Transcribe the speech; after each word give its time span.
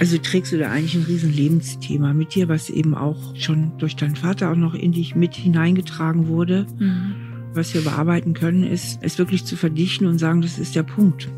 Also 0.00 0.16
trägst 0.16 0.50
du 0.50 0.56
da 0.56 0.70
eigentlich 0.70 0.94
ein 0.94 1.02
riesen 1.02 1.30
Lebensthema 1.30 2.14
mit 2.14 2.34
dir, 2.34 2.48
was 2.48 2.70
eben 2.70 2.94
auch 2.94 3.36
schon 3.36 3.76
durch 3.76 3.96
deinen 3.96 4.16
Vater 4.16 4.50
auch 4.50 4.56
noch 4.56 4.72
in 4.72 4.92
dich 4.92 5.14
mit 5.14 5.34
hineingetragen 5.34 6.26
wurde. 6.26 6.66
Mhm. 6.78 7.14
Was 7.52 7.74
wir 7.74 7.82
bearbeiten 7.82 8.32
können, 8.32 8.64
ist, 8.64 8.98
es 9.02 9.18
wirklich 9.18 9.44
zu 9.44 9.56
verdichten 9.56 10.06
und 10.06 10.16
sagen, 10.16 10.40
das 10.40 10.58
ist 10.58 10.74
der 10.74 10.84
Punkt. 10.84 11.28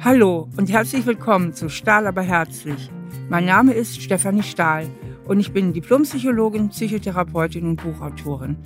Hallo 0.00 0.48
und 0.56 0.72
herzlich 0.72 1.04
willkommen 1.04 1.52
zu 1.52 1.68
Stahl 1.68 2.06
aber 2.06 2.22
herzlich. 2.22 2.88
Mein 3.28 3.44
Name 3.44 3.74
ist 3.74 4.00
Stefanie 4.00 4.42
Stahl 4.42 4.86
und 5.26 5.38
ich 5.38 5.52
bin 5.52 5.74
Diplompsychologin, 5.74 6.70
Psychotherapeutin 6.70 7.66
und 7.66 7.82
Buchautorin. 7.82 8.56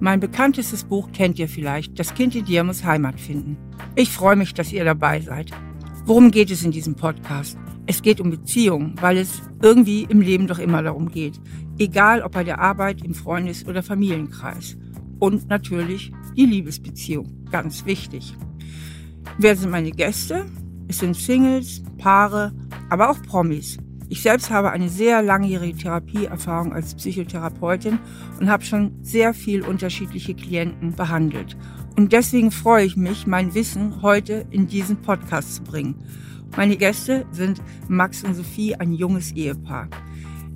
Mein 0.00 0.18
bekanntestes 0.18 0.82
Buch 0.82 1.12
kennt 1.12 1.38
ihr 1.38 1.48
vielleicht, 1.48 1.96
Das 1.96 2.14
Kind 2.14 2.34
in 2.34 2.44
dir 2.44 2.64
muss 2.64 2.82
Heimat 2.82 3.20
finden. 3.20 3.56
Ich 3.94 4.10
freue 4.10 4.34
mich, 4.34 4.52
dass 4.52 4.72
ihr 4.72 4.84
dabei 4.84 5.20
seid. 5.20 5.52
Worum 6.06 6.32
geht 6.32 6.50
es 6.50 6.64
in 6.64 6.72
diesem 6.72 6.96
Podcast? 6.96 7.56
Es 7.90 8.02
geht 8.02 8.20
um 8.20 8.28
Beziehungen, 8.28 8.96
weil 9.00 9.16
es 9.16 9.40
irgendwie 9.62 10.02
im 10.02 10.20
Leben 10.20 10.46
doch 10.46 10.58
immer 10.58 10.82
darum 10.82 11.10
geht. 11.10 11.40
Egal 11.78 12.20
ob 12.20 12.32
bei 12.32 12.44
der 12.44 12.60
Arbeit, 12.60 13.02
im 13.02 13.14
Freundes- 13.14 13.66
oder 13.66 13.82
Familienkreis. 13.82 14.76
Und 15.18 15.48
natürlich 15.48 16.12
die 16.36 16.44
Liebesbeziehung. 16.44 17.46
Ganz 17.50 17.86
wichtig. 17.86 18.36
Wer 19.38 19.56
sind 19.56 19.70
meine 19.70 19.90
Gäste? 19.90 20.44
Es 20.86 20.98
sind 20.98 21.16
Singles, 21.16 21.82
Paare, 21.96 22.52
aber 22.90 23.08
auch 23.08 23.22
Promis. 23.22 23.78
Ich 24.10 24.20
selbst 24.20 24.50
habe 24.50 24.70
eine 24.70 24.90
sehr 24.90 25.22
langjährige 25.22 25.78
Therapieerfahrung 25.78 26.74
als 26.74 26.94
Psychotherapeutin 26.94 27.98
und 28.38 28.50
habe 28.50 28.64
schon 28.64 29.02
sehr 29.02 29.32
viel 29.32 29.62
unterschiedliche 29.62 30.34
Klienten 30.34 30.94
behandelt. 30.94 31.56
Und 31.96 32.12
deswegen 32.12 32.50
freue 32.50 32.84
ich 32.84 32.98
mich, 32.98 33.26
mein 33.26 33.54
Wissen 33.54 34.02
heute 34.02 34.44
in 34.50 34.66
diesen 34.66 34.98
Podcast 34.98 35.54
zu 35.54 35.62
bringen. 35.62 35.94
Meine 36.56 36.76
Gäste 36.76 37.26
sind 37.30 37.62
Max 37.88 38.24
und 38.24 38.34
Sophie, 38.34 38.74
ein 38.74 38.92
junges 38.92 39.32
Ehepaar. 39.32 39.88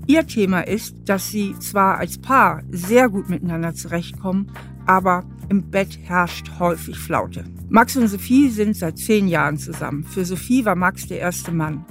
Ihr 0.06 0.27
Thema 0.27 0.60
ist, 0.60 0.96
dass 1.04 1.30
sie 1.30 1.54
zwar 1.60 1.98
als 1.98 2.18
Paar 2.18 2.62
sehr 2.71 3.09
gut 3.09 3.29
miteinander 3.29 3.74
zurechtkommen, 3.74 4.51
aber 4.87 5.24
im 5.48 5.70
Bett 5.70 5.98
herrscht 6.02 6.51
häufig 6.59 6.98
Flaute. 6.98 7.45
Max 7.68 7.96
und 7.96 8.09
Sophie 8.09 8.51
sind 8.51 8.76
seit 8.76 8.98
zehn 8.98 9.29
Jahren 9.29 9.59
zusammen. 9.59 10.02
Für 10.02 10.24
Sophie 10.24 10.65
war 10.65 10.74
Max 10.74 11.07
der 11.07 11.20
erste 11.20 11.52
Mann. 11.52 11.85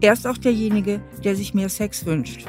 Er 0.00 0.14
ist 0.14 0.26
auch 0.26 0.36
derjenige, 0.36 1.00
der 1.22 1.36
sich 1.36 1.54
mehr 1.54 1.68
Sex 1.68 2.04
wünscht. 2.06 2.46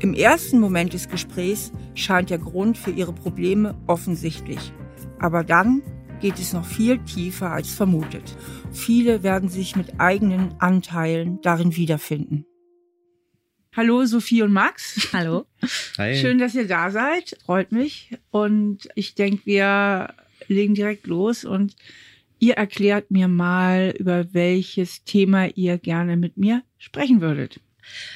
Im 0.00 0.14
ersten 0.14 0.60
Moment 0.60 0.94
des 0.94 1.08
Gesprächs 1.08 1.72
scheint 1.94 2.30
der 2.30 2.38
Grund 2.38 2.78
für 2.78 2.90
ihre 2.90 3.12
Probleme 3.12 3.74
offensichtlich. 3.86 4.72
Aber 5.18 5.44
dann 5.44 5.82
geht 6.20 6.38
es 6.38 6.52
noch 6.52 6.64
viel 6.64 6.98
tiefer 6.98 7.50
als 7.50 7.72
vermutet. 7.72 8.36
Viele 8.72 9.22
werden 9.22 9.48
sich 9.48 9.76
mit 9.76 10.00
eigenen 10.00 10.54
Anteilen 10.60 11.40
darin 11.42 11.76
wiederfinden. 11.76 12.44
Hallo 13.76 14.04
Sophie 14.06 14.42
und 14.42 14.52
Max. 14.52 15.08
Hallo. 15.12 15.46
Hi. 15.98 16.16
Schön, 16.16 16.38
dass 16.38 16.54
ihr 16.54 16.66
da 16.66 16.90
seid. 16.90 17.36
Freut 17.44 17.70
mich. 17.70 18.10
Und 18.30 18.88
ich 18.94 19.14
denke, 19.14 19.46
wir 19.46 20.14
legen 20.48 20.74
direkt 20.74 21.06
los 21.06 21.44
und 21.44 21.76
ihr 22.38 22.54
erklärt 22.54 23.10
mir 23.10 23.28
mal, 23.28 23.94
über 23.96 24.32
welches 24.34 25.04
Thema 25.04 25.46
ihr 25.54 25.78
gerne 25.78 26.16
mit 26.16 26.36
mir 26.36 26.62
sprechen 26.78 27.20
würdet. 27.20 27.60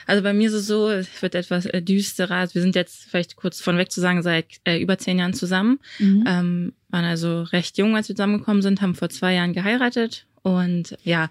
Also 0.07 0.23
bei 0.23 0.33
mir 0.33 0.49
ist 0.49 0.55
es 0.55 0.67
so, 0.67 0.91
es 0.91 1.23
wird 1.23 1.35
etwas 1.35 1.67
äh, 1.67 1.83
düsterer. 1.83 2.37
Also 2.37 2.55
wir 2.55 2.63
sind 2.63 2.75
jetzt 2.75 3.05
vielleicht 3.05 3.37
kurz 3.37 3.61
von 3.61 3.79
weg 3.79 3.91
zu 3.91 4.01
sagen, 4.01 4.23
seit 4.23 4.47
äh, 4.65 4.79
über 4.79 4.99
zehn 4.99 5.19
Jahren 5.19 5.35
zusammen. 5.35 5.79
Mhm. 5.99 6.25
Ähm, 6.27 6.73
waren 6.91 7.05
also 7.05 7.43
recht 7.43 7.79
jung, 7.79 7.97
als 7.97 8.09
wir 8.09 8.17
zusammengekommen 8.17 8.63
sind, 8.63 8.83
haben 8.83 8.95
vor 8.95 9.09
zwei 9.09 9.35
Jahren 9.35 9.53
geheiratet 9.53 10.27
und 10.43 10.97
ja, 11.05 11.31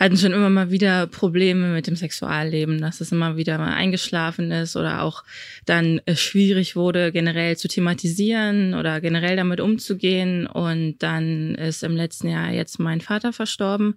hatten 0.00 0.16
schon 0.16 0.32
immer 0.32 0.50
mal 0.50 0.72
wieder 0.72 1.06
Probleme 1.06 1.68
mit 1.68 1.86
dem 1.86 1.94
Sexualleben, 1.94 2.80
dass 2.80 3.00
es 3.00 3.12
immer 3.12 3.36
wieder 3.36 3.56
mal 3.56 3.72
eingeschlafen 3.72 4.50
ist 4.50 4.74
oder 4.74 5.02
auch 5.02 5.22
dann 5.64 6.00
schwierig 6.14 6.74
wurde, 6.74 7.12
generell 7.12 7.56
zu 7.56 7.68
thematisieren 7.68 8.74
oder 8.74 9.00
generell 9.00 9.36
damit 9.36 9.60
umzugehen. 9.60 10.48
Und 10.48 10.98
dann 10.98 11.54
ist 11.54 11.84
im 11.84 11.94
letzten 11.94 12.28
Jahr 12.28 12.50
jetzt 12.50 12.80
mein 12.80 13.00
Vater 13.00 13.32
verstorben. 13.32 13.94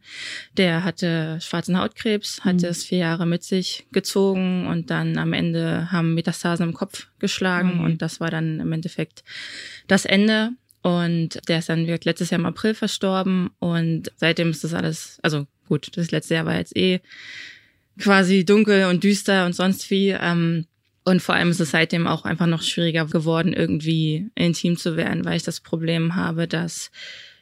Der 0.57 0.83
hatte 0.83 1.39
schwarzen 1.41 1.79
Hautkrebs, 1.79 2.45
hatte 2.45 2.67
mhm. 2.67 2.71
es 2.71 2.83
vier 2.83 2.99
Jahre 2.99 3.25
mit 3.25 3.43
sich 3.43 3.87
gezogen 3.91 4.67
und 4.67 4.91
dann 4.91 5.17
am 5.17 5.33
Ende 5.33 5.91
haben 5.91 6.13
Metastasen 6.13 6.67
im 6.67 6.73
Kopf 6.75 7.07
geschlagen 7.17 7.77
mhm. 7.77 7.83
und 7.83 8.01
das 8.03 8.19
war 8.19 8.29
dann 8.29 8.59
im 8.59 8.71
Endeffekt 8.71 9.23
das 9.87 10.05
Ende. 10.05 10.51
Und 10.81 11.39
der 11.47 11.59
ist 11.59 11.69
dann 11.69 11.85
letztes 11.85 12.31
Jahr 12.31 12.39
im 12.39 12.45
April 12.45 12.73
verstorben 12.73 13.51
und 13.59 14.11
seitdem 14.15 14.49
ist 14.49 14.63
das 14.63 14.73
alles, 14.73 15.19
also 15.21 15.45
gut, 15.67 15.95
das 15.95 16.09
letzte 16.09 16.35
Jahr 16.35 16.45
war 16.45 16.57
jetzt 16.57 16.75
eh 16.75 17.01
quasi 17.99 18.45
dunkel 18.45 18.85
und 18.85 19.03
düster 19.03 19.45
und 19.45 19.53
sonst 19.53 19.89
wie. 19.91 20.09
Ähm, 20.09 20.65
und 21.03 21.21
vor 21.21 21.35
allem 21.35 21.49
ist 21.49 21.59
es 21.59 21.71
seitdem 21.71 22.07
auch 22.07 22.25
einfach 22.25 22.45
noch 22.45 22.61
schwieriger 22.61 23.05
geworden, 23.05 23.53
irgendwie 23.53 24.29
intim 24.35 24.77
zu 24.77 24.97
werden, 24.97 25.25
weil 25.25 25.37
ich 25.37 25.43
das 25.43 25.59
Problem 25.59 26.15
habe, 26.15 26.47
dass 26.47 26.91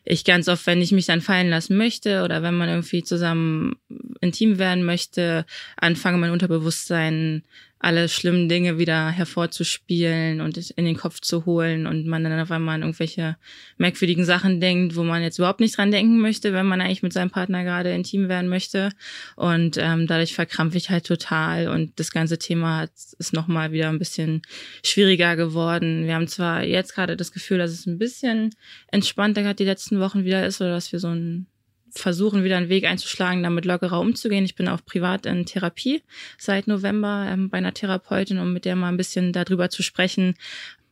ich 0.06 0.24
ganz 0.24 0.48
oft, 0.48 0.66
wenn 0.66 0.82
ich 0.82 0.92
mich 0.92 1.06
dann 1.06 1.22
fallen 1.22 1.50
lassen 1.50 1.78
möchte 1.78 2.24
oder 2.24 2.42
wenn 2.42 2.56
man 2.56 2.70
irgendwie 2.70 3.04
zusammen 3.04 3.76
intim 4.22 4.58
werden 4.60 4.84
möchte, 4.84 5.46
anfange 5.76 6.18
mein 6.18 6.32
Unterbewusstsein 6.32 7.44
alle 7.80 8.10
schlimmen 8.10 8.50
Dinge 8.50 8.78
wieder 8.78 9.10
hervorzuspielen 9.10 10.42
und 10.42 10.58
in 10.72 10.84
den 10.84 10.98
Kopf 10.98 11.22
zu 11.22 11.46
holen 11.46 11.88
und 11.88 12.06
man 12.06 12.26
dann 12.26 12.40
auf 12.40 12.52
einmal 12.52 12.76
an 12.76 12.82
irgendwelche 12.82 13.38
merkwürdigen 13.78 14.26
Sachen 14.26 14.60
denkt, 14.60 14.98
wo 14.98 15.04
man 15.04 15.24
jetzt 15.24 15.40
überhaupt 15.40 15.62
nicht 15.62 15.78
dran 15.78 15.90
denken 15.90 16.20
möchte, 16.20 16.52
wenn 16.52 16.66
man 16.66 16.82
eigentlich 16.82 17.04
mit 17.04 17.14
seinem 17.14 17.30
Partner 17.30 17.64
gerade 17.64 17.94
intim 17.94 18.28
werden 18.28 18.50
möchte. 18.50 18.90
Und 19.38 19.78
ähm, 19.78 20.08
dadurch 20.08 20.36
verkrampfe 20.36 20.78
ich 20.78 20.90
halt 20.90 21.06
total 21.06 21.70
und 21.70 21.98
das 22.00 22.12
ganze 22.12 22.38
Thema 22.38 22.80
hat, 22.80 22.92
ist 23.18 23.32
nochmal 23.32 23.72
wieder 23.72 23.88
ein 23.88 24.00
bisschen 24.00 24.42
schwieriger 24.84 25.38
geworden. 25.38 26.06
Wir 26.06 26.16
haben 26.16 26.28
zwar 26.28 26.64
jetzt 26.64 26.94
gerade 26.94 27.16
das 27.16 27.32
Gefühl, 27.32 27.60
dass 27.60 27.72
es 27.72 27.86
ein 27.86 27.98
bisschen 27.98 28.50
entspannter 28.92 29.42
gerade 29.42 29.56
die 29.56 29.64
letzten 29.64 30.02
Wochen 30.02 30.26
wieder 30.26 30.46
ist 30.46 30.60
oder 30.60 30.72
dass 30.72 30.92
wir 30.92 31.00
so 31.00 31.08
ein 31.08 31.48
versuchen, 31.94 32.44
wieder 32.44 32.58
einen 32.58 32.70
Weg 32.70 32.86
einzuschlagen, 32.86 33.44
damit 33.44 33.66
lockerer 33.66 34.00
umzugehen. 34.00 34.46
Ich 34.46 34.56
bin 34.56 34.68
auch 34.68 34.84
privat 34.86 35.26
in 35.26 35.46
Therapie 35.46 36.02
seit 36.38 36.68
November 36.68 37.28
ähm, 37.30 37.50
bei 37.50 37.58
einer 37.58 37.74
Therapeutin, 37.74 38.40
um 38.40 38.54
mit 38.54 38.66
der 38.66 38.76
mal 38.76 38.90
ein 38.90 38.98
bisschen 38.98 39.34
darüber 39.34 39.70
zu 39.70 39.84
sprechen. 39.84 40.36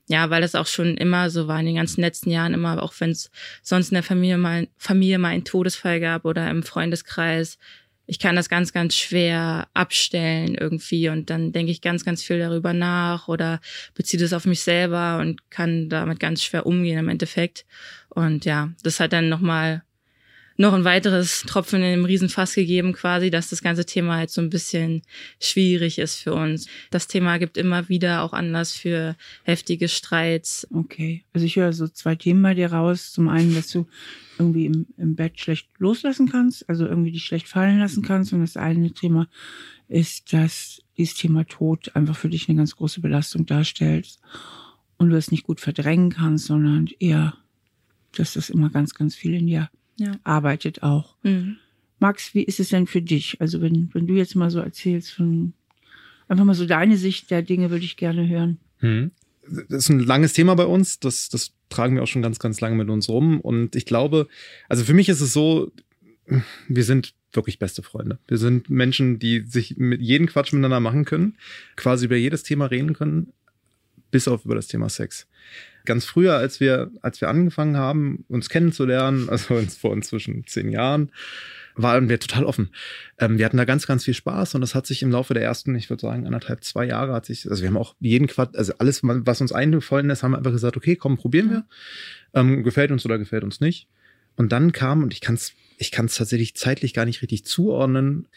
Ja, 0.09 0.29
weil 0.29 0.41
das 0.41 0.55
auch 0.55 0.67
schon 0.67 0.95
immer 0.95 1.29
so 1.29 1.47
war 1.47 1.59
in 1.59 1.65
den 1.65 1.75
ganzen 1.75 1.99
letzten 1.99 2.29
Jahren, 2.29 2.53
immer, 2.53 2.81
auch 2.81 2.93
wenn 2.99 3.11
es 3.11 3.29
sonst 3.61 3.91
in 3.91 3.95
der 3.95 4.03
Familie 4.03 4.37
mal, 4.37 4.67
Familie 4.77 5.19
mal 5.19 5.29
einen 5.29 5.43
Todesfall 5.43 5.99
gab 5.99 6.23
oder 6.23 6.49
im 6.49 6.63
Freundeskreis. 6.63 7.57
Ich 8.05 8.19
kann 8.19 8.37
das 8.37 8.47
ganz, 8.47 8.71
ganz 8.71 8.95
schwer 8.95 9.67
abstellen 9.73 10.55
irgendwie 10.55 11.09
und 11.09 11.29
dann 11.29 11.51
denke 11.51 11.73
ich 11.73 11.81
ganz, 11.81 12.05
ganz 12.05 12.23
viel 12.23 12.39
darüber 12.39 12.71
nach 12.71 13.27
oder 13.27 13.59
beziehe 13.95 14.21
das 14.21 14.31
auf 14.31 14.45
mich 14.45 14.61
selber 14.61 15.17
und 15.19 15.51
kann 15.51 15.89
damit 15.89 16.21
ganz 16.21 16.41
schwer 16.41 16.65
umgehen 16.65 16.99
im 16.99 17.09
Endeffekt. 17.09 17.65
Und 18.07 18.45
ja, 18.45 18.71
das 18.83 19.01
hat 19.01 19.11
dann 19.11 19.27
nochmal 19.27 19.83
noch 20.57 20.73
ein 20.73 20.83
weiteres 20.83 21.43
Tropfen 21.43 21.81
in 21.81 21.91
dem 21.91 22.05
Riesenfass 22.05 22.55
gegeben, 22.55 22.93
quasi, 22.93 23.29
dass 23.29 23.49
das 23.49 23.61
ganze 23.61 23.85
Thema 23.85 24.17
halt 24.17 24.31
so 24.31 24.41
ein 24.41 24.49
bisschen 24.49 25.03
schwierig 25.39 25.99
ist 25.99 26.15
für 26.15 26.33
uns. 26.33 26.67
Das 26.89 27.07
Thema 27.07 27.37
gibt 27.37 27.57
immer 27.57 27.89
wieder 27.89 28.23
auch 28.23 28.33
Anlass 28.33 28.73
für 28.73 29.15
heftige 29.43 29.87
Streits. 29.87 30.67
Okay, 30.73 31.23
also 31.33 31.45
ich 31.45 31.55
höre 31.55 31.73
so 31.73 31.87
zwei 31.87 32.15
Themen 32.15 32.41
bei 32.41 32.55
dir 32.55 32.73
raus. 32.73 33.11
Zum 33.11 33.29
einen, 33.29 33.53
dass 33.53 33.69
du 33.69 33.87
irgendwie 34.39 34.65
im, 34.65 34.87
im 34.97 35.15
Bett 35.15 35.39
schlecht 35.39 35.69
loslassen 35.77 36.29
kannst, 36.29 36.67
also 36.67 36.85
irgendwie 36.85 37.11
dich 37.11 37.25
schlecht 37.25 37.47
fallen 37.47 37.79
lassen 37.79 38.03
kannst. 38.03 38.33
Und 38.33 38.41
das 38.41 38.57
eine 38.57 38.91
Thema 38.91 39.27
ist, 39.87 40.33
dass 40.33 40.81
dieses 40.97 41.15
Thema 41.15 41.45
Tod 41.45 41.95
einfach 41.95 42.17
für 42.17 42.29
dich 42.29 42.49
eine 42.49 42.57
ganz 42.57 42.75
große 42.75 42.99
Belastung 42.99 43.45
darstellt 43.45 44.17
und 44.97 45.09
du 45.09 45.15
es 45.15 45.31
nicht 45.31 45.43
gut 45.43 45.61
verdrängen 45.61 46.09
kannst, 46.09 46.45
sondern 46.45 46.89
eher, 46.99 47.35
dass 48.15 48.33
das 48.33 48.49
immer 48.49 48.69
ganz, 48.69 48.95
ganz 48.95 49.15
viel 49.15 49.35
in 49.35 49.47
dir 49.47 49.69
ja. 49.97 50.13
arbeitet 50.23 50.83
auch. 50.83 51.15
Mhm. 51.23 51.57
Max, 51.99 52.33
wie 52.33 52.43
ist 52.43 52.59
es 52.59 52.69
denn 52.69 52.87
für 52.87 53.01
dich? 53.01 53.41
Also 53.41 53.61
wenn, 53.61 53.89
wenn 53.93 54.07
du 54.07 54.13
jetzt 54.13 54.35
mal 54.35 54.49
so 54.49 54.59
erzählst 54.59 55.11
von 55.11 55.53
einfach 56.27 56.45
mal 56.45 56.53
so 56.53 56.65
deine 56.65 56.97
Sicht 56.97 57.31
der 57.31 57.41
Dinge, 57.41 57.69
würde 57.69 57.85
ich 57.85 57.97
gerne 57.97 58.27
hören. 58.27 58.57
Mhm. 58.81 59.11
Das 59.69 59.83
ist 59.83 59.89
ein 59.89 59.99
langes 59.99 60.33
Thema 60.33 60.55
bei 60.55 60.65
uns. 60.65 60.99
Das, 60.99 61.29
das 61.29 61.53
tragen 61.69 61.95
wir 61.95 62.03
auch 62.03 62.07
schon 62.07 62.21
ganz, 62.21 62.37
ganz 62.39 62.59
lange 62.61 62.75
mit 62.75 62.89
uns 62.89 63.07
rum. 63.09 63.39
Und 63.39 63.75
ich 63.75 63.85
glaube, 63.85 64.27
also 64.67 64.83
für 64.83 64.93
mich 64.93 65.09
ist 65.09 65.21
es 65.21 65.33
so, 65.33 65.71
wir 66.67 66.83
sind 66.83 67.13
wirklich 67.31 67.59
beste 67.59 67.81
Freunde. 67.81 68.19
Wir 68.27 68.37
sind 68.37 68.69
Menschen, 68.69 69.19
die 69.19 69.41
sich 69.41 69.77
mit 69.77 70.01
jedem 70.01 70.27
Quatsch 70.27 70.51
miteinander 70.51 70.79
machen 70.79 71.05
können, 71.05 71.37
quasi 71.75 72.05
über 72.05 72.15
jedes 72.15 72.43
Thema 72.43 72.65
reden 72.65 72.93
können, 72.93 73.31
bis 74.11 74.27
auf 74.27 74.45
über 74.45 74.55
das 74.55 74.67
Thema 74.67 74.89
Sex 74.89 75.27
ganz 75.87 76.05
früher, 76.05 76.35
als 76.35 76.59
wir, 76.59 76.91
als 77.01 77.19
wir 77.21 77.29
angefangen 77.29 77.77
haben, 77.77 78.25
uns 78.27 78.49
kennenzulernen, 78.49 79.29
also 79.29 79.55
uns 79.55 79.75
vor 79.75 79.93
inzwischen 79.93 80.45
zehn 80.45 80.69
Jahren, 80.69 81.11
waren 81.79 82.09
wir 82.09 82.19
total 82.19 82.43
offen. 82.43 82.69
Ähm, 83.19 83.37
wir 83.37 83.45
hatten 83.45 83.57
da 83.57 83.65
ganz, 83.65 83.87
ganz 83.87 84.03
viel 84.03 84.13
Spaß 84.13 84.55
und 84.55 84.61
das 84.61 84.75
hat 84.75 84.87
sich 84.87 85.01
im 85.01 85.11
Laufe 85.11 85.33
der 85.33 85.43
ersten, 85.43 85.75
ich 85.75 85.89
würde 85.89 86.01
sagen, 86.01 86.25
anderthalb, 86.25 86.63
zwei 86.63 86.85
Jahre 86.85 87.13
hat 87.13 87.25
sich, 87.25 87.49
also 87.49 87.61
wir 87.61 87.69
haben 87.69 87.77
auch 87.77 87.95
jeden 87.99 88.27
Quatsch, 88.27 88.55
also 88.55 88.73
alles, 88.79 89.01
was 89.03 89.41
uns 89.41 89.51
eingefallen 89.51 90.09
ist, 90.09 90.23
haben 90.23 90.31
wir 90.31 90.37
einfach 90.37 90.51
gesagt, 90.51 90.77
okay, 90.77 90.95
komm, 90.95 91.17
probieren 91.17 91.49
wir. 91.49 91.65
Ähm, 92.33 92.63
gefällt 92.63 92.91
uns 92.91 93.05
oder 93.05 93.17
gefällt 93.17 93.43
uns 93.43 93.59
nicht. 93.59 93.87
Und 94.35 94.51
dann 94.51 94.71
kam, 94.71 95.03
und 95.03 95.13
ich 95.13 95.21
kann 95.21 95.35
es 95.35 95.53
ich 95.77 95.91
kann's 95.91 96.15
tatsächlich 96.15 96.55
zeitlich 96.55 96.93
gar 96.93 97.05
nicht 97.05 97.21
richtig 97.21 97.45
zuordnen, 97.45 98.27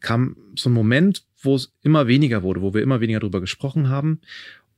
kam 0.00 0.36
so 0.54 0.70
ein 0.70 0.72
Moment, 0.72 1.24
wo 1.42 1.56
es 1.56 1.72
immer 1.82 2.06
weniger 2.06 2.42
wurde, 2.42 2.62
wo 2.62 2.72
wir 2.72 2.82
immer 2.82 3.00
weniger 3.00 3.20
drüber 3.20 3.40
gesprochen 3.40 3.88
haben. 3.88 4.20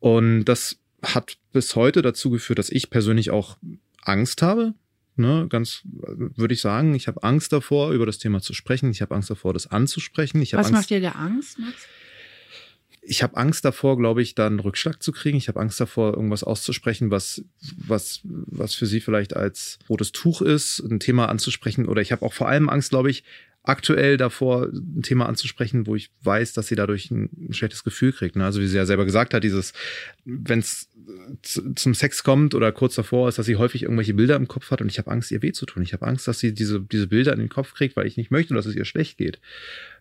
Und 0.01 0.45
das 0.45 0.79
hat 1.15 1.39
bis 1.53 1.77
heute 1.77 2.03
dazu 2.03 2.31
geführt, 2.31 2.59
dass 2.59 2.71
ich 2.71 2.91
persönlich 2.91 3.31
auch 3.31 3.59
Angst 4.03 4.43
habe. 4.43 4.75
Ne, 5.19 5.47
ganz 5.49 5.81
würde 5.85 6.53
ich 6.53 6.61
sagen, 6.61 6.95
ich 6.95 7.09
habe 7.09 7.23
Angst 7.23 7.51
davor, 7.51 7.93
über 7.93 8.05
das 8.05 8.19
Thema 8.19 8.43
zu 8.43 8.53
sprechen. 8.53 8.91
Ich 8.91 9.01
habe 9.01 9.15
Angst 9.15 9.31
davor, 9.31 9.55
das 9.55 9.67
anzusprechen. 9.67 10.43
Ich 10.43 10.53
Was 10.53 10.67
Angst, 10.67 10.73
macht 10.73 10.91
dir 10.91 11.01
da 11.01 11.13
Angst, 11.13 11.59
Max? 11.59 11.87
ich 13.09 13.23
habe 13.23 13.37
Angst 13.37 13.65
davor, 13.65 13.97
glaube 13.97 14.21
ich, 14.21 14.35
da 14.35 14.47
einen 14.47 14.59
Rückschlag 14.59 15.03
zu 15.03 15.13
kriegen. 15.13 15.39
Ich 15.39 15.49
habe 15.49 15.61
Angst 15.61 15.81
davor, 15.81 16.15
irgendwas 16.15 16.43
auszusprechen, 16.43 17.11
was, 17.11 17.45
was, 17.77 18.21
was 18.25 18.75
für 18.75 18.87
sie 18.87 19.01
vielleicht 19.01 19.37
als 19.37 19.79
rotes 19.89 20.13
Tuch 20.13 20.43
ist, 20.43 20.81
ein 20.81 21.01
Thema 21.01 21.29
anzusprechen. 21.29 21.87
Oder 21.87 22.03
ich 22.03 22.13
habe 22.13 22.25
auch 22.25 22.33
vor 22.33 22.49
allem 22.49 22.69
Angst, 22.69 22.91
glaube 22.91 23.11
ich, 23.11 23.23
aktuell 23.67 24.17
davor, 24.17 24.69
ein 24.73 25.03
Thema 25.03 25.27
anzusprechen, 25.27 25.87
wo 25.87 25.97
ich 25.97 26.11
weiß, 26.23 26.53
dass 26.53 26.69
sie 26.69 26.77
dadurch 26.77 27.11
ein, 27.11 27.29
schlechtes 27.51 27.85
Gefühl 27.85 28.13
kriegt. 28.13 28.37
Ne? 28.37 28.45
Also 28.45 28.61
wie 28.61 28.67
sie 28.67 28.77
ja 28.77 28.87
selber 28.87 29.05
gesagt 29.05 29.35
hat, 29.35 29.45
dieses, 29.45 29.73
wenn 30.25 30.61
es 30.61 30.89
zum 31.43 31.95
Sex 31.95 32.23
kommt 32.23 32.55
oder 32.55 32.73
kurz 32.73 32.95
davor 32.95 33.29
ist, 33.29 33.39
dass 33.39 33.47
sie 33.47 33.57
häufig 33.57 33.83
irgendwelche 33.83 34.15
Bilder 34.15 34.37
im 34.37 34.49
Kopf 34.49 34.71
hat 34.71 34.81
und 34.81 34.91
ich 34.91 34.99
habe 34.99 35.11
Angst, 35.11 35.31
ihr 35.31 35.43
weh 35.43 35.53
zu 35.53 35.67
tun. 35.67 35.83
Ich 35.83 35.93
habe 35.93 36.07
Angst, 36.07 36.29
dass 36.29 36.39
sie 36.39 36.55
diese, 36.55 36.81
diese 36.81 37.09
Bilder 37.09 37.33
in 37.33 37.41
den 37.41 37.49
Kopf 37.49 37.75
kriegt, 37.75 37.97
weil 37.97 38.07
ich 38.07 38.17
nicht 38.17 38.31
möchte, 38.31 38.55
dass 38.55 38.67
es 38.67 38.77
ihr 38.77 38.85
schlecht 38.85 39.19
geht. 39.19 39.41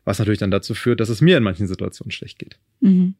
Was 0.03 0.19
natürlich 0.19 0.39
dann 0.39 0.51
dazu 0.51 0.75
führt, 0.75 1.00
dass 1.00 1.09
es 1.09 1.21
mir 1.21 1.38
in 1.38 1.44
manchen 1.44 1.68
Situationen 1.68 2.11
schlecht 2.11 2.39
geht. 2.39 2.57
Mhm. 2.81 3.15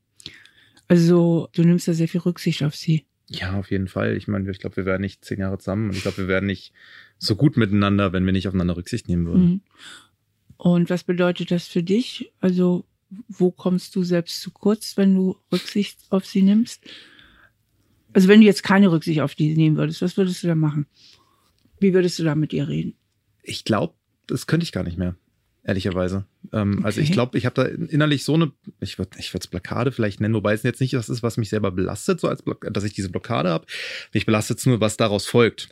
Also 0.88 1.50
du 1.53 1.63
nimmst 1.63 1.88
da 1.88 1.94
sehr 1.94 2.07
viel 2.07 2.21
Rücksicht 2.21 2.63
auf 2.63 2.75
sie. 2.75 3.06
Ja, 3.27 3.57
auf 3.57 3.71
jeden 3.71 3.88
Fall. 3.88 4.15
Ich 4.15 4.27
meine, 4.27 4.50
ich 4.51 4.59
glaube, 4.59 4.77
wir 4.77 4.86
wären 4.86 5.01
nicht 5.01 5.25
zehn 5.25 5.39
Jahre 5.39 5.57
zusammen 5.57 5.89
und 5.89 5.95
ich 5.95 6.03
glaube, 6.03 6.18
wir 6.19 6.27
wären 6.27 6.45
nicht 6.45 6.74
so 7.18 7.36
gut 7.36 7.57
miteinander, 7.57 8.13
wenn 8.13 8.25
wir 8.25 8.33
nicht 8.33 8.48
aufeinander 8.48 8.77
Rücksicht 8.77 9.07
nehmen 9.07 9.25
würden. 9.25 9.44
Mhm. 9.44 9.62
Und 10.57 10.90
was 10.90 11.04
bedeutet 11.04 11.52
das 11.52 11.68
für 11.68 11.84
dich? 11.84 12.31
Also, 12.40 12.86
wo 13.28 13.52
kommst 13.52 13.96
du 13.96 14.04
selbst 14.04 14.42
zu 14.42 14.52
kurz, 14.52 14.98
wenn 14.98 15.13
du 15.13 15.38
Rücksicht 15.52 16.00
auf 16.10 16.25
sie 16.25 16.42
nimmst? 16.42 16.84
Also, 18.13 18.28
wenn 18.28 18.40
du 18.40 18.46
jetzt 18.46 18.63
keine 18.63 18.92
Rücksicht 18.92 19.22
auf 19.22 19.36
die 19.36 19.56
nehmen 19.56 19.78
würdest, 19.78 20.02
was 20.02 20.18
würdest 20.18 20.44
du 20.44 20.48
da 20.48 20.56
machen? 20.56 20.86
Wie 21.80 21.94
würdest 21.94 22.18
du 22.19 22.24
da 22.24 22.36
mit 22.36 22.54
ihr 22.54 22.68
reden? 22.68 22.96
Ich 23.44 23.66
glaube, 23.66 23.94
das 24.28 24.48
könnte 24.48 24.63
ich 24.63 24.72
gar 24.72 24.84
nicht 24.84 24.98
mehr, 24.98 25.16
ehrlicherweise. 25.63 26.25
Ähm, 26.52 26.75
Okay. 26.78 26.86
Also 26.86 27.01
ich 27.01 27.12
glaube, 27.12 27.38
ich 27.38 27.46
habe 27.46 27.56
da 27.56 27.63
innerlich 27.66 28.24
so 28.24 28.34
eine, 28.34 28.51
ich 28.80 28.98
würde 28.98 29.19
ich 29.19 29.34
es 29.34 29.48
Blockade 29.48 29.92
vielleicht 29.92 30.22
nennen, 30.22 30.34
wobei 30.34 30.54
es 30.54 30.63
jetzt 30.63 30.81
nicht 30.81 30.94
das 30.94 31.10
ist, 31.10 31.22
was 31.22 31.38
mich 31.38 31.50
selber 31.50 31.72
belastet, 31.72 32.22
so 32.22 32.28
als 32.28 32.42
Block, 32.42 32.66
dass 32.72 32.84
ich 32.84 32.94
diese 32.94 33.10
Blockade 33.10 33.50
habe. 33.50 33.66
Mich 34.13 34.25
belastet 34.25 34.60
es 34.60 34.66
nur, 34.66 34.80
was 34.80 34.98
daraus 34.98 35.25
folgt. 35.25 35.69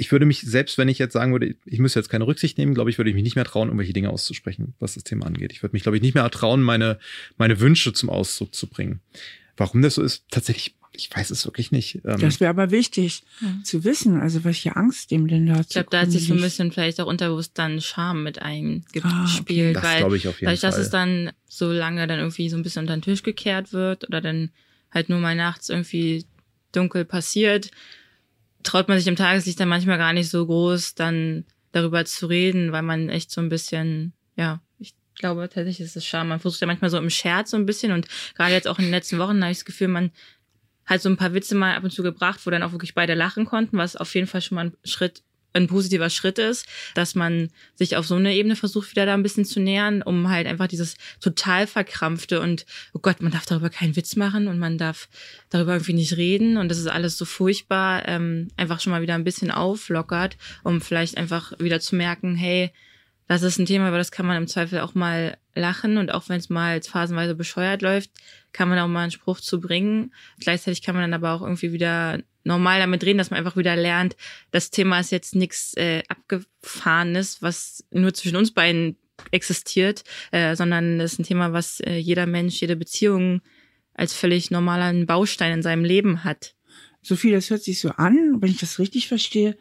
Ich 0.00 0.12
würde 0.12 0.26
mich, 0.26 0.40
selbst 0.42 0.78
wenn 0.78 0.88
ich 0.88 0.98
jetzt 0.98 1.12
sagen 1.12 1.32
würde, 1.32 1.56
ich 1.64 1.78
müsste 1.80 1.98
jetzt 1.98 2.08
keine 2.08 2.26
Rücksicht 2.26 2.56
nehmen, 2.56 2.72
glaube 2.72 2.88
ich, 2.88 2.98
würde 2.98 3.10
ich 3.10 3.14
mich 3.16 3.24
nicht 3.24 3.34
mehr 3.34 3.44
trauen, 3.44 3.68
irgendwelche 3.68 3.92
Dinge 3.92 4.10
auszusprechen, 4.10 4.74
was 4.78 4.94
das 4.94 5.02
Thema 5.02 5.26
angeht. 5.26 5.52
Ich 5.52 5.62
würde 5.62 5.74
mich, 5.74 5.82
glaube 5.82 5.96
ich, 5.96 6.02
nicht 6.02 6.14
mehr 6.14 6.30
trauen, 6.30 6.62
meine, 6.62 6.98
meine 7.36 7.58
Wünsche 7.58 7.92
zum 7.92 8.08
Ausdruck 8.08 8.54
zu 8.54 8.68
bringen. 8.68 9.00
Warum 9.56 9.82
das 9.82 9.96
so 9.96 10.02
ist, 10.02 10.24
tatsächlich, 10.30 10.76
ich 10.92 11.10
weiß 11.14 11.30
es 11.32 11.44
wirklich 11.44 11.72
nicht. 11.72 11.96
Ähm, 12.04 12.20
Das 12.20 12.38
wäre 12.38 12.50
aber 12.50 12.70
wichtig 12.70 13.24
Ja. 13.40 13.58
zu 13.64 13.82
wissen, 13.82 14.20
also 14.20 14.44
welche 14.44 14.76
Angst 14.76 15.10
dem 15.10 15.26
denn 15.26 15.46
da 15.46 15.60
Ich 15.60 15.70
glaube, 15.70 15.88
da 15.90 16.02
hat 16.02 16.12
sich 16.12 16.28
so 16.28 16.34
ein 16.34 16.40
bisschen 16.40 16.70
vielleicht 16.70 17.00
auch 17.00 17.06
unterbewusst 17.08 17.58
dann 17.58 17.80
Scham 17.80 18.22
mit 18.22 18.40
Ah, 18.40 18.44
eingespielt, 18.44 19.76
das 19.76 19.82
weil 19.82 19.98
glaube 19.98 20.16
ich 20.16 20.28
auf 20.28 20.40
jeden 20.40 20.46
dadurch, 20.46 20.60
Fall. 20.60 20.70
dass 20.70 20.78
es 20.78 20.90
dann 20.90 21.32
so 21.48 21.72
lange 21.72 22.06
dann 22.06 22.20
irgendwie 22.20 22.48
so 22.50 22.56
ein 22.56 22.62
bisschen 22.62 22.82
unter 22.82 22.96
den 22.96 23.02
Tisch 23.02 23.24
gekehrt 23.24 23.72
wird 23.72 24.06
oder 24.06 24.20
dann 24.20 24.50
halt 24.92 25.08
nur 25.08 25.18
mal 25.18 25.34
nachts 25.34 25.68
irgendwie 25.68 26.24
dunkel 26.72 27.04
passiert, 27.04 27.70
traut 28.68 28.86
man 28.86 28.98
sich 28.98 29.06
im 29.06 29.16
Tageslicht 29.16 29.58
dann 29.58 29.68
manchmal 29.68 29.96
gar 29.96 30.12
nicht 30.12 30.28
so 30.28 30.44
groß, 30.44 30.94
dann 30.94 31.46
darüber 31.72 32.04
zu 32.04 32.26
reden, 32.26 32.70
weil 32.70 32.82
man 32.82 33.08
echt 33.08 33.30
so 33.30 33.40
ein 33.40 33.48
bisschen, 33.48 34.12
ja, 34.36 34.60
ich 34.78 34.94
glaube 35.14 35.48
tatsächlich 35.48 35.80
ist 35.80 35.96
es 35.96 36.04
Scham. 36.04 36.28
Man 36.28 36.38
versucht 36.38 36.60
ja 36.60 36.66
manchmal 36.66 36.90
so 36.90 36.98
im 36.98 37.08
Scherz 37.08 37.50
so 37.50 37.56
ein 37.56 37.64
bisschen 37.64 37.92
und 37.92 38.06
gerade 38.34 38.52
jetzt 38.52 38.68
auch 38.68 38.78
in 38.78 38.84
den 38.84 38.90
letzten 38.90 39.18
Wochen 39.18 39.40
habe 39.42 39.50
ich 39.50 39.58
das 39.58 39.64
Gefühl, 39.64 39.88
man 39.88 40.10
hat 40.84 41.00
so 41.00 41.08
ein 41.08 41.16
paar 41.16 41.32
Witze 41.32 41.54
mal 41.54 41.76
ab 41.76 41.84
und 41.84 41.92
zu 41.92 42.02
gebracht, 42.02 42.40
wo 42.44 42.50
dann 42.50 42.62
auch 42.62 42.72
wirklich 42.72 42.94
beide 42.94 43.14
lachen 43.14 43.46
konnten, 43.46 43.78
was 43.78 43.96
auf 43.96 44.14
jeden 44.14 44.26
Fall 44.26 44.42
schon 44.42 44.56
mal 44.56 44.66
ein 44.66 44.76
Schritt, 44.84 45.22
ein 45.58 45.68
positiver 45.68 46.10
Schritt 46.10 46.38
ist, 46.38 46.66
dass 46.94 47.14
man 47.14 47.50
sich 47.74 47.96
auf 47.96 48.06
so 48.06 48.14
eine 48.14 48.34
Ebene 48.34 48.56
versucht, 48.56 48.90
wieder 48.90 49.06
da 49.06 49.14
ein 49.14 49.22
bisschen 49.22 49.44
zu 49.44 49.60
nähern, 49.60 50.02
um 50.02 50.28
halt 50.28 50.46
einfach 50.46 50.68
dieses 50.68 50.96
total 51.20 51.66
verkrampfte 51.66 52.40
und, 52.40 52.66
oh 52.94 52.98
Gott, 53.00 53.20
man 53.20 53.32
darf 53.32 53.46
darüber 53.46 53.70
keinen 53.70 53.96
Witz 53.96 54.16
machen 54.16 54.48
und 54.48 54.58
man 54.58 54.78
darf 54.78 55.08
darüber 55.50 55.74
irgendwie 55.74 55.94
nicht 55.94 56.16
reden 56.16 56.56
und 56.56 56.68
das 56.68 56.78
ist 56.78 56.88
alles 56.88 57.16
so 57.18 57.24
furchtbar, 57.24 58.06
ähm, 58.08 58.48
einfach 58.56 58.80
schon 58.80 58.92
mal 58.92 59.02
wieder 59.02 59.14
ein 59.14 59.24
bisschen 59.24 59.50
auflockert, 59.50 60.36
um 60.64 60.80
vielleicht 60.80 61.16
einfach 61.16 61.52
wieder 61.58 61.80
zu 61.80 61.96
merken, 61.96 62.36
hey, 62.36 62.72
das 63.28 63.42
ist 63.42 63.58
ein 63.58 63.66
Thema, 63.66 63.88
über 63.88 63.98
das 63.98 64.10
kann 64.10 64.26
man 64.26 64.38
im 64.38 64.48
Zweifel 64.48 64.80
auch 64.80 64.94
mal 64.94 65.36
lachen 65.54 65.98
und 65.98 66.12
auch 66.12 66.28
wenn 66.30 66.38
es 66.38 66.48
mal 66.48 66.80
phasenweise 66.80 67.34
bescheuert 67.34 67.82
läuft, 67.82 68.10
kann 68.52 68.68
man 68.70 68.78
auch 68.78 68.88
mal 68.88 69.02
einen 69.02 69.10
Spruch 69.10 69.40
zu 69.40 69.60
bringen. 69.60 70.14
Gleichzeitig 70.40 70.82
kann 70.82 70.94
man 70.94 71.02
dann 71.02 71.14
aber 71.14 71.34
auch 71.34 71.42
irgendwie 71.42 71.72
wieder 71.72 72.20
normal 72.48 72.80
damit 72.80 73.04
reden, 73.04 73.18
dass 73.18 73.30
man 73.30 73.38
einfach 73.38 73.56
wieder 73.56 73.76
lernt, 73.76 74.16
das 74.50 74.70
Thema 74.70 74.98
ist 74.98 75.12
jetzt 75.12 75.36
nichts 75.36 75.74
äh, 75.76 76.02
abgefahrenes, 76.08 77.40
was 77.42 77.84
nur 77.92 78.12
zwischen 78.14 78.36
uns 78.36 78.52
beiden 78.52 78.96
existiert, 79.30 80.02
äh, 80.32 80.56
sondern 80.56 81.00
es 81.00 81.12
ist 81.12 81.18
ein 81.20 81.24
Thema, 81.24 81.52
was 81.52 81.80
äh, 81.80 81.96
jeder 81.96 82.26
Mensch, 82.26 82.60
jede 82.60 82.76
Beziehung 82.76 83.40
als 83.94 84.14
völlig 84.14 84.50
normalen 84.50 85.06
Baustein 85.06 85.52
in 85.52 85.62
seinem 85.62 85.84
Leben 85.84 86.24
hat. 86.24 86.54
Sophie, 87.02 87.30
das 87.30 87.50
hört 87.50 87.62
sich 87.62 87.80
so 87.80 87.90
an, 87.90 88.38
wenn 88.40 88.50
ich 88.50 88.58
das 88.58 88.78
richtig 88.78 89.08
verstehe, 89.08 89.56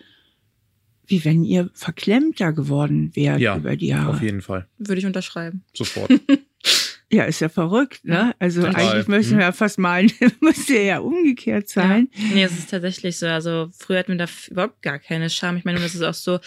wie 1.06 1.24
wenn 1.24 1.44
ihr 1.44 1.70
verklemmter 1.74 2.52
geworden 2.54 3.16
wärt 3.16 3.40
ja, 3.40 3.58
über 3.58 3.76
die 3.76 3.88
Jahre. 3.88 4.10
auf 4.10 4.22
jeden 4.22 4.42
Fall. 4.42 4.68
Würde 4.78 5.00
ich 5.00 5.06
unterschreiben. 5.06 5.64
Sofort. 5.74 6.12
Ja, 7.12 7.24
ist 7.24 7.40
ja 7.40 7.48
verrückt, 7.48 8.04
ne? 8.04 8.36
Also 8.40 8.62
Total. 8.64 8.76
eigentlich 8.82 9.08
möchten 9.08 9.34
Mhm. 9.36 9.38
wir 9.40 9.46
ja 9.46 9.52
fast 9.54 9.80
meinen, 9.80 10.12
müsste 10.42 10.78
ja 10.80 11.00
umgekehrt 11.00 11.70
sein. 11.70 12.10
Ja. 12.14 12.24
Nee, 12.34 12.44
es 12.44 12.58
ist 12.58 12.70
tatsächlich 12.70 13.18
so. 13.18 13.28
Also 13.28 13.70
früher 13.78 14.00
hatten 14.00 14.18
wir 14.18 14.26
da 14.26 14.28
überhaupt 14.52 14.82
gar 14.82 15.00
keine 15.00 15.30
Scham. 15.30 15.56
Ich 15.58 15.64
meine, 15.64 15.80
das 15.80 15.96
ist 15.96 16.02
auch 16.04 16.14
so, 16.14 16.40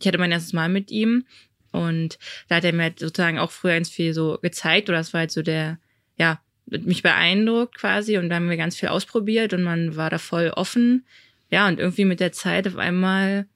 ich 0.00 0.06
hatte 0.06 0.16
mein 0.18 0.32
erstes 0.32 0.54
Mal 0.54 0.68
mit 0.70 0.90
ihm 0.90 1.26
und 1.70 2.18
da 2.48 2.56
hat 2.56 2.64
er 2.64 2.72
mir 2.72 2.84
halt 2.84 2.98
sozusagen 3.00 3.38
auch 3.38 3.50
früher 3.50 3.74
ganz 3.74 3.90
viel 3.90 4.14
so 4.14 4.38
gezeigt 4.40 4.88
oder 4.88 4.96
das 4.98 5.12
war 5.12 5.20
halt 5.20 5.30
so 5.32 5.42
der, 5.42 5.78
ja, 6.16 6.40
mich 6.64 7.02
beeindruckt 7.02 7.76
quasi 7.76 8.16
und 8.16 8.30
da 8.30 8.36
haben 8.36 8.48
wir 8.50 8.56
ganz 8.56 8.74
viel 8.76 8.88
ausprobiert 8.88 9.52
und 9.52 9.62
man 9.62 9.96
war 9.96 10.08
da 10.08 10.16
voll 10.18 10.48
offen. 10.48 11.04
Ja, 11.50 11.68
und 11.68 11.78
irgendwie 11.78 12.06
mit 12.06 12.20
der 12.20 12.32
Zeit 12.32 12.66
auf 12.66 12.76
einmal 12.76 13.46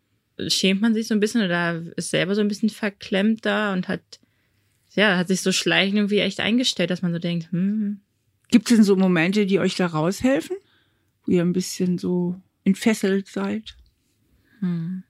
schämt 0.46 0.80
man 0.82 0.92
sich 0.94 1.08
so 1.08 1.14
ein 1.14 1.20
bisschen 1.20 1.42
oder 1.42 1.82
ist 1.96 2.10
selber 2.10 2.34
so 2.34 2.40
ein 2.42 2.48
bisschen 2.48 2.68
verklemmt 2.70 3.44
da 3.46 3.72
und 3.72 3.88
hat, 3.88 4.00
ja, 4.94 5.16
hat 5.16 5.28
sich 5.28 5.40
so 5.40 5.52
schleichend 5.52 5.96
irgendwie 5.96 6.19
echt 6.19 6.40
eingestellt, 6.40 6.90
dass 6.90 7.02
man 7.02 7.12
so 7.12 7.19
denkt, 7.19 7.50
hm, 7.52 8.00
Gibt 8.50 8.70
es 8.70 8.76
denn 8.76 8.85
so 8.85 8.97
Momente, 8.97 9.47
die 9.47 9.61
euch 9.61 9.76
da 9.76 9.87
raushelfen? 9.87 10.56
Wo 11.25 11.32
ihr 11.32 11.42
ein 11.42 11.52
bisschen 11.52 11.99
so 11.99 12.40
entfesselt 12.64 13.28
seid? 13.28 13.76
hm. 14.61 15.04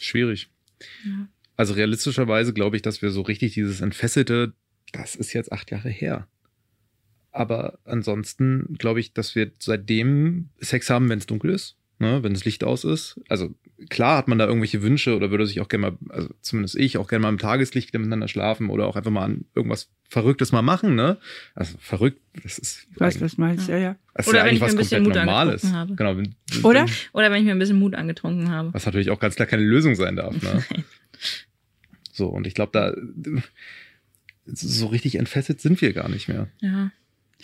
Schwierig. 0.00 0.48
Ja. 1.04 1.28
Also 1.56 1.74
realistischerweise 1.74 2.52
glaube 2.52 2.76
ich, 2.76 2.82
dass 2.82 3.02
wir 3.02 3.10
so 3.10 3.22
richtig 3.22 3.54
dieses 3.54 3.80
Entfesselte, 3.80 4.54
das 4.92 5.14
ist 5.14 5.32
jetzt 5.32 5.52
acht 5.52 5.70
Jahre 5.70 5.88
her. 5.88 6.26
Aber 7.30 7.78
ansonsten 7.84 8.74
glaube 8.78 9.00
ich, 9.00 9.12
dass 9.12 9.34
wir 9.34 9.52
seitdem 9.58 10.50
Sex 10.60 10.90
haben, 10.90 11.08
wenn 11.08 11.18
es 11.18 11.26
dunkel 11.26 11.50
ist, 11.50 11.76
ne, 11.98 12.22
wenn 12.22 12.32
das 12.34 12.44
Licht 12.44 12.64
aus 12.64 12.84
ist. 12.84 13.20
Also 13.28 13.54
klar 13.88 14.16
hat 14.18 14.28
man 14.28 14.38
da 14.38 14.46
irgendwelche 14.46 14.82
Wünsche 14.82 15.16
oder 15.16 15.30
würde 15.30 15.46
sich 15.46 15.60
auch 15.60 15.68
gerne 15.68 15.90
mal, 15.90 15.98
also 16.10 16.28
zumindest 16.40 16.76
ich, 16.76 16.98
auch 16.98 17.08
gerne 17.08 17.22
mal 17.22 17.28
im 17.28 17.38
Tageslicht 17.38 17.88
wieder 17.88 17.98
miteinander 17.98 18.28
schlafen 18.28 18.70
oder 18.70 18.86
auch 18.86 18.96
einfach 18.96 19.10
mal 19.10 19.24
an 19.24 19.44
irgendwas 19.54 19.90
Verrücktes 20.08 20.52
mal 20.52 20.62
machen, 20.62 20.94
ne? 20.94 21.18
Also 21.54 21.76
verrückt, 21.80 22.20
das 22.42 22.58
ist, 22.58 22.86
Ich 22.92 23.00
weiß, 23.00 23.20
was 23.20 23.38
meinst 23.38 23.68
du, 23.68 23.72
ja, 23.72 23.78
ja. 23.78 23.96
das 24.14 24.26
ist 24.26 24.30
Oder 24.30 24.38
ja 24.38 24.44
wenn 24.44 24.50
eigentlich 24.50 24.56
ich 24.56 24.60
mir 24.60 24.66
was 24.66 24.72
ein 24.72 24.78
bisschen 24.78 25.04
komplett 25.04 25.24
Mut 25.24 25.26
Normales. 25.32 25.64
angetrunken 25.64 25.78
habe. 25.78 25.94
Genau. 25.96 26.16
wenn- 26.16 26.34
wenn- 26.52 26.64
Oder? 26.64 26.86
Oder 27.12 27.30
wenn 27.30 27.38
ich 27.38 27.44
mir 27.44 27.52
ein 27.52 27.58
bisschen 27.58 27.78
Mut 27.78 27.94
angetrunken 27.94 28.50
habe. 28.50 28.72
Was 28.74 28.86
natürlich 28.86 29.10
auch 29.10 29.18
ganz 29.20 29.34
klar 29.36 29.46
keine 29.46 29.62
Lösung 29.64 29.94
sein 29.96 30.16
darf. 30.16 30.40
Ne? 30.42 30.62
so, 32.12 32.28
und 32.28 32.46
ich 32.46 32.54
glaube, 32.54 32.70
da 32.72 32.94
so 34.46 34.86
richtig 34.88 35.14
entfesselt 35.16 35.60
sind 35.60 35.80
wir 35.80 35.92
gar 35.94 36.08
nicht 36.08 36.28
mehr. 36.28 36.48
Ja. 36.60 36.90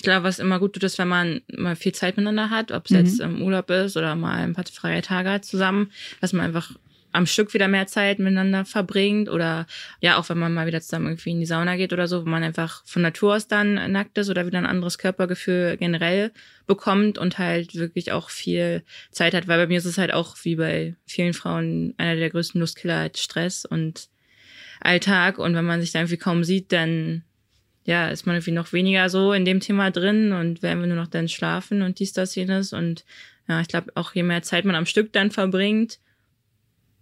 Ich 0.00 0.02
glaube, 0.02 0.24
was 0.24 0.38
immer 0.38 0.58
gut 0.58 0.72
tut, 0.72 0.82
ist, 0.84 0.96
wenn 0.96 1.08
man 1.08 1.42
mal 1.54 1.76
viel 1.76 1.92
Zeit 1.92 2.16
miteinander 2.16 2.48
hat, 2.48 2.72
ob 2.72 2.86
es 2.86 2.90
Mhm. 2.92 2.96
jetzt 2.96 3.20
im 3.20 3.42
Urlaub 3.42 3.68
ist 3.68 3.98
oder 3.98 4.16
mal 4.16 4.38
ein 4.38 4.54
paar 4.54 4.64
freie 4.64 5.02
Tage 5.02 5.28
hat 5.30 5.44
zusammen, 5.44 5.92
dass 6.22 6.32
man 6.32 6.46
einfach 6.46 6.70
am 7.12 7.26
Stück 7.26 7.52
wieder 7.52 7.68
mehr 7.68 7.86
Zeit 7.86 8.18
miteinander 8.18 8.64
verbringt 8.64 9.28
oder 9.28 9.66
ja, 10.00 10.16
auch 10.16 10.26
wenn 10.30 10.38
man 10.38 10.54
mal 10.54 10.66
wieder 10.66 10.80
zusammen 10.80 11.08
irgendwie 11.08 11.32
in 11.32 11.40
die 11.40 11.44
Sauna 11.44 11.76
geht 11.76 11.92
oder 11.92 12.08
so, 12.08 12.24
wo 12.24 12.30
man 12.30 12.42
einfach 12.42 12.82
von 12.86 13.02
Natur 13.02 13.34
aus 13.36 13.46
dann 13.46 13.92
nackt 13.92 14.16
ist 14.16 14.30
oder 14.30 14.46
wieder 14.46 14.56
ein 14.56 14.64
anderes 14.64 14.96
Körpergefühl 14.96 15.76
generell 15.76 16.32
bekommt 16.66 17.18
und 17.18 17.36
halt 17.36 17.74
wirklich 17.74 18.10
auch 18.10 18.30
viel 18.30 18.82
Zeit 19.10 19.34
hat, 19.34 19.48
weil 19.48 19.58
bei 19.58 19.66
mir 19.66 19.76
ist 19.76 19.84
es 19.84 19.98
halt 19.98 20.14
auch 20.14 20.34
wie 20.44 20.56
bei 20.56 20.96
vielen 21.04 21.34
Frauen 21.34 21.92
einer 21.98 22.16
der 22.16 22.30
größten 22.30 22.58
Lustkiller 22.58 22.96
halt 22.96 23.18
Stress 23.18 23.66
und 23.66 24.08
Alltag 24.80 25.38
und 25.38 25.54
wenn 25.54 25.66
man 25.66 25.82
sich 25.82 25.92
da 25.92 25.98
irgendwie 25.98 26.16
kaum 26.16 26.42
sieht, 26.42 26.72
dann 26.72 27.22
ja, 27.84 28.08
ist 28.08 28.26
man 28.26 28.36
irgendwie 28.36 28.52
noch 28.52 28.72
weniger 28.72 29.08
so 29.08 29.32
in 29.32 29.44
dem 29.44 29.60
Thema 29.60 29.90
drin 29.90 30.32
und 30.32 30.62
werden 30.62 30.80
wir 30.80 30.86
nur 30.86 30.96
noch 30.96 31.06
dann 31.06 31.28
schlafen 31.28 31.82
und 31.82 31.98
dies, 31.98 32.12
das, 32.12 32.34
jenes. 32.34 32.72
Und 32.72 33.04
ja, 33.48 33.60
ich 33.60 33.68
glaube, 33.68 33.92
auch 33.94 34.14
je 34.14 34.22
mehr 34.22 34.42
Zeit 34.42 34.64
man 34.64 34.74
am 34.74 34.86
Stück 34.86 35.12
dann 35.12 35.30
verbringt, 35.30 35.98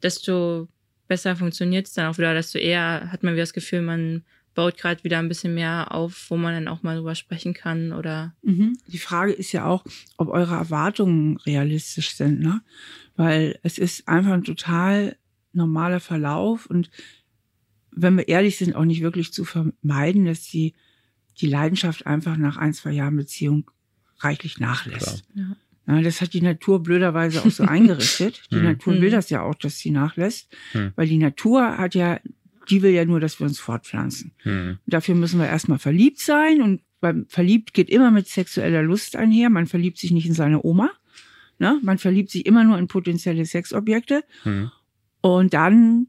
desto 0.02 0.68
besser 1.08 1.36
funktioniert 1.36 1.86
es 1.86 1.94
dann 1.94 2.06
auch 2.06 2.18
wieder, 2.18 2.34
desto 2.34 2.58
eher 2.58 3.10
hat 3.10 3.22
man 3.22 3.34
wieder 3.34 3.42
das 3.42 3.52
Gefühl, 3.52 3.82
man 3.82 4.22
baut 4.54 4.76
gerade 4.76 5.04
wieder 5.04 5.18
ein 5.18 5.28
bisschen 5.28 5.54
mehr 5.54 5.92
auf, 5.92 6.26
wo 6.30 6.36
man 6.36 6.52
dann 6.52 6.68
auch 6.68 6.82
mal 6.82 6.96
drüber 6.96 7.14
sprechen 7.14 7.54
kann 7.54 7.92
oder. 7.92 8.34
Mhm. 8.42 8.76
Die 8.88 8.98
Frage 8.98 9.32
ist 9.32 9.52
ja 9.52 9.66
auch, 9.66 9.84
ob 10.16 10.28
eure 10.28 10.54
Erwartungen 10.54 11.36
realistisch 11.38 12.14
sind, 12.14 12.40
ne? 12.40 12.60
Weil 13.16 13.58
es 13.62 13.78
ist 13.78 14.08
einfach 14.08 14.32
ein 14.32 14.44
total 14.44 15.16
normaler 15.52 16.00
Verlauf 16.00 16.66
und 16.66 16.90
wenn 17.90 18.16
wir 18.16 18.28
ehrlich 18.28 18.56
sind, 18.56 18.74
auch 18.74 18.84
nicht 18.84 19.02
wirklich 19.02 19.32
zu 19.32 19.44
vermeiden, 19.44 20.24
dass 20.24 20.42
die, 20.42 20.74
die 21.40 21.46
Leidenschaft 21.46 22.06
einfach 22.06 22.36
nach 22.36 22.56
ein, 22.56 22.74
zwei 22.74 22.92
Jahren 22.92 23.16
Beziehung 23.16 23.70
reichlich 24.20 24.58
nachlässt. 24.58 25.24
Ja. 25.34 25.56
Ja, 25.88 26.02
das 26.02 26.20
hat 26.20 26.34
die 26.34 26.42
Natur 26.42 26.82
blöderweise 26.82 27.40
auch 27.40 27.50
so 27.50 27.64
eingerichtet. 27.64 28.42
Die 28.50 28.56
hm. 28.56 28.64
Natur 28.64 28.94
will 28.96 29.10
hm. 29.10 29.12
das 29.12 29.30
ja 29.30 29.42
auch, 29.42 29.54
dass 29.54 29.78
sie 29.78 29.90
nachlässt, 29.90 30.54
hm. 30.72 30.92
weil 30.96 31.08
die 31.08 31.16
Natur 31.16 31.78
hat 31.78 31.94
ja, 31.94 32.20
die 32.68 32.82
will 32.82 32.90
ja 32.90 33.06
nur, 33.06 33.20
dass 33.20 33.40
wir 33.40 33.46
uns 33.46 33.58
fortpflanzen. 33.58 34.32
Hm. 34.42 34.78
Dafür 34.86 35.14
müssen 35.14 35.40
wir 35.40 35.46
erstmal 35.46 35.78
verliebt 35.78 36.18
sein 36.18 36.60
und 36.60 36.82
beim 37.00 37.26
Verliebt 37.28 37.72
geht 37.72 37.88
immer 37.88 38.10
mit 38.10 38.28
sexueller 38.28 38.82
Lust 38.82 39.16
einher. 39.16 39.48
Man 39.48 39.66
verliebt 39.66 39.98
sich 39.98 40.10
nicht 40.10 40.26
in 40.26 40.34
seine 40.34 40.62
Oma. 40.62 40.90
Ne? 41.58 41.78
Man 41.82 41.96
verliebt 41.96 42.30
sich 42.30 42.44
immer 42.44 42.64
nur 42.64 42.76
in 42.78 42.88
potenzielle 42.88 43.46
Sexobjekte. 43.46 44.24
Hm. 44.42 44.70
Und 45.22 45.54
dann 45.54 46.08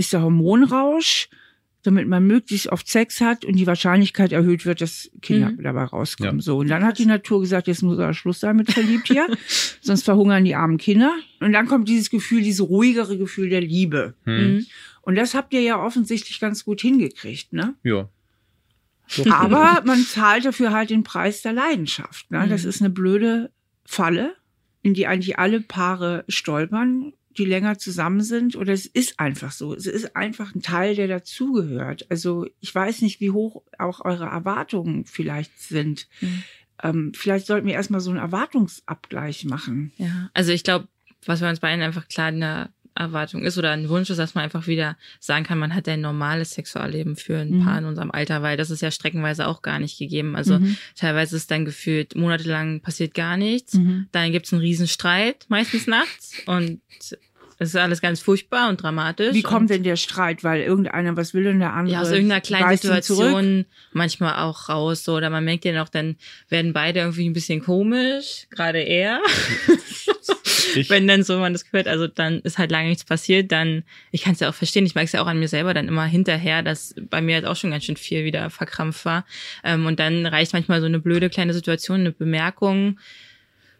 ist 0.00 0.12
der 0.12 0.22
Hormonrausch 0.22 1.28
damit 1.82 2.08
man 2.08 2.26
möglichst 2.26 2.68
oft 2.68 2.88
Sex 2.88 3.20
hat 3.20 3.44
und 3.44 3.56
die 3.56 3.66
Wahrscheinlichkeit 3.66 4.32
erhöht 4.32 4.66
wird, 4.66 4.80
dass 4.80 5.10
Kinder 5.22 5.50
mhm. 5.50 5.62
dabei 5.62 5.84
rauskommen. 5.84 6.36
Ja. 6.36 6.42
So. 6.42 6.58
Und 6.58 6.68
dann 6.68 6.84
hat 6.84 6.98
die 6.98 7.06
Natur 7.06 7.40
gesagt, 7.40 7.68
jetzt 7.68 7.82
muss 7.82 7.98
er 7.98 8.12
Schluss 8.12 8.40
sein 8.40 8.56
mit 8.56 8.70
verliebt 8.70 9.08
hier, 9.08 9.26
sonst 9.80 10.04
verhungern 10.04 10.44
die 10.44 10.54
armen 10.54 10.76
Kinder. 10.76 11.14
Und 11.40 11.52
dann 11.52 11.66
kommt 11.66 11.88
dieses 11.88 12.10
Gefühl, 12.10 12.42
dieses 12.42 12.68
ruhigere 12.68 13.16
Gefühl 13.16 13.48
der 13.48 13.62
Liebe. 13.62 14.14
Mhm. 14.24 14.34
mhm. 14.34 14.66
Und 15.02 15.16
das 15.16 15.34
habt 15.34 15.54
ihr 15.54 15.62
ja 15.62 15.82
offensichtlich 15.82 16.40
ganz 16.40 16.64
gut 16.64 16.82
hingekriegt, 16.82 17.54
ne? 17.54 17.74
Ja. 17.82 18.10
Aber 19.30 19.82
man 19.84 19.98
zahlt 20.04 20.44
dafür 20.44 20.72
halt 20.72 20.90
den 20.90 21.02
Preis 21.02 21.40
der 21.40 21.54
Leidenschaft. 21.54 22.30
Ne? 22.30 22.46
Das 22.48 22.62
mhm. 22.62 22.68
ist 22.68 22.80
eine 22.82 22.90
blöde 22.90 23.50
Falle, 23.86 24.34
in 24.82 24.92
die 24.92 25.06
eigentlich 25.06 25.38
alle 25.38 25.62
Paare 25.62 26.24
stolpern 26.28 27.14
die 27.38 27.44
länger 27.44 27.78
zusammen 27.78 28.22
sind 28.22 28.56
oder 28.56 28.72
es 28.72 28.86
ist 28.86 29.20
einfach 29.20 29.52
so. 29.52 29.74
Es 29.74 29.86
ist 29.86 30.16
einfach 30.16 30.54
ein 30.54 30.62
Teil, 30.62 30.96
der 30.96 31.06
dazugehört. 31.06 32.06
Also 32.10 32.46
ich 32.60 32.74
weiß 32.74 33.02
nicht, 33.02 33.20
wie 33.20 33.30
hoch 33.30 33.62
auch 33.78 34.04
eure 34.04 34.26
Erwartungen 34.26 35.04
vielleicht 35.04 35.60
sind. 35.60 36.08
Mhm. 36.20 36.42
Ähm, 36.82 37.12
vielleicht 37.14 37.46
sollten 37.46 37.66
wir 37.66 37.74
erstmal 37.74 38.00
so 38.00 38.10
einen 38.10 38.18
Erwartungsabgleich 38.18 39.44
machen. 39.44 39.92
Ja, 39.96 40.30
also 40.34 40.52
ich 40.52 40.64
glaube, 40.64 40.88
was 41.26 41.40
bei 41.40 41.50
uns 41.50 41.60
beiden 41.60 41.82
einfach 41.82 42.08
klar 42.08 42.28
eine 42.28 42.70
Erwartung 43.00 43.42
ist 43.42 43.58
oder 43.58 43.70
ein 43.72 43.88
Wunsch 43.88 44.10
ist, 44.10 44.18
dass 44.18 44.34
man 44.34 44.44
einfach 44.44 44.66
wieder 44.66 44.96
sagen 45.18 45.44
kann, 45.44 45.58
man 45.58 45.74
hat 45.74 45.88
ein 45.88 46.00
normales 46.00 46.52
Sexualleben 46.52 47.16
für 47.16 47.38
ein 47.38 47.58
mhm. 47.58 47.64
Paar 47.64 47.78
in 47.78 47.84
unserem 47.86 48.10
Alter, 48.10 48.42
weil 48.42 48.56
das 48.56 48.70
ist 48.70 48.82
ja 48.82 48.90
streckenweise 48.90 49.46
auch 49.46 49.62
gar 49.62 49.78
nicht 49.78 49.98
gegeben. 49.98 50.36
Also 50.36 50.58
mhm. 50.58 50.76
teilweise 50.94 51.36
ist 51.36 51.50
dann 51.50 51.64
gefühlt 51.64 52.14
monatelang 52.14 52.80
passiert 52.80 53.14
gar 53.14 53.36
nichts. 53.36 53.74
Mhm. 53.74 54.06
Dann 54.12 54.32
gibt's 54.32 54.52
einen 54.52 54.62
Riesenstreit, 54.62 55.46
meistens 55.48 55.86
nachts. 55.86 56.34
Und 56.46 56.80
es 57.60 57.68
ist 57.68 57.76
alles 57.76 58.00
ganz 58.00 58.20
furchtbar 58.20 58.70
und 58.70 58.82
dramatisch. 58.82 59.34
Wie 59.34 59.42
kommt 59.42 59.68
denn 59.68 59.82
der 59.82 59.96
Streit? 59.96 60.42
Weil 60.42 60.62
irgendeiner 60.62 61.14
was 61.18 61.34
will 61.34 61.46
und 61.46 61.60
der 61.60 61.74
andere. 61.74 61.92
Ja, 61.92 62.00
aus 62.00 62.10
irgendeiner 62.10 62.40
kleinen 62.40 62.74
Situation 62.78 63.66
manchmal 63.92 64.36
auch 64.36 64.70
raus. 64.70 65.04
So, 65.04 65.14
oder 65.16 65.28
man 65.28 65.44
merkt 65.44 65.66
ja 65.66 65.72
noch, 65.72 65.90
dann 65.90 66.16
werden 66.48 66.72
beide 66.72 67.00
irgendwie 67.00 67.28
ein 67.28 67.34
bisschen 67.34 67.60
komisch, 67.60 68.46
gerade 68.48 68.78
er. 68.78 69.20
wenn 70.88 71.06
dann 71.06 71.22
so 71.22 71.38
man 71.38 71.52
das 71.52 71.66
gehört, 71.66 71.86
also 71.86 72.06
dann 72.06 72.40
ist 72.40 72.56
halt 72.56 72.70
lange 72.70 72.88
nichts 72.88 73.04
passiert, 73.04 73.52
dann, 73.52 73.82
ich 74.10 74.22
kann 74.22 74.32
es 74.32 74.40
ja 74.40 74.48
auch 74.48 74.54
verstehen, 74.54 74.86
ich 74.86 74.94
merke 74.94 75.06
es 75.06 75.12
ja 75.12 75.20
auch 75.20 75.26
an 75.26 75.38
mir 75.38 75.48
selber 75.48 75.74
dann 75.74 75.86
immer 75.86 76.06
hinterher, 76.06 76.62
dass 76.62 76.94
bei 77.10 77.20
mir 77.20 77.34
halt 77.34 77.44
auch 77.44 77.56
schon 77.56 77.72
ganz 77.72 77.84
schön 77.84 77.98
viel 77.98 78.24
wieder 78.24 78.48
verkrampft 78.48 79.04
war. 79.04 79.26
Ähm, 79.64 79.84
und 79.84 80.00
dann 80.00 80.24
reicht 80.24 80.54
manchmal 80.54 80.80
so 80.80 80.86
eine 80.86 80.98
blöde 80.98 81.28
kleine 81.28 81.52
Situation, 81.52 82.00
eine 82.00 82.12
Bemerkung, 82.12 82.98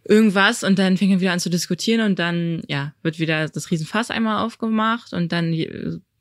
irgendwas 0.04 0.64
und 0.64 0.78
dann 0.78 0.96
fängt 0.96 1.12
er 1.12 1.20
wieder 1.20 1.32
an 1.32 1.40
zu 1.40 1.50
diskutieren 1.50 2.00
und 2.00 2.18
dann, 2.18 2.62
ja, 2.68 2.94
wird 3.02 3.18
wieder 3.18 3.48
das 3.48 3.70
Riesenfass 3.70 4.10
einmal 4.10 4.44
aufgemacht 4.44 5.12
und 5.12 5.32
dann 5.32 5.54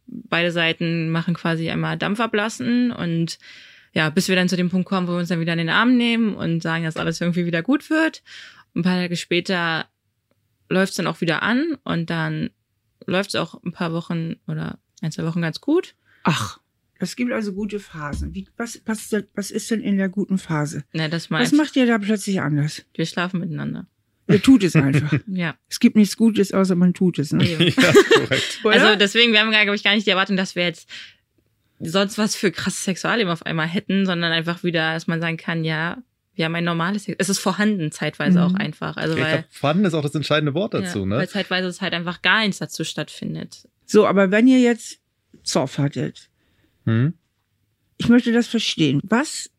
beide 0.07 0.51
Seiten 0.51 1.09
machen 1.09 1.33
quasi 1.33 1.69
einmal 1.69 1.97
Dampf 1.97 2.19
ablassen 2.19 2.91
und 2.91 3.37
ja, 3.93 4.09
bis 4.09 4.27
wir 4.27 4.35
dann 4.35 4.49
zu 4.49 4.57
dem 4.57 4.69
Punkt 4.69 4.87
kommen, 4.87 5.07
wo 5.07 5.13
wir 5.13 5.19
uns 5.19 5.29
dann 5.29 5.39
wieder 5.39 5.53
in 5.53 5.59
den 5.59 5.69
Arm 5.69 5.97
nehmen 5.97 6.35
und 6.35 6.61
sagen, 6.61 6.83
dass 6.83 6.97
alles 6.97 7.21
irgendwie 7.21 7.45
wieder 7.45 7.63
gut 7.63 7.89
wird. 7.89 8.21
Ein 8.75 8.83
paar 8.83 8.95
Tage 8.95 9.15
später 9.15 9.87
läuft 10.69 10.91
es 10.91 10.97
dann 10.97 11.07
auch 11.07 11.21
wieder 11.21 11.41
an 11.41 11.77
und 11.83 12.09
dann 12.09 12.51
läuft 13.05 13.29
es 13.29 13.35
auch 13.35 13.61
ein 13.63 13.71
paar 13.71 13.91
Wochen 13.93 14.35
oder 14.47 14.77
ein, 15.01 15.11
zwei 15.11 15.25
Wochen 15.25 15.41
ganz 15.41 15.61
gut. 15.61 15.95
Ach, 16.23 16.59
es 16.99 17.15
gibt 17.15 17.31
also 17.31 17.53
gute 17.53 17.79
Phasen. 17.79 18.35
Wie, 18.35 18.47
was, 18.57 18.81
was, 18.85 19.15
was 19.33 19.51
ist 19.51 19.71
denn 19.71 19.81
in 19.81 19.97
der 19.97 20.09
guten 20.09 20.37
Phase? 20.37 20.83
Na, 20.91 21.07
das 21.07 21.31
was 21.31 21.53
macht 21.53 21.75
ihr 21.77 21.85
da 21.85 21.97
plötzlich 21.97 22.41
anders? 22.41 22.85
Wir 22.93 23.05
schlafen 23.05 23.39
miteinander. 23.39 23.87
Ihr 24.27 24.41
tut 24.41 24.63
es 24.63 24.75
einfach. 24.75 25.13
ja. 25.27 25.55
Es 25.69 25.79
gibt 25.79 25.95
nichts 25.95 26.17
Gutes, 26.17 26.53
außer 26.53 26.75
man 26.75 26.93
tut 26.93 27.17
es. 27.17 27.31
Ne? 27.31 27.45
ja, 27.69 27.93
korrekt. 28.13 28.59
also 28.63 28.95
deswegen, 28.95 29.31
wir 29.31 29.39
haben, 29.39 29.49
glaube 29.49 29.75
ich, 29.75 29.83
gar 29.83 29.95
nicht 29.95 30.05
die 30.05 30.11
Erwartung, 30.11 30.37
dass 30.37 30.55
wir 30.55 30.63
jetzt 30.63 30.89
sonst 31.79 32.17
was 32.17 32.35
für 32.35 32.51
krasses 32.51 32.83
Sexualleben 32.83 33.31
auf 33.31 33.45
einmal 33.45 33.67
hätten, 33.67 34.05
sondern 34.05 34.31
einfach 34.31 34.63
wieder, 34.63 34.93
dass 34.93 35.07
man 35.07 35.21
sagen 35.21 35.37
kann, 35.37 35.63
ja, 35.63 35.97
wir 36.35 36.45
haben 36.45 36.55
ein 36.55 36.63
normales, 36.65 37.07
es 37.17 37.29
ist 37.29 37.39
vorhanden 37.39 37.91
zeitweise 37.91 38.39
mhm. 38.39 38.45
auch 38.45 38.53
einfach. 38.53 38.97
Also 38.97 39.15
weil, 39.15 39.23
ich 39.23 39.29
glaub, 39.29 39.45
vorhanden 39.49 39.85
ist 39.85 39.93
auch 39.93 40.03
das 40.03 40.15
entscheidende 40.15 40.53
Wort 40.53 40.73
dazu, 40.73 40.99
ja, 40.99 41.05
ne? 41.05 41.17
Weil 41.17 41.29
zeitweise 41.29 41.67
es 41.67 41.81
halt 41.81 41.93
einfach 41.93 42.21
gar 42.21 42.41
nichts 42.41 42.59
dazu 42.59 42.83
stattfindet. 42.83 43.67
So, 43.85 44.05
aber 44.05 44.31
wenn 44.31 44.47
ihr 44.47 44.59
jetzt 44.59 44.99
Zoff 45.43 45.79
hattet, 45.79 46.28
hm? 46.85 47.13
ich 47.97 48.09
möchte 48.09 48.31
das 48.31 48.47
verstehen. 48.47 49.01
Was 49.03 49.51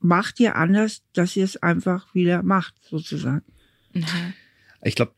macht 0.00 0.38
ihr 0.40 0.56
anders, 0.56 1.02
dass 1.14 1.36
ihr 1.36 1.44
es 1.44 1.56
einfach 1.56 2.14
wieder 2.14 2.42
macht, 2.42 2.74
sozusagen? 2.88 3.42
Ich 4.82 4.94
glaube, 4.94 5.12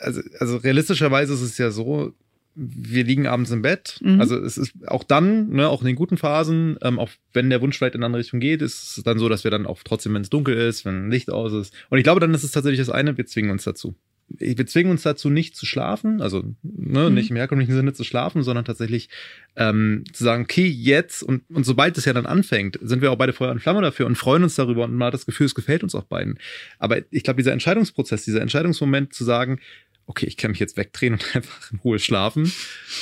also, 0.00 0.20
also 0.40 0.56
realistischerweise 0.58 1.32
ist 1.32 1.40
es 1.40 1.56
ja 1.56 1.70
so, 1.70 2.12
wir 2.56 3.04
liegen 3.04 3.26
abends 3.26 3.50
im 3.50 3.62
Bett. 3.62 3.98
Mhm. 4.02 4.20
Also 4.20 4.36
es 4.36 4.58
ist 4.58 4.72
auch 4.86 5.04
dann, 5.04 5.50
ne, 5.50 5.68
auch 5.68 5.80
in 5.80 5.86
den 5.86 5.96
guten 5.96 6.16
Phasen, 6.16 6.76
ähm, 6.82 6.98
auch 6.98 7.10
wenn 7.32 7.50
der 7.50 7.60
Wunsch 7.60 7.78
vielleicht 7.78 7.94
in 7.94 8.00
eine 8.00 8.06
andere 8.06 8.20
Richtung 8.20 8.40
geht, 8.40 8.62
ist 8.62 8.98
es 8.98 9.04
dann 9.04 9.18
so, 9.18 9.28
dass 9.28 9.44
wir 9.44 9.50
dann 9.50 9.66
auch 9.66 9.82
trotzdem, 9.84 10.14
wenn 10.14 10.22
es 10.22 10.30
dunkel 10.30 10.56
ist, 10.56 10.84
wenn 10.84 11.10
Licht 11.10 11.30
aus 11.30 11.52
ist. 11.52 11.74
Und 11.90 11.98
ich 11.98 12.04
glaube, 12.04 12.20
dann 12.20 12.34
ist 12.34 12.44
es 12.44 12.52
tatsächlich 12.52 12.78
das 12.78 12.90
eine, 12.90 13.16
wir 13.16 13.26
zwingen 13.26 13.50
uns 13.50 13.64
dazu. 13.64 13.94
Wir 14.28 14.66
zwingen 14.66 14.90
uns 14.90 15.02
dazu, 15.02 15.30
nicht 15.30 15.54
zu 15.54 15.66
schlafen, 15.66 16.20
also 16.20 16.42
ne, 16.62 17.08
mhm. 17.08 17.14
nicht 17.14 17.30
im 17.30 17.36
herkömmlichen 17.36 17.74
Sinne 17.74 17.92
zu 17.92 18.04
schlafen, 18.04 18.42
sondern 18.42 18.64
tatsächlich 18.64 19.08
ähm, 19.56 20.04
zu 20.12 20.24
sagen, 20.24 20.44
okay, 20.44 20.66
jetzt 20.66 21.22
und, 21.22 21.42
und 21.50 21.64
sobald 21.64 21.96
es 21.98 22.04
ja 22.04 22.12
dann 22.12 22.26
anfängt, 22.26 22.78
sind 22.82 23.02
wir 23.02 23.12
auch 23.12 23.16
beide 23.16 23.32
Feuer 23.32 23.52
und 23.52 23.60
Flamme 23.60 23.82
dafür 23.82 24.06
und 24.06 24.16
freuen 24.16 24.42
uns 24.42 24.54
darüber 24.54 24.84
und 24.84 24.94
man 24.94 25.06
hat 25.06 25.14
das 25.14 25.26
Gefühl, 25.26 25.46
es 25.46 25.54
gefällt 25.54 25.82
uns 25.82 25.94
auch 25.94 26.04
beiden. 26.04 26.38
Aber 26.78 27.00
ich 27.10 27.22
glaube, 27.22 27.36
dieser 27.36 27.52
Entscheidungsprozess, 27.52 28.24
dieser 28.24 28.40
Entscheidungsmoment 28.40 29.12
zu 29.12 29.24
sagen, 29.24 29.60
okay, 30.06 30.26
ich 30.26 30.36
kann 30.36 30.50
mich 30.50 30.60
jetzt 30.60 30.76
wegdrehen 30.76 31.14
und 31.14 31.24
einfach 31.36 31.70
in 31.70 31.78
Ruhe 31.78 31.98
schlafen. 31.98 32.52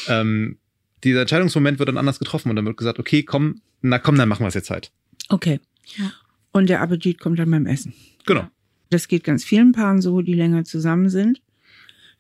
Ähm, 0.09 0.59
dieser 1.05 1.23
Entscheidungsmoment 1.23 1.79
wird 1.79 1.89
dann 1.89 1.99
anders 1.99 2.19
getroffen 2.19 2.51
und 2.51 2.57
dann 2.57 2.67
wird 2.67 2.77
gesagt, 2.77 2.99
okay, 2.99 3.23
komm, 3.23 3.61
na 3.81 3.99
komm, 3.99 4.17
dann 4.17 4.29
machen 4.29 4.45
wir 4.45 4.49
es 4.49 4.55
jetzt 4.55 4.71
halt. 4.71 4.93
Okay. 5.29 5.61
Ja. 5.97 6.13
Und 6.53 6.69
der 6.69 6.81
Appetit 6.81 7.19
kommt 7.19 7.39
dann 7.39 7.51
beim 7.51 7.67
Essen. 7.67 7.95
Genau. 8.27 8.49
Das 8.93 9.09
geht 9.09 9.25
ganz 9.25 9.45
vielen 9.45 9.73
Paaren 9.73 10.01
so, 10.01 10.21
die 10.23 10.35
länger 10.35 10.65
zusammen 10.65 11.09
sind, 11.09 11.41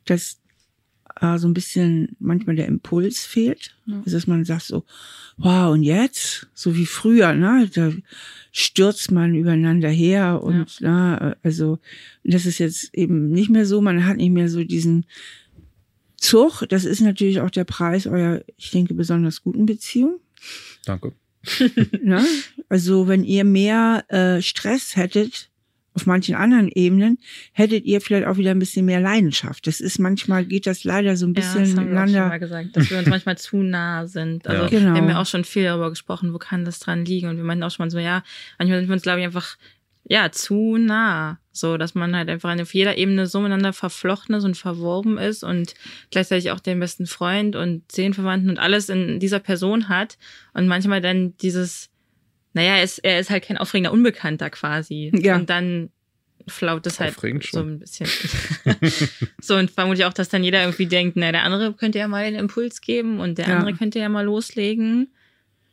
dass 0.05 0.43
äh, 1.21 1.39
so 1.39 1.49
ein 1.49 1.55
bisschen 1.55 2.17
manchmal 2.19 2.57
der 2.57 2.67
Impuls 2.67 3.25
fehlt. 3.25 3.77
Ja. 3.87 3.99
Also 4.05 4.17
dass 4.17 4.27
man 4.27 4.45
sagt 4.45 4.63
so, 4.63 4.85
wow, 5.37 5.73
und 5.73 5.83
jetzt? 5.83 6.49
So 6.55 6.77
wie 6.77 6.87
früher, 6.87 7.35
ne? 7.35 7.69
Da 7.73 7.93
stürzt 8.51 9.11
man 9.11 9.35
übereinander 9.35 9.89
her 9.89 10.43
und 10.43 10.81
ja. 10.81 10.89
na, 10.89 11.37
also 11.43 11.79
das 12.25 12.47
ist 12.47 12.59
jetzt 12.59 12.95
eben 12.95 13.31
nicht 13.31 13.51
mehr 13.51 13.67
so, 13.67 13.81
man 13.81 14.07
hat 14.07 14.17
nicht 14.17 14.31
mehr 14.31 14.49
so 14.49 14.65
diesen 14.65 15.07
Zug. 16.17 16.65
Das 16.69 16.85
ist 16.85 17.01
natürlich 17.01 17.41
auch 17.41 17.51
der 17.51 17.65
Preis 17.65 18.07
eurer, 18.07 18.43
ich 18.57 18.71
denke, 18.71 18.95
besonders 18.95 19.43
guten 19.43 19.67
Beziehung. 19.67 20.21
Danke. 20.85 21.13
na? 22.03 22.25
Also 22.69 23.09
wenn 23.09 23.25
ihr 23.25 23.45
mehr 23.45 24.05
äh, 24.09 24.41
Stress 24.41 24.97
hättet, 24.97 25.51
auf 25.95 26.07
manchen 26.07 26.35
anderen 26.35 26.69
Ebenen 26.69 27.19
hättet 27.53 27.85
ihr 27.85 28.01
vielleicht 28.01 28.27
auch 28.27 28.37
wieder 28.39 28.53
ein 28.53 28.59
bisschen 28.59 28.87
mehr 28.87 29.01
Leidenschaft. 29.01 29.67
Das 29.67 29.81
ist 29.81 29.99
manchmal 29.99 30.45
geht 30.45 30.67
das 30.67 30.85
leider 30.85 31.17
so 31.17 31.27
ein 31.27 31.35
bisschen 31.35 31.65
ja, 31.65 31.71
das 31.71 31.77
haben 31.77 31.85
miteinander. 31.85 32.13
Wir 32.13 32.21
auch 32.21 32.23
schon 32.23 32.29
mal 32.29 32.39
gesagt, 32.39 32.77
dass 32.77 32.91
wir 32.91 32.99
uns 32.99 33.09
manchmal 33.09 33.39
zu 33.39 33.57
nah 33.59 34.07
sind. 34.07 34.47
Also 34.47 34.63
ja. 34.63 34.69
genau. 34.69 34.95
wir 34.95 35.03
haben 35.03 35.09
ja 35.09 35.21
auch 35.21 35.27
schon 35.27 35.45
viel 35.45 35.65
darüber 35.65 35.91
gesprochen, 35.91 36.33
wo 36.33 36.39
kann 36.39 36.65
das 36.65 36.79
dran 36.79 37.05
liegen? 37.05 37.29
Und 37.29 37.37
wir 37.37 37.45
meinten 37.45 37.63
auch 37.63 37.71
schon 37.71 37.87
mal 37.87 37.91
so, 37.91 37.99
ja, 37.99 38.23
manchmal 38.59 38.81
sind 38.81 38.89
wir 38.89 38.95
uns 38.95 39.03
glaube 39.03 39.21
ich 39.21 39.27
einfach 39.27 39.57
ja 40.05 40.33
zu 40.33 40.79
nah, 40.79 41.39
so 41.53 41.77
dass 41.77 41.95
man 41.95 42.17
halt 42.17 42.29
einfach 42.29 42.59
auf 42.59 42.75
jeder 42.75 42.97
Ebene 42.97 43.27
so 43.27 43.41
miteinander 43.41 43.73
verflochten 43.73 44.35
ist 44.35 44.45
und 44.45 44.57
verworben 44.57 45.19
ist 45.19 45.45
und 45.45 45.75
gleichzeitig 46.11 46.51
auch 46.51 46.61
den 46.61 46.81
besten 46.81 47.07
Freund 47.07 47.55
und 47.55 47.91
Seelenverwandten 47.93 48.51
und 48.51 48.59
alles 48.59 48.89
in 48.89 49.21
dieser 49.21 49.39
Person 49.39 49.89
hat 49.89 50.19
und 50.55 50.67
manchmal 50.67 51.01
dann 51.01 51.37
dieses 51.37 51.92
naja, 52.55 52.77
er 52.77 52.83
ist, 52.83 52.99
er 52.99 53.19
ist 53.19 53.31
halt 53.31 53.45
kein 53.45 53.57
aufregender 53.57 53.93
Unbekannter 53.93 54.51
quasi. 54.51 55.11
Ja. 55.15 55.37
Und 55.37 55.49
dann 55.51 55.91
flaut 56.49 56.87
es 56.87 57.01
halt 57.01 57.15
schon. 57.15 57.41
so 57.41 57.61
ein 57.61 57.79
bisschen. 57.79 58.09
so 59.41 59.57
und 59.57 59.71
vermutlich 59.71 60.05
auch, 60.07 60.13
dass 60.13 60.29
dann 60.29 60.45
jeder 60.45 60.63
irgendwie 60.63 60.87
denkt, 60.87 61.17
naja, 61.17 61.33
der 61.33 61.45
andere 61.45 61.73
könnte 61.75 61.99
ja 61.99 62.09
mal 62.09 62.25
den 62.25 62.39
Impuls 62.39 62.81
geben 62.81 63.21
und 63.21 63.39
der 63.39 63.49
ja. 63.49 63.59
andere 63.59 63.75
könnte 63.75 63.99
ja 63.99 64.09
mal 64.09 64.25
loslegen. 64.25 65.15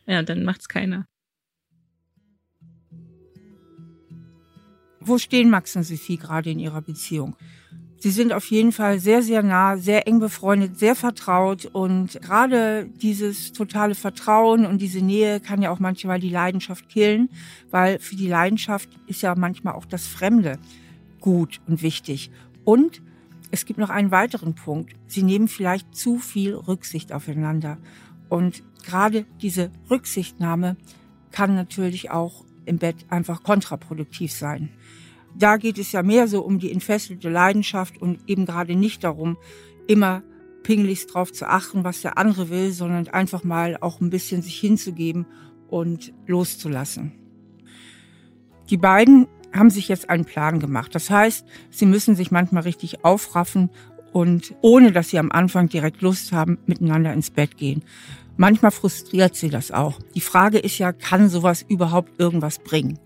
Ja, 0.06 0.24
dann 0.24 0.44
macht's 0.44 0.70
keiner. 0.70 1.06
Wo 5.02 5.18
stehen 5.18 5.50
Max 5.50 5.76
und 5.76 5.84
Sophie 5.84 6.18
gerade 6.18 6.52
in 6.52 6.60
ihrer 6.60 6.82
Beziehung? 6.82 7.36
Sie 8.02 8.12
sind 8.12 8.32
auf 8.32 8.46
jeden 8.46 8.72
Fall 8.72 9.00
sehr, 9.00 9.22
sehr 9.22 9.44
nah, 9.44 9.78
sehr 9.78 10.08
eng 10.08 10.20
befreundet, 10.20 10.80
sehr 10.80 10.96
vertraut 10.96 11.66
und 11.66 12.22
gerade 12.22 12.86
dieses 12.86 13.52
totale 13.52 13.94
Vertrauen 13.94 14.66
und 14.66 14.82
diese 14.82 15.02
Nähe 15.02 15.42
kann 15.42 15.62
ja 15.62 15.70
auch 15.70 15.80
manchmal 15.80 16.18
die 16.22 16.30
Leidenschaft 16.30 16.88
killen, 16.88 17.30
weil 17.72 18.00
für 18.00 18.16
die 18.16 18.30
Leidenschaft 18.30 18.90
ist 19.08 19.22
ja 19.22 19.36
manchmal 19.36 19.74
auch 19.74 19.84
das 19.84 20.08
Fremde 20.08 20.60
gut 21.20 21.60
und 21.68 21.82
wichtig. 21.82 22.32
Und 22.64 23.02
es 23.52 23.66
gibt 23.66 23.80
noch 23.80 23.90
einen 23.90 24.12
weiteren 24.12 24.56
Punkt. 24.56 24.96
Sie 25.08 25.24
nehmen 25.24 25.50
vielleicht 25.50 25.94
zu 25.94 26.20
viel 26.20 26.56
Rücksicht 26.56 27.12
aufeinander. 27.12 27.80
Und 28.30 28.64
gerade 28.86 29.26
diese 29.42 29.72
Rücksichtnahme 29.90 30.78
kann 31.32 31.54
natürlich 31.54 32.12
auch 32.12 32.46
im 32.66 32.78
Bett 32.78 33.08
einfach 33.10 33.44
kontraproduktiv 33.44 34.32
sein 34.32 34.70
da 35.40 35.58
geht 35.58 35.78
es 35.78 35.92
ja 35.92 36.04
mehr 36.04 36.28
so 36.28 36.42
um 36.42 36.60
die 36.60 36.72
entfesselte 36.72 37.30
Leidenschaft 37.30 38.02
und 38.02 38.20
eben 38.28 38.46
gerade 38.46 38.76
nicht 38.76 39.04
darum, 39.04 39.38
immer 39.88 40.22
pinglichst 40.64 41.14
drauf 41.14 41.32
zu 41.32 41.48
achten, 41.48 41.84
was 41.84 42.02
der 42.02 42.18
andere 42.18 42.50
will, 42.50 42.72
sondern 42.72 43.08
einfach 43.08 43.44
mal 43.44 43.78
auch 43.80 44.02
ein 44.02 44.10
bisschen 44.10 44.42
sich 44.42 44.60
hinzugeben 44.60 45.26
und 45.70 46.14
loszulassen. 46.28 47.14
Die 48.70 48.78
beiden 48.78 49.28
haben 49.54 49.70
sich 49.70 49.88
jetzt 49.88 50.10
einen 50.10 50.26
Plan 50.26 50.60
gemacht. 50.60 50.94
Das 50.94 51.10
heißt, 51.10 51.46
sie 51.72 51.86
müssen 51.86 52.16
sich 52.16 52.30
manchmal 52.30 52.64
richtig 52.64 53.04
aufraffen 53.04 53.70
und 54.12 54.54
ohne 54.62 54.92
dass 54.92 55.10
sie 55.10 55.20
am 55.20 55.32
Anfang 55.32 55.70
direkt 55.70 56.02
Lust 56.02 56.32
haben, 56.32 56.60
miteinander 56.66 57.14
ins 57.14 57.32
Bett 57.32 57.58
gehen. 57.58 57.84
Manchmal 58.42 58.72
frustriert 58.72 59.36
sie 59.36 59.50
das 59.50 59.70
auch. 59.70 60.00
Die 60.16 60.22
Frage 60.22 60.60
ist 60.60 60.78
ja, 60.78 60.94
kann 60.94 61.28
sowas 61.28 61.66
überhaupt 61.68 62.18
irgendwas 62.22 62.60
bringen? 62.60 62.98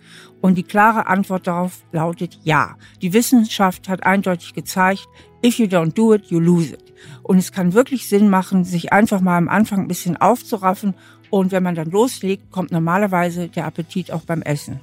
Und 0.42 0.60
die 0.60 0.64
klare 0.64 1.08
Antwort 1.08 1.48
darauf 1.48 1.82
lautet 1.92 2.38
ja. 2.44 2.76
Die 3.02 3.14
Wissenschaft 3.14 3.90
hat 3.90 4.04
eindeutig 4.06 4.54
gezeigt, 4.54 5.08
if 5.44 5.58
you 5.58 5.66
don't 5.66 5.96
do 5.96 6.14
it, 6.14 6.28
you 6.28 6.40
lose 6.40 6.76
it. 6.76 6.94
Und 7.24 7.40
es 7.40 7.52
kann 7.52 7.74
wirklich 7.74 8.08
Sinn 8.08 8.30
machen, 8.30 8.64
sich 8.64 8.94
einfach 8.94 9.22
mal 9.22 9.36
am 9.40 9.50
Anfang 9.50 9.80
ein 9.80 9.88
bisschen 9.88 10.18
aufzuraffen 10.18 10.94
und 11.32 11.52
wenn 11.52 11.64
man 11.64 11.74
dann 11.74 11.90
loslegt, 11.90 12.52
kommt 12.52 12.72
normalerweise 12.72 13.50
der 13.50 13.66
Appetit 13.66 14.12
auch 14.12 14.26
beim 14.26 14.44
Essen. 14.44 14.82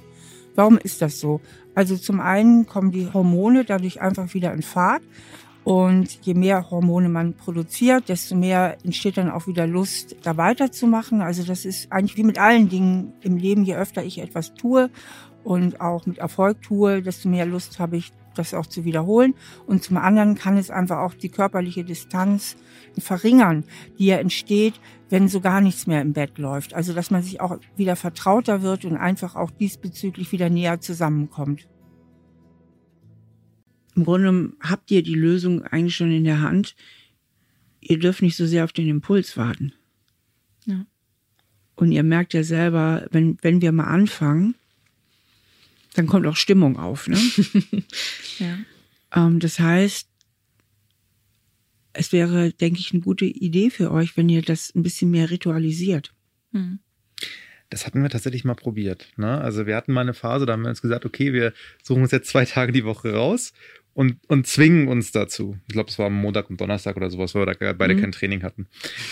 Warum 0.55 0.77
ist 0.77 1.01
das 1.01 1.21
so? 1.21 1.39
Also 1.75 1.95
zum 1.95 2.19
einen 2.19 2.65
kommen 2.65 2.91
die 2.91 3.07
Hormone 3.13 3.63
dadurch 3.63 4.01
einfach 4.01 4.33
wieder 4.33 4.51
in 4.53 4.63
Fahrt. 4.63 5.01
Und 5.63 6.25
je 6.25 6.33
mehr 6.33 6.71
Hormone 6.71 7.09
man 7.09 7.35
produziert, 7.35 8.09
desto 8.09 8.35
mehr 8.35 8.77
entsteht 8.83 9.17
dann 9.17 9.29
auch 9.29 9.45
wieder 9.45 9.67
Lust, 9.67 10.15
da 10.23 10.35
weiterzumachen. 10.37 11.21
Also 11.21 11.43
das 11.43 11.65
ist 11.65 11.91
eigentlich 11.91 12.17
wie 12.17 12.23
mit 12.23 12.39
allen 12.39 12.67
Dingen 12.67 13.13
im 13.21 13.37
Leben. 13.37 13.63
Je 13.63 13.75
öfter 13.75 14.03
ich 14.03 14.19
etwas 14.19 14.55
tue 14.55 14.89
und 15.43 15.79
auch 15.79 16.05
mit 16.05 16.17
Erfolg 16.17 16.61
tue, 16.61 17.01
desto 17.01 17.29
mehr 17.29 17.45
Lust 17.45 17.79
habe 17.79 17.97
ich, 17.97 18.11
das 18.33 18.53
auch 18.53 18.65
zu 18.65 18.85
wiederholen. 18.85 19.35
Und 19.67 19.83
zum 19.83 19.97
anderen 19.97 20.35
kann 20.35 20.57
es 20.57 20.71
einfach 20.71 20.99
auch 20.99 21.13
die 21.13 21.29
körperliche 21.29 21.83
Distanz 21.83 22.55
verringern, 22.97 23.65
die 23.99 24.07
ja 24.07 24.17
entsteht, 24.17 24.79
wenn 25.09 25.27
so 25.27 25.41
gar 25.41 25.61
nichts 25.61 25.85
mehr 25.85 26.01
im 26.01 26.13
Bett 26.13 26.37
läuft. 26.37 26.73
Also 26.73 26.93
dass 26.93 27.11
man 27.11 27.21
sich 27.21 27.41
auch 27.41 27.57
wieder 27.75 27.95
vertrauter 27.95 28.61
wird 28.61 28.85
und 28.85 28.95
einfach 28.95 29.35
auch 29.35 29.51
diesbezüglich 29.51 30.31
wieder 30.31 30.49
näher 30.49 30.79
zusammenkommt 30.79 31.67
im 33.95 34.05
Grunde 34.05 34.53
habt 34.61 34.91
ihr 34.91 35.03
die 35.03 35.15
Lösung 35.15 35.63
eigentlich 35.63 35.95
schon 35.95 36.11
in 36.11 36.23
der 36.23 36.41
Hand. 36.41 36.75
Ihr 37.81 37.99
dürft 37.99 38.21
nicht 38.21 38.37
so 38.37 38.45
sehr 38.45 38.63
auf 38.63 38.73
den 38.73 38.87
Impuls 38.87 39.35
warten. 39.37 39.73
Ja. 40.65 40.85
Und 41.75 41.91
ihr 41.91 42.03
merkt 42.03 42.33
ja 42.33 42.43
selber, 42.43 43.07
wenn, 43.11 43.37
wenn 43.41 43.61
wir 43.61 43.71
mal 43.71 43.85
anfangen, 43.85 44.55
dann 45.93 46.07
kommt 46.07 46.25
auch 46.25 46.35
Stimmung 46.35 46.77
auf. 46.77 47.07
Ne? 47.07 47.17
ja. 48.39 48.57
Ähm, 49.13 49.39
das 49.39 49.59
heißt, 49.59 50.07
es 51.93 52.11
wäre, 52.13 52.53
denke 52.53 52.79
ich, 52.79 52.93
eine 52.93 53.01
gute 53.01 53.25
Idee 53.25 53.69
für 53.69 53.91
euch, 53.91 54.15
wenn 54.15 54.29
ihr 54.29 54.41
das 54.41 54.73
ein 54.73 54.83
bisschen 54.83 55.11
mehr 55.11 55.29
ritualisiert. 55.29 56.13
Mhm. 56.51 56.79
Das 57.69 57.85
hatten 57.85 58.01
wir 58.01 58.09
tatsächlich 58.09 58.43
mal 58.43 58.55
probiert. 58.55 59.07
Ne? 59.15 59.39
Also 59.39 59.65
wir 59.65 59.75
hatten 59.75 59.93
mal 59.93 60.01
eine 60.01 60.13
Phase, 60.13 60.45
da 60.45 60.53
haben 60.53 60.63
wir 60.63 60.69
uns 60.69 60.81
gesagt, 60.81 61.05
okay, 61.05 61.31
wir 61.31 61.53
suchen 61.81 62.01
uns 62.01 62.11
jetzt 62.11 62.29
zwei 62.29 62.43
Tage 62.45 62.73
die 62.73 62.83
Woche 62.83 63.13
raus 63.13 63.53
und, 63.93 64.17
und 64.27 64.47
zwingen 64.47 64.87
uns 64.87 65.11
dazu. 65.11 65.57
Ich 65.67 65.73
glaube, 65.73 65.89
es 65.89 65.99
war 65.99 66.07
am 66.07 66.13
Montag 66.13 66.49
und 66.49 66.59
Donnerstag 66.59 66.95
oder 66.95 67.09
sowas, 67.09 67.35
weil 67.35 67.45
wir 67.45 67.53
da 67.53 67.73
beide 67.73 67.95
mhm. 67.95 68.01
kein 68.01 68.11
Training 68.11 68.43
hatten. 68.43 68.67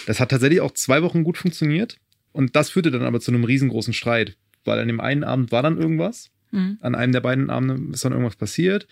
Das 0.08 0.20
hat 0.20 0.30
tatsächlich 0.30 0.62
auch 0.62 0.72
zwei 0.72 1.02
Wochen 1.02 1.24
gut 1.24 1.38
funktioniert. 1.38 1.98
Und 2.32 2.56
das 2.56 2.70
führte 2.70 2.92
dann 2.92 3.04
aber 3.04 3.20
zu 3.20 3.32
einem 3.32 3.44
riesengroßen 3.44 3.94
Streit, 3.94 4.38
weil 4.64 4.80
an 4.80 4.88
dem 4.88 5.00
einen 5.00 5.24
Abend 5.24 5.52
war 5.52 5.64
dann 5.64 5.78
irgendwas. 5.78 6.30
Mhm. 6.52 6.78
An 6.82 6.96
einem 6.96 7.12
der 7.12 7.22
beiden 7.22 7.50
Abende 7.50 7.94
ist 7.94 8.06
dann 8.06 8.14
irgendwas 8.14 8.36
passiert. 8.36 8.88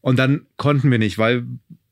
Und 0.00 0.18
dann 0.18 0.46
konnten 0.56 0.90
wir 0.90 0.98
nicht, 0.98 1.18
weil 1.18 1.46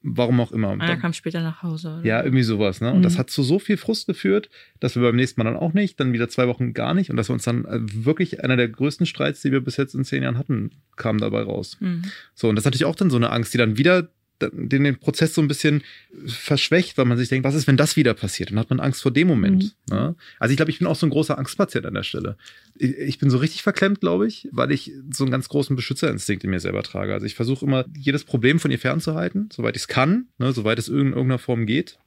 Warum 0.06 0.38
auch 0.40 0.52
immer. 0.52 0.76
Ah, 0.78 0.86
er 0.86 0.98
kam 0.98 1.14
später 1.14 1.40
nach 1.40 1.62
Hause. 1.62 2.00
Oder? 2.00 2.06
Ja, 2.06 2.22
irgendwie 2.22 2.42
sowas. 2.42 2.82
Ne? 2.82 2.90
Und 2.90 2.98
mhm. 2.98 3.02
das 3.02 3.16
hat 3.16 3.30
zu 3.30 3.42
so 3.42 3.58
viel 3.58 3.78
Frust 3.78 4.06
geführt, 4.06 4.50
dass 4.78 4.96
wir 4.96 5.02
beim 5.02 5.16
nächsten 5.16 5.40
Mal 5.40 5.50
dann 5.50 5.56
auch 5.58 5.72
nicht, 5.72 5.98
dann 5.98 6.12
wieder 6.12 6.28
zwei 6.28 6.46
Wochen 6.46 6.74
gar 6.74 6.92
nicht 6.92 7.08
und 7.08 7.16
dass 7.16 7.30
wir 7.30 7.32
uns 7.32 7.44
dann 7.44 7.64
äh, 7.64 7.80
wirklich 7.80 8.44
einer 8.44 8.58
der 8.58 8.68
größten 8.68 9.06
Streits, 9.06 9.40
die 9.40 9.50
wir 9.50 9.62
bis 9.62 9.78
jetzt 9.78 9.94
in 9.94 10.04
zehn 10.04 10.22
Jahren 10.22 10.36
hatten, 10.36 10.72
kam 10.96 11.16
dabei 11.16 11.42
raus. 11.42 11.78
Mhm. 11.80 12.02
So, 12.34 12.50
und 12.50 12.56
das 12.56 12.62
ist 12.62 12.66
natürlich 12.66 12.84
auch 12.84 12.96
dann 12.96 13.08
so 13.08 13.16
eine 13.16 13.30
Angst, 13.30 13.54
die 13.54 13.58
dann 13.58 13.78
wieder 13.78 14.08
den, 14.52 14.84
den 14.84 14.98
Prozess 14.98 15.34
so 15.34 15.40
ein 15.40 15.48
bisschen 15.48 15.82
verschwächt, 16.26 16.96
weil 16.98 17.04
man 17.04 17.18
sich 17.18 17.28
denkt, 17.28 17.44
was 17.44 17.54
ist, 17.54 17.66
wenn 17.66 17.76
das 17.76 17.96
wieder 17.96 18.14
passiert? 18.14 18.50
Dann 18.50 18.58
hat 18.58 18.70
man 18.70 18.80
Angst 18.80 19.02
vor 19.02 19.12
dem 19.12 19.28
Moment. 19.28 19.74
Mhm. 19.88 19.96
Ne? 19.96 20.14
Also 20.38 20.52
ich 20.52 20.56
glaube, 20.56 20.70
ich 20.70 20.78
bin 20.78 20.86
auch 20.86 20.96
so 20.96 21.06
ein 21.06 21.10
großer 21.10 21.38
Angstpatient 21.38 21.86
an 21.86 21.94
der 21.94 22.02
Stelle. 22.02 22.36
Ich, 22.76 22.96
ich 22.96 23.18
bin 23.18 23.30
so 23.30 23.38
richtig 23.38 23.62
verklemmt, 23.62 24.00
glaube 24.00 24.26
ich, 24.26 24.48
weil 24.52 24.72
ich 24.72 24.92
so 25.12 25.24
einen 25.24 25.30
ganz 25.30 25.48
großen 25.48 25.76
Beschützerinstinkt 25.76 26.44
in 26.44 26.50
mir 26.50 26.60
selber 26.60 26.82
trage. 26.82 27.14
Also 27.14 27.26
ich 27.26 27.34
versuche 27.34 27.64
immer, 27.64 27.84
jedes 27.96 28.24
Problem 28.24 28.58
von 28.58 28.70
ihr 28.70 28.78
fernzuhalten, 28.78 29.48
soweit 29.52 29.76
ich 29.76 29.82
es 29.82 29.88
kann, 29.88 30.26
ne, 30.38 30.52
soweit 30.52 30.78
es 30.78 30.88
in 30.88 30.96
irgendeiner 30.96 31.38
Form 31.38 31.66
geht. 31.66 31.98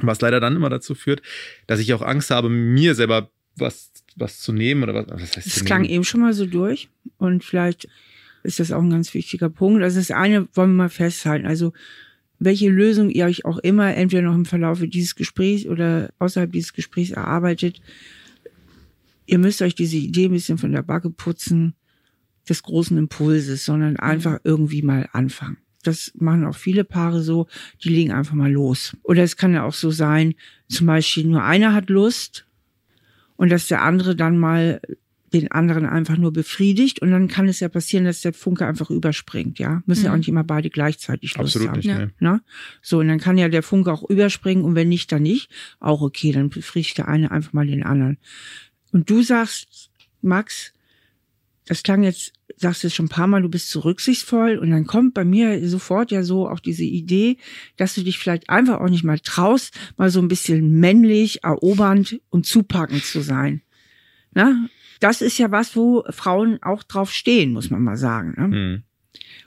Was 0.00 0.20
leider 0.20 0.40
dann 0.40 0.56
immer 0.56 0.70
dazu 0.70 0.94
führt, 0.94 1.20
dass 1.66 1.78
ich 1.78 1.92
auch 1.92 2.02
Angst 2.02 2.30
habe, 2.30 2.48
mir 2.48 2.94
selber 2.94 3.30
was, 3.56 3.92
was 4.16 4.40
zu 4.40 4.52
nehmen 4.52 4.82
oder 4.82 4.94
was. 4.94 5.06
was 5.08 5.36
heißt 5.36 5.46
das 5.46 5.64
klang 5.64 5.84
eben 5.84 6.04
schon 6.04 6.20
mal 6.20 6.32
so 6.32 6.46
durch 6.46 6.88
und 7.18 7.44
vielleicht 7.44 7.88
ist 8.42 8.60
das 8.60 8.72
auch 8.72 8.82
ein 8.82 8.90
ganz 8.90 9.12
wichtiger 9.14 9.50
Punkt. 9.50 9.82
Also 9.82 9.98
das 9.98 10.10
eine 10.10 10.48
wollen 10.54 10.70
wir 10.70 10.84
mal 10.84 10.88
festhalten. 10.88 11.46
Also 11.46 11.72
welche 12.38 12.68
Lösung 12.68 13.10
ihr 13.10 13.26
euch 13.26 13.44
auch 13.44 13.58
immer 13.58 13.94
entweder 13.94 14.22
noch 14.22 14.34
im 14.34 14.44
Verlauf 14.44 14.80
dieses 14.82 15.14
Gesprächs 15.14 15.66
oder 15.66 16.12
außerhalb 16.18 16.50
dieses 16.50 16.72
Gesprächs 16.72 17.10
erarbeitet, 17.10 17.80
ihr 19.26 19.38
müsst 19.38 19.62
euch 19.62 19.74
diese 19.74 19.96
Idee 19.96 20.26
ein 20.26 20.32
bisschen 20.32 20.58
von 20.58 20.72
der 20.72 20.82
Backe 20.82 21.10
putzen 21.10 21.74
des 22.48 22.62
großen 22.62 22.98
Impulses, 22.98 23.64
sondern 23.64 23.96
einfach 23.96 24.40
irgendwie 24.42 24.82
mal 24.82 25.08
anfangen. 25.12 25.58
Das 25.84 26.12
machen 26.16 26.44
auch 26.44 26.56
viele 26.56 26.84
Paare 26.84 27.22
so, 27.22 27.46
die 27.82 27.88
legen 27.88 28.12
einfach 28.12 28.34
mal 28.34 28.50
los. 28.50 28.96
Oder 29.02 29.22
es 29.22 29.36
kann 29.36 29.54
ja 29.54 29.64
auch 29.64 29.74
so 29.74 29.90
sein, 29.90 30.34
zum 30.68 30.86
Beispiel 30.86 31.24
nur 31.24 31.42
einer 31.42 31.74
hat 31.74 31.90
Lust 31.90 32.46
und 33.36 33.50
dass 33.50 33.68
der 33.68 33.82
andere 33.82 34.14
dann 34.14 34.38
mal 34.38 34.80
den 35.32 35.50
anderen 35.50 35.86
einfach 35.86 36.16
nur 36.16 36.32
befriedigt 36.32 37.00
und 37.00 37.10
dann 37.10 37.28
kann 37.28 37.48
es 37.48 37.60
ja 37.60 37.68
passieren, 37.68 38.04
dass 38.04 38.20
der 38.20 38.32
Funke 38.32 38.66
einfach 38.66 38.90
überspringt, 38.90 39.58
ja. 39.58 39.82
Müssen 39.86 40.00
mhm. 40.00 40.04
ja 40.04 40.10
auch 40.10 40.14
mhm. 40.14 40.20
nicht 40.20 40.28
immer 40.28 40.44
beide 40.44 40.70
gleichzeitig 40.70 41.36
Lust 41.36 41.56
Absolut 41.56 41.68
haben. 41.68 41.76
Nicht, 41.78 41.86
ja. 41.88 42.10
ne? 42.20 42.42
So, 42.82 42.98
und 43.00 43.08
dann 43.08 43.18
kann 43.18 43.38
ja 43.38 43.48
der 43.48 43.62
Funke 43.62 43.92
auch 43.92 44.08
überspringen 44.08 44.64
und 44.64 44.74
wenn 44.74 44.88
nicht, 44.88 45.10
dann 45.12 45.22
nicht. 45.22 45.50
Auch 45.80 46.02
okay, 46.02 46.32
dann 46.32 46.50
befriedigt 46.50 46.98
der 46.98 47.08
eine 47.08 47.30
einfach 47.30 47.52
mal 47.52 47.66
den 47.66 47.82
anderen. 47.82 48.18
Und 48.92 49.08
du 49.08 49.22
sagst, 49.22 49.90
Max, 50.20 50.72
das 51.66 51.82
klang 51.82 52.02
jetzt, 52.02 52.32
sagst 52.56 52.84
du 52.84 52.90
schon 52.90 53.06
ein 53.06 53.10
paar 53.10 53.26
Mal, 53.26 53.42
du 53.42 53.48
bist 53.48 53.70
so 53.70 53.80
rücksichtsvoll 53.80 54.58
und 54.58 54.70
dann 54.70 54.86
kommt 54.86 55.14
bei 55.14 55.24
mir 55.24 55.66
sofort 55.68 56.10
ja 56.10 56.22
so 56.22 56.48
auch 56.48 56.60
diese 56.60 56.84
Idee, 56.84 57.38
dass 57.76 57.94
du 57.94 58.02
dich 58.02 58.18
vielleicht 58.18 58.50
einfach 58.50 58.80
auch 58.80 58.88
nicht 58.88 59.04
mal 59.04 59.18
traust, 59.18 59.74
mal 59.96 60.10
so 60.10 60.20
ein 60.20 60.28
bisschen 60.28 60.78
männlich, 60.80 61.44
erobernd 61.44 62.20
und 62.30 62.46
zupackend 62.46 63.04
zu 63.04 63.20
sein. 63.20 63.62
Na? 64.34 64.68
Das 65.02 65.20
ist 65.20 65.38
ja 65.38 65.50
was, 65.50 65.74
wo 65.74 66.04
Frauen 66.10 66.62
auch 66.62 66.82
drauf 66.84 67.12
stehen, 67.12 67.52
muss 67.52 67.70
man 67.70 67.82
mal 67.82 67.96
sagen. 67.96 68.34
Ne? 68.36 68.48
Mhm. 68.48 68.82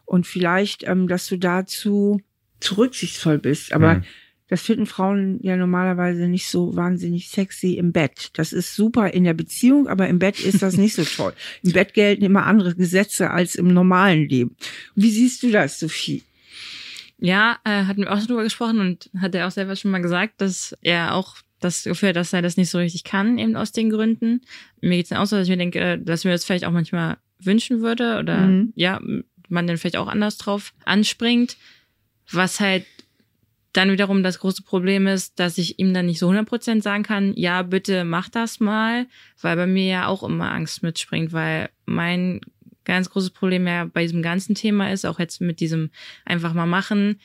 Und 0.03 0.27
vielleicht, 0.27 0.83
ähm, 0.87 1.07
dass 1.07 1.27
du 1.27 1.37
dazu 1.37 2.21
zu 2.59 2.75
rücksichtsvoll 2.75 3.39
bist. 3.39 3.71
Aber 3.71 3.95
mhm. 3.95 4.03
das 4.49 4.61
finden 4.61 4.85
Frauen 4.85 5.39
ja 5.41 5.55
normalerweise 5.55 6.27
nicht 6.27 6.47
so 6.47 6.75
wahnsinnig 6.75 7.29
sexy 7.29 7.75
im 7.75 7.93
Bett. 7.93 8.31
Das 8.33 8.51
ist 8.51 8.75
super 8.75 9.13
in 9.13 9.23
der 9.23 9.33
Beziehung, 9.33 9.87
aber 9.87 10.09
im 10.09 10.19
Bett 10.19 10.39
ist 10.39 10.61
das 10.61 10.75
nicht 10.75 10.93
so 10.93 11.05
toll. 11.05 11.33
Im 11.63 11.71
Bett 11.71 11.93
gelten 11.93 12.25
immer 12.25 12.45
andere 12.45 12.75
Gesetze 12.75 13.31
als 13.31 13.55
im 13.55 13.67
normalen 13.67 14.27
Leben. 14.27 14.55
Wie 14.93 15.09
siehst 15.09 15.41
du 15.41 15.51
das, 15.51 15.79
Sophie? 15.79 16.23
Ja, 17.17 17.59
äh, 17.63 17.85
hatten 17.85 18.01
wir 18.01 18.11
auch 18.11 18.19
darüber 18.19 18.43
gesprochen 18.43 18.79
und 18.79 19.09
hat 19.19 19.33
er 19.35 19.47
auch 19.47 19.51
selber 19.51 19.77
schon 19.77 19.91
mal 19.91 20.01
gesagt, 20.01 20.41
dass 20.41 20.75
er 20.81 21.15
auch 21.15 21.37
das 21.59 21.83
Gefühl, 21.83 22.13
dass 22.13 22.33
er 22.33 22.41
das 22.41 22.57
nicht 22.57 22.69
so 22.69 22.77
richtig 22.77 23.03
kann, 23.03 23.37
eben 23.37 23.55
aus 23.55 23.71
den 23.71 23.89
Gründen. 23.89 24.41
Mir 24.81 24.97
geht 24.97 25.05
es 25.05 25.11
auch 25.11 25.25
so, 25.25 25.35
dass 25.35 25.47
ich 25.47 25.51
mir 25.51 25.57
denke, 25.57 25.97
dass 25.99 26.23
mir 26.25 26.31
das 26.31 26.45
vielleicht 26.45 26.65
auch 26.65 26.71
manchmal 26.71 27.17
wünschen 27.39 27.81
würde 27.81 28.19
oder 28.19 28.37
mhm. 28.37 28.73
ja, 28.75 28.99
man 29.49 29.67
dann 29.67 29.77
vielleicht 29.77 29.97
auch 29.97 30.07
anders 30.07 30.37
drauf 30.37 30.73
anspringt. 30.85 31.57
Was 32.31 32.59
halt 32.59 32.85
dann 33.73 33.91
wiederum 33.91 34.23
das 34.23 34.39
große 34.39 34.63
Problem 34.63 35.05
ist, 35.05 35.39
dass 35.39 35.57
ich 35.57 35.79
ihm 35.79 35.93
dann 35.93 36.05
nicht 36.05 36.19
so 36.19 36.29
100% 36.29 36.81
sagen 36.81 37.03
kann, 37.03 37.33
ja, 37.35 37.61
bitte 37.61 38.05
mach 38.05 38.29
das 38.29 38.59
mal, 38.59 39.05
weil 39.41 39.55
bei 39.57 39.67
mir 39.67 39.85
ja 39.85 40.07
auch 40.07 40.23
immer 40.23 40.51
Angst 40.51 40.81
mitspringt, 40.81 41.33
weil 41.33 41.69
mein 41.85 42.41
ganz 42.85 43.09
großes 43.09 43.31
Problem 43.31 43.67
ja 43.67 43.85
bei 43.85 44.03
diesem 44.03 44.21
ganzen 44.21 44.55
Thema 44.55 44.91
ist, 44.91 45.05
auch 45.05 45.19
jetzt 45.19 45.41
mit 45.41 45.59
diesem 45.59 45.89
einfach 46.23 46.53
mal 46.53 46.65
machen, 46.65 47.19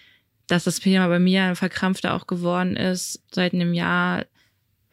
dass 0.51 0.65
das 0.65 0.81
Thema 0.81 1.09
bei 1.09 1.19
mir 1.19 1.55
verkrampfter 1.55 2.15
auch 2.15 2.27
geworden 2.27 2.77
ist 2.77 3.23
seit 3.33 3.55
einem 3.55 3.73
Jahr, 3.73 4.27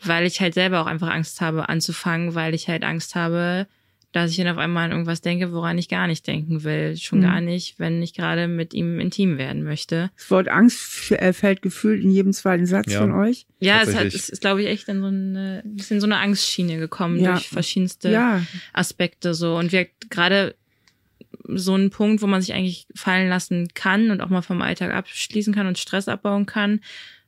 weil 0.01 0.25
ich 0.25 0.39
halt 0.39 0.53
selber 0.53 0.81
auch 0.81 0.85
einfach 0.85 1.09
Angst 1.09 1.41
habe 1.41 1.69
anzufangen, 1.69 2.35
weil 2.35 2.53
ich 2.53 2.67
halt 2.67 2.83
Angst 2.83 3.15
habe, 3.15 3.67
dass 4.11 4.31
ich 4.31 4.37
dann 4.37 4.47
auf 4.47 4.57
einmal 4.57 4.85
an 4.85 4.91
irgendwas 4.91 5.21
denke, 5.21 5.51
woran 5.51 5.77
ich 5.77 5.89
gar 5.89 6.07
nicht 6.07 6.25
denken 6.27 6.63
will. 6.63 6.95
Schon 6.97 7.19
mhm. 7.19 7.23
gar 7.23 7.41
nicht, 7.41 7.79
wenn 7.79 8.01
ich 8.01 8.13
gerade 8.13 8.47
mit 8.47 8.73
ihm 8.73 8.99
intim 8.99 9.37
werden 9.37 9.63
möchte. 9.63 10.11
Das 10.15 10.31
Wort 10.31 10.47
Angst 10.47 11.11
äh, 11.11 11.33
fällt 11.33 11.61
gefühlt 11.61 12.03
in 12.03 12.11
jedem 12.11 12.33
zweiten 12.33 12.65
Satz 12.65 12.91
ja. 12.91 12.99
von 12.99 13.11
euch. 13.11 13.47
Ja, 13.59 13.81
es, 13.81 13.95
hat, 13.95 14.05
es 14.05 14.29
ist, 14.29 14.41
glaube 14.41 14.61
ich, 14.61 14.67
echt 14.67 14.87
in 14.87 15.01
so 15.01 15.07
eine, 15.07 15.63
ist 15.75 15.91
in 15.91 15.99
so 15.99 16.07
eine 16.07 16.17
Angstschiene 16.17 16.77
gekommen 16.77 17.19
ja. 17.19 17.33
durch 17.33 17.49
verschiedenste 17.49 18.11
ja. 18.11 18.43
Aspekte 18.73 19.33
so. 19.33 19.57
Und 19.57 19.71
wir 19.71 19.87
gerade 20.09 20.55
so 21.47 21.75
ein 21.75 21.89
Punkt, 21.89 22.21
wo 22.21 22.27
man 22.27 22.41
sich 22.41 22.53
eigentlich 22.53 22.88
fallen 22.95 23.29
lassen 23.29 23.69
kann 23.73 24.12
und 24.12 24.21
auch 24.21 24.29
mal 24.29 24.41
vom 24.41 24.62
Alltag 24.62 24.93
abschließen 24.93 25.53
kann 25.53 25.67
und 25.67 25.77
Stress 25.77 26.07
abbauen 26.07 26.45
kann, 26.45 26.81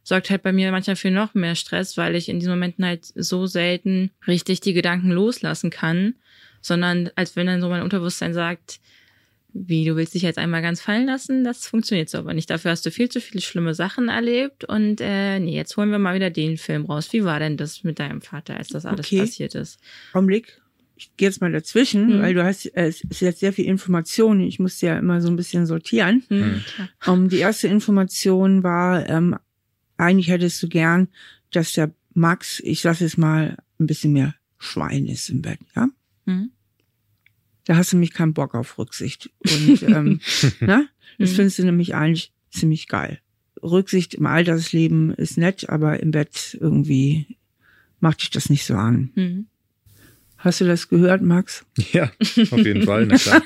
sorgt 0.03 0.29
halt 0.29 0.43
bei 0.43 0.51
mir 0.51 0.71
manchmal 0.71 0.95
für 0.95 1.11
noch 1.11 1.33
mehr 1.33 1.55
Stress, 1.55 1.97
weil 1.97 2.15
ich 2.15 2.29
in 2.29 2.39
diesen 2.39 2.51
Momenten 2.51 2.85
halt 2.85 3.05
so 3.15 3.45
selten 3.45 4.11
richtig 4.27 4.61
die 4.61 4.73
Gedanken 4.73 5.11
loslassen 5.11 5.69
kann 5.69 6.15
sondern 6.61 7.09
als 7.15 7.35
wenn 7.35 7.47
dann 7.47 7.61
so 7.61 7.69
mein 7.69 7.81
Unterbewusstsein 7.81 8.33
sagt, 8.33 8.79
wie, 9.51 9.83
du 9.83 9.95
willst 9.95 10.13
dich 10.13 10.21
jetzt 10.21 10.37
einmal 10.37 10.61
ganz 10.61 10.79
fallen 10.79 11.07
lassen, 11.07 11.43
das 11.43 11.65
funktioniert 11.65 12.09
so 12.09 12.19
aber 12.19 12.33
nicht. 12.33 12.49
Dafür 12.49 12.71
hast 12.71 12.85
du 12.85 12.91
viel 12.91 13.09
zu 13.09 13.19
viele 13.19 13.41
schlimme 13.41 13.73
Sachen 13.73 14.07
erlebt 14.07 14.63
und 14.63 15.01
äh, 15.01 15.39
nee, 15.39 15.55
jetzt 15.55 15.75
holen 15.75 15.89
wir 15.89 15.97
mal 15.97 16.13
wieder 16.13 16.29
den 16.29 16.57
Film 16.57 16.85
raus. 16.85 17.11
Wie 17.13 17.23
war 17.23 17.39
denn 17.39 17.57
das 17.57 17.83
mit 17.83 17.97
deinem 17.97 18.21
Vater, 18.21 18.57
als 18.57 18.67
das 18.67 18.85
alles 18.85 19.07
okay. 19.07 19.21
passiert 19.21 19.55
ist? 19.55 19.79
Augenblick, 20.13 20.61
ich 20.99 21.15
gehe 21.15 21.29
jetzt 21.29 21.39
mal 21.39 21.51
dazwischen, 21.51 22.17
mhm. 22.17 22.21
weil 22.21 22.33
du 22.33 22.43
hast, 22.43 22.65
äh, 22.65 22.87
es 22.87 23.01
ist 23.01 23.21
jetzt 23.21 23.39
sehr 23.39 23.53
viel 23.53 23.65
Information. 23.65 24.41
Ich 24.41 24.59
musste 24.59 24.87
ja 24.87 24.99
immer 24.99 25.21
so 25.21 25.29
ein 25.29 25.37
bisschen 25.37 25.65
sortieren. 25.65 26.23
Mhm. 26.29 26.63
Um, 27.07 27.13
ähm, 27.13 27.29
die 27.29 27.37
erste 27.37 27.67
Information 27.67 28.63
war, 28.63 29.07
ähm, 29.07 29.37
eigentlich 29.97 30.29
hättest 30.29 30.61
du 30.61 30.67
gern, 30.67 31.07
dass 31.51 31.73
der 31.73 31.93
Max, 32.13 32.59
ich 32.59 32.81
sag 32.81 32.99
jetzt 32.99 33.17
mal, 33.17 33.57
ein 33.79 33.87
bisschen 33.87 34.13
mehr 34.13 34.35
Schwein 34.57 35.05
ist 35.05 35.29
im 35.29 35.41
Bett, 35.41 35.59
ja? 35.75 35.87
Mhm. 36.25 36.51
Da 37.65 37.77
hast 37.77 37.93
du 37.93 37.97
nämlich 37.97 38.13
keinen 38.13 38.33
Bock 38.33 38.55
auf 38.55 38.77
Rücksicht. 38.77 39.29
Und 39.39 39.83
ähm, 39.83 40.19
ne? 40.59 40.89
das 41.17 41.31
mhm. 41.31 41.35
findest 41.35 41.59
du 41.59 41.63
nämlich 41.63 41.95
eigentlich 41.95 42.33
ziemlich 42.49 42.87
geil. 42.87 43.19
Rücksicht 43.61 44.15
im 44.15 44.25
Altersleben 44.25 45.13
ist 45.13 45.37
nett, 45.37 45.69
aber 45.69 46.01
im 46.01 46.11
Bett 46.11 46.57
irgendwie 46.59 47.37
macht 47.99 48.21
dich 48.21 48.31
das 48.31 48.49
nicht 48.49 48.65
so 48.65 48.75
an. 48.75 49.11
Hast 50.39 50.61
du 50.61 50.65
das 50.65 50.87
gehört, 50.87 51.21
Max? 51.21 51.65
Ja, 51.91 52.11
auf 52.51 52.57
jeden 52.57 52.83
Fall. 52.83 53.05
Na 53.05 53.17
klar. 53.17 53.41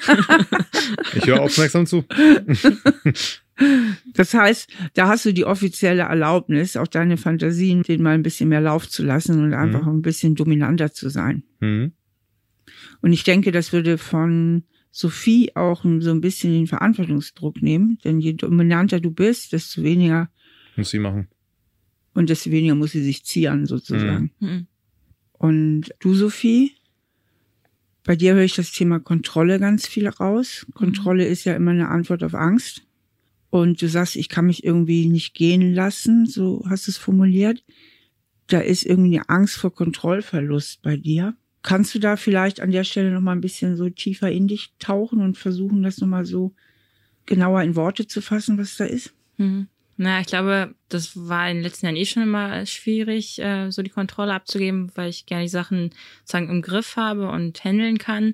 Ich 1.15 1.25
höre 1.25 1.41
aufmerksam 1.41 1.85
zu. 1.85 2.05
Das 4.13 4.33
heißt, 4.33 4.69
da 4.93 5.07
hast 5.07 5.25
du 5.25 5.33
die 5.33 5.45
offizielle 5.45 6.03
Erlaubnis, 6.03 6.75
auch 6.77 6.87
deine 6.87 7.17
Fantasien, 7.17 7.83
denen 7.83 8.03
mal 8.03 8.15
ein 8.15 8.23
bisschen 8.23 8.49
mehr 8.49 8.61
Lauf 8.61 8.89
zu 8.89 9.03
lassen 9.03 9.43
und 9.43 9.53
einfach 9.53 9.85
mhm. 9.85 9.97
ein 9.97 10.01
bisschen 10.01 10.35
dominanter 10.35 10.91
zu 10.91 11.09
sein. 11.09 11.43
Mhm. 11.59 11.93
Und 13.01 13.13
ich 13.13 13.23
denke, 13.23 13.51
das 13.51 13.73
würde 13.73 13.97
von 13.97 14.63
Sophie 14.91 15.55
auch 15.55 15.83
so 15.99 16.11
ein 16.11 16.21
bisschen 16.21 16.53
den 16.53 16.67
Verantwortungsdruck 16.67 17.61
nehmen, 17.61 17.97
denn 18.03 18.19
je 18.19 18.33
dominanter 18.33 18.99
du 18.99 19.11
bist, 19.11 19.53
desto 19.53 19.83
weniger 19.83 20.29
muss 20.75 20.91
sie 20.91 20.99
machen. 20.99 21.27
Und 22.13 22.29
desto 22.29 22.51
weniger 22.51 22.75
muss 22.75 22.91
sie 22.91 23.03
sich 23.03 23.23
zieren, 23.23 23.65
sozusagen. 23.65 24.31
Mhm. 24.39 24.67
Und 25.31 25.93
du, 25.99 26.13
Sophie, 26.13 26.73
bei 28.03 28.15
dir 28.15 28.33
höre 28.33 28.43
ich 28.43 28.55
das 28.55 28.71
Thema 28.71 28.99
Kontrolle 28.99 29.59
ganz 29.59 29.87
viel 29.87 30.07
raus. 30.07 30.65
Kontrolle 30.73 31.25
ist 31.25 31.45
ja 31.45 31.55
immer 31.55 31.71
eine 31.71 31.89
Antwort 31.89 32.23
auf 32.23 32.33
Angst. 32.33 32.83
Und 33.49 33.81
du 33.81 33.87
sagst, 33.87 34.15
ich 34.15 34.29
kann 34.29 34.47
mich 34.47 34.63
irgendwie 34.63 35.07
nicht 35.07 35.35
gehen 35.35 35.73
lassen, 35.73 36.25
so 36.25 36.65
hast 36.67 36.87
du 36.87 36.91
es 36.91 36.97
formuliert. 36.97 37.63
Da 38.47 38.59
ist 38.59 38.85
irgendwie 38.85 39.19
eine 39.19 39.29
Angst 39.29 39.55
vor 39.55 39.73
Kontrollverlust 39.73 40.81
bei 40.81 40.97
dir. 40.97 41.35
Kannst 41.61 41.95
du 41.95 41.99
da 41.99 42.17
vielleicht 42.17 42.59
an 42.59 42.71
der 42.71 42.83
Stelle 42.83 43.11
noch 43.11 43.21
mal 43.21 43.31
ein 43.31 43.41
bisschen 43.41 43.77
so 43.77 43.89
tiefer 43.89 44.29
in 44.29 44.47
dich 44.47 44.73
tauchen 44.79 45.21
und 45.21 45.37
versuchen, 45.37 45.83
das 45.83 45.99
noch 45.99 46.07
mal 46.07 46.25
so 46.25 46.53
genauer 47.25 47.61
in 47.61 47.75
Worte 47.75 48.05
zu 48.05 48.21
fassen, 48.21 48.57
was 48.57 48.75
da 48.75 48.85
ist? 48.85 49.13
Mhm. 49.37 49.67
Na, 49.95 50.19
ich 50.21 50.27
glaube, 50.27 50.73
das 50.89 51.11
war 51.15 51.49
in 51.49 51.57
den 51.57 51.63
letzten 51.63 51.85
Jahren 51.85 51.95
eh 51.95 52.05
schon 52.05 52.23
immer 52.23 52.65
schwierig, 52.65 53.39
äh, 53.39 53.69
so 53.69 53.83
die 53.83 53.91
Kontrolle 53.91 54.33
abzugeben, 54.33 54.91
weil 54.95 55.09
ich 55.09 55.27
gerne 55.27 55.43
die 55.43 55.49
Sachen 55.49 55.91
sozusagen 56.21 56.49
im 56.49 56.61
Griff 56.63 56.95
habe 56.95 57.29
und 57.29 57.63
handeln 57.63 57.99
kann. 57.99 58.33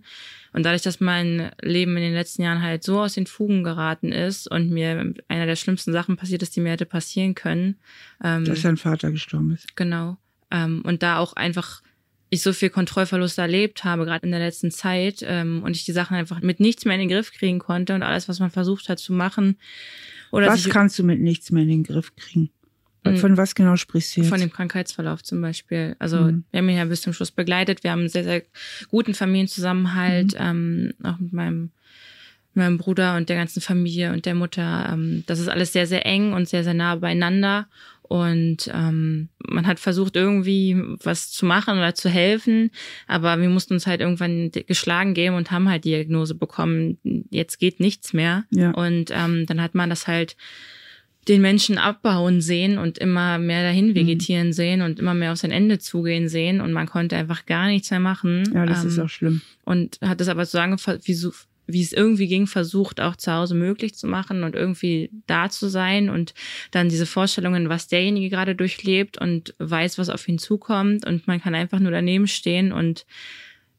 Und 0.53 0.63
dadurch, 0.63 0.83
dass 0.83 1.01
mein 1.01 1.51
Leben 1.61 1.97
in 1.97 2.03
den 2.03 2.13
letzten 2.13 2.43
Jahren 2.43 2.61
halt 2.61 2.83
so 2.83 3.01
aus 3.01 3.13
den 3.13 3.27
Fugen 3.27 3.63
geraten 3.63 4.11
ist 4.11 4.49
und 4.49 4.69
mir 4.69 5.13
einer 5.27 5.45
der 5.45 5.57
schlimmsten 5.57 5.91
Sachen 5.91 6.15
passiert 6.15 6.41
ist, 6.43 6.55
die 6.55 6.61
mir 6.61 6.71
hätte 6.71 6.85
passieren 6.85 7.35
können. 7.35 7.75
Ähm, 8.23 8.45
dass 8.45 8.61
dein 8.61 8.77
Vater 8.77 9.11
gestorben 9.11 9.51
ist. 9.51 9.75
Genau. 9.75 10.17
Ähm, 10.51 10.81
und 10.85 11.03
da 11.03 11.17
auch 11.17 11.33
einfach 11.33 11.81
ich 12.29 12.41
so 12.41 12.53
viel 12.53 12.69
Kontrollverlust 12.69 13.37
erlebt 13.37 13.83
habe, 13.83 14.05
gerade 14.05 14.25
in 14.25 14.31
der 14.31 14.39
letzten 14.39 14.71
Zeit, 14.71 15.23
ähm, 15.23 15.63
und 15.63 15.75
ich 15.75 15.85
die 15.85 15.91
Sachen 15.91 16.15
einfach 16.15 16.41
mit 16.41 16.59
nichts 16.59 16.85
mehr 16.85 16.93
in 16.95 17.01
den 17.01 17.09
Griff 17.09 17.31
kriegen 17.31 17.59
konnte 17.59 17.95
und 17.95 18.03
alles, 18.03 18.29
was 18.29 18.39
man 18.39 18.51
versucht 18.51 18.87
hat 18.87 18.99
zu 18.99 19.13
machen. 19.13 19.57
Oder 20.31 20.47
was 20.47 20.67
kannst 20.69 20.97
du 20.99 21.03
mit 21.03 21.19
nichts 21.19 21.51
mehr 21.51 21.63
in 21.63 21.69
den 21.69 21.83
Griff 21.83 22.15
kriegen? 22.15 22.49
Mhm. 23.05 23.17
Von 23.17 23.37
was 23.37 23.55
genau 23.55 23.75
sprichst 23.75 24.15
du 24.15 24.21
jetzt? 24.21 24.29
Von 24.29 24.39
dem 24.39 24.51
Krankheitsverlauf 24.51 25.23
zum 25.23 25.41
Beispiel. 25.41 25.95
Also 25.99 26.17
mhm. 26.17 26.43
wir 26.51 26.59
haben 26.59 26.69
ihn 26.69 26.77
ja 26.77 26.85
bis 26.85 27.01
zum 27.01 27.13
Schluss 27.13 27.31
begleitet. 27.31 27.83
Wir 27.83 27.91
haben 27.91 27.99
einen 27.99 28.09
sehr, 28.09 28.23
sehr 28.23 28.43
guten 28.89 29.13
Familienzusammenhalt, 29.13 30.33
mhm. 30.33 30.39
ähm, 30.39 30.93
auch 31.03 31.17
mit 31.19 31.33
meinem, 31.33 31.71
meinem 32.53 32.77
Bruder 32.77 33.15
und 33.15 33.29
der 33.29 33.37
ganzen 33.37 33.61
Familie 33.61 34.11
und 34.11 34.25
der 34.25 34.35
Mutter. 34.35 34.89
Ähm, 34.91 35.23
das 35.27 35.39
ist 35.39 35.47
alles 35.47 35.73
sehr, 35.73 35.87
sehr 35.87 36.05
eng 36.05 36.33
und 36.33 36.49
sehr, 36.49 36.63
sehr 36.63 36.73
nah 36.73 36.95
beieinander. 36.95 37.67
Und 38.09 38.71
ähm, 38.73 39.29
man 39.47 39.67
hat 39.67 39.79
versucht, 39.79 40.15
irgendwie 40.15 40.75
was 41.03 41.29
zu 41.29 41.45
machen 41.45 41.77
oder 41.77 41.93
zu 41.93 42.09
helfen, 42.09 42.71
aber 43.05 43.39
wir 43.39 43.49
mussten 43.49 43.75
uns 43.75 43.85
halt 43.85 44.01
irgendwann 44.01 44.49
geschlagen 44.51 45.13
geben 45.13 45.35
und 45.35 45.51
haben 45.51 45.69
halt 45.69 45.85
die 45.85 45.91
Diagnose 45.91 46.33
bekommen, 46.33 46.97
jetzt 47.29 47.59
geht 47.59 47.79
nichts 47.79 48.11
mehr. 48.11 48.45
Ja. 48.49 48.71
Und 48.71 49.11
ähm, 49.11 49.45
dann 49.45 49.61
hat 49.61 49.75
man 49.75 49.91
das 49.91 50.07
halt 50.07 50.35
den 51.27 51.41
Menschen 51.41 51.77
abbauen 51.77 52.41
sehen 52.41 52.79
und 52.79 52.97
immer 52.97 53.37
mehr 53.37 53.61
dahin 53.61 53.89
mhm. 53.89 53.95
vegetieren 53.95 54.47
mhm. 54.47 54.53
sehen 54.53 54.81
und 54.81 54.99
immer 54.99 55.13
mehr 55.13 55.31
auf 55.31 55.37
sein 55.37 55.51
Ende 55.51 55.77
zugehen 55.77 56.29
sehen 56.29 56.61
und 56.61 56.73
man 56.73 56.87
konnte 56.87 57.15
einfach 57.15 57.45
gar 57.45 57.67
nichts 57.67 57.91
mehr 57.91 57.99
machen. 57.99 58.51
Ja, 58.55 58.65
das 58.65 58.81
ähm, 58.81 58.89
ist 58.89 58.99
auch 58.99 59.09
schlimm. 59.09 59.41
Und 59.65 59.99
hat 60.01 60.19
das 60.19 60.29
aber 60.29 60.45
sozusagen 60.45 60.77
wie 61.03 61.13
so 61.13 61.31
wie 61.71 61.81
es 61.81 61.93
irgendwie 61.93 62.27
ging, 62.27 62.47
versucht 62.47 62.99
auch 62.99 63.15
zu 63.15 63.31
Hause 63.31 63.55
möglich 63.55 63.95
zu 63.95 64.07
machen 64.07 64.43
und 64.43 64.55
irgendwie 64.55 65.11
da 65.27 65.49
zu 65.49 65.69
sein 65.69 66.09
und 66.09 66.33
dann 66.71 66.89
diese 66.89 67.05
Vorstellungen, 67.05 67.69
was 67.69 67.87
derjenige 67.87 68.29
gerade 68.29 68.55
durchlebt 68.55 69.19
und 69.19 69.53
weiß, 69.59 69.97
was 69.97 70.09
auf 70.09 70.27
ihn 70.27 70.39
zukommt 70.39 71.05
und 71.05 71.27
man 71.27 71.41
kann 71.41 71.55
einfach 71.55 71.79
nur 71.79 71.91
daneben 71.91 72.27
stehen 72.27 72.71
und 72.71 73.05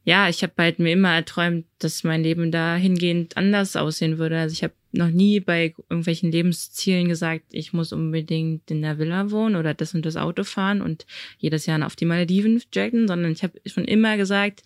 ja, 0.05 0.29
ich 0.29 0.42
habe 0.42 0.55
halt 0.59 0.79
mir 0.79 0.92
immer 0.92 1.14
erträumt, 1.14 1.66
dass 1.79 2.05
mein 2.05 2.22
Leben 2.22 2.50
da 2.50 2.74
hingehend 2.76 3.37
anders 3.37 3.76
aussehen 3.76 4.16
würde. 4.16 4.38
Also 4.38 4.55
ich 4.55 4.62
habe 4.62 4.72
noch 4.92 5.11
nie 5.11 5.40
bei 5.40 5.74
irgendwelchen 5.88 6.33
Lebenszielen 6.33 7.09
gesagt, 7.09 7.44
ich 7.50 7.72
muss 7.72 7.92
unbedingt 7.92 8.70
in 8.70 8.83
der 8.83 8.98
Villa 8.98 9.31
wohnen 9.31 9.57
oder 9.57 9.74
das 9.74 9.94
und 9.94 10.07
das 10.07 10.16
Auto 10.16 10.42
fahren 10.42 10.81
und 10.81 11.07
jedes 11.38 11.66
Jahr 11.66 11.85
auf 11.85 11.96
die 11.96 12.07
Malediven 12.07 12.62
jacken, 12.74 13.09
sondern 13.09 13.33
ich 13.33 13.42
habe 13.42 13.61
schon 13.66 13.85
immer 13.85 14.16
gesagt, 14.16 14.62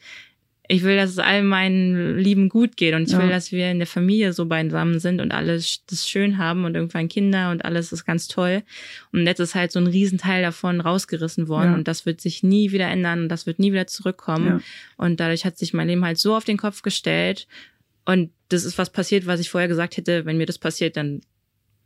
ich 0.66 0.83
will, 0.83 0.96
dass 0.96 1.11
es 1.11 1.18
all 1.18 1.42
meinen 1.42 2.18
Lieben 2.18 2.48
gut 2.48 2.79
geht 2.79 2.94
und 2.94 3.03
ich 3.03 3.12
ja. 3.12 3.20
will, 3.20 3.29
dass 3.29 3.53
wir 3.53 3.70
in 3.70 3.79
der 3.79 3.87
Familie 3.87 4.33
so 4.33 4.46
beisammen 4.46 4.98
sind 4.98 5.20
und 5.20 5.33
alles 5.33 5.85
das 5.87 6.09
schön 6.09 6.38
haben 6.38 6.64
und 6.64 6.74
irgendwann 6.74 7.09
Kinder 7.09 7.50
und 7.50 7.66
alles 7.66 7.92
ist 7.92 8.07
ganz 8.07 8.29
toll. 8.29 8.62
Und 9.12 9.27
jetzt 9.27 9.40
ist 9.40 9.55
halt 9.55 9.72
so 9.72 9.79
ein 9.79 9.87
Riesenteil 9.87 10.42
davon 10.42 10.81
rausgerissen 10.81 11.48
worden 11.48 11.72
ja. 11.72 11.74
und 11.74 11.87
das 11.87 12.07
wird 12.07 12.22
sich 12.22 12.42
nie 12.42 12.72
wieder 12.72 12.88
ändern 12.88 13.24
und 13.24 13.29
das 13.29 13.46
wird 13.46 13.59
nie 13.59 13.72
wieder 13.72 13.87
zurückkommen. 13.87 14.46
Ja. 14.46 14.61
Und 14.96 15.20
dadurch 15.20 15.44
hat 15.44 15.59
sich 15.59 15.74
mein 15.74 15.88
Leben 15.88 16.05
halt 16.05 16.18
so 16.18 16.35
auf 16.35 16.44
den 16.44 16.57
Kopf 16.57 16.81
gestellt 16.81 17.46
und 18.07 18.31
das 18.48 18.64
ist 18.64 18.79
was 18.79 18.90
passiert, 18.90 19.27
was 19.27 19.40
ich 19.40 19.50
vorher 19.50 19.68
gesagt 19.68 19.98
hätte, 19.98 20.24
wenn 20.24 20.38
mir 20.38 20.46
das 20.46 20.59
passiert, 20.59 20.96
dann 20.96 21.20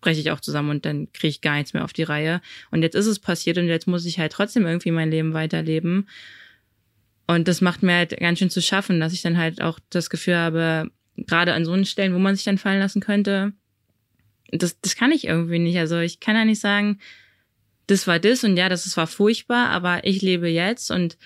breche 0.01 0.21
ich 0.21 0.31
auch 0.31 0.41
zusammen 0.41 0.71
und 0.71 0.85
dann 0.85 1.13
kriege 1.13 1.29
ich 1.29 1.41
gar 1.41 1.57
nichts 1.57 1.75
mehr 1.75 1.85
auf 1.85 1.93
die 1.93 2.05
Reihe. 2.05 2.41
Und 2.71 2.83
jetzt 2.83 2.95
ist 2.95 3.07
es 3.07 3.19
passiert 3.19 3.59
und 3.59 3.67
jetzt 3.67 3.89
muss 3.89 4.07
ich 4.07 4.21
halt 4.21 4.33
trotzdem 4.33 4.67
irgendwie 4.67 4.93
mein 4.93 5.11
Leben 5.11 5.33
weiterleben. 5.35 6.07
Und 7.29 7.47
das 7.47 7.61
macht 7.61 7.83
mir 7.83 7.95
halt 7.95 8.19
ganz 8.19 8.39
schön 8.39 8.51
zu 8.51 8.63
schaffen, 8.63 9.01
dass 9.01 9.13
ich 9.13 9.23
dann 9.23 9.37
halt 9.37 9.61
auch 9.61 9.79
das 9.91 10.09
Gefühl 10.09 10.37
habe, 10.37 10.91
gerade 11.17 11.53
an 11.53 11.67
so 11.67 11.73
einen 11.73 11.85
Stellen, 11.85 12.15
wo 12.15 12.19
man 12.19 12.35
sich 12.35 12.45
dann 12.45 12.59
fallen 12.59 12.81
lassen 12.81 13.01
könnte, 13.01 13.53
das, 14.51 14.81
das 14.81 14.97
kann 14.97 15.13
ich 15.13 15.27
irgendwie 15.27 15.59
nicht. 15.59 15.79
Also 15.79 15.99
ich 15.99 16.21
kann 16.21 16.37
ja 16.37 16.47
nicht 16.47 16.61
sagen, 16.61 16.99
das 17.87 18.07
war 18.07 18.19
das 18.19 18.45
und 18.45 18.57
ja, 18.57 18.71
das 18.71 18.97
war 18.97 19.07
furchtbar, 19.07 19.69
aber 19.69 20.05
ich 20.05 20.23
lebe 20.23 20.49
jetzt 20.49 20.91
und 20.91 21.19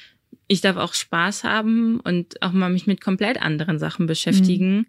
ich 0.48 0.60
darf 0.60 0.76
auch 0.76 0.92
Spaß 0.92 1.44
haben 1.44 2.00
und 2.00 2.42
auch 2.42 2.52
mal 2.52 2.68
mich 2.68 2.88
mit 2.88 3.00
komplett 3.00 3.40
anderen 3.40 3.78
Sachen 3.78 4.06
beschäftigen. 4.06 4.78
Mhm. 4.78 4.86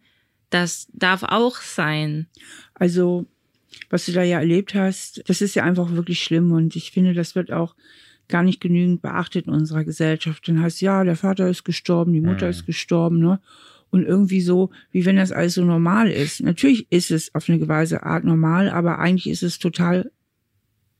Das 0.49 0.87
darf 0.93 1.23
auch 1.23 1.57
sein. 1.57 2.27
Also, 2.73 3.25
was 3.89 4.05
du 4.05 4.13
da 4.13 4.23
ja 4.23 4.39
erlebt 4.39 4.73
hast, 4.73 5.23
das 5.27 5.41
ist 5.41 5.55
ja 5.55 5.63
einfach 5.63 5.91
wirklich 5.91 6.23
schlimm 6.23 6.51
und 6.51 6.75
ich 6.75 6.91
finde, 6.91 7.13
das 7.13 7.35
wird 7.35 7.51
auch 7.51 7.75
gar 8.29 8.43
nicht 8.43 8.61
genügend 8.61 9.01
beachtet 9.01 9.47
in 9.47 9.53
unserer 9.53 9.83
Gesellschaft. 9.83 10.47
Dann 10.47 10.61
heißt 10.61 10.81
ja, 10.81 11.03
der 11.03 11.15
Vater 11.15 11.49
ist 11.49 11.63
gestorben, 11.63 12.13
die 12.13 12.21
Mutter 12.21 12.45
mhm. 12.45 12.51
ist 12.51 12.65
gestorben, 12.65 13.19
ne? 13.19 13.39
und 13.93 14.05
irgendwie 14.07 14.41
so, 14.41 14.71
wie 14.91 15.05
wenn 15.05 15.17
das 15.17 15.31
alles 15.31 15.53
so 15.53 15.63
normal 15.63 16.09
ist. 16.09 16.41
Natürlich 16.41 16.91
ist 16.91 17.11
es 17.11 17.33
auf 17.35 17.47
eine 17.47 17.59
gewisse 17.59 18.01
Art 18.01 18.23
normal, 18.23 18.69
aber 18.69 18.97
eigentlich 18.97 19.29
ist 19.29 19.43
es 19.43 19.59
total 19.59 20.11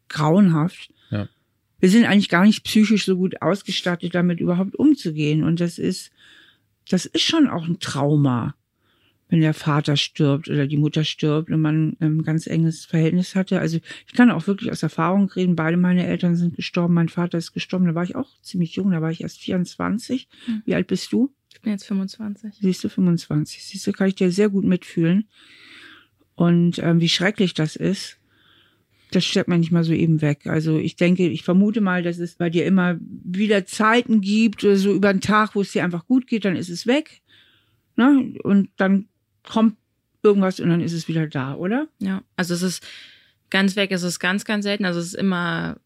grauenhaft. 0.09 0.93
Ja. 1.09 1.27
Wir 1.79 1.89
sind 1.89 2.05
eigentlich 2.05 2.29
gar 2.29 2.45
nicht 2.45 2.63
psychisch 2.63 3.05
so 3.05 3.17
gut 3.17 3.41
ausgestattet, 3.41 4.13
damit 4.13 4.39
überhaupt 4.39 4.75
umzugehen. 4.75 5.43
Und 5.43 5.59
das 5.59 5.79
ist, 5.79 6.11
das 6.87 7.07
ist 7.07 7.23
schon 7.23 7.47
auch 7.47 7.65
ein 7.65 7.79
Trauma, 7.79 8.53
wenn 9.33 9.41
der 9.41 9.55
Vater 9.55 9.97
stirbt 9.97 10.47
oder 10.47 10.67
die 10.67 10.77
Mutter 10.77 11.03
stirbt 11.03 11.49
und 11.49 11.59
man 11.59 11.97
ein 11.99 12.21
ganz 12.21 12.45
enges 12.45 12.85
Verhältnis 12.85 13.33
hatte. 13.33 13.59
Also 13.59 13.79
ich 14.05 14.13
kann 14.13 14.29
auch 14.29 14.45
wirklich 14.45 14.71
aus 14.71 14.83
Erfahrung 14.83 15.27
reden. 15.27 15.55
Beide 15.55 15.75
meine 15.75 16.05
Eltern 16.05 16.35
sind 16.35 16.55
gestorben. 16.55 16.93
Mein 16.93 17.09
Vater 17.09 17.39
ist 17.39 17.51
gestorben. 17.51 17.87
Da 17.87 17.95
war 17.95 18.03
ich 18.03 18.15
auch 18.15 18.29
ziemlich 18.43 18.75
jung. 18.75 18.91
Da 18.91 19.01
war 19.01 19.09
ich 19.09 19.21
erst 19.21 19.39
24. 19.39 20.27
Hm. 20.45 20.61
Wie 20.65 20.75
alt 20.75 20.85
bist 20.85 21.11
du? 21.11 21.33
Ich 21.51 21.59
bin 21.61 21.71
jetzt 21.71 21.85
25. 21.85 22.57
Siehst 22.61 22.83
du, 22.83 22.89
25. 22.89 23.65
Siehst 23.65 23.87
du, 23.87 23.91
kann 23.91 24.07
ich 24.07 24.13
dir 24.13 24.31
sehr 24.31 24.49
gut 24.49 24.65
mitfühlen. 24.65 25.27
Und 26.35 26.77
ähm, 26.77 27.01
wie 27.01 27.09
schrecklich 27.09 27.55
das 27.55 27.75
ist, 27.75 28.19
das 29.09 29.25
stellt 29.25 29.47
man 29.47 29.61
nicht 29.61 29.71
mal 29.71 29.83
so 29.83 29.93
eben 29.93 30.21
weg. 30.21 30.45
Also 30.45 30.77
ich 30.77 30.95
denke, 30.95 31.27
ich 31.27 31.41
vermute 31.41 31.81
mal, 31.81 32.03
dass 32.03 32.19
es 32.19 32.35
bei 32.35 32.51
dir 32.51 32.67
immer 32.67 32.99
wieder 32.99 33.65
Zeiten 33.65 34.21
gibt, 34.21 34.61
so 34.61 34.93
über 34.93 35.09
einen 35.09 35.21
Tag, 35.21 35.55
wo 35.55 35.61
es 35.61 35.71
dir 35.71 35.83
einfach 35.83 36.05
gut 36.05 36.27
geht, 36.27 36.45
dann 36.45 36.55
ist 36.55 36.69
es 36.69 36.85
weg. 36.85 37.23
Ne? 37.95 38.35
Und 38.43 38.69
dann 38.77 39.07
kommt 39.47 39.75
irgendwas 40.23 40.59
und 40.59 40.69
dann 40.69 40.81
ist 40.81 40.93
es 40.93 41.07
wieder 41.07 41.27
da, 41.27 41.55
oder? 41.55 41.87
Ja, 41.99 42.21
also 42.37 42.53
es 42.53 42.61
ist 42.61 42.83
ganz 43.49 43.75
weg, 43.75 43.91
es 43.91 44.03
ist 44.03 44.19
ganz, 44.19 44.45
ganz 44.45 44.63
selten. 44.63 44.85
Also 44.85 44.99
es 44.99 45.07
ist 45.07 45.15
immer 45.15 45.77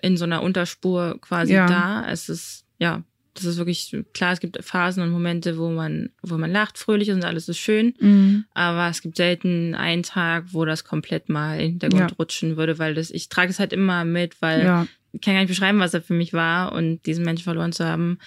in 0.00 0.16
so 0.16 0.24
einer 0.24 0.42
Unterspur 0.42 1.18
quasi 1.20 1.52
Ja. 1.54 1.66
da. 1.66 2.10
Es 2.10 2.28
ist, 2.28 2.64
ja, 2.78 3.02
das 3.34 3.44
ist 3.44 3.56
wirklich, 3.58 3.94
klar, 4.14 4.32
es 4.32 4.40
gibt 4.40 4.62
Phasen 4.64 5.02
und 5.02 5.10
Momente, 5.10 5.56
wo 5.58 5.70
man, 5.70 6.10
wo 6.22 6.36
man 6.38 6.50
lacht, 6.50 6.78
fröhlich 6.78 7.08
ist 7.08 7.14
und 7.16 7.24
alles 7.24 7.48
ist 7.48 7.58
schön. 7.58 7.94
Mhm. 8.00 8.44
Aber 8.54 8.88
es 8.88 9.02
gibt 9.02 9.16
selten 9.16 9.74
einen 9.74 10.02
Tag, 10.02 10.46
wo 10.52 10.64
das 10.64 10.84
komplett 10.84 11.28
mal 11.28 11.54
in 11.54 11.60
den 11.60 11.70
Hintergrund 11.72 12.10
Ja. 12.10 12.16
rutschen 12.18 12.56
würde, 12.56 12.78
weil 12.78 12.94
das, 12.94 13.10
ich 13.10 13.28
trage 13.28 13.50
es 13.50 13.58
halt 13.58 13.72
immer 13.72 14.04
mit, 14.04 14.40
weil 14.42 14.64
Ja, 14.64 14.86
ich 15.12 15.20
kann 15.20 15.34
gar 15.34 15.40
nicht 15.40 15.50
beschreiben, 15.50 15.78
was 15.78 15.92
er 15.94 16.00
für 16.02 16.14
mich 16.14 16.32
war 16.32 16.72
und 16.72 17.04
diesen 17.06 17.24
Menschen 17.24 17.44
verloren 17.44 17.72
zu 17.72 17.84
haben. 17.84 18.18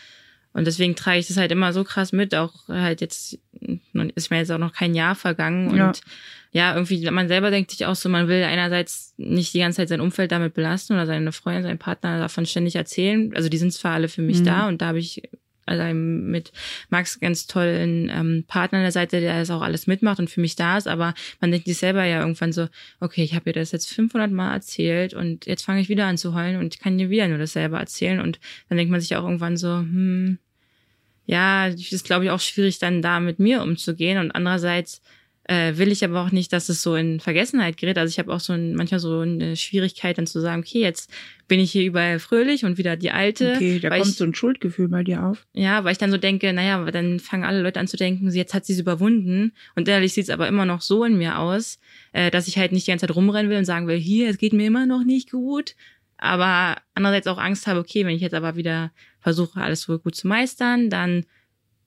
Und 0.55 0.65
deswegen 0.65 0.95
trage 0.95 1.19
ich 1.19 1.27
das 1.27 1.37
halt 1.37 1.51
immer 1.51 1.73
so 1.73 1.83
krass 1.83 2.11
mit, 2.13 2.33
auch 2.33 2.67
halt 2.69 3.01
jetzt, 3.01 3.37
ist 4.15 4.31
mir 4.31 4.37
jetzt 4.37 4.51
auch 4.51 4.57
noch 4.57 4.73
kein 4.73 4.95
Jahr 4.95 5.13
vergangen 5.13 5.67
und 5.67 5.77
Ja. 5.77 5.91
ja. 6.51 6.73
irgendwie, 6.73 7.09
man 7.11 7.27
selber 7.27 7.51
denkt 7.51 7.71
sich 7.71 7.85
auch 7.85 7.95
so, 7.95 8.07
man 8.09 8.27
will 8.29 8.41
einerseits 8.43 9.13
nicht 9.17 9.53
die 9.53 9.59
ganze 9.59 9.77
Zeit 9.77 9.89
sein 9.89 9.99
Umfeld 10.01 10.31
damit 10.31 10.53
belasten 10.53 10.93
oder 10.93 11.05
seine 11.05 11.31
Freunde, 11.33 11.63
seinen 11.63 11.77
Partner 11.77 12.19
davon 12.19 12.45
ständig 12.45 12.75
erzählen. 12.75 13.33
Also 13.35 13.49
die 13.49 13.57
sind 13.57 13.73
zwar 13.73 13.93
alle 13.95 14.07
für 14.07 14.21
mich 14.21 14.39
Mhm. 14.39 14.45
da 14.45 14.67
und 14.69 14.81
da 14.81 14.87
habe 14.87 14.99
ich 14.99 15.23
also 15.67 15.83
mit 15.95 16.51
Max 16.89 17.19
ganz 17.19 17.47
tollen 17.47 18.07
ähm, 18.13 18.43
Partner 18.47 18.77
an 18.77 18.83
der 18.83 18.91
Seite, 18.91 19.19
der 19.19 19.39
das 19.39 19.49
auch 19.49 19.63
alles 19.63 19.87
mitmacht 19.87 20.19
und 20.19 20.29
für 20.29 20.39
mich 20.39 20.55
da 20.55 20.77
ist, 20.77 20.87
aber 20.87 21.15
man 21.41 21.49
denkt 21.51 21.65
sich 21.65 21.77
selber 21.79 22.03
ja 22.05 22.19
irgendwann 22.19 22.53
so, 22.53 22.67
okay, 22.99 23.23
ich 23.23 23.33
habe 23.33 23.45
dir 23.51 23.59
das 23.59 23.71
jetzt 23.71 23.91
500 23.91 24.31
Mal 24.31 24.53
erzählt 24.53 25.15
und 25.15 25.47
jetzt 25.47 25.65
fange 25.65 25.81
ich 25.81 25.89
wieder 25.89 26.05
an 26.05 26.19
zu 26.19 26.35
heulen 26.35 26.57
und 26.59 26.75
ich 26.75 26.79
kann 26.79 26.99
dir 26.99 27.09
wieder 27.09 27.27
nur 27.27 27.39
dasselbe 27.39 27.77
erzählen 27.77 28.19
und 28.21 28.39
dann 28.69 28.77
denkt 28.77 28.91
man 28.91 29.01
sich 29.01 29.15
auch 29.15 29.23
irgendwann 29.23 29.57
so, 29.57 29.69
hm, 29.79 30.37
ja, 31.25 31.67
es 31.67 31.91
ist 31.91 32.05
glaube 32.05 32.25
ich 32.25 32.31
auch 32.31 32.39
schwierig 32.39 32.79
dann 32.79 33.01
da 33.01 33.19
mit 33.19 33.39
mir 33.39 33.61
umzugehen 33.63 34.17
und 34.19 34.31
andererseits 34.31 35.01
äh, 35.47 35.77
will 35.77 35.91
ich 35.91 36.03
aber 36.03 36.21
auch 36.23 36.31
nicht, 36.31 36.51
dass 36.53 36.69
es 36.69 36.81
so 36.81 36.95
in 36.95 37.19
Vergessenheit 37.19 37.77
gerät. 37.77 37.99
Also 37.99 38.09
ich 38.09 38.17
habe 38.17 38.33
auch 38.33 38.39
so 38.39 38.53
ein, 38.53 38.73
manchmal 38.73 38.99
so 38.99 39.19
eine 39.19 39.55
Schwierigkeit 39.55 40.17
dann 40.17 40.25
zu 40.25 40.39
sagen, 40.41 40.63
okay, 40.63 40.79
jetzt 40.81 41.11
bin 41.47 41.59
ich 41.59 41.71
hier 41.71 41.83
überall 41.83 42.17
fröhlich 42.17 42.65
und 42.65 42.79
wieder 42.79 42.95
die 42.97 43.11
alte. 43.11 43.53
okay, 43.55 43.77
da 43.79 43.89
kommt 43.89 44.07
ich, 44.09 44.15
so 44.15 44.23
ein 44.23 44.33
Schuldgefühl 44.33 44.87
bei 44.87 45.03
dir 45.03 45.23
auf. 45.23 45.45
ja, 45.53 45.83
weil 45.83 45.91
ich 45.91 45.99
dann 45.99 46.09
so 46.09 46.17
denke, 46.17 46.51
naja, 46.51 46.83
dann 46.89 47.19
fangen 47.19 47.43
alle 47.43 47.61
Leute 47.61 47.79
an 47.79 47.87
zu 47.87 47.95
denken, 47.95 48.31
sie- 48.31 48.39
jetzt 48.39 48.55
hat 48.55 48.65
sie 48.65 48.73
es 48.73 48.79
überwunden. 48.79 49.53
Und 49.75 49.87
innerlich 49.87 50.13
sieht 50.13 50.23
es 50.23 50.29
aber 50.31 50.47
immer 50.47 50.65
noch 50.65 50.81
so 50.81 51.03
in 51.03 51.15
mir 51.15 51.37
aus, 51.37 51.77
äh, 52.13 52.31
dass 52.31 52.47
ich 52.47 52.57
halt 52.57 52.71
nicht 52.71 52.87
die 52.87 52.91
ganze 52.91 53.05
Zeit 53.05 53.15
rumrennen 53.15 53.51
will 53.51 53.59
und 53.59 53.65
sagen 53.65 53.85
will, 53.87 53.99
hier, 53.99 54.27
es 54.31 54.39
geht 54.39 54.53
mir 54.53 54.65
immer 54.65 54.87
noch 54.87 55.03
nicht 55.03 55.29
gut. 55.29 55.75
Aber 56.17 56.77
andererseits 56.95 57.27
auch 57.27 57.37
Angst 57.37 57.67
habe, 57.67 57.81
okay, 57.81 58.03
wenn 58.03 58.15
ich 58.15 58.21
jetzt 58.21 58.33
aber 58.33 58.55
wieder 58.55 58.91
versuche, 59.25 59.59
alles 59.59 59.81
so 59.81 59.97
gut 59.97 60.13
zu 60.13 60.27
meistern, 60.27 60.91
dann, 60.91 61.25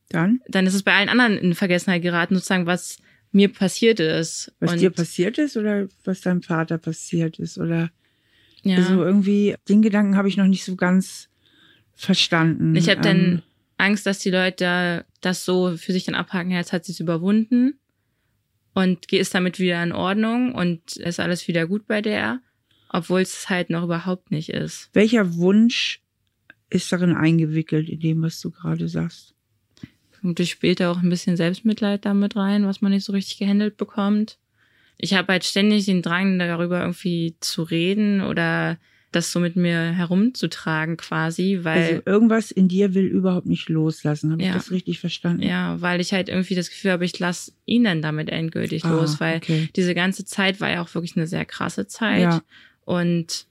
Dann, 0.08 0.40
dann 0.48 0.66
ist 0.66 0.74
es 0.74 0.82
bei 0.82 0.92
allen 0.92 1.08
anderen 1.08 1.38
in 1.38 1.54
Vergessenheit 1.54 2.02
geraten, 2.02 2.34
sozusagen, 2.34 2.66
was 2.66 2.98
mir 3.30 3.48
passiert 3.52 4.00
ist. 4.00 4.52
was 4.58 4.72
und, 4.72 4.80
dir 4.80 4.90
passiert 4.90 5.38
ist 5.38 5.56
oder 5.56 5.86
was 6.04 6.20
deinem 6.20 6.42
Vater 6.42 6.78
passiert 6.78 7.38
ist 7.38 7.56
oder 7.56 7.90
ja. 8.64 8.76
also 8.78 9.04
irgendwie 9.04 9.54
den 9.68 9.82
Gedanken 9.82 10.16
habe 10.16 10.28
ich 10.28 10.36
noch 10.36 10.48
nicht 10.48 10.64
so 10.64 10.74
ganz 10.74 11.28
verstanden. 11.94 12.74
Ich 12.74 12.88
habe 12.88 13.02
dann 13.02 13.16
Ähm, 13.18 13.42
Angst, 13.76 14.04
dass 14.04 14.18
die 14.18 14.32
Leute 14.32 15.04
das 15.20 15.44
so 15.44 15.76
für 15.76 15.92
sich 15.92 16.04
dann 16.04 16.16
abhaken, 16.16 16.50
jetzt 16.50 16.72
hat 16.72 16.84
sie 16.86 16.92
es 16.92 16.98
überwunden 16.98 17.78
und 18.74 19.12
ist 19.12 19.32
damit 19.32 19.60
wieder 19.60 19.80
in 19.84 19.92
Ordnung 19.92 20.56
und 20.56 20.96
ist 20.96 21.20
alles 21.20 21.46
wieder 21.46 21.68
gut 21.68 21.86
bei 21.86 22.02
der, 22.02 22.40
obwohl 22.88 23.20
es 23.20 23.48
halt 23.48 23.70
noch 23.70 23.84
überhaupt 23.84 24.32
nicht 24.32 24.48
ist. 24.48 24.90
welcher 24.92 25.36
Wunsch 25.36 26.00
ist 26.70 26.90
darin 26.92 27.14
eingewickelt 27.14 27.88
in 27.88 28.00
dem, 28.00 28.22
was 28.22 28.40
du 28.40 28.50
gerade 28.50 28.88
sagst? 28.88 29.34
Und 30.22 30.38
durch 30.38 30.50
später 30.50 30.90
auch 30.90 30.98
ein 30.98 31.08
bisschen 31.10 31.36
Selbstmitleid 31.36 32.04
damit 32.04 32.34
rein, 32.36 32.66
was 32.66 32.80
man 32.80 32.92
nicht 32.92 33.04
so 33.04 33.12
richtig 33.12 33.38
gehandelt 33.38 33.76
bekommt. 33.76 34.38
Ich 34.98 35.14
habe 35.14 35.32
halt 35.32 35.44
ständig 35.44 35.84
den 35.86 36.02
Drang, 36.02 36.38
darüber 36.38 36.80
irgendwie 36.80 37.36
zu 37.40 37.62
reden 37.62 38.20
oder 38.20 38.78
das 39.12 39.32
so 39.32 39.40
mit 39.40 39.56
mir 39.56 39.92
herumzutragen 39.92 40.96
quasi, 40.98 41.60
weil 41.62 41.82
also 41.82 42.02
irgendwas 42.04 42.50
in 42.50 42.68
dir 42.68 42.92
will 42.94 43.06
überhaupt 43.06 43.46
nicht 43.46 43.68
loslassen. 43.70 44.32
Habe 44.32 44.42
ich 44.42 44.48
Ja. 44.48 44.54
das 44.54 44.70
richtig 44.70 44.98
verstanden? 45.00 45.42
Ja, 45.44 45.80
weil 45.80 46.00
ich 46.00 46.12
halt 46.12 46.28
irgendwie 46.28 46.56
das 46.56 46.68
Gefühl 46.68 46.90
habe, 46.90 47.04
ich 47.06 47.18
lasse 47.18 47.52
ihn 47.64 47.84
dann 47.84 48.02
damit 48.02 48.28
endgültig 48.28 48.84
Ah, 48.84 48.90
los, 48.90 49.18
weil 49.20 49.38
okay. 49.38 49.68
diese 49.76 49.94
ganze 49.94 50.24
Zeit 50.26 50.60
war 50.60 50.68
ja 50.70 50.82
auch 50.82 50.92
wirklich 50.94 51.16
eine 51.16 51.26
sehr 51.28 51.46
krasse 51.46 51.86
Zeit. 51.86 52.20
Ja. 52.22 52.42
Und 52.84 53.46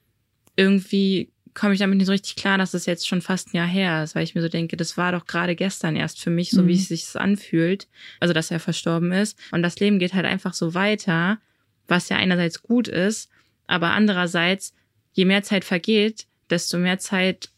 irgendwie 0.58 1.32
komme 1.60 1.74
ich 1.74 1.80
damit 1.80 1.98
nicht 1.98 2.06
so 2.06 2.12
richtig 2.12 2.36
klar, 2.36 2.58
dass 2.60 2.72
das 2.72 2.86
jetzt 2.86 3.08
schon 3.08 3.22
fast 3.22 3.48
ein 3.54 3.58
Jahr 3.58 3.66
her 3.68 4.04
ist, 4.04 4.14
weil 4.14 4.24
ich 4.24 4.36
mir 4.36 4.42
so 4.44 4.48
denke, 4.48 4.78
das 4.78 4.96
war 4.96 5.12
doch 5.12 5.26
gerade 5.26 5.56
gestern 5.56 5.96
erst 5.96 6.22
für 6.22 6.30
mich, 6.30 6.52
so 6.52 6.62
Mhm. 6.62 6.68
wie 6.68 6.76
es 6.76 6.88
sich 6.90 7.16
anfühlt. 7.16 7.88
Also, 8.20 8.34
dass 8.34 8.52
er 8.52 8.60
verstorben 8.60 9.12
ist. 9.12 9.38
Und 9.52 9.64
das 9.64 9.80
Leben 9.80 9.98
geht 9.98 10.14
halt 10.14 10.26
einfach 10.26 10.54
so 10.54 10.76
weiter, 10.76 11.40
was 11.88 12.10
ja 12.10 12.18
einerseits 12.18 12.62
gut 12.62 12.88
ist, 12.88 13.30
aber 13.66 13.92
andererseits, 13.92 14.74
je 15.14 15.26
mehr 15.26 15.42
Zeit 15.42 15.66
vergeht, 15.66 16.28
desto 16.52 16.78
mehr 16.78 17.00
Zeit 17.00 17.50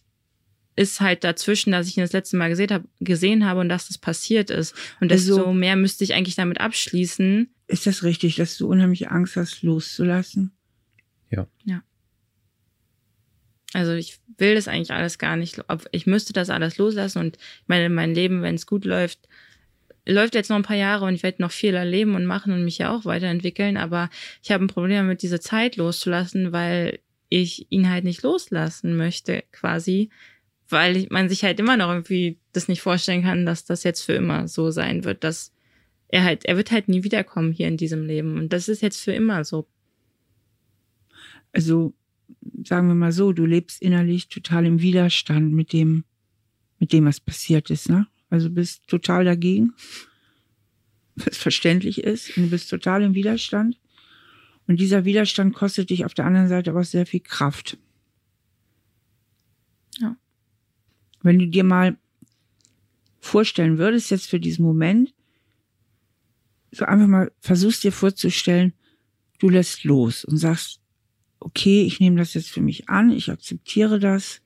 ist 0.78 1.02
halt 1.02 1.26
dazwischen, 1.26 1.72
dass 1.74 1.88
ich 1.90 1.98
ihn 1.98 2.04
das 2.04 2.14
letzte 2.14 2.38
Mal 2.38 2.48
gesehen 2.48 2.70
habe, 2.72 2.88
gesehen 3.02 3.46
habe 3.46 3.60
und 3.60 3.68
dass 3.68 3.88
das 3.90 3.98
passiert 3.98 4.50
ist. 4.50 4.74
Und 5.02 5.12
desto 5.12 5.36
Also- 5.40 5.54
mehr 5.54 5.76
müsste 5.76 6.06
ich 6.06 6.14
eigentlich 6.14 6.36
damit 6.36 6.62
abschließen. 6.62 7.50
Ist 7.68 7.86
das 7.86 8.04
richtig, 8.04 8.38
dass 8.38 8.58
du 8.58 8.68
unheimlich 8.70 9.10
Angst 9.12 9.36
hast, 9.36 9.62
loszulassen? 9.62 10.52
Also 13.74 13.94
ich 13.94 14.20
will 14.38 14.56
das 14.56 14.68
eigentlich 14.68 14.92
alles 14.92 15.20
gar 15.20 15.36
nicht. 15.36 15.62
Ich 15.92 16.08
müsste 16.08 16.34
das 16.34 16.50
alles 16.50 16.78
loslassen 16.78 17.20
und 17.20 17.38
meine, 17.68 17.90
mein 17.90 18.16
Leben, 18.16 18.42
wenn 18.42 18.56
es 18.56 18.66
gut 18.66 18.84
läuft, 18.86 19.28
läuft 20.08 20.34
jetzt 20.34 20.50
noch 20.50 20.58
ein 20.58 20.64
paar 20.64 20.76
Jahre 20.76 21.06
und 21.06 21.14
ich 21.14 21.24
werde 21.24 21.42
noch 21.42 21.52
viel 21.52 21.76
erleben 21.76 22.16
und 22.16 22.26
machen 22.26 22.52
und 22.52 22.64
mich 22.64 22.80
ja 22.80 22.96
auch 22.96 23.06
weiterentwickeln. 23.06 23.78
Aber 23.78 24.10
ich 24.42 24.52
habe 24.52 24.64
ein 24.64 24.70
Problem 24.70 24.98
damit, 24.98 25.22
diese 25.22 25.40
Zeit 25.40 25.78
loszulassen, 25.78 26.52
weil 26.52 27.00
ich 27.30 27.72
ihn 27.72 27.90
halt 27.90 28.06
nicht 28.06 28.24
loslassen 28.24 28.98
möchte, 28.98 29.44
quasi, 29.52 30.10
weil 30.68 31.06
man 31.12 31.30
sich 31.30 31.44
halt 31.44 31.60
immer 31.60 31.78
noch 31.78 31.90
irgendwie 31.90 32.40
das 32.54 32.68
nicht 32.68 32.82
vorstellen 32.82 33.22
kann, 33.22 33.46
dass 33.46 33.66
das 33.66 33.84
jetzt 33.84 34.02
für 34.02 34.14
immer 34.14 34.48
so 34.48 34.72
sein 34.72 35.04
wird, 35.04 35.24
dass 35.24 35.54
er 36.08 36.24
halt, 36.24 36.46
er 36.46 36.58
wird 36.58 36.72
halt 36.72 36.88
nie 36.88 37.04
wiederkommen 37.04 37.52
hier 37.52 37.68
in 37.68 37.78
diesem 37.78 38.04
Leben 38.04 38.38
und 38.40 38.52
das 38.52 38.68
ist 38.68 38.82
jetzt 38.82 39.02
für 39.02 39.12
immer 39.12 39.44
so. 39.44 39.68
Also 41.52 41.94
sagen 42.64 42.88
wir 42.88 42.96
mal 42.96 43.12
so, 43.12 43.34
du 43.34 43.46
lebst 43.46 43.82
innerlich 43.82 44.28
total 44.28 44.66
im 44.66 44.82
Widerstand 44.82 45.54
mit 45.54 45.74
dem, 45.74 46.04
mit 46.80 46.94
dem, 46.94 47.06
was 47.06 47.20
passiert 47.20 47.70
ist, 47.70 47.90
ne? 47.90 48.08
Also 48.30 48.50
bist 48.50 48.88
total 48.88 49.26
dagegen, 49.26 49.74
was 51.16 51.38
verständlich 51.38 52.04
ist, 52.04 52.38
und 52.38 52.44
du 52.44 52.50
bist 52.50 52.70
total 52.70 53.04
im 53.04 53.16
Widerstand. 53.16 53.80
Und 54.68 54.80
dieser 54.80 55.04
Widerstand 55.04 55.56
kostet 55.56 55.90
dich 55.90 56.06
auf 56.06 56.14
der 56.14 56.26
anderen 56.26 56.48
Seite 56.48 56.70
aber 56.70 56.82
auch 56.82 56.86
sehr 56.86 57.08
viel 57.08 57.22
Kraft. 57.22 57.78
Ja. 59.98 60.16
Wenn 61.24 61.40
du 61.40 61.48
dir 61.48 61.64
mal 61.64 61.98
vorstellen 63.20 63.78
würdest, 63.78 64.12
jetzt 64.12 64.28
für 64.28 64.40
diesen 64.40 64.64
Moment, 64.64 65.14
so 66.72 66.86
einfach 66.86 67.08
mal 67.08 67.32
versuchst 67.40 67.84
dir 67.84 67.92
vorzustellen, 67.92 68.74
du 69.40 69.50
lässt 69.50 69.84
los 69.84 70.24
und 70.24 70.38
sagst, 70.38 70.82
okay, 71.40 71.84
ich 71.84 72.00
nehme 72.00 72.18
das 72.18 72.34
jetzt 72.34 72.50
für 72.50 72.62
mich 72.62 72.90
an, 72.90 73.12
ich 73.12 73.30
akzeptiere 73.32 74.00
das. 74.00 74.42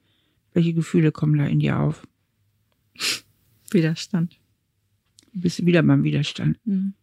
Welche 0.54 0.74
Gefühle 0.74 1.12
kommen 1.12 1.38
da 1.38 1.46
in 1.46 1.60
dir 1.60 1.80
auf? 1.80 2.06
Widerstand. 3.72 4.38
Du 5.34 5.42
bist 5.42 5.66
wieder 5.66 5.82
beim 5.84 6.04
Widerstand. 6.04 6.58
Mhm. 6.66 6.94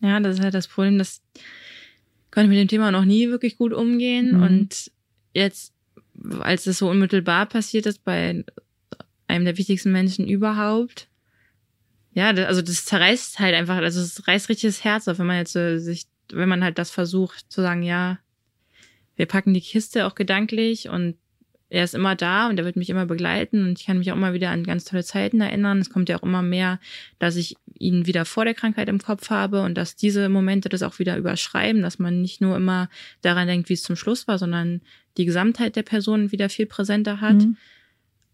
Ja, 0.00 0.18
das 0.20 0.36
ist 0.38 0.42
halt 0.42 0.54
das 0.54 0.68
Problem, 0.68 0.98
dass 0.98 1.22
ich 1.34 2.30
konnte 2.32 2.48
mit 2.48 2.58
dem 2.58 2.68
Thema 2.68 2.90
noch 2.90 3.04
nie 3.04 3.28
wirklich 3.28 3.56
gut 3.56 3.72
umgehen 3.72 4.36
Mhm. 4.36 4.42
und 4.42 4.90
jetzt, 5.32 5.72
als 6.40 6.66
es 6.66 6.78
so 6.78 6.90
unmittelbar 6.90 7.46
passiert 7.46 7.86
ist 7.86 8.04
bei 8.04 8.44
einem 9.28 9.44
der 9.44 9.56
wichtigsten 9.56 9.92
Menschen 9.92 10.28
überhaupt, 10.28 11.08
ja, 12.12 12.32
das, 12.32 12.46
also 12.46 12.62
das 12.62 12.84
zerreißt 12.84 13.38
halt 13.38 13.54
einfach, 13.54 13.76
also 13.76 14.00
es 14.00 14.26
reißt 14.26 14.48
richtig 14.48 14.68
das 14.68 14.84
Herz 14.84 15.06
auf, 15.08 15.18
wenn 15.18 15.26
man 15.26 15.36
jetzt 15.38 15.52
so 15.52 15.78
sich, 15.78 16.06
wenn 16.32 16.48
man 16.48 16.64
halt 16.64 16.78
das 16.78 16.90
versucht 16.90 17.46
zu 17.50 17.60
sagen, 17.62 17.82
ja, 17.82 18.18
wir 19.16 19.26
packen 19.26 19.54
die 19.54 19.60
Kiste 19.60 20.06
auch 20.06 20.14
gedanklich 20.14 20.88
und 20.88 21.16
er 21.68 21.82
ist 21.82 21.94
immer 21.94 22.14
da 22.14 22.48
und 22.48 22.58
er 22.58 22.64
wird 22.64 22.76
mich 22.76 22.90
immer 22.90 23.06
begleiten 23.06 23.64
und 23.64 23.80
ich 23.80 23.86
kann 23.86 23.98
mich 23.98 24.12
auch 24.12 24.16
immer 24.16 24.32
wieder 24.32 24.50
an 24.50 24.62
ganz 24.62 24.84
tolle 24.84 25.02
Zeiten 25.02 25.40
erinnern. 25.40 25.78
Es 25.78 25.90
kommt 25.90 26.08
ja 26.08 26.16
auch 26.16 26.22
immer 26.22 26.42
mehr, 26.42 26.78
dass 27.18 27.34
ich 27.34 27.56
ihn 27.74 28.06
wieder 28.06 28.24
vor 28.24 28.44
der 28.44 28.54
Krankheit 28.54 28.88
im 28.88 29.00
Kopf 29.00 29.30
habe 29.30 29.62
und 29.62 29.74
dass 29.74 29.96
diese 29.96 30.28
Momente 30.28 30.68
das 30.68 30.82
auch 30.82 31.00
wieder 31.00 31.16
überschreiben, 31.16 31.82
dass 31.82 31.98
man 31.98 32.22
nicht 32.22 32.40
nur 32.40 32.56
immer 32.56 32.88
daran 33.20 33.48
denkt, 33.48 33.68
wie 33.68 33.74
es 33.74 33.82
zum 33.82 33.96
Schluss 33.96 34.28
war, 34.28 34.38
sondern 34.38 34.80
die 35.16 35.24
Gesamtheit 35.24 35.74
der 35.74 35.82
Person 35.82 36.30
wieder 36.30 36.48
viel 36.48 36.66
präsenter 36.66 37.20
hat. 37.20 37.36
Mhm. 37.36 37.56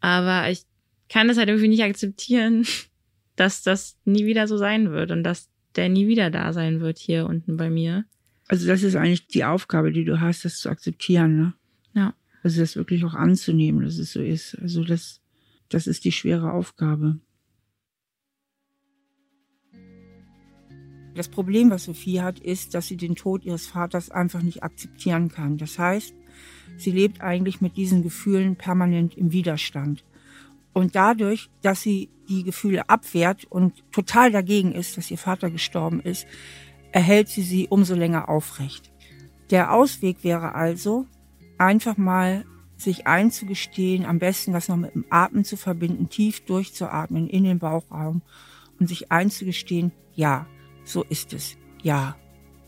Aber 0.00 0.50
ich 0.50 0.64
kann 1.08 1.30
es 1.30 1.38
halt 1.38 1.48
irgendwie 1.48 1.68
nicht 1.68 1.82
akzeptieren, 1.82 2.66
dass 3.36 3.62
das 3.62 3.96
nie 4.04 4.26
wieder 4.26 4.46
so 4.46 4.58
sein 4.58 4.90
wird 4.90 5.10
und 5.10 5.24
dass 5.24 5.48
der 5.74 5.88
nie 5.88 6.06
wieder 6.06 6.28
da 6.28 6.52
sein 6.52 6.80
wird 6.80 6.98
hier 6.98 7.24
unten 7.26 7.56
bei 7.56 7.70
mir. 7.70 8.04
Also 8.52 8.66
das 8.66 8.82
ist 8.82 8.96
eigentlich 8.96 9.28
die 9.28 9.44
Aufgabe, 9.44 9.92
die 9.92 10.04
du 10.04 10.20
hast, 10.20 10.44
das 10.44 10.58
zu 10.58 10.68
akzeptieren, 10.68 11.38
ne? 11.38 11.54
Ja. 11.94 12.12
Also 12.42 12.60
das 12.60 12.76
wirklich 12.76 13.02
auch 13.02 13.14
anzunehmen, 13.14 13.82
dass 13.82 13.96
es 13.96 14.12
so 14.12 14.20
ist. 14.20 14.58
Also 14.60 14.84
das, 14.84 15.22
das 15.70 15.86
ist 15.86 16.04
die 16.04 16.12
schwere 16.12 16.52
Aufgabe. 16.52 17.18
Das 21.14 21.30
Problem, 21.30 21.70
was 21.70 21.84
Sophie 21.84 22.20
hat, 22.20 22.40
ist, 22.40 22.74
dass 22.74 22.88
sie 22.88 22.98
den 22.98 23.14
Tod 23.14 23.42
ihres 23.46 23.68
Vaters 23.68 24.10
einfach 24.10 24.42
nicht 24.42 24.62
akzeptieren 24.62 25.30
kann. 25.30 25.56
Das 25.56 25.78
heißt, 25.78 26.12
sie 26.76 26.90
lebt 26.90 27.22
eigentlich 27.22 27.62
mit 27.62 27.78
diesen 27.78 28.02
Gefühlen 28.02 28.56
permanent 28.56 29.16
im 29.16 29.32
Widerstand. 29.32 30.04
Und 30.74 30.94
dadurch, 30.94 31.48
dass 31.62 31.80
sie 31.80 32.10
die 32.28 32.44
Gefühle 32.44 32.90
abwehrt 32.90 33.46
und 33.48 33.82
total 33.92 34.30
dagegen 34.30 34.72
ist, 34.72 34.98
dass 34.98 35.10
ihr 35.10 35.16
Vater 35.16 35.50
gestorben 35.50 36.00
ist, 36.00 36.26
erhält 36.92 37.28
sie 37.28 37.42
sie 37.42 37.68
umso 37.68 37.94
länger 37.94 38.28
aufrecht. 38.28 38.92
Der 39.50 39.72
Ausweg 39.72 40.22
wäre 40.22 40.54
also, 40.54 41.06
einfach 41.58 41.96
mal 41.96 42.44
sich 42.76 43.06
einzugestehen, 43.06 44.04
am 44.04 44.18
besten 44.18 44.52
das 44.52 44.68
noch 44.68 44.76
mit 44.76 44.94
dem 44.94 45.04
Atmen 45.10 45.44
zu 45.44 45.56
verbinden, 45.56 46.08
tief 46.08 46.44
durchzuatmen 46.44 47.28
in 47.28 47.44
den 47.44 47.58
Bauchraum 47.58 48.22
und 48.78 48.88
sich 48.88 49.12
einzugestehen, 49.12 49.92
ja, 50.14 50.46
so 50.84 51.04
ist 51.04 51.32
es, 51.32 51.56
ja, 51.82 52.16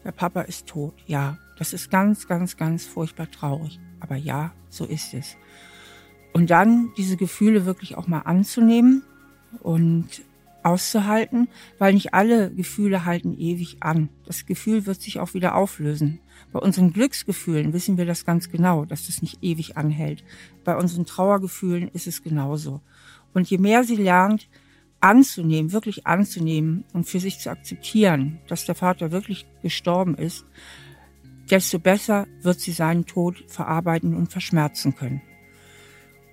der 0.04 0.12
Papa 0.12 0.42
ist 0.42 0.66
tot, 0.66 0.94
ja, 1.06 1.38
das 1.58 1.72
ist 1.72 1.90
ganz, 1.90 2.28
ganz, 2.28 2.56
ganz 2.56 2.86
furchtbar 2.86 3.30
traurig, 3.30 3.80
aber 4.00 4.16
ja, 4.16 4.52
so 4.68 4.84
ist 4.84 5.14
es. 5.14 5.36
Und 6.32 6.50
dann 6.50 6.92
diese 6.96 7.16
Gefühle 7.16 7.64
wirklich 7.64 7.96
auch 7.96 8.06
mal 8.06 8.20
anzunehmen 8.20 9.02
und 9.60 10.22
auszuhalten, 10.64 11.48
weil 11.78 11.94
nicht 11.94 12.14
alle 12.14 12.50
Gefühle 12.52 13.04
halten 13.04 13.36
ewig 13.38 13.76
an. 13.80 14.08
Das 14.26 14.46
Gefühl 14.46 14.86
wird 14.86 15.00
sich 15.00 15.20
auch 15.20 15.34
wieder 15.34 15.54
auflösen. 15.54 16.20
Bei 16.52 16.58
unseren 16.58 16.92
Glücksgefühlen 16.92 17.72
wissen 17.72 17.98
wir 17.98 18.06
das 18.06 18.24
ganz 18.24 18.50
genau, 18.50 18.84
dass 18.84 19.06
das 19.06 19.22
nicht 19.22 19.42
ewig 19.42 19.76
anhält. 19.76 20.24
Bei 20.64 20.76
unseren 20.76 21.04
Trauergefühlen 21.04 21.88
ist 21.88 22.06
es 22.06 22.22
genauso. 22.22 22.80
Und 23.32 23.50
je 23.50 23.58
mehr 23.58 23.84
sie 23.84 23.96
lernt, 23.96 24.48
anzunehmen, 25.00 25.72
wirklich 25.72 26.06
anzunehmen 26.06 26.84
und 26.94 27.04
für 27.04 27.20
sich 27.20 27.38
zu 27.38 27.50
akzeptieren, 27.50 28.38
dass 28.48 28.64
der 28.64 28.74
Vater 28.74 29.10
wirklich 29.10 29.46
gestorben 29.62 30.14
ist, 30.14 30.46
desto 31.50 31.78
besser 31.78 32.26
wird 32.40 32.60
sie 32.60 32.72
seinen 32.72 33.04
Tod 33.04 33.44
verarbeiten 33.48 34.14
und 34.14 34.32
verschmerzen 34.32 34.94
können. 34.94 35.20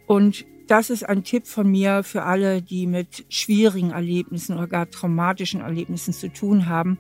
Und 0.07 0.45
das 0.67 0.89
ist 0.89 1.07
ein 1.07 1.23
Tipp 1.23 1.47
von 1.47 1.69
mir 1.69 2.03
für 2.03 2.23
alle, 2.23 2.61
die 2.61 2.87
mit 2.87 3.25
schwierigen 3.29 3.91
Erlebnissen 3.91 4.55
oder 4.55 4.67
gar 4.67 4.89
traumatischen 4.89 5.61
Erlebnissen 5.61 6.13
zu 6.13 6.31
tun 6.31 6.67
haben, 6.67 6.97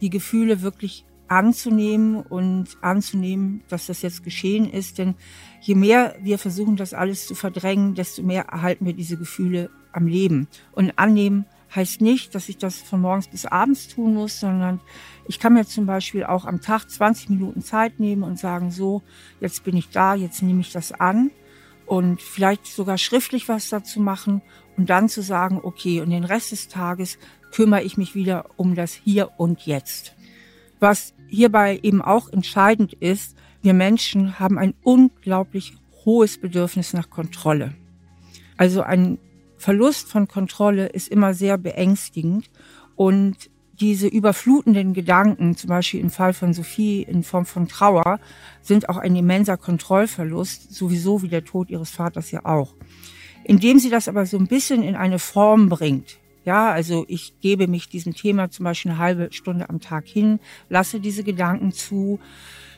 die 0.00 0.10
Gefühle 0.10 0.62
wirklich 0.62 1.04
anzunehmen 1.28 2.16
und 2.16 2.76
anzunehmen, 2.80 3.62
dass 3.68 3.86
das 3.86 4.02
jetzt 4.02 4.24
geschehen 4.24 4.68
ist. 4.68 4.98
Denn 4.98 5.14
je 5.60 5.74
mehr 5.76 6.16
wir 6.22 6.38
versuchen, 6.38 6.76
das 6.76 6.92
alles 6.92 7.26
zu 7.26 7.34
verdrängen, 7.34 7.94
desto 7.94 8.22
mehr 8.22 8.46
erhalten 8.46 8.84
wir 8.84 8.94
diese 8.94 9.16
Gefühle 9.16 9.70
am 9.92 10.06
Leben. 10.06 10.48
Und 10.72 10.98
annehmen 10.98 11.46
heißt 11.74 12.00
nicht, 12.00 12.34
dass 12.34 12.48
ich 12.48 12.58
das 12.58 12.78
von 12.78 13.00
morgens 13.00 13.28
bis 13.28 13.46
abends 13.46 13.86
tun 13.86 14.14
muss, 14.14 14.40
sondern 14.40 14.80
ich 15.28 15.38
kann 15.38 15.52
mir 15.52 15.64
zum 15.64 15.86
Beispiel 15.86 16.24
auch 16.24 16.46
am 16.46 16.60
Tag 16.60 16.90
20 16.90 17.30
Minuten 17.30 17.62
Zeit 17.62 18.00
nehmen 18.00 18.24
und 18.24 18.38
sagen, 18.38 18.72
so, 18.72 19.02
jetzt 19.40 19.62
bin 19.62 19.76
ich 19.76 19.90
da, 19.90 20.16
jetzt 20.16 20.42
nehme 20.42 20.60
ich 20.60 20.72
das 20.72 20.90
an 20.90 21.30
und 21.90 22.22
vielleicht 22.22 22.66
sogar 22.66 22.98
schriftlich 22.98 23.48
was 23.48 23.68
dazu 23.68 23.98
machen 23.98 24.42
und 24.76 24.90
dann 24.90 25.08
zu 25.08 25.22
sagen, 25.22 25.58
okay, 25.60 26.00
und 26.00 26.10
den 26.10 26.22
Rest 26.22 26.52
des 26.52 26.68
Tages 26.68 27.18
kümmere 27.50 27.82
ich 27.82 27.96
mich 27.96 28.14
wieder 28.14 28.46
um 28.56 28.76
das 28.76 28.92
Hier 28.92 29.32
und 29.38 29.66
Jetzt. 29.66 30.14
Was 30.78 31.14
hierbei 31.26 31.80
eben 31.82 32.00
auch 32.00 32.28
entscheidend 32.28 32.92
ist, 32.92 33.36
wir 33.62 33.74
Menschen 33.74 34.38
haben 34.38 34.56
ein 34.56 34.74
unglaublich 34.84 35.78
hohes 36.04 36.40
Bedürfnis 36.40 36.92
nach 36.92 37.10
Kontrolle. 37.10 37.74
Also 38.56 38.82
ein 38.82 39.18
Verlust 39.58 40.08
von 40.08 40.28
Kontrolle 40.28 40.86
ist 40.86 41.08
immer 41.08 41.34
sehr 41.34 41.58
beängstigend 41.58 42.52
und 42.94 43.50
diese 43.80 44.06
überflutenden 44.06 44.92
Gedanken, 44.92 45.56
zum 45.56 45.68
Beispiel 45.68 46.00
im 46.00 46.10
Fall 46.10 46.34
von 46.34 46.52
Sophie 46.52 47.02
in 47.02 47.22
Form 47.22 47.46
von 47.46 47.66
Trauer, 47.66 48.20
sind 48.60 48.88
auch 48.88 48.98
ein 48.98 49.16
immenser 49.16 49.56
Kontrollverlust, 49.56 50.72
sowieso 50.74 51.22
wie 51.22 51.28
der 51.28 51.44
Tod 51.44 51.70
ihres 51.70 51.90
Vaters 51.90 52.30
ja 52.30 52.44
auch. 52.44 52.74
Indem 53.44 53.78
sie 53.78 53.90
das 53.90 54.06
aber 54.06 54.26
so 54.26 54.36
ein 54.36 54.46
bisschen 54.46 54.82
in 54.82 54.96
eine 54.96 55.18
Form 55.18 55.70
bringt, 55.70 56.18
ja, 56.44 56.70
also 56.70 57.04
ich 57.08 57.40
gebe 57.40 57.68
mich 57.68 57.88
diesem 57.88 58.14
Thema 58.14 58.50
zum 58.50 58.64
Beispiel 58.64 58.92
eine 58.92 59.00
halbe 59.00 59.28
Stunde 59.32 59.68
am 59.68 59.80
Tag 59.80 60.06
hin, 60.06 60.40
lasse 60.68 61.00
diese 61.00 61.22
Gedanken 61.22 61.72
zu, 61.72 62.18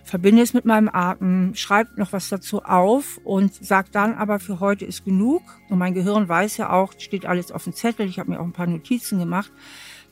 verbinde 0.05 0.43
es 0.43 0.53
mit 0.53 0.65
meinem 0.65 0.89
Atem, 0.93 1.55
schreibe 1.55 1.91
noch 1.97 2.13
was 2.13 2.29
dazu 2.29 2.63
auf 2.65 3.21
und 3.23 3.55
sage 3.55 3.89
dann 3.93 4.15
aber, 4.15 4.41
für 4.41 4.59
heute 4.59 4.85
ist 4.85 5.05
genug. 5.05 5.43
Und 5.69 5.79
mein 5.79 5.95
Gehirn 5.95 6.29
weiß 6.29 6.57
ja 6.57 6.71
auch, 6.71 6.93
steht 6.99 7.25
alles 7.25 7.53
auf 7.53 7.65
dem 7.65 7.73
Zettel, 7.73 8.07
ich 8.09 8.19
habe 8.19 8.31
mir 8.31 8.41
auch 8.41 8.45
ein 8.45 8.53
paar 8.53 8.67
Notizen 8.67 9.21
gemacht 9.21 9.53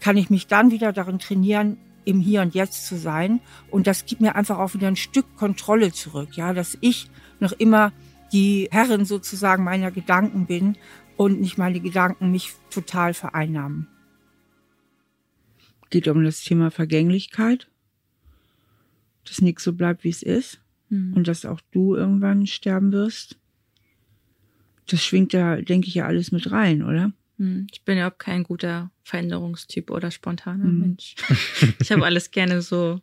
kann 0.01 0.17
ich 0.17 0.31
mich 0.31 0.47
dann 0.47 0.71
wieder 0.71 0.93
darin 0.93 1.19
trainieren, 1.19 1.77
im 2.05 2.21
Hier 2.21 2.43
und 2.43 2.55
Jetzt 2.55 2.87
zu 2.87 2.97
sein. 2.97 3.41
Und 3.71 3.87
das 3.87 4.07
gibt 4.07 4.21
mir 4.21 4.35
einfach 4.35 4.59
auch 4.59 4.75
wieder 4.75 4.89
ein 4.89 4.97
Stück 4.97 5.37
Kontrolle 5.37 5.93
zurück, 5.93 6.37
ja, 6.37 6.53
dass 6.53 6.77
ich 6.81 7.11
noch 7.39 7.53
immer 7.53 7.93
die 8.33 8.69
Herrin 8.71 9.05
sozusagen 9.05 9.65
meiner 9.65 9.91
Gedanken 9.91 10.47
bin 10.47 10.77
und 11.17 11.41
nicht 11.41 11.59
meine 11.59 11.81
Gedanken 11.81 12.31
mich 12.31 12.53
total 12.71 13.15
vereinnahmen. 13.15 13.89
Geht 15.91 16.09
um 16.09 16.23
das 16.23 16.43
Thema 16.43 16.71
Vergänglichkeit, 16.71 17.69
dass 19.27 19.43
nichts 19.43 19.65
so 19.65 19.73
bleibt, 19.73 20.05
wie 20.05 20.11
es 20.11 20.23
ist 20.23 20.61
mhm. 20.89 21.15
und 21.15 21.29
dass 21.29 21.45
auch 21.45 21.61
du 21.73 21.97
irgendwann 21.97 22.47
sterben 22.47 22.93
wirst. 22.93 23.39
Das 24.87 25.05
schwingt 25.05 25.35
da, 25.35 25.57
denke 25.57 25.89
ich, 25.89 25.95
ja 25.95 26.07
alles 26.07 26.33
mit 26.33 26.51
rein, 26.51 26.83
oder? 26.83 27.13
Hm, 27.41 27.67
ich 27.73 27.83
bin 27.85 27.97
ja 27.97 28.11
auch 28.11 28.19
kein 28.19 28.43
guter 28.45 28.91
Veränderungstyp 29.03 29.91
oder 29.91 30.11
spontaner 30.11 30.67
mhm. 30.67 30.81
Mensch. 30.81 31.15
Ich 31.81 31.91
habe 31.91 32.05
alles 32.05 32.31
gerne 32.31 32.61
so, 32.61 33.01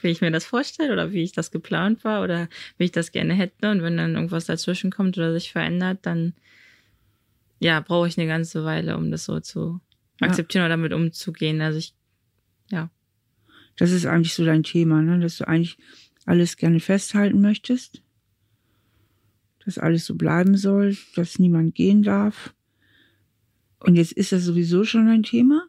wie 0.00 0.08
ich 0.08 0.22
mir 0.22 0.30
das 0.30 0.46
vorstelle 0.46 0.94
oder 0.94 1.12
wie 1.12 1.22
ich 1.22 1.32
das 1.32 1.50
geplant 1.50 2.02
war 2.02 2.24
oder 2.24 2.48
wie 2.78 2.84
ich 2.84 2.92
das 2.92 3.12
gerne 3.12 3.34
hätte. 3.34 3.70
Und 3.70 3.82
wenn 3.82 3.98
dann 3.98 4.14
irgendwas 4.14 4.46
dazwischen 4.46 4.90
kommt 4.90 5.18
oder 5.18 5.34
sich 5.34 5.52
verändert, 5.52 5.98
dann 6.02 6.32
ja, 7.58 7.80
brauche 7.80 8.08
ich 8.08 8.16
eine 8.16 8.26
ganze 8.26 8.64
Weile, 8.64 8.96
um 8.96 9.10
das 9.10 9.26
so 9.26 9.40
zu 9.40 9.80
akzeptieren 10.20 10.62
ja. 10.62 10.66
oder 10.66 10.76
damit 10.76 10.94
umzugehen. 10.94 11.60
Also 11.60 11.78
ich, 11.78 11.92
ja. 12.70 12.88
Das 13.76 13.90
ist 13.90 14.06
eigentlich 14.06 14.32
so 14.32 14.46
dein 14.46 14.62
Thema, 14.62 15.02
ne? 15.02 15.20
dass 15.20 15.36
du 15.36 15.46
eigentlich 15.46 15.76
alles 16.24 16.56
gerne 16.56 16.80
festhalten 16.80 17.42
möchtest, 17.42 18.02
dass 19.66 19.76
alles 19.76 20.06
so 20.06 20.14
bleiben 20.14 20.56
soll, 20.56 20.96
dass 21.14 21.38
niemand 21.38 21.74
gehen 21.74 22.02
darf 22.02 22.54
und 23.80 23.96
jetzt 23.96 24.12
ist 24.12 24.32
das 24.32 24.44
sowieso 24.44 24.84
schon 24.84 25.08
ein 25.08 25.22
Thema. 25.22 25.66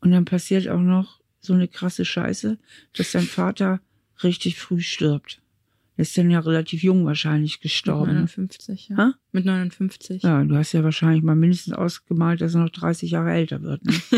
Und 0.00 0.12
dann 0.12 0.24
passiert 0.24 0.68
auch 0.68 0.80
noch 0.80 1.20
so 1.40 1.54
eine 1.54 1.68
krasse 1.68 2.04
Scheiße, 2.04 2.58
dass 2.94 3.12
dein 3.12 3.22
Vater 3.22 3.80
richtig 4.22 4.58
früh 4.58 4.80
stirbt. 4.80 5.40
Er 5.96 6.02
ist 6.02 6.16
dann 6.16 6.30
ja 6.30 6.38
relativ 6.38 6.84
jung 6.84 7.06
wahrscheinlich 7.06 7.60
gestorben. 7.60 8.12
Mit 8.12 8.36
59, 8.36 8.88
ja. 8.90 8.96
Ha? 8.96 9.14
Mit 9.32 9.44
59. 9.44 10.22
Ja, 10.22 10.44
du 10.44 10.54
hast 10.54 10.72
ja 10.72 10.84
wahrscheinlich 10.84 11.24
mal 11.24 11.34
mindestens 11.34 11.74
ausgemalt, 11.74 12.40
dass 12.40 12.54
er 12.54 12.60
noch 12.60 12.70
30 12.70 13.10
Jahre 13.10 13.32
älter 13.32 13.62
wird. 13.62 13.84
Ne? 13.84 13.92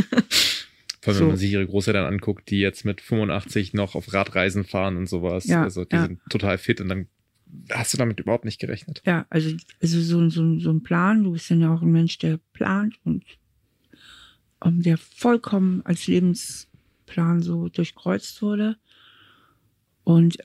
Vor 1.03 1.15
allem, 1.15 1.19
so. 1.19 1.21
wenn 1.21 1.29
man 1.29 1.37
sich 1.39 1.53
ihre 1.53 1.67
Großeltern 1.67 2.05
anguckt, 2.05 2.51
die 2.51 2.59
jetzt 2.59 2.85
mit 2.85 3.01
85 3.01 3.73
noch 3.73 3.95
auf 3.95 4.13
Radreisen 4.13 4.65
fahren 4.65 4.99
und 4.99 5.09
sowas. 5.09 5.47
Ja, 5.47 5.63
also 5.63 5.87
die 5.87 5.97
ja. 5.97 6.07
sind 6.07 6.21
total 6.29 6.59
fit 6.59 6.83
und 6.83 6.91
dann 6.91 7.07
hast 7.71 7.93
du 7.93 7.99
damit 7.99 8.21
überhaupt 8.21 8.45
nicht 8.45 8.61
gerechnet. 8.61 9.03
Ja, 9.05 9.27
also, 9.31 9.55
also 9.81 10.01
so, 10.01 10.29
so, 10.31 10.59
so 10.59 10.71
ein 10.71 10.83
Plan, 10.83 11.25
du 11.25 11.33
bist 11.33 11.51
dann 11.51 11.61
ja 11.61 11.73
auch 11.73 11.83
ein 11.83 11.93
Mensch, 11.93 12.19
der 12.19 12.39
plant 12.53 12.95
und 13.05 13.25
um, 14.61 14.75
ähm, 14.75 14.83
der 14.83 14.99
vollkommen 14.99 15.81
als 15.85 16.07
Lebensplan 16.07 17.43
so 17.43 17.69
durchkreuzt 17.69 18.43
wurde. 18.43 18.77
Und 20.05 20.39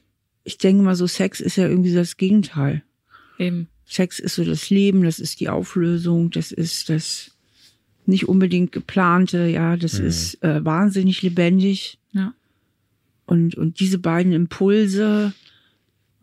ich 0.44 0.58
denke 0.58 0.84
mal, 0.84 0.96
so 0.96 1.08
Sex 1.08 1.40
ist 1.40 1.56
ja 1.58 1.68
irgendwie 1.68 1.94
das 1.94 2.18
Gegenteil. 2.18 2.84
Eben. 3.38 3.68
Sex 3.86 4.20
ist 4.20 4.36
so 4.36 4.44
das 4.44 4.70
Leben, 4.70 5.04
das 5.04 5.20
ist 5.20 5.40
die 5.40 5.50
Auflösung, 5.50 6.32
das 6.32 6.52
ist 6.52 6.90
das, 6.90 7.32
nicht 8.08 8.28
unbedingt 8.28 8.72
geplante, 8.72 9.48
ja, 9.48 9.78
das 9.78 10.00
Mhm. 10.00 10.06
ist 10.06 10.44
äh, 10.44 10.64
wahnsinnig 10.64 11.22
lebendig. 11.22 11.98
Ja. 12.12 12.34
Und, 13.26 13.56
und 13.56 13.80
diese 13.80 13.98
beiden 13.98 14.32
Impulse, 14.32 15.34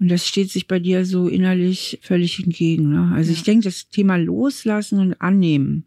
und 0.03 0.09
das 0.09 0.27
steht 0.27 0.51
sich 0.51 0.67
bei 0.67 0.81
dir 0.81 1.07
so 1.07 1.29
innerlich 1.29 2.01
völlig 2.03 2.43
entgegen. 2.43 2.91
Ne? 2.91 3.13
Also 3.15 3.31
Ja. 3.31 3.37
ich 3.37 3.45
denke, 3.45 3.63
das 3.63 3.89
Thema 3.89 4.17
Loslassen 4.17 4.99
und 4.99 5.15
Annehmen 5.21 5.87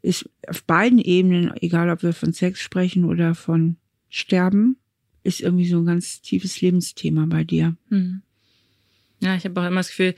ist 0.00 0.26
auf 0.46 0.64
beiden 0.64 0.98
Ebenen, 0.98 1.52
egal 1.60 1.90
ob 1.90 2.02
wir 2.02 2.14
von 2.14 2.32
Sex 2.32 2.62
sprechen 2.62 3.04
oder 3.04 3.34
von 3.34 3.76
Sterben, 4.08 4.78
ist 5.22 5.42
irgendwie 5.42 5.68
so 5.68 5.80
ein 5.80 5.84
ganz 5.84 6.22
tiefes 6.22 6.62
Lebensthema 6.62 7.26
bei 7.26 7.44
dir. 7.44 7.76
Hm. 7.90 8.22
Ja, 9.20 9.36
ich 9.36 9.44
habe 9.44 9.60
auch 9.60 9.66
immer 9.66 9.80
das 9.80 9.88
Gefühl, 9.88 10.14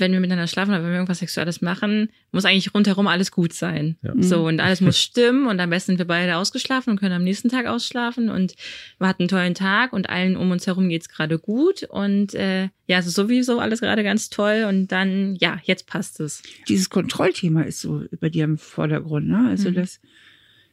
wenn 0.00 0.12
wir 0.12 0.20
miteinander 0.20 0.46
schlafen 0.46 0.70
oder 0.70 0.82
wenn 0.82 0.90
wir 0.90 0.94
irgendwas 0.96 1.18
Sexuelles 1.18 1.60
machen, 1.60 2.10
muss 2.32 2.44
eigentlich 2.44 2.74
rundherum 2.74 3.06
alles 3.06 3.30
gut 3.32 3.52
sein. 3.52 3.96
Ja. 4.02 4.12
So, 4.20 4.46
und 4.46 4.60
alles 4.60 4.80
muss 4.80 5.00
stimmen 5.00 5.46
und 5.46 5.60
am 5.60 5.70
besten 5.70 5.92
sind 5.92 5.98
wir 5.98 6.06
beide 6.06 6.36
ausgeschlafen 6.36 6.90
und 6.90 7.00
können 7.00 7.14
am 7.14 7.24
nächsten 7.24 7.48
Tag 7.48 7.66
ausschlafen 7.66 8.28
und 8.30 8.54
wir 8.98 9.08
hatten 9.08 9.22
einen 9.22 9.28
tollen 9.28 9.54
Tag 9.54 9.92
und 9.92 10.08
allen 10.08 10.36
um 10.36 10.50
uns 10.50 10.66
herum 10.66 10.88
geht's 10.88 11.08
gerade 11.08 11.38
gut 11.38 11.82
und 11.84 12.34
äh, 12.34 12.68
ja, 12.86 12.98
es 12.98 13.06
ist 13.06 13.14
sowieso 13.14 13.58
alles 13.60 13.80
gerade 13.80 14.02
ganz 14.02 14.30
toll 14.30 14.64
und 14.68 14.88
dann, 14.92 15.36
ja, 15.36 15.58
jetzt 15.64 15.86
passt 15.86 16.20
es. 16.20 16.42
Dieses 16.68 16.88
Kontrollthema 16.90 17.62
ist 17.62 17.80
so 17.80 18.04
bei 18.20 18.28
dir 18.30 18.44
im 18.44 18.58
Vordergrund. 18.58 19.28
Ne? 19.28 19.46
Also 19.48 19.70
Mhm. 19.70 19.74
das 19.74 20.00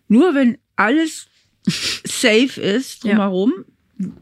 nur 0.08 0.36
wenn 0.36 0.58
alles 0.76 1.28
safe 1.68 2.62
ist 2.62 3.04
Ja. 3.04 3.12
drumherum, 3.16 3.54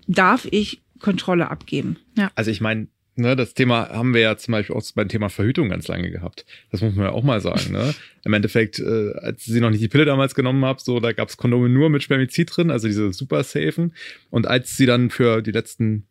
darf 0.07 0.47
ich 0.49 0.81
Kontrolle 0.99 1.51
abgeben. 1.51 1.97
Also 2.35 2.49
ich 2.51 2.61
meine, 2.61 2.87
ne, 3.15 3.35
das 3.35 3.53
Thema 3.53 3.89
haben 3.89 4.13
wir 4.13 4.21
ja 4.21 4.37
zum 4.37 4.53
Beispiel 4.53 4.75
auch 4.75 4.83
beim 4.95 5.07
Thema 5.07 5.29
Verhütung 5.29 5.69
ganz 5.69 5.87
lange 5.87 6.11
gehabt. 6.11 6.45
Das 6.71 6.81
muss 6.81 6.95
man 6.95 7.05
ja 7.05 7.11
auch 7.11 7.23
mal 7.23 7.41
sagen. 7.41 7.71
Ne? 7.71 7.93
Im 8.25 8.33
Endeffekt, 8.33 8.79
äh, 8.79 9.11
als 9.21 9.45
sie 9.45 9.59
noch 9.59 9.69
nicht 9.69 9.81
die 9.83 9.87
Pille 9.89 10.05
damals 10.05 10.35
genommen 10.35 10.63
habe, 10.65 10.79
so 10.81 10.99
da 10.99 11.11
gab's 11.13 11.37
Kondome 11.37 11.69
nur 11.69 11.89
mit 11.89 12.03
Spermizid 12.03 12.55
drin, 12.55 12.71
also 12.71 12.87
diese 12.87 13.13
super 13.13 13.43
safen. 13.43 13.93
Und 14.29 14.47
als 14.47 14.77
sie 14.77 14.85
dann 14.85 15.09
für 15.09 15.41
die 15.41 15.51
letzten 15.51 16.07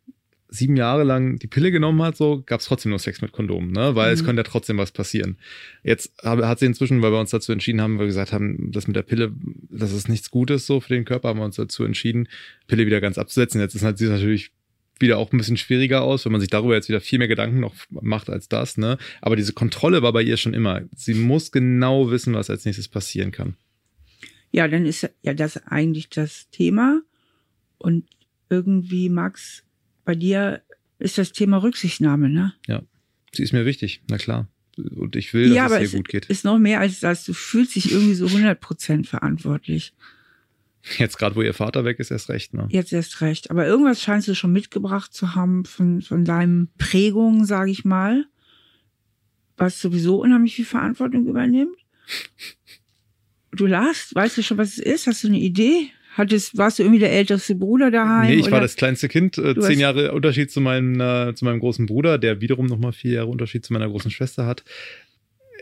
sieben 0.49 0.75
Jahre 0.75 1.03
lang 1.03 1.39
die 1.39 1.47
Pille 1.47 1.71
genommen 1.71 2.03
hat, 2.03 2.15
so 2.15 2.43
gab's 2.45 2.65
trotzdem 2.65 2.91
nur 2.91 2.99
Sex 2.99 3.21
mit 3.23 3.31
Kondom, 3.31 3.71
ne? 3.71 3.95
Weil 3.95 4.13
es 4.13 4.21
Mhm. 4.21 4.25
könnte 4.27 4.41
ja 4.41 4.43
trotzdem 4.43 4.77
was 4.77 4.91
passieren. 4.91 5.37
Jetzt 5.81 6.13
hat 6.23 6.59
sie 6.59 6.67
inzwischen, 6.67 7.01
weil 7.01 7.11
wir 7.11 7.19
uns 7.19 7.31
dazu 7.31 7.51
entschieden 7.51 7.81
haben, 7.81 7.93
weil 7.95 8.01
wir 8.05 8.07
gesagt 8.09 8.33
haben, 8.33 8.71
das 8.71 8.85
mit 8.85 8.95
der 8.95 9.01
Pille, 9.01 9.33
das 9.71 9.91
ist 9.91 10.09
nichts 10.09 10.29
Gutes 10.29 10.67
so 10.67 10.79
für 10.79 10.93
den 10.93 11.05
Körper, 11.05 11.29
haben 11.29 11.39
wir 11.39 11.45
uns 11.45 11.55
dazu 11.55 11.83
entschieden, 11.83 12.27
Pille 12.67 12.85
wieder 12.85 13.01
ganz 13.01 13.17
abzusetzen. 13.17 13.61
Jetzt 13.61 13.73
ist 13.73 13.81
halt 13.81 13.97
sie 13.97 14.05
natürlich 14.07 14.51
wieder 15.03 15.17
auch 15.17 15.31
ein 15.31 15.37
bisschen 15.37 15.57
schwieriger 15.57 16.01
aus, 16.01 16.25
wenn 16.25 16.31
man 16.31 16.41
sich 16.41 16.49
darüber 16.49 16.75
jetzt 16.75 16.89
wieder 16.89 17.01
viel 17.01 17.19
mehr 17.19 17.27
Gedanken 17.27 17.59
noch 17.59 17.75
macht 17.89 18.29
als 18.29 18.49
das, 18.49 18.77
ne? 18.77 18.97
Aber 19.21 19.35
diese 19.35 19.53
Kontrolle 19.53 20.01
war 20.01 20.13
bei 20.13 20.23
ihr 20.23 20.37
schon 20.37 20.53
immer. 20.53 20.81
Sie 20.95 21.13
muss 21.13 21.51
genau 21.51 22.09
wissen, 22.09 22.33
was 22.33 22.49
als 22.49 22.65
nächstes 22.65 22.87
passieren 22.87 23.31
kann. 23.31 23.55
Ja, 24.51 24.67
dann 24.67 24.85
ist 24.85 25.09
ja 25.21 25.33
das 25.33 25.57
eigentlich 25.67 26.09
das 26.09 26.49
Thema. 26.49 27.01
Und 27.77 28.05
irgendwie, 28.49 29.09
Max, 29.09 29.63
bei 30.05 30.15
dir 30.15 30.61
ist 30.99 31.17
das 31.17 31.31
Thema 31.31 31.57
Rücksichtnahme, 31.57 32.29
ne? 32.29 32.53
Sie 33.31 33.43
ist 33.43 33.51
mir 33.51 33.65
wichtig, 33.65 34.01
na 34.09 34.17
klar. 34.17 34.47
Und 34.77 35.15
ich 35.15 35.33
will, 35.33 35.49
dass 35.49 35.55
ja, 35.55 35.77
es 35.77 35.91
ihr 35.91 35.97
gut 35.97 36.07
geht. 36.07 36.25
ist 36.27 36.45
noch 36.45 36.57
mehr 36.57 36.79
als 36.79 36.99
das. 36.99 37.25
Du 37.25 37.33
fühlst 37.33 37.75
dich 37.75 37.91
irgendwie 37.91 38.15
so 38.15 38.25
100% 38.25 39.05
verantwortlich. 39.05 39.93
Jetzt 40.97 41.17
gerade, 41.17 41.35
wo 41.35 41.41
ihr 41.41 41.53
Vater 41.53 41.85
weg 41.85 41.99
ist, 41.99 42.11
erst 42.11 42.29
recht, 42.29 42.53
ne? 42.53 42.67
Jetzt 42.69 42.91
erst 42.91 43.21
recht. 43.21 43.51
Aber 43.51 43.65
irgendwas 43.65 44.01
scheinst 44.01 44.27
du 44.27 44.35
schon 44.35 44.51
mitgebracht 44.51 45.13
zu 45.13 45.35
haben 45.35 45.65
von, 45.65 46.01
von 46.01 46.25
deinen 46.25 46.69
Prägungen, 46.77 47.45
sage 47.45 47.71
ich 47.71 47.85
mal, 47.85 48.25
was 49.55 49.79
sowieso 49.79 50.17
unheimlich 50.17 50.55
viel 50.55 50.65
Verantwortung 50.65 51.25
übernimmt. 51.27 51.77
Du 53.55 53.67
lachst, 53.67 54.15
weißt 54.15 54.39
du 54.39 54.41
schon, 54.41 54.57
was 54.57 54.69
es 54.69 54.79
ist? 54.79 55.05
Hast 55.05 55.23
du 55.23 55.27
eine 55.27 55.37
Idee? 55.37 55.91
Hattest, 56.15 56.57
warst 56.57 56.77
du 56.79 56.83
irgendwie 56.83 56.99
der 56.99 57.11
älteste 57.11 57.53
Bruder 57.55 57.91
daheim? 57.91 58.27
Nee, 58.27 58.35
ich 58.35 58.51
war 58.51 58.61
das 58.61 58.75
kleinste 58.75 59.07
Kind, 59.07 59.37
äh, 59.37 59.59
zehn 59.59 59.79
Jahre 59.79 60.11
Unterschied 60.11 60.51
zu 60.51 60.59
meinem, 60.61 60.99
äh, 60.99 61.33
zu 61.35 61.45
meinem 61.45 61.59
großen 61.59 61.85
Bruder, 61.85 62.17
der 62.17 62.41
wiederum 62.41 62.65
nochmal 62.67 62.93
vier 62.93 63.13
Jahre 63.13 63.27
Unterschied 63.27 63.65
zu 63.65 63.73
meiner 63.73 63.87
großen 63.87 64.09
Schwester 64.09 64.47
hat. 64.47 64.63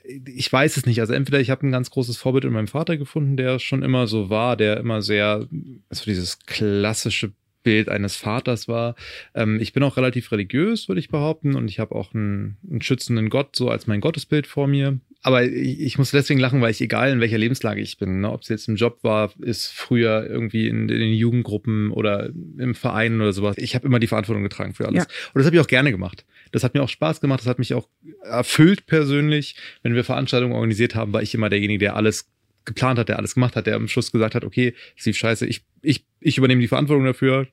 Ich 0.04 0.52
weiß 0.52 0.78
es 0.78 0.86
nicht. 0.86 1.00
Also 1.00 1.14
entweder 1.14 1.40
ich 1.40 1.50
habe 1.50 1.66
ein 1.66 1.72
ganz 1.72 1.92
großes 1.92 2.18
Vorbild 2.18 2.46
in 2.46 2.54
meinem 2.54 2.68
Vater 2.68 2.98
gefunden, 2.98 3.38
der 3.38 3.60
schon 3.60 3.84
immer 3.84 4.08
so 4.08 4.30
war, 4.30 4.58
der 4.58 4.78
immer 4.78 5.02
sehr, 5.02 5.48
also 5.90 6.06
dieses 6.06 6.40
klassische 6.40 7.34
Bild 7.64 7.90
eines 7.90 8.16
Vaters 8.16 8.68
war. 8.68 8.96
Ähm, 9.34 9.60
ich 9.60 9.74
bin 9.74 9.84
auch 9.84 9.98
relativ 9.98 10.32
religiös, 10.32 10.88
würde 10.88 11.00
ich 11.00 11.10
behaupten, 11.10 11.56
und 11.56 11.70
ich 11.70 11.80
habe 11.80 11.96
auch 11.96 12.14
einen, 12.14 12.58
einen 12.70 12.82
schützenden 12.82 13.30
Gott 13.30 13.56
so 13.56 13.70
als 13.70 13.88
mein 13.88 14.02
Gottesbild 14.02 14.48
vor 14.48 14.68
mir. 14.68 15.00
Aber 15.24 15.44
ich, 15.44 15.80
ich 15.80 15.98
muss 15.98 16.12
deswegen 16.12 16.40
lachen, 16.40 16.62
weil 16.62 16.72
ich 16.72 16.82
egal 16.82 17.12
in 17.12 17.20
welcher 17.20 17.38
Lebenslage 17.38 17.82
ich 17.82 17.98
bin, 17.98 18.22
ne, 18.22 18.32
ob 18.32 18.42
es 18.42 18.50
jetzt 18.50 18.68
im 18.68 18.76
Job 18.76 19.00
war, 19.04 19.32
ist 19.40 19.68
früher 19.68 20.28
irgendwie 20.28 20.68
in, 20.68 20.90
in 20.90 21.00
den 21.00 21.14
Jugendgruppen 21.14 21.92
oder 21.92 22.30
im 22.58 22.74
Verein 22.74 23.22
oder 23.22 23.32
sowas. 23.32 23.58
Ich 23.58 23.76
habe 23.76 23.86
immer 23.86 24.00
die 24.00 24.08
Verantwortung 24.08 24.44
getragen 24.44 24.74
für 24.74 24.88
alles. 24.88 25.04
Ja. 25.04 25.10
Und 25.34 25.40
das 25.40 25.46
habe 25.46 25.56
ich 25.56 25.62
auch 25.62 25.68
gerne 25.68 25.92
gemacht. 25.92 26.26
Das 26.52 26.64
hat 26.64 26.74
mir 26.74 26.82
auch 26.82 26.90
Spaß 26.90 27.22
gemacht, 27.22 27.42
das 27.42 27.48
hat 27.48 27.60
mich 27.60 27.74
auch 27.74 27.88
erfüllt 28.24 28.88
persönlich. 28.88 29.56
Wenn 29.84 29.94
wir 29.94 30.04
Veranstaltungen 30.04 30.54
organisiert 30.54 30.96
haben, 30.96 31.14
war 31.14 31.22
ich 31.22 31.36
immer 31.36 31.50
derjenige, 31.50 31.80
der 31.80 31.96
alles 31.96 32.30
geplant 32.66 33.00
hat, 33.00 33.10
der 33.10 33.18
alles 33.18 33.34
gemacht 33.34 33.56
hat, 33.56 33.68
der 33.68 33.76
am 33.76 33.88
Schluss 33.88 34.12
gesagt 34.12 34.36
hat, 34.36 34.44
okay, 34.44 34.74
Steve, 34.96 35.16
scheiße, 35.16 35.46
ich, 35.46 35.64
ich, 35.82 36.06
ich 36.20 36.38
übernehme 36.38 36.62
die 36.62 36.68
Verantwortung 36.68 37.06
dafür, 37.06 37.48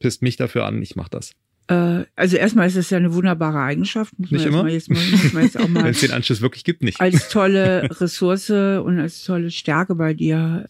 pisst 0.00 0.22
mich 0.22 0.36
dafür 0.36 0.64
an, 0.66 0.82
ich 0.82 0.96
mach 0.96 1.08
das. 1.08 1.32
Äh, 1.68 2.04
also 2.14 2.36
erstmal 2.36 2.66
ist 2.66 2.76
es 2.76 2.90
ja 2.90 2.98
eine 2.98 3.14
wunderbare 3.14 3.60
Eigenschaft. 3.60 4.18
Muss 4.18 4.30
man 4.30 4.36
Nicht 4.36 4.44
jetzt 4.44 4.52
immer? 4.52 4.62
Mal, 4.62 4.72
jetzt 4.72 4.90
mal, 4.90 5.10
muss 5.10 5.32
man 5.32 5.42
jetzt 5.44 5.58
auch 5.58 5.62
Wenn 5.64 5.72
mal 5.72 5.88
es 5.88 6.00
den 6.00 6.10
Anschluss 6.10 6.40
wirklich 6.40 6.64
gibt, 6.64 6.82
nicht. 6.82 7.00
als 7.00 7.28
tolle 7.30 7.88
Ressource 8.00 8.50
und 8.50 8.98
als 8.98 9.24
tolle 9.24 9.50
Stärke 9.50 9.94
bei 9.94 10.14
dir 10.14 10.68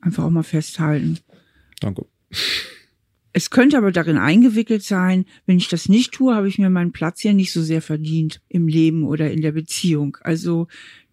einfach 0.00 0.24
auch 0.24 0.30
mal 0.30 0.42
festhalten. 0.42 1.18
Danke. 1.80 2.06
Es 3.32 3.50
könnte 3.50 3.78
aber 3.78 3.92
darin 3.92 4.18
eingewickelt 4.18 4.82
sein, 4.82 5.24
wenn 5.46 5.58
ich 5.58 5.68
das 5.68 5.88
nicht 5.88 6.12
tue, 6.12 6.34
habe 6.34 6.48
ich 6.48 6.58
mir 6.58 6.70
meinen 6.70 6.92
Platz 6.92 7.20
hier 7.20 7.34
nicht 7.34 7.52
so 7.52 7.62
sehr 7.62 7.82
verdient 7.82 8.40
im 8.48 8.68
Leben 8.68 9.04
oder 9.04 9.30
in 9.30 9.42
der 9.42 9.52
Beziehung. 9.52 10.16
Also, 10.22 10.66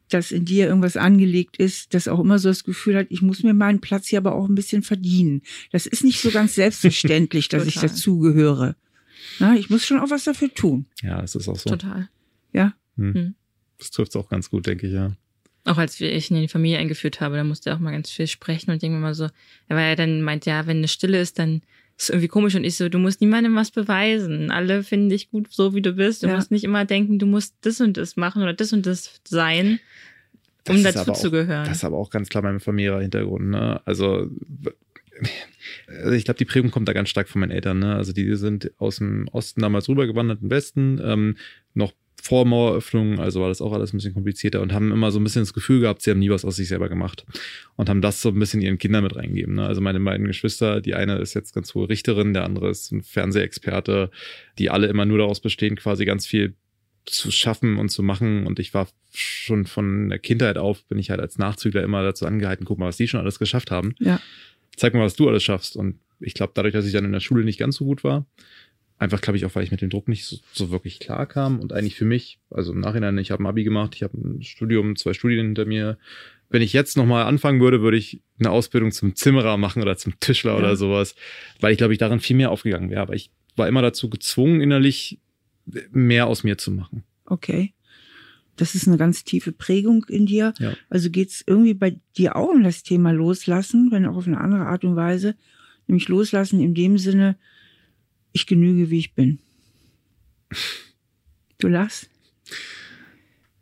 dass 0.09 0.31
in 0.31 0.45
dir 0.45 0.67
irgendwas 0.67 0.97
angelegt 0.97 1.57
ist, 1.57 1.93
das 1.93 2.07
auch 2.07 2.19
immer 2.19 2.39
so 2.39 2.49
das 2.49 2.63
Gefühl 2.63 2.95
hat, 2.95 3.07
ich 3.09 3.21
muss 3.21 3.43
mir 3.43 3.53
meinen 3.53 3.81
Platz 3.81 4.07
hier 4.07 4.19
aber 4.19 4.35
auch 4.35 4.47
ein 4.47 4.55
bisschen 4.55 4.83
verdienen. 4.83 5.41
Das 5.71 5.85
ist 5.85 6.03
nicht 6.03 6.21
so 6.21 6.31
ganz 6.31 6.55
selbstverständlich, 6.55 7.49
dass 7.49 7.65
ich 7.65 7.75
dazugehöre. 7.75 8.75
Na, 9.39 9.55
ich 9.55 9.69
muss 9.69 9.85
schon 9.85 9.99
auch 9.99 10.09
was 10.09 10.23
dafür 10.23 10.53
tun. 10.53 10.85
Ja, 11.01 11.21
das 11.21 11.35
ist 11.35 11.47
auch 11.47 11.57
so. 11.57 11.69
Total. 11.69 12.09
Ja. 12.53 12.73
Das 13.77 13.91
trifft 13.91 14.11
es 14.11 14.15
auch 14.15 14.29
ganz 14.29 14.49
gut, 14.49 14.67
denke 14.67 14.87
ich, 14.87 14.93
ja. 14.93 15.11
Auch 15.65 15.77
als 15.77 15.99
wir 15.99 16.13
ich 16.13 16.29
ihn 16.29 16.37
in 16.37 16.43
die 16.43 16.47
Familie 16.47 16.77
eingeführt 16.77 17.21
habe, 17.21 17.37
da 17.37 17.43
musste 17.43 17.71
er 17.71 17.75
auch 17.75 17.79
mal 17.79 17.91
ganz 17.91 18.11
viel 18.11 18.27
sprechen 18.27 18.71
und 18.71 18.83
irgendwie 18.83 19.01
mal 19.01 19.15
so, 19.15 19.29
er 19.67 19.75
war 19.75 19.83
ja 19.83 19.95
dann 19.95 20.21
meint, 20.21 20.45
ja, 20.45 20.67
wenn 20.67 20.77
eine 20.77 20.87
Stille 20.87 21.19
ist, 21.19 21.39
dann 21.39 21.63
ist 21.97 22.09
irgendwie 22.09 22.27
komisch 22.27 22.55
und 22.55 22.63
ich 22.63 22.75
so, 22.77 22.89
du 22.89 22.97
musst 22.99 23.21
niemandem 23.21 23.55
was 23.55 23.71
beweisen. 23.71 24.51
Alle 24.51 24.83
finden 24.83 25.09
dich 25.09 25.29
gut 25.31 25.51
so, 25.51 25.73
wie 25.73 25.81
du 25.81 25.93
bist. 25.93 26.23
Du 26.23 26.27
Ja. 26.27 26.35
musst 26.35 26.51
nicht 26.51 26.63
immer 26.65 26.83
denken, 26.85 27.19
du 27.19 27.25
musst 27.25 27.55
das 27.61 27.79
und 27.81 27.95
das 27.97 28.15
machen 28.17 28.41
oder 28.43 28.53
das 28.53 28.73
und 28.73 28.85
das 28.85 29.21
sein, 29.27 29.79
um 30.67 30.75
Das 30.83 30.93
ist 30.93 30.95
dazu 30.95 31.11
auch- 31.11 31.19
zu 31.19 31.31
gehören. 31.31 31.65
Das 31.67 31.77
ist 31.77 31.83
aber 31.85 31.97
auch 31.97 32.09
ganz 32.09 32.27
klar 32.29 32.43
mein 32.43 32.59
familiärer 32.59 33.01
Hintergrund. 33.01 33.49
Ne? 33.49 33.81
Also, 33.85 34.29
also 35.87 36.11
ich 36.11 36.25
glaube, 36.25 36.37
die 36.37 36.45
Prägung 36.45 36.71
kommt 36.71 36.87
da 36.89 36.93
ganz 36.93 37.09
stark 37.09 37.29
von 37.29 37.39
meinen 37.39 37.51
Eltern. 37.51 37.79
Ne? 37.79 37.95
Also 37.95 38.11
die 38.13 38.35
sind 38.35 38.71
aus 38.77 38.97
dem 38.97 39.27
Osten 39.31 39.61
damals 39.61 39.87
rübergewandert 39.87 40.41
den 40.41 40.49
Westen, 40.49 40.99
ähm, 41.03 41.37
noch 41.73 41.93
vor 42.21 42.45
Maueröffnung, 42.45 43.19
also 43.19 43.41
war 43.41 43.49
das 43.49 43.61
auch 43.61 43.71
alles 43.71 43.93
ein 43.93 43.97
bisschen 43.97 44.13
komplizierter 44.13 44.61
und 44.61 44.73
haben 44.73 44.91
immer 44.91 45.11
so 45.11 45.19
ein 45.19 45.23
bisschen 45.23 45.43
das 45.43 45.53
Gefühl 45.53 45.81
gehabt, 45.81 46.01
sie 46.01 46.11
haben 46.11 46.19
nie 46.19 46.29
was 46.29 46.43
aus 46.43 46.55
sich 46.55 46.67
selber 46.67 46.89
gemacht 46.89 47.25
und 47.75 47.87
haben 47.87 48.01
das 48.01 48.21
so 48.21 48.29
ein 48.29 48.39
bisschen 48.39 48.61
ihren 48.61 48.79
Kindern 48.79 49.03
mit 49.03 49.15
reingegeben. 49.15 49.55
Ne? 49.55 49.65
Also 49.65 49.81
meine 49.81 49.99
beiden 49.99 50.25
Geschwister, 50.25 50.81
die 50.81 50.95
eine 50.95 51.17
ist 51.17 51.35
jetzt 51.35 51.53
ganz 51.53 51.73
hohe 51.75 51.87
Richterin, 51.87 52.33
der 52.33 52.43
andere 52.43 52.69
ist 52.69 52.91
ein 52.91 53.03
Fernsehexperte, 53.03 54.09
die 54.57 54.71
alle 54.71 54.87
immer 54.87 55.05
nur 55.05 55.19
daraus 55.19 55.39
bestehen, 55.39 55.75
quasi 55.75 56.05
ganz 56.05 56.25
viel 56.25 56.55
zu 57.05 57.31
schaffen 57.31 57.77
und 57.77 57.89
zu 57.89 58.03
machen. 58.03 58.47
Und 58.47 58.59
ich 58.59 58.73
war 58.73 58.87
schon 59.13 59.65
von 59.65 60.09
der 60.09 60.19
Kindheit 60.19 60.57
auf, 60.57 60.83
bin 60.85 60.97
ich 60.97 61.09
halt 61.09 61.19
als 61.19 61.37
Nachzügler 61.37 61.83
immer 61.83 62.03
dazu 62.03 62.25
angehalten, 62.25 62.65
guck 62.65 62.79
mal, 62.79 62.87
was 62.87 62.97
die 62.97 63.07
schon 63.07 63.19
alles 63.19 63.39
geschafft 63.39 63.71
haben. 63.71 63.95
Ja. 63.99 64.19
Zeig 64.75 64.93
mal, 64.93 65.05
was 65.05 65.15
du 65.15 65.29
alles 65.29 65.43
schaffst. 65.43 65.75
Und 65.75 65.99
ich 66.19 66.33
glaube, 66.33 66.53
dadurch, 66.55 66.73
dass 66.73 66.85
ich 66.85 66.93
dann 66.93 67.05
in 67.05 67.11
der 67.11 67.19
Schule 67.19 67.43
nicht 67.43 67.59
ganz 67.59 67.75
so 67.75 67.85
gut 67.85 68.03
war, 68.03 68.25
einfach, 68.97 69.21
glaube 69.21 69.37
ich, 69.37 69.45
auch, 69.45 69.53
weil 69.55 69.63
ich 69.63 69.71
mit 69.71 69.81
dem 69.81 69.89
Druck 69.89 70.07
nicht 70.07 70.25
so, 70.25 70.37
so 70.53 70.71
wirklich 70.71 70.99
klar 70.99 71.25
kam 71.25 71.59
und 71.59 71.73
eigentlich 71.73 71.95
für 71.95 72.05
mich, 72.05 72.39
also 72.49 72.71
im 72.71 72.79
Nachhinein, 72.79 73.17
ich 73.17 73.31
habe 73.31 73.43
ein 73.43 73.47
Abi 73.47 73.63
gemacht, 73.63 73.93
ich 73.95 74.03
habe 74.03 74.17
ein 74.17 74.41
Studium, 74.41 74.95
zwei 74.95 75.13
Studien 75.13 75.45
hinter 75.47 75.65
mir. 75.65 75.97
Wenn 76.49 76.61
ich 76.61 76.73
jetzt 76.73 76.95
nochmal 76.95 77.25
anfangen 77.25 77.59
würde, 77.59 77.81
würde 77.81 77.97
ich 77.97 78.21
eine 78.39 78.51
Ausbildung 78.51 78.91
zum 78.91 79.15
Zimmerer 79.15 79.57
machen 79.57 79.81
oder 79.81 79.97
zum 79.97 80.19
Tischler 80.19 80.53
Ja. 80.53 80.57
oder 80.59 80.75
sowas, 80.75 81.15
weil 81.59 81.71
ich, 81.71 81.77
glaube 81.77 81.93
ich, 81.93 81.99
darin 81.99 82.19
viel 82.19 82.35
mehr 82.37 82.51
aufgegangen 82.51 82.89
wäre. 82.89 83.01
Aber 83.01 83.15
ich 83.15 83.31
war 83.55 83.67
immer 83.67 83.81
dazu 83.81 84.09
gezwungen, 84.09 84.61
innerlich 84.61 85.19
mehr 85.91 86.27
aus 86.27 86.43
mir 86.43 86.57
zu 86.57 86.71
machen. 86.71 87.03
Okay. 87.25 87.73
Das 88.57 88.75
ist 88.75 88.87
eine 88.87 88.97
ganz 88.97 89.25
tiefe 89.25 89.51
Prägung 89.51 90.05
in 90.07 90.25
dir. 90.25 90.53
Ja. 90.59 90.73
Also 90.89 91.09
geht's 91.09 91.43
irgendwie 91.45 91.73
bei 91.73 91.99
dir 92.15 92.37
auch 92.37 92.49
um 92.49 92.63
das 92.63 92.83
Thema 92.83 93.11
Loslassen, 93.11 93.89
wenn 93.91 94.05
auch 94.05 94.15
auf 94.15 94.27
eine 94.27 94.39
andere 94.39 94.67
Art 94.67 94.85
und 94.85 94.95
Weise. 94.95 95.35
Nämlich 95.87 96.07
Loslassen 96.07 96.61
in 96.61 96.73
dem 96.73 96.97
Sinne, 96.97 97.37
ich 98.35 98.45
genüge, 98.45 98.89
wie 98.89 98.99
ich 98.99 99.13
bin. 99.13 99.39
Du 101.57 101.67
lachst? 101.67 102.09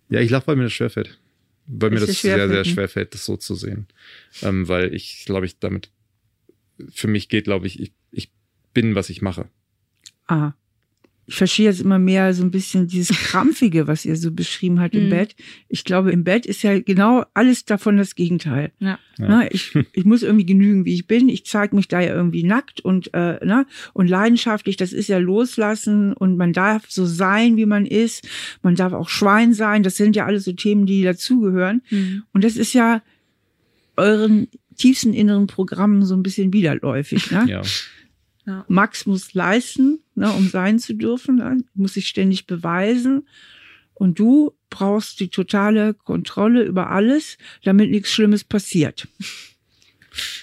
Ja, 0.09 0.19
ich 0.19 0.29
lache, 0.29 0.47
weil 0.47 0.55
mir 0.55 0.63
das 0.63 0.73
schwerfällt. 0.73 1.19
weil 1.65 1.91
mir 1.91 1.99
das 1.99 2.21
sehr, 2.21 2.49
sehr 2.49 2.65
schwer 2.65 2.89
fällt, 2.89 3.13
das 3.13 3.25
so 3.25 3.37
zu 3.37 3.55
sehen. 3.55 3.87
Ähm, 4.41 4.67
weil 4.67 4.93
ich, 4.93 5.23
glaube 5.25 5.45
ich, 5.45 5.59
damit 5.59 5.91
für 6.89 7.07
mich 7.07 7.29
geht, 7.29 7.45
glaube 7.45 7.67
ich, 7.67 7.79
ich, 7.79 7.93
ich 8.11 8.31
bin, 8.73 8.95
was 8.95 9.09
ich 9.09 9.21
mache. 9.21 9.47
Ah 10.27 10.53
ich 11.25 11.35
verstehe 11.35 11.67
jetzt 11.67 11.79
immer 11.79 11.99
mehr 11.99 12.33
so 12.33 12.43
ein 12.43 12.51
bisschen 12.51 12.87
dieses 12.87 13.17
Krampfige, 13.29 13.87
was 13.87 14.05
ihr 14.05 14.15
so 14.15 14.31
beschrieben 14.31 14.81
habt 14.81 14.95
im 14.95 15.05
mhm. 15.05 15.09
Bett. 15.09 15.35
Ich 15.69 15.83
glaube, 15.85 16.11
im 16.11 16.23
Bett 16.23 16.45
ist 16.45 16.63
ja 16.63 16.79
genau 16.79 17.25
alles 17.33 17.65
davon 17.65 17.97
das 17.97 18.15
Gegenteil. 18.15 18.71
Ja. 18.79 18.99
ja. 19.17 19.45
Ich, 19.49 19.73
ich 19.93 20.05
muss 20.05 20.23
irgendwie 20.23 20.45
genügen, 20.45 20.85
wie 20.85 20.93
ich 20.93 21.07
bin. 21.07 21.29
Ich 21.29 21.45
zeige 21.45 21.75
mich 21.75 21.87
da 21.87 22.01
ja 22.01 22.13
irgendwie 22.13 22.43
nackt 22.43 22.81
und, 22.81 23.13
äh, 23.13 23.43
ne? 23.45 23.65
und 23.93 24.09
leidenschaftlich. 24.09 24.75
Das 24.75 24.91
ist 24.91 25.07
ja 25.07 25.17
loslassen 25.17 26.13
und 26.13 26.37
man 26.37 26.51
darf 26.51 26.83
so 26.89 27.05
sein, 27.05 27.55
wie 27.55 27.65
man 27.65 27.85
ist. 27.85 28.27
Man 28.61 28.75
darf 28.75 28.91
auch 28.93 29.09
Schwein 29.09 29.53
sein. 29.53 29.83
Das 29.83 29.95
sind 29.95 30.15
ja 30.15 30.25
alles 30.25 30.43
so 30.43 30.51
Themen, 30.51 30.85
die 30.85 31.03
dazugehören. 31.03 31.81
Mhm. 31.89 32.23
Und 32.33 32.43
das 32.43 32.57
ist 32.57 32.73
ja 32.73 33.01
euren 33.95 34.47
tiefsten 34.77 35.13
inneren 35.13 35.47
Programmen 35.47 36.03
so 36.03 36.15
ein 36.15 36.23
bisschen 36.23 36.51
widerläufig. 36.51 37.31
Ne? 37.31 37.45
Ja. 37.47 37.61
Ja. 38.45 38.65
Max 38.67 39.05
muss 39.05 39.33
leisten, 39.33 39.99
ne, 40.15 40.31
um 40.31 40.47
sein 40.47 40.79
zu 40.79 40.93
dürfen, 40.93 41.35
ne, 41.37 41.63
muss 41.73 41.93
sich 41.93 42.07
ständig 42.07 42.45
beweisen. 42.45 43.27
Und 43.93 44.19
du 44.19 44.53
brauchst 44.69 45.19
die 45.19 45.29
totale 45.29 45.93
Kontrolle 45.93 46.63
über 46.63 46.89
alles, 46.89 47.37
damit 47.63 47.91
nichts 47.91 48.11
Schlimmes 48.11 48.43
passiert. 48.43 49.07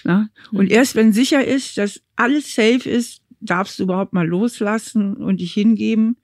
Ne? 0.03 0.29
Und 0.51 0.69
erst 0.69 0.95
wenn 0.95 1.13
sicher 1.13 1.45
ist, 1.45 1.77
dass 1.77 2.01
alles 2.17 2.53
safe 2.55 2.89
ist, 2.89 3.21
darfst 3.39 3.79
du 3.79 3.83
überhaupt 3.83 4.11
mal 4.11 4.27
loslassen 4.27 5.15
und 5.15 5.39
dich 5.39 5.53
hingeben. 5.53 6.17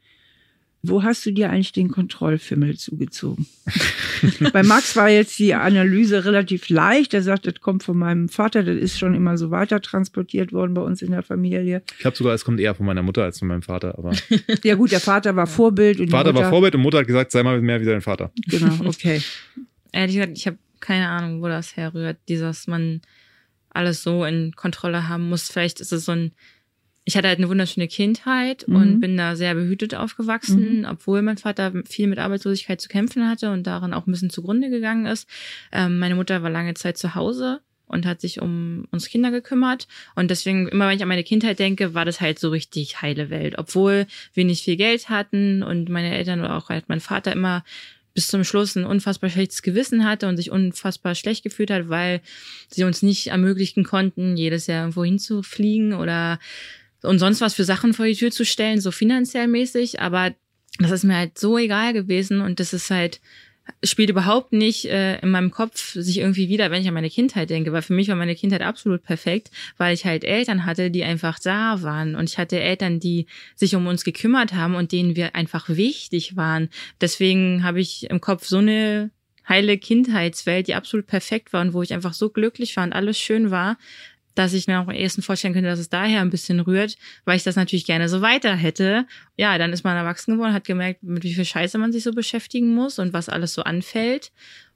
Wo 0.89 1.03
hast 1.03 1.25
du 1.25 1.31
dir 1.31 1.49
eigentlich 1.49 1.71
den 1.71 1.89
Kontrollfimmel 1.89 2.77
zugezogen? 2.77 3.47
Bei 4.53 4.63
Max 4.63 4.95
war 4.95 5.09
jetzt 5.09 5.37
die 5.39 5.53
Analyse 5.53 6.25
relativ 6.25 6.69
leicht. 6.69 7.13
Er 7.13 7.21
sagt, 7.21 7.47
das 7.47 7.61
kommt 7.61 7.83
von 7.83 7.97
meinem 7.97 8.29
Vater, 8.29 8.63
das 8.63 8.77
ist 8.77 8.97
schon 8.99 9.13
immer 9.13 9.37
so 9.37 9.51
weiter 9.51 9.81
transportiert 9.81 10.53
worden 10.53 10.73
bei 10.73 10.81
uns 10.81 11.01
in 11.01 11.11
der 11.11 11.23
Familie. 11.23 11.81
Ich 11.93 11.99
glaube 11.99 12.17
sogar, 12.17 12.33
es 12.33 12.45
kommt 12.45 12.59
eher 12.59 12.75
von 12.75 12.85
meiner 12.85 13.03
Mutter 13.03 13.23
als 13.23 13.39
von 13.39 13.47
meinem 13.47 13.61
Vater. 13.61 13.97
Aber 13.97 14.11
ja 14.63 14.75
gut, 14.75 14.91
der 14.91 14.99
Vater 14.99 15.35
war 15.35 15.47
Vorbild. 15.47 15.99
Und 15.99 16.09
Vater 16.09 16.31
Mutter, 16.31 16.45
war 16.45 16.49
Vorbild 16.51 16.75
und 16.75 16.81
Mutter 16.81 16.99
hat 16.99 17.07
gesagt, 17.07 17.31
sei 17.31 17.43
mal 17.43 17.61
mehr 17.61 17.81
wie 17.81 17.85
dein 17.85 18.01
Vater. 18.01 18.31
Genau, 18.47 18.85
okay. 18.85 19.21
Ehrlich 19.91 20.15
gesagt, 20.15 20.37
ich 20.37 20.47
habe 20.47 20.57
keine 20.79 21.09
Ahnung, 21.09 21.41
wo 21.41 21.47
das 21.47 21.75
herrührt, 21.75 22.17
dieses 22.27 22.67
man 22.67 23.01
alles 23.69 24.03
so 24.03 24.25
in 24.25 24.53
Kontrolle 24.55 25.07
haben 25.07 25.29
muss. 25.29 25.49
Vielleicht 25.49 25.79
ist 25.79 25.91
es 25.91 26.05
so 26.05 26.11
ein 26.11 26.31
ich 27.07 27.15
hatte 27.15 27.29
halt 27.29 27.37
eine 27.37 27.47
wunderschöne 27.47 27.87
Kindheit 27.87 28.67
mhm. 28.67 28.75
und 28.75 28.99
bin 28.99 29.15
da 29.15 29.37
sehr 29.37 29.55
behütet 29.55 29.95
aufgewachsen, 29.95 30.79
mhm. 30.79 30.85
obwohl 30.85 31.21
mein 31.21 31.37
Vater 31.37 31.71
viel 31.87 32.05
mit 32.07 32.19
Arbeitslosigkeit 32.19 32.81
zu 32.81 32.89
kämpfen 32.89 33.29
hatte 33.29 33.49
und 33.49 33.65
daran 33.65 33.93
auch 33.93 34.05
ein 34.05 34.11
bisschen 34.11 34.29
zugrunde 34.29 34.69
gegangen 34.69 35.05
ist. 35.05 35.25
Ähm, 35.71 35.99
meine 35.99 36.15
Mutter 36.15 36.43
war 36.43 36.49
lange 36.49 36.73
Zeit 36.73 36.97
zu 36.97 37.15
Hause 37.15 37.61
und 37.85 38.05
hat 38.05 38.19
sich 38.19 38.41
um 38.41 38.89
uns 38.91 39.07
Kinder 39.07 39.31
gekümmert. 39.31 39.87
Und 40.15 40.31
deswegen, 40.31 40.67
immer 40.67 40.89
wenn 40.89 40.97
ich 40.97 41.01
an 41.01 41.07
meine 41.07 41.23
Kindheit 41.23 41.59
denke, 41.59 41.93
war 41.93 42.03
das 42.03 42.19
halt 42.19 42.39
so 42.39 42.49
richtig 42.49 43.01
heile 43.01 43.29
Welt. 43.29 43.57
Obwohl 43.57 44.05
wir 44.33 44.43
nicht 44.43 44.65
viel 44.65 44.75
Geld 44.75 45.07
hatten 45.07 45.63
und 45.63 45.87
meine 45.87 46.13
Eltern 46.13 46.41
oder 46.41 46.57
auch 46.57 46.67
halt 46.67 46.89
mein 46.89 46.99
Vater 46.99 47.31
immer 47.31 47.63
bis 48.15 48.27
zum 48.27 48.43
Schluss 48.43 48.75
ein 48.75 48.83
unfassbar 48.83 49.29
schlechtes 49.29 49.61
Gewissen 49.61 50.03
hatte 50.03 50.27
und 50.27 50.35
sich 50.35 50.51
unfassbar 50.51 51.15
schlecht 51.15 51.43
gefühlt 51.43 51.71
hat, 51.71 51.87
weil 51.87 52.19
sie 52.67 52.83
uns 52.83 53.01
nicht 53.01 53.27
ermöglichen 53.27 53.85
konnten, 53.85 54.35
jedes 54.35 54.67
Jahr 54.67 54.81
irgendwo 54.81 55.05
hinzufliegen 55.05 55.93
oder 55.93 56.39
und 57.03 57.19
sonst 57.19 57.41
was 57.41 57.53
für 57.53 57.63
Sachen 57.63 57.93
vor 57.93 58.05
die 58.05 58.15
Tür 58.15 58.31
zu 58.31 58.45
stellen, 58.45 58.81
so 58.81 58.91
finanziell 58.91 59.47
mäßig, 59.47 59.99
aber 59.99 60.33
das 60.79 60.91
ist 60.91 61.03
mir 61.03 61.15
halt 61.15 61.37
so 61.37 61.57
egal 61.57 61.93
gewesen 61.93 62.41
und 62.41 62.59
das 62.59 62.73
ist 62.73 62.89
halt 62.89 63.19
spielt 63.83 64.09
überhaupt 64.09 64.53
nicht 64.53 64.85
äh, 64.85 65.19
in 65.19 65.29
meinem 65.29 65.51
Kopf 65.51 65.93
sich 65.93 66.19
irgendwie 66.19 66.49
wieder, 66.49 66.71
wenn 66.71 66.81
ich 66.81 66.87
an 66.87 66.93
meine 66.93 67.09
Kindheit 67.09 67.49
denke, 67.49 67.73
weil 67.73 67.81
für 67.81 67.93
mich 67.93 68.07
war 68.07 68.15
meine 68.15 68.35
Kindheit 68.35 68.61
absolut 68.61 69.03
perfekt, 69.03 69.51
weil 69.77 69.93
ich 69.93 70.05
halt 70.05 70.23
Eltern 70.23 70.65
hatte, 70.65 70.89
die 70.91 71.03
einfach 71.03 71.39
da 71.39 71.81
waren 71.81 72.15
und 72.15 72.29
ich 72.29 72.37
hatte 72.37 72.59
Eltern, 72.59 72.99
die 72.99 73.27
sich 73.55 73.75
um 73.75 73.87
uns 73.87 74.03
gekümmert 74.03 74.53
haben 74.53 74.75
und 74.75 74.91
denen 74.91 75.15
wir 75.15 75.35
einfach 75.35 75.69
wichtig 75.69 76.35
waren. 76.35 76.69
Deswegen 77.01 77.63
habe 77.63 77.81
ich 77.81 78.09
im 78.09 78.21
Kopf 78.21 78.45
so 78.45 78.57
eine 78.57 79.11
heile 79.47 79.77
Kindheitswelt, 79.77 80.67
die 80.67 80.75
absolut 80.75 81.07
perfekt 81.07 81.53
war 81.53 81.61
und 81.61 81.73
wo 81.73 81.81
ich 81.81 81.93
einfach 81.93 82.13
so 82.13 82.29
glücklich 82.29 82.75
war 82.77 82.83
und 82.83 82.93
alles 82.93 83.17
schön 83.17 83.51
war, 83.51 83.77
dass 84.37 84.53
ich 84.53 84.67
mir 84.67 84.79
auch 84.79 84.87
am 84.87 84.95
ehesten 84.95 85.21
vorstellen 85.21 85.53
könnte, 85.53 85.69
dass 85.69 85.79
es 85.79 85.89
daher 85.89 86.21
ein 86.21 86.29
bisschen 86.29 86.59
rührt, 86.59 86.97
weil 87.25 87.37
ich 87.37 87.43
das 87.43 87.55
natürlich 87.55 87.85
gerne 87.85 88.07
so 88.07 88.21
weiter 88.21 88.55
hätte. 88.55 89.05
Ja, 89.35 89.57
dann 89.57 89.73
ist 89.73 89.83
man 89.83 89.97
erwachsen 89.97 90.33
geworden, 90.33 90.53
hat 90.53 90.65
gemerkt, 90.65 91.03
mit 91.03 91.23
wie 91.23 91.33
viel 91.33 91.45
Scheiße 91.45 91.77
man 91.77 91.91
sich 91.91 92.03
so 92.03 92.11
beschäftigen 92.11 92.73
muss 92.73 92.99
und 92.99 93.13
was 93.13 93.29
alles 93.29 93.53
so 93.53 93.63
anfällt 93.63 94.31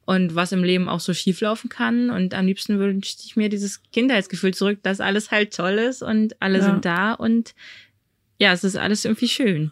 und 0.05 0.33
was 0.35 0.51
im 0.51 0.63
Leben 0.63 0.89
auch 0.89 0.99
so 0.99 1.13
schieflaufen 1.13 1.69
kann. 1.69 2.09
Und 2.09 2.33
am 2.33 2.47
liebsten 2.47 2.79
wünschte 2.79 3.23
ich 3.25 3.35
mir 3.35 3.49
dieses 3.49 3.81
Kindheitsgefühl 3.91 4.53
zurück, 4.53 4.79
dass 4.81 4.99
alles 4.99 5.31
halt 5.31 5.55
toll 5.55 5.73
ist 5.73 6.01
und 6.01 6.41
alle 6.41 6.59
ja. 6.59 6.65
sind 6.65 6.85
da 6.85 7.13
und 7.13 7.53
ja, 8.39 8.51
es 8.53 8.63
ist 8.63 8.75
alles 8.75 9.05
irgendwie 9.05 9.27
schön. 9.27 9.71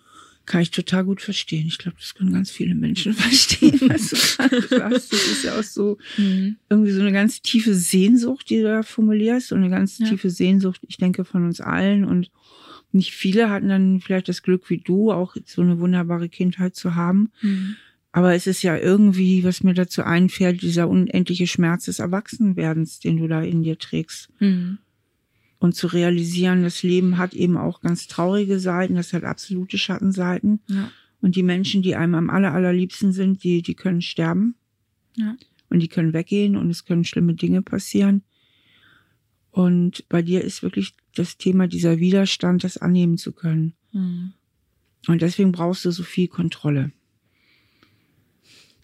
Kann 0.50 0.62
ich 0.62 0.72
total 0.72 1.06
gut 1.06 1.22
verstehen. 1.22 1.68
Ich 1.68 1.78
glaube, 1.78 1.98
das 2.00 2.16
können 2.16 2.34
ganz 2.34 2.50
viele 2.50 2.74
Menschen 2.74 3.14
verstehen, 3.14 3.80
was 3.82 4.10
du 4.10 4.16
gerade 4.16 4.68
sagst. 4.68 5.14
Das 5.14 5.28
ist 5.28 5.44
ja 5.44 5.60
auch 5.60 5.64
so 5.64 6.00
mhm. 6.18 6.56
irgendwie 6.72 6.92
so 6.92 7.02
eine 7.02 7.12
ganz 7.12 7.44
tiefe 7.44 7.76
Sehnsucht, 7.76 8.50
die 8.50 8.58
du 8.58 8.64
da 8.64 8.82
formulierst. 8.82 9.52
Und 9.52 9.60
eine 9.60 9.70
ganz 9.70 10.00
ja. 10.00 10.10
tiefe 10.10 10.32
Sehnsucht, 10.32 10.82
ich 10.88 10.98
denke, 10.98 11.24
von 11.24 11.46
uns 11.46 11.62
allen. 11.62 12.04
Und 12.04 12.32
nicht 12.92 13.12
viele 13.12 13.52
hatten 13.52 13.70
dann 13.70 14.02
vielleicht 14.02 14.28
das 14.28 14.42
Glück 14.42 14.72
wie 14.72 14.80
du, 14.80 15.12
auch 15.12 15.36
so 15.46 15.62
eine 15.62 15.80
wunderbare 15.80 16.30
Kindheit 16.30 16.76
zu 16.76 16.96
haben. 16.96 17.30
Mhm. 17.44 17.76
Aber 18.12 18.34
es 18.34 18.48
ist 18.48 18.64
ja 18.64 18.76
irgendwie, 18.76 19.44
was 19.44 19.62
mir 19.62 19.76
dazu 19.76 20.02
einfällt, 20.02 20.64
dieser 20.64 20.90
unendliche 20.90 21.46
Schmerz 21.46 21.86
des 21.86 22.00
Erwachsenwerdens, 22.00 23.00
den 23.00 23.18
du 23.18 23.28
da 23.28 23.44
in 23.44 23.62
dir 23.62 23.78
trägst. 23.78 24.30
Mhm 24.40 24.80
und 25.60 25.76
zu 25.76 25.88
realisieren, 25.88 26.64
das 26.64 26.84
Leben 26.84 27.18
hat 27.18 27.34
eben 27.34 27.58
auch 27.58 27.82
ganz 27.82 28.08
traurige 28.08 28.60
Seiten, 28.60 28.96
das 28.96 29.14
hat 29.14 29.24
absolute 29.24 29.78
Schattenseiten. 29.78 30.62
Ja. 30.68 30.92
Und 31.22 31.36
die 31.36 31.44
Menschen, 31.44 31.82
die 31.82 31.96
einem 31.96 32.16
am 32.16 32.30
aller, 32.30 32.54
allerliebsten 32.54 33.12
sind, 33.12 33.44
die, 33.44 33.62
die 33.62 33.76
können 33.76 34.02
sterben. 34.02 34.56
Ja. 35.18 35.36
Und 35.70 35.82
die 35.82 35.90
können 35.90 36.14
weggehen 36.14 36.56
und 36.56 36.70
es 36.70 36.86
können 36.86 37.04
schlimme 37.04 37.36
Dinge 37.36 37.62
passieren. 37.62 38.24
Und 39.52 40.08
bei 40.08 40.22
dir 40.22 40.44
ist 40.44 40.64
wirklich 40.64 40.94
das 41.16 41.38
Thema 41.38 41.68
dieser 41.68 42.00
Widerstand, 42.00 42.64
das 42.64 42.78
annehmen 42.78 43.18
zu 43.18 43.34
können. 43.34 43.74
Mhm. 43.92 44.34
Und 45.08 45.22
deswegen 45.22 45.52
brauchst 45.52 45.86
du 45.86 45.92
so 45.92 46.04
viel 46.04 46.28
Kontrolle. 46.28 46.92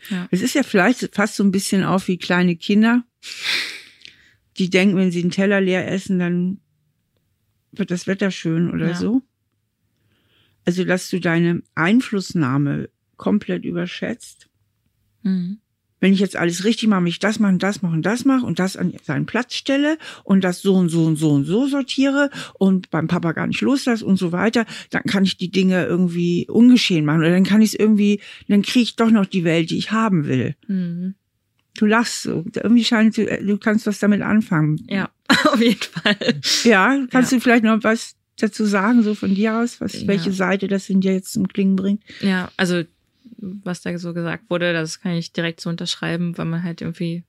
Ja. 0.09 0.27
Es 0.31 0.41
ist 0.41 0.53
ja 0.53 0.63
vielleicht 0.63 1.15
fast 1.15 1.35
so 1.35 1.43
ein 1.43 1.51
bisschen 1.51 1.83
auch 1.83 2.07
wie 2.07 2.17
kleine 2.17 2.55
Kinder, 2.55 3.03
die 4.57 4.69
denken, 4.69 4.97
wenn 4.97 5.11
sie 5.11 5.21
einen 5.21 5.31
Teller 5.31 5.61
leer 5.61 5.89
essen, 5.91 6.19
dann 6.19 6.59
wird 7.79 7.91
das 7.91 8.07
Wetter 8.07 8.31
schön 8.31 8.71
oder 8.71 8.89
ja. 8.89 8.95
so. 8.95 9.21
Also, 10.65 10.83
dass 10.83 11.09
du 11.09 11.19
deine 11.19 11.61
Einflussnahme 11.75 12.89
komplett 13.17 13.65
überschätzt. 13.65 14.49
Mhm. 15.21 15.59
Wenn 16.01 16.13
ich 16.13 16.19
jetzt 16.19 16.35
alles 16.35 16.65
richtig 16.65 16.89
mache, 16.89 17.01
mich 17.01 17.19
das 17.19 17.39
machen, 17.39 17.57
das 17.57 17.81
machen, 17.81 18.01
das 18.01 18.25
mache 18.25 18.45
und 18.45 18.59
das 18.59 18.75
an 18.77 18.93
seinen 19.03 19.25
Platz 19.25 19.55
stelle 19.55 19.97
und 20.23 20.43
das 20.43 20.61
so 20.61 20.75
und 20.75 20.89
so 20.89 21.05
und 21.05 21.15
so 21.15 21.31
und 21.31 21.45
so 21.45 21.67
sortiere 21.67 22.29
und 22.53 22.91
beim 22.91 23.07
Papa 23.07 23.31
gar 23.31 23.47
nicht 23.47 23.61
loslasse 23.61 24.05
und 24.05 24.17
so 24.17 24.31
weiter, 24.31 24.65
dann 24.89 25.03
kann 25.03 25.23
ich 25.23 25.37
die 25.37 25.49
Dinge 25.49 25.85
irgendwie 25.85 26.47
ungeschehen 26.49 27.05
machen 27.05 27.21
oder 27.21 27.31
dann 27.31 27.45
kann 27.45 27.61
ich 27.61 27.73
es 27.73 27.79
irgendwie, 27.79 28.19
dann 28.47 28.61
kriege 28.61 28.83
ich 28.83 28.95
doch 28.97 29.09
noch 29.09 29.25
die 29.25 29.45
Welt, 29.45 29.69
die 29.69 29.77
ich 29.77 29.91
haben 29.91 30.27
will. 30.27 30.55
Mhm. 30.67 31.15
Du 31.77 31.85
lachst 31.85 32.23
so. 32.23 32.45
Irgendwie 32.55 32.83
scheint, 32.83 33.17
du 33.17 33.57
kannst 33.57 33.85
was 33.85 33.99
damit 33.99 34.21
anfangen. 34.21 34.85
Ja. 34.87 35.09
Auf 35.45 35.61
jeden 35.61 35.81
Fall. 35.81 36.39
Ja, 36.63 37.05
kannst 37.09 37.31
ja. 37.31 37.37
du 37.37 37.41
vielleicht 37.41 37.63
noch 37.63 37.83
was 37.83 38.15
dazu 38.39 38.65
sagen, 38.65 39.03
so 39.03 39.15
von 39.15 39.33
dir 39.33 39.55
aus, 39.55 39.79
was, 39.79 40.01
ja. 40.01 40.07
welche 40.07 40.31
Seite 40.31 40.67
das 40.67 40.89
in 40.89 41.01
dir 41.01 41.13
jetzt 41.13 41.31
zum 41.31 41.47
Klingen 41.47 41.75
bringt? 41.75 42.03
Ja, 42.19 42.51
also 42.57 42.83
was 43.37 43.81
da 43.81 43.97
so 43.97 44.13
gesagt 44.13 44.49
wurde, 44.49 44.73
das 44.73 45.01
kann 45.01 45.13
ich 45.13 45.31
direkt 45.31 45.61
so 45.61 45.69
unterschreiben, 45.69 46.37
weil 46.37 46.45
man 46.45 46.63
halt 46.63 46.81
irgendwie 46.81 47.23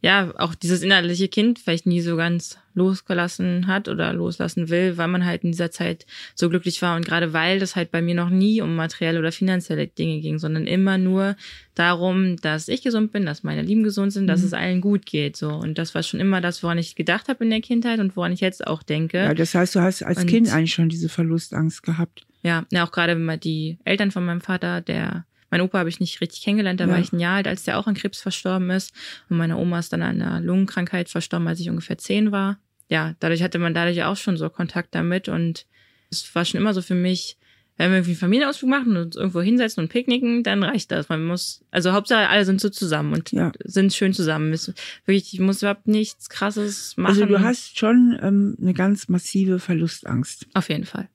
ja, 0.00 0.32
auch 0.38 0.54
dieses 0.54 0.82
innerliche 0.82 1.28
Kind 1.28 1.58
vielleicht 1.58 1.86
nie 1.86 2.00
so 2.00 2.16
ganz 2.16 2.58
losgelassen 2.74 3.66
hat 3.66 3.88
oder 3.88 4.12
loslassen 4.12 4.68
will, 4.68 4.96
weil 4.96 5.08
man 5.08 5.24
halt 5.24 5.42
in 5.42 5.50
dieser 5.50 5.72
Zeit 5.72 6.06
so 6.36 6.48
glücklich 6.48 6.80
war 6.82 6.94
und 6.94 7.04
gerade 7.04 7.32
weil 7.32 7.58
das 7.58 7.74
halt 7.74 7.90
bei 7.90 8.00
mir 8.00 8.14
noch 8.14 8.30
nie 8.30 8.62
um 8.62 8.76
materielle 8.76 9.18
oder 9.18 9.32
finanzielle 9.32 9.88
Dinge 9.88 10.20
ging, 10.20 10.38
sondern 10.38 10.68
immer 10.68 10.98
nur 10.98 11.36
darum, 11.74 12.36
dass 12.36 12.68
ich 12.68 12.82
gesund 12.82 13.10
bin, 13.10 13.26
dass 13.26 13.42
meine 13.42 13.62
Lieben 13.62 13.82
gesund 13.82 14.12
sind, 14.12 14.28
dass 14.28 14.40
mhm. 14.40 14.46
es 14.46 14.52
allen 14.52 14.80
gut 14.80 15.04
geht, 15.04 15.36
so. 15.36 15.48
Und 15.50 15.78
das 15.78 15.96
war 15.96 16.04
schon 16.04 16.20
immer 16.20 16.40
das, 16.40 16.62
woran 16.62 16.78
ich 16.78 16.94
gedacht 16.94 17.28
habe 17.28 17.42
in 17.42 17.50
der 17.50 17.60
Kindheit 17.60 17.98
und 17.98 18.16
woran 18.16 18.32
ich 18.32 18.40
jetzt 18.40 18.64
auch 18.68 18.84
denke. 18.84 19.18
Ja, 19.18 19.34
das 19.34 19.54
heißt, 19.54 19.74
du 19.74 19.80
hast 19.80 20.04
als 20.04 20.20
und, 20.20 20.26
Kind 20.26 20.52
eigentlich 20.52 20.74
schon 20.74 20.88
diese 20.88 21.08
Verlustangst 21.08 21.82
gehabt. 21.82 22.24
Ja, 22.42 22.64
ja, 22.70 22.86
auch 22.86 22.92
gerade 22.92 23.14
wenn 23.16 23.24
man 23.24 23.40
die 23.40 23.78
Eltern 23.84 24.12
von 24.12 24.24
meinem 24.24 24.40
Vater, 24.40 24.80
der 24.80 25.24
mein 25.50 25.60
Opa 25.60 25.78
habe 25.78 25.88
ich 25.88 26.00
nicht 26.00 26.20
richtig 26.20 26.42
kennengelernt, 26.42 26.80
da 26.80 26.86
ja. 26.86 26.90
war 26.90 26.98
ich 26.98 27.12
ein 27.12 27.20
Jahr 27.20 27.36
alt, 27.36 27.48
als 27.48 27.64
der 27.64 27.78
auch 27.78 27.86
an 27.86 27.94
Krebs 27.94 28.20
verstorben 28.20 28.70
ist. 28.70 28.92
Und 29.28 29.36
meine 29.36 29.56
Oma 29.56 29.78
ist 29.78 29.92
dann 29.92 30.02
an 30.02 30.20
einer 30.20 30.40
Lungenkrankheit 30.40 31.08
verstorben, 31.08 31.48
als 31.48 31.60
ich 31.60 31.70
ungefähr 31.70 31.98
zehn 31.98 32.32
war. 32.32 32.58
Ja, 32.88 33.14
dadurch 33.20 33.42
hatte 33.42 33.58
man 33.58 33.74
dadurch 33.74 34.02
auch 34.04 34.16
schon 34.16 34.36
so 34.36 34.48
Kontakt 34.50 34.94
damit 34.94 35.28
und 35.28 35.66
es 36.10 36.34
war 36.34 36.44
schon 36.44 36.60
immer 36.60 36.72
so 36.72 36.80
für 36.80 36.94
mich 36.94 37.38
wenn 37.78 37.92
wir 37.92 37.98
irgendwie 37.98 38.10
einen 38.10 38.18
Familienausflug 38.18 38.68
machen 38.68 38.96
und 38.96 39.06
uns 39.06 39.16
irgendwo 39.16 39.40
hinsetzen 39.40 39.84
und 39.84 39.88
picknicken, 39.88 40.42
dann 40.42 40.62
reicht 40.64 40.90
das. 40.90 41.08
Man 41.08 41.24
muss, 41.24 41.64
also 41.70 41.92
Hauptsache 41.92 42.28
alle 42.28 42.44
sind 42.44 42.60
so 42.60 42.68
zusammen 42.68 43.14
und 43.14 43.30
ja. 43.30 43.52
sind 43.64 43.92
schön 43.94 44.12
zusammen. 44.12 44.50
Wirklich, 44.50 45.32
ich 45.32 45.40
muss 45.40 45.62
überhaupt 45.62 45.86
nichts 45.86 46.28
krasses 46.28 46.96
machen. 46.96 47.10
Also 47.10 47.24
du 47.24 47.40
hast 47.40 47.78
schon 47.78 48.18
ähm, 48.20 48.56
eine 48.60 48.74
ganz 48.74 49.08
massive 49.08 49.60
Verlustangst. 49.60 50.46
Auf 50.54 50.68
jeden 50.68 50.84
Fall. 50.86 51.08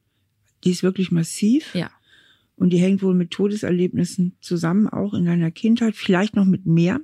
Die 0.63 0.71
ist 0.71 0.83
wirklich 0.83 1.11
massiv. 1.11 1.75
Ja. 1.75 1.91
Und 2.63 2.69
die 2.69 2.77
hängt 2.77 3.03
wohl 3.03 3.13
mit 3.13 3.31
Todeserlebnissen 3.31 4.37
zusammen, 4.39 4.87
auch 4.87 5.13
in 5.13 5.25
deiner 5.25 5.51
Kindheit, 5.51 5.97
vielleicht 5.97 6.37
noch 6.37 6.45
mit 6.45 6.65
mehr. 6.65 7.01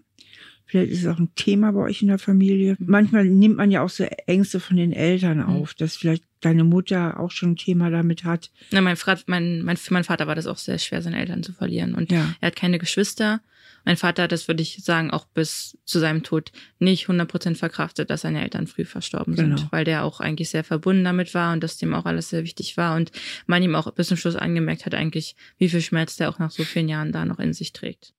Vielleicht 0.65 0.89
ist 0.89 1.01
es 1.01 1.07
auch 1.07 1.19
ein 1.19 1.35
Thema 1.35 1.73
bei 1.73 1.81
euch 1.81 2.01
in 2.01 2.07
der 2.07 2.17
Familie. 2.17 2.77
Manchmal 2.79 3.25
nimmt 3.25 3.57
man 3.57 3.69
ja 3.69 3.81
auch 3.81 3.89
so 3.89 4.05
Ängste 4.25 4.61
von 4.61 4.77
den 4.77 4.93
Eltern 4.93 5.39
mhm. 5.39 5.43
auf, 5.43 5.73
dass 5.73 5.97
vielleicht 5.97 6.23
deine 6.39 6.63
Mutter 6.63 7.19
auch 7.19 7.31
schon 7.31 7.51
ein 7.51 7.55
Thema 7.57 7.89
damit 7.89 8.23
hat. 8.23 8.51
Na, 8.71 8.79
mein, 8.79 8.95
mein, 9.25 9.61
mein, 9.63 9.75
für 9.75 9.93
meinen 9.93 10.05
Vater 10.05 10.27
war 10.27 10.35
das 10.35 10.47
auch 10.47 10.57
sehr 10.57 10.77
schwer, 10.77 11.01
seine 11.01 11.19
Eltern 11.19 11.43
zu 11.43 11.51
verlieren. 11.51 11.93
Und 11.93 12.09
ja. 12.09 12.33
er 12.39 12.47
hat 12.47 12.55
keine 12.55 12.79
Geschwister. 12.79 13.41
Mein 13.89 13.97
Vater 13.97 14.21
hat 14.21 14.31
das, 14.31 14.47
würde 14.47 14.61
ich 14.61 14.83
sagen, 14.83 15.09
auch 15.09 15.25
bis 15.25 15.79
zu 15.83 15.97
seinem 15.97 16.21
Tod 16.21 16.51
nicht 16.77 17.07
100% 17.07 17.55
verkraftet, 17.55 18.11
dass 18.11 18.21
seine 18.21 18.43
Eltern 18.43 18.67
früh 18.67 18.85
verstorben 18.85 19.35
genau. 19.35 19.57
sind, 19.57 19.71
weil 19.71 19.83
der 19.83 20.03
auch 20.03 20.19
eigentlich 20.19 20.51
sehr 20.51 20.63
verbunden 20.63 21.03
damit 21.03 21.33
war 21.33 21.53
und 21.53 21.63
dass 21.63 21.77
dem 21.77 21.95
auch 21.95 22.05
alles 22.05 22.29
sehr 22.29 22.43
wichtig 22.43 22.77
war 22.77 22.95
und 22.95 23.11
man 23.47 23.63
ihm 23.63 23.73
auch 23.73 23.91
bis 23.93 24.09
zum 24.09 24.17
Schluss 24.17 24.35
angemerkt 24.35 24.85
hat 24.85 24.93
eigentlich, 24.93 25.35
wie 25.57 25.69
viel 25.69 25.81
Schmerz 25.81 26.17
der 26.17 26.29
auch 26.29 26.37
nach 26.37 26.51
so 26.51 26.63
vielen 26.63 26.87
Jahren 26.87 27.11
da 27.11 27.25
noch 27.25 27.39
in 27.39 27.51
sich 27.51 27.73
trägt. 27.73 28.13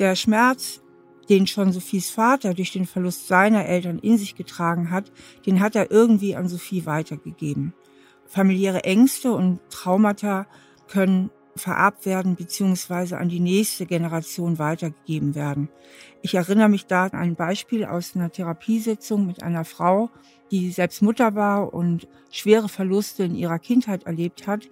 Der 0.00 0.16
Schmerz, 0.16 0.82
den 1.28 1.46
schon 1.46 1.70
Sophies 1.70 2.10
Vater 2.10 2.54
durch 2.54 2.72
den 2.72 2.86
Verlust 2.86 3.28
seiner 3.28 3.66
Eltern 3.66 4.00
in 4.00 4.18
sich 4.18 4.34
getragen 4.34 4.90
hat, 4.90 5.12
den 5.46 5.60
hat 5.60 5.76
er 5.76 5.92
irgendwie 5.92 6.34
an 6.34 6.48
Sophie 6.48 6.86
weitergegeben. 6.86 7.72
Familiäre 8.26 8.82
Ängste 8.82 9.30
und 9.30 9.60
Traumata 9.70 10.48
können 10.88 11.30
vererbt 11.56 12.06
werden 12.06 12.36
bzw. 12.36 13.14
an 13.16 13.28
die 13.28 13.40
nächste 13.40 13.86
Generation 13.86 14.58
weitergegeben 14.58 15.34
werden. 15.34 15.68
Ich 16.22 16.34
erinnere 16.34 16.68
mich 16.68 16.86
da 16.86 17.04
an 17.04 17.14
ein 17.14 17.36
Beispiel 17.36 17.84
aus 17.84 18.14
einer 18.14 18.30
Therapiesitzung 18.30 19.26
mit 19.26 19.42
einer 19.42 19.64
Frau, 19.64 20.10
die 20.50 20.70
selbst 20.70 21.02
Mutter 21.02 21.34
war 21.34 21.72
und 21.72 22.08
schwere 22.30 22.68
Verluste 22.68 23.24
in 23.24 23.34
ihrer 23.34 23.58
Kindheit 23.58 24.04
erlebt 24.04 24.46
hat 24.46 24.68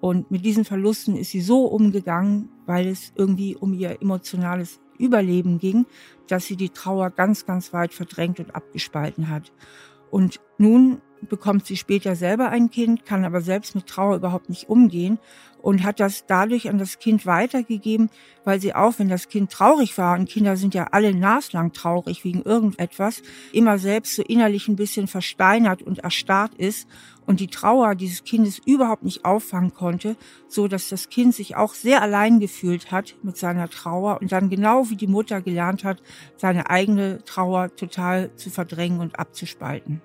und 0.00 0.30
mit 0.30 0.44
diesen 0.44 0.64
Verlusten 0.64 1.14
ist 1.14 1.30
sie 1.30 1.42
so 1.42 1.66
umgegangen, 1.66 2.48
weil 2.66 2.88
es 2.88 3.12
irgendwie 3.16 3.54
um 3.54 3.74
ihr 3.74 4.00
emotionales 4.00 4.80
Überleben 4.98 5.58
ging, 5.58 5.86
dass 6.26 6.46
sie 6.46 6.56
die 6.56 6.70
Trauer 6.70 7.10
ganz, 7.10 7.46
ganz 7.46 7.72
weit 7.72 7.92
verdrängt 7.92 8.40
und 8.40 8.54
abgespalten 8.54 9.28
hat. 9.28 9.52
Und 10.10 10.40
nun 10.58 11.02
bekommt 11.28 11.66
sie 11.66 11.76
später 11.76 12.16
selber 12.16 12.48
ein 12.48 12.70
Kind, 12.70 13.04
kann 13.04 13.24
aber 13.24 13.40
selbst 13.40 13.74
mit 13.74 13.86
Trauer 13.86 14.16
überhaupt 14.16 14.48
nicht 14.48 14.68
umgehen 14.68 15.18
und 15.62 15.84
hat 15.84 16.00
das 16.00 16.26
dadurch 16.26 16.68
an 16.68 16.78
das 16.78 16.98
Kind 16.98 17.26
weitergegeben, 17.26 18.10
weil 18.44 18.60
sie 18.60 18.74
auch, 18.74 18.94
wenn 18.98 19.08
das 19.08 19.28
Kind 19.28 19.50
traurig 19.50 19.96
war, 19.98 20.18
und 20.18 20.28
Kinder 20.28 20.56
sind 20.56 20.74
ja 20.74 20.88
alle 20.92 21.14
naslang 21.14 21.72
traurig 21.72 22.24
wegen 22.24 22.42
irgendetwas, 22.42 23.22
immer 23.52 23.78
selbst 23.78 24.16
so 24.16 24.22
innerlich 24.22 24.68
ein 24.68 24.76
bisschen 24.76 25.06
versteinert 25.06 25.82
und 25.82 25.98
erstarrt 25.98 26.54
ist 26.54 26.88
und 27.26 27.40
die 27.40 27.48
Trauer 27.48 27.94
dieses 27.94 28.24
Kindes 28.24 28.60
überhaupt 28.64 29.02
nicht 29.02 29.24
auffangen 29.24 29.74
konnte, 29.74 30.16
so 30.48 30.66
dass 30.66 30.88
das 30.88 31.10
Kind 31.10 31.34
sich 31.34 31.56
auch 31.56 31.74
sehr 31.74 32.02
allein 32.02 32.40
gefühlt 32.40 32.90
hat 32.90 33.16
mit 33.22 33.36
seiner 33.36 33.68
Trauer 33.68 34.20
und 34.20 34.32
dann 34.32 34.50
genau 34.50 34.88
wie 34.90 34.96
die 34.96 35.06
Mutter 35.06 35.42
gelernt 35.42 35.84
hat, 35.84 36.02
seine 36.36 36.70
eigene 36.70 37.22
Trauer 37.24 37.74
total 37.76 38.34
zu 38.36 38.50
verdrängen 38.50 39.00
und 39.00 39.18
abzuspalten. 39.18 40.00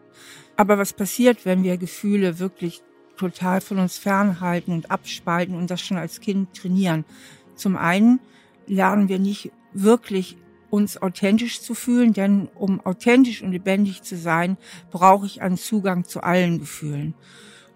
Aber 0.58 0.78
was 0.78 0.94
passiert, 0.94 1.46
wenn 1.46 1.64
wir 1.64 1.78
Gefühle 1.78 2.40
wirklich 2.40 2.82
total 3.18 3.62
von 3.62 3.80
uns 3.80 3.98
fernhalten 3.98 4.74
und 4.74 4.92
abspalten 4.92 5.56
und 5.56 5.72
das 5.72 5.82
schon 5.82 5.98
als 5.98 6.20
Kind 6.20 6.54
trainieren. 6.54 7.06
Zum 7.56 7.78
einen 7.78 8.20
lernen 8.68 9.10
wir 9.10 9.20
nicht 9.20 9.52
wirklich 9.74 10.38
uns 10.70 11.02
authentisch 11.02 11.62
zu 11.62 11.74
fühlen, 11.74 12.14
denn 12.14 12.50
um 12.56 12.86
authentisch 12.86 13.42
und 13.42 13.52
lebendig 13.52 14.04
zu 14.04 14.18
sein, 14.18 14.58
brauche 14.92 15.26
ich 15.26 15.42
einen 15.42 15.58
Zugang 15.58 16.04
zu 16.06 16.22
allen 16.22 16.60
Gefühlen. 16.60 17.14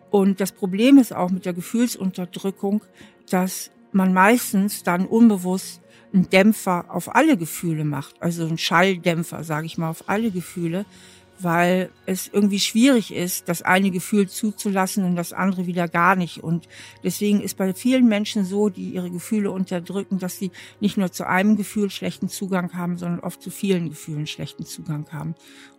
Und 0.10 0.42
das 0.42 0.52
Problem 0.52 0.98
ist 0.98 1.14
auch 1.14 1.30
mit 1.30 1.46
der 1.46 1.54
Gefühlsunterdrückung, 1.54 2.84
dass 3.30 3.72
man 3.92 4.14
meistens 4.14 4.84
dann 4.84 5.06
unbewusst 5.06 5.82
einen 6.12 6.30
Dämpfer 6.30 6.86
auf 6.90 7.16
alle 7.16 7.38
Gefühle 7.38 7.86
macht, 7.86 8.22
also 8.22 8.46
einen 8.46 8.58
Schalldämpfer, 8.58 9.44
sage 9.44 9.68
ich 9.68 9.78
mal, 9.78 9.90
auf 9.90 10.06
alle 10.08 10.32
Gefühle, 10.32 10.86
weil 11.42 11.90
es 12.06 12.28
irgendwie 12.28 12.60
schwierig 12.60 13.14
ist, 13.14 13.48
das 13.50 13.62
eine 13.62 13.92
Gefühl 13.92 14.28
zuzulassen 14.28 15.04
und 15.04 15.16
das 15.16 15.34
andere 15.34 15.68
wieder 15.68 15.88
gar 15.88 16.16
nicht. 16.16 16.44
Und 16.44 16.68
deswegen 17.04 17.42
ist 17.42 17.58
bei 17.58 17.74
vielen 17.74 18.08
Menschen 18.08 18.46
so, 18.46 18.70
die 18.70 18.92
ihre 18.92 19.10
Gefühle 19.10 19.52
unterdrücken, 19.52 20.20
dass 20.20 20.38
sie 20.38 20.52
nicht 20.80 20.98
nur 20.98 21.12
zu 21.12 21.28
einem 21.28 21.56
Gefühl 21.56 21.90
schlechten 21.90 22.30
Zugang 22.30 22.74
haben, 22.74 22.98
sondern 22.98 23.22
oft 23.22 23.42
zu 23.42 23.52
vielen 23.52 23.90
Gefühlen 23.90 24.28
schlechten 24.28 24.66
Zugang 24.66 25.08
haben. 25.12 25.36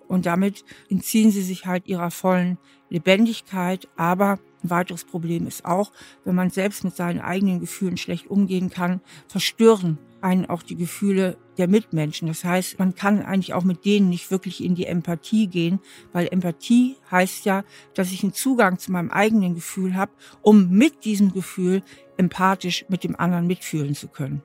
Und 0.08 0.26
damit 0.26 0.64
entziehen 0.88 1.30
sie 1.30 1.42
sich 1.42 1.66
halt 1.66 1.86
ihrer 1.86 2.10
vollen 2.10 2.58
Lebendigkeit. 2.88 3.86
Aber 3.96 4.40
ein 4.64 4.70
weiteres 4.70 5.04
Problem 5.04 5.46
ist 5.46 5.64
auch, 5.64 5.92
wenn 6.24 6.34
man 6.34 6.50
selbst 6.50 6.82
mit 6.82 6.96
seinen 6.96 7.20
eigenen 7.20 7.60
Gefühlen 7.60 7.96
schlecht 7.96 8.26
umgehen 8.26 8.70
kann, 8.70 9.00
verstören 9.28 9.98
einen 10.20 10.46
auch 10.46 10.62
die 10.62 10.76
Gefühle 10.76 11.38
der 11.60 11.68
Mitmenschen. 11.68 12.26
Das 12.26 12.42
heißt, 12.42 12.78
man 12.78 12.96
kann 12.96 13.22
eigentlich 13.22 13.54
auch 13.54 13.62
mit 13.62 13.84
denen 13.84 14.08
nicht 14.08 14.30
wirklich 14.32 14.64
in 14.64 14.74
die 14.74 14.86
Empathie 14.86 15.46
gehen, 15.46 15.78
weil 16.12 16.26
Empathie 16.30 16.96
heißt 17.10 17.44
ja, 17.44 17.62
dass 17.94 18.10
ich 18.10 18.24
einen 18.24 18.32
Zugang 18.32 18.78
zu 18.78 18.90
meinem 18.90 19.10
eigenen 19.10 19.54
Gefühl 19.54 19.94
habe, 19.94 20.10
um 20.42 20.70
mit 20.70 21.04
diesem 21.04 21.32
Gefühl 21.32 21.82
empathisch 22.16 22.84
mit 22.88 23.04
dem 23.04 23.14
anderen 23.14 23.46
mitfühlen 23.46 23.94
zu 23.94 24.08
können. 24.08 24.42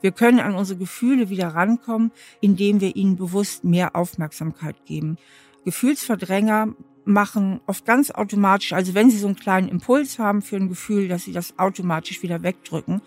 Wir 0.00 0.12
können 0.12 0.40
an 0.40 0.54
unsere 0.54 0.78
Gefühle 0.78 1.30
wieder 1.30 1.48
rankommen, 1.48 2.10
indem 2.40 2.80
wir 2.80 2.96
ihnen 2.96 3.16
bewusst 3.16 3.64
mehr 3.64 3.96
Aufmerksamkeit 3.96 4.84
geben. 4.84 5.16
Gefühlsverdränger 5.64 6.74
machen 7.04 7.60
oft 7.66 7.84
ganz 7.86 8.10
automatisch, 8.10 8.72
also 8.72 8.94
wenn 8.94 9.10
sie 9.10 9.18
so 9.18 9.26
einen 9.26 9.36
kleinen 9.36 9.68
Impuls 9.68 10.18
haben 10.18 10.42
für 10.42 10.56
ein 10.56 10.68
Gefühl, 10.68 11.08
dass 11.08 11.24
sie 11.24 11.32
das 11.32 11.58
automatisch 11.58 12.22
wieder 12.22 12.42
wegdrücken. 12.42 13.00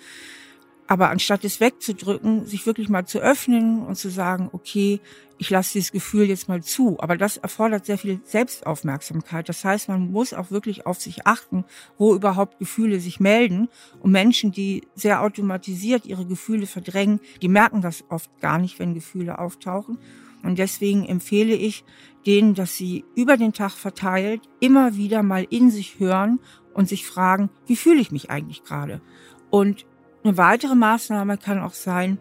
Aber 0.87 1.09
anstatt 1.09 1.43
es 1.43 1.59
wegzudrücken, 1.59 2.45
sich 2.45 2.65
wirklich 2.65 2.87
mal 2.87 3.05
zu 3.05 3.19
öffnen 3.19 3.85
und 3.85 3.95
zu 3.95 4.09
sagen, 4.09 4.49
okay, 4.53 5.01
ich 5.37 5.49
lasse 5.49 5.73
dieses 5.73 5.91
Gefühl 5.91 6.25
jetzt 6.29 6.47
mal 6.47 6.63
zu. 6.63 6.97
Aber 6.99 7.17
das 7.17 7.37
erfordert 7.37 7.85
sehr 7.85 7.97
viel 7.97 8.21
Selbstaufmerksamkeit. 8.23 9.49
Das 9.49 9.63
heißt, 9.65 9.89
man 9.89 10.11
muss 10.11 10.33
auch 10.33 10.49
wirklich 10.49 10.85
auf 10.85 10.99
sich 10.99 11.27
achten, 11.27 11.65
wo 11.97 12.15
überhaupt 12.15 12.57
Gefühle 12.57 12.99
sich 12.99 13.19
melden. 13.19 13.67
Und 13.99 14.11
Menschen, 14.11 14.51
die 14.51 14.87
sehr 14.95 15.21
automatisiert 15.21 16.05
ihre 16.05 16.25
Gefühle 16.25 16.65
verdrängen, 16.65 17.19
die 17.41 17.49
merken 17.49 17.81
das 17.81 18.05
oft 18.09 18.29
gar 18.39 18.57
nicht, 18.57 18.79
wenn 18.79 18.93
Gefühle 18.93 19.39
auftauchen. 19.39 19.97
Und 20.41 20.57
deswegen 20.57 21.05
empfehle 21.05 21.53
ich 21.53 21.83
denen, 22.25 22.53
dass 22.53 22.75
sie 22.75 23.03
über 23.15 23.37
den 23.37 23.53
Tag 23.53 23.71
verteilt 23.71 24.41
immer 24.59 24.95
wieder 24.95 25.21
mal 25.23 25.45
in 25.49 25.69
sich 25.71 25.99
hören 25.99 26.39
und 26.73 26.87
sich 26.87 27.05
fragen, 27.05 27.49
wie 27.65 27.75
fühle 27.75 27.99
ich 27.99 28.11
mich 28.11 28.29
eigentlich 28.29 28.63
gerade? 28.63 29.01
Und 29.49 29.85
eine 30.27 30.37
weitere 30.37 30.75
Maßnahme 30.75 31.37
kann 31.37 31.59
auch 31.59 31.73
sein, 31.73 32.17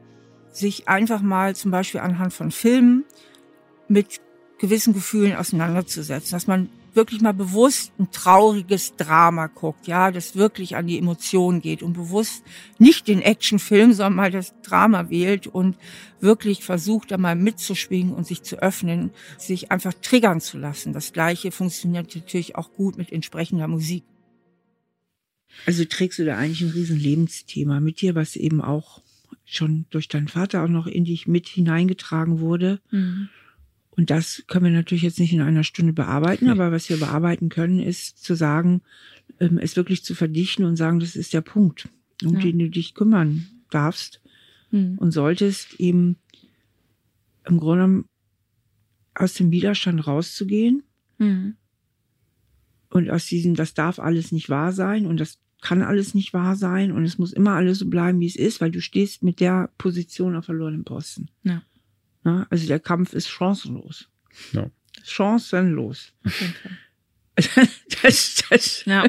sich 0.52 0.88
einfach 0.88 1.20
mal 1.20 1.54
zum 1.54 1.70
Beispiel 1.70 2.00
anhand 2.00 2.32
von 2.32 2.50
Filmen 2.50 3.04
mit 3.88 4.20
gewissen 4.58 4.94
Gefühlen 4.94 5.36
auseinanderzusetzen, 5.36 6.30
dass 6.30 6.46
man 6.46 6.70
wirklich 6.94 7.20
mal 7.20 7.34
bewusst 7.34 7.92
ein 7.98 8.10
trauriges 8.10 8.96
Drama 8.96 9.48
guckt, 9.48 9.86
ja, 9.86 10.10
das 10.10 10.34
wirklich 10.34 10.76
an 10.76 10.86
die 10.86 10.98
Emotionen 10.98 11.60
geht 11.60 11.82
und 11.82 11.92
bewusst 11.92 12.42
nicht 12.78 13.06
den 13.06 13.20
Actionfilm, 13.20 13.92
sondern 13.92 14.14
mal 14.14 14.30
das 14.30 14.54
Drama 14.62 15.10
wählt 15.10 15.46
und 15.46 15.76
wirklich 16.20 16.64
versucht, 16.64 17.10
da 17.10 17.18
mal 17.18 17.36
mitzuschwingen 17.36 18.14
und 18.14 18.26
sich 18.26 18.42
zu 18.42 18.56
öffnen, 18.62 19.10
sich 19.36 19.70
einfach 19.70 19.92
triggern 20.00 20.40
zu 20.40 20.56
lassen. 20.56 20.94
Das 20.94 21.12
Gleiche 21.12 21.52
funktioniert 21.52 22.14
natürlich 22.14 22.56
auch 22.56 22.72
gut 22.72 22.96
mit 22.96 23.12
entsprechender 23.12 23.68
Musik. 23.68 24.04
Also 25.64 25.84
trägst 25.84 26.18
du 26.18 26.24
da 26.24 26.36
eigentlich 26.36 26.62
ein 26.62 26.70
riesen 26.70 26.98
Lebensthema 26.98 27.80
mit 27.80 28.00
dir, 28.00 28.14
was 28.14 28.36
eben 28.36 28.60
auch 28.60 29.02
schon 29.44 29.86
durch 29.90 30.08
deinen 30.08 30.28
Vater 30.28 30.64
auch 30.64 30.68
noch 30.68 30.86
in 30.86 31.04
dich 31.04 31.26
mit 31.26 31.46
hineingetragen 31.46 32.40
wurde. 32.40 32.80
Mhm. 32.90 33.28
Und 33.90 34.10
das 34.10 34.44
können 34.46 34.66
wir 34.66 34.72
natürlich 34.72 35.04
jetzt 35.04 35.18
nicht 35.18 35.32
in 35.32 35.40
einer 35.40 35.64
Stunde 35.64 35.94
bearbeiten, 35.94 36.50
aber 36.50 36.70
was 36.70 36.90
wir 36.90 36.98
bearbeiten 36.98 37.48
können, 37.48 37.80
ist 37.80 38.22
zu 38.22 38.34
sagen, 38.34 38.82
ähm, 39.40 39.58
es 39.58 39.76
wirklich 39.76 40.04
zu 40.04 40.14
verdichten 40.14 40.64
und 40.64 40.76
sagen, 40.76 41.00
das 41.00 41.16
ist 41.16 41.32
der 41.32 41.40
Punkt, 41.40 41.88
um 42.22 42.34
ja. 42.34 42.40
den 42.40 42.58
du 42.58 42.68
dich 42.68 42.94
kümmern 42.94 43.46
darfst 43.70 44.20
mhm. 44.70 44.98
und 44.98 45.12
solltest 45.12 45.80
eben 45.80 46.16
im 47.46 47.58
Grunde 47.58 48.04
aus 49.14 49.34
dem 49.34 49.50
Widerstand 49.50 50.06
rauszugehen 50.06 50.82
mhm. 51.16 51.56
und 52.90 53.08
aus 53.08 53.26
diesem, 53.26 53.54
das 53.54 53.72
darf 53.72 53.98
alles 53.98 54.30
nicht 54.30 54.50
wahr 54.50 54.72
sein 54.72 55.06
und 55.06 55.18
das 55.18 55.38
kann 55.62 55.82
alles 55.82 56.14
nicht 56.14 56.32
wahr 56.32 56.56
sein 56.56 56.92
und 56.92 57.04
es 57.04 57.18
muss 57.18 57.32
immer 57.32 57.52
alles 57.52 57.78
so 57.78 57.86
bleiben, 57.86 58.20
wie 58.20 58.26
es 58.26 58.36
ist, 58.36 58.60
weil 58.60 58.70
du 58.70 58.80
stehst 58.80 59.22
mit 59.22 59.40
der 59.40 59.70
Position 59.78 60.36
auf 60.36 60.44
verlorenem 60.44 60.84
Posten. 60.84 61.28
Ja. 61.42 61.62
Na, 62.24 62.46
also 62.50 62.66
der 62.66 62.80
Kampf 62.80 63.12
ist 63.12 63.28
chancenlos. 63.28 64.08
Ja. 64.52 64.70
Chancenlos. 65.04 66.12
Das, 68.02 68.42
das, 68.48 68.84
ja. 68.86 69.04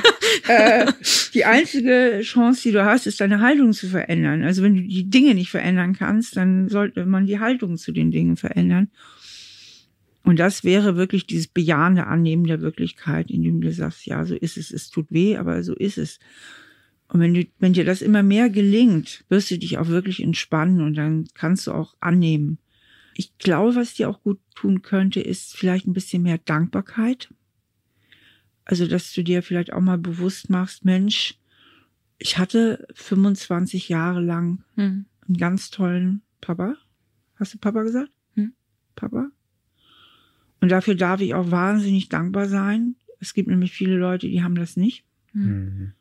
äh, 0.48 0.92
die 1.34 1.44
einzige 1.44 2.20
Chance, 2.22 2.62
die 2.62 2.72
du 2.72 2.84
hast, 2.84 3.06
ist 3.06 3.20
deine 3.20 3.40
Haltung 3.40 3.72
zu 3.72 3.88
verändern. 3.88 4.44
Also 4.44 4.62
wenn 4.62 4.76
du 4.76 4.82
die 4.82 5.10
Dinge 5.10 5.34
nicht 5.34 5.50
verändern 5.50 5.94
kannst, 5.94 6.36
dann 6.36 6.68
sollte 6.68 7.06
man 7.06 7.26
die 7.26 7.40
Haltung 7.40 7.76
zu 7.76 7.90
den 7.90 8.12
Dingen 8.12 8.36
verändern. 8.36 8.90
Und 10.24 10.38
das 10.38 10.62
wäre 10.62 10.96
wirklich 10.96 11.26
dieses 11.26 11.48
bejahende 11.48 12.06
Annehmen 12.06 12.44
der 12.44 12.60
Wirklichkeit, 12.60 13.30
indem 13.30 13.60
du 13.60 13.72
sagst, 13.72 14.06
ja, 14.06 14.24
so 14.24 14.34
ist 14.34 14.56
es, 14.56 14.70
es 14.70 14.88
tut 14.88 15.10
weh, 15.10 15.36
aber 15.36 15.62
so 15.62 15.74
ist 15.74 15.98
es. 15.98 16.20
Und 17.08 17.20
wenn, 17.20 17.34
du, 17.34 17.44
wenn 17.58 17.72
dir 17.72 17.84
das 17.84 18.02
immer 18.02 18.22
mehr 18.22 18.48
gelingt, 18.48 19.24
wirst 19.28 19.50
du 19.50 19.58
dich 19.58 19.78
auch 19.78 19.88
wirklich 19.88 20.22
entspannen 20.22 20.80
und 20.80 20.94
dann 20.94 21.26
kannst 21.34 21.66
du 21.66 21.72
auch 21.72 21.94
annehmen. 22.00 22.58
Ich 23.14 23.36
glaube, 23.38 23.74
was 23.74 23.94
dir 23.94 24.08
auch 24.08 24.22
gut 24.22 24.40
tun 24.54 24.82
könnte, 24.82 25.20
ist 25.20 25.56
vielleicht 25.56 25.86
ein 25.86 25.92
bisschen 25.92 26.22
mehr 26.22 26.38
Dankbarkeit. 26.38 27.28
Also, 28.64 28.86
dass 28.86 29.12
du 29.12 29.22
dir 29.22 29.42
vielleicht 29.42 29.72
auch 29.72 29.80
mal 29.80 29.98
bewusst 29.98 30.48
machst, 30.48 30.84
Mensch, 30.84 31.38
ich 32.18 32.38
hatte 32.38 32.86
25 32.94 33.88
Jahre 33.88 34.20
lang 34.20 34.64
hm. 34.76 35.06
einen 35.26 35.36
ganz 35.36 35.70
tollen 35.70 36.22
Papa. 36.40 36.76
Hast 37.34 37.54
du 37.54 37.58
Papa 37.58 37.82
gesagt? 37.82 38.12
Hm. 38.36 38.54
Papa? 38.94 39.30
Und 40.62 40.68
dafür 40.68 40.94
darf 40.94 41.20
ich 41.20 41.34
auch 41.34 41.50
wahnsinnig 41.50 42.08
dankbar 42.08 42.46
sein. 42.46 42.94
Es 43.18 43.34
gibt 43.34 43.48
nämlich 43.48 43.72
viele 43.72 43.96
Leute, 43.96 44.28
die 44.28 44.44
haben 44.44 44.54
das 44.54 44.76
nicht. 44.76 45.04
Mhm. 45.32 45.92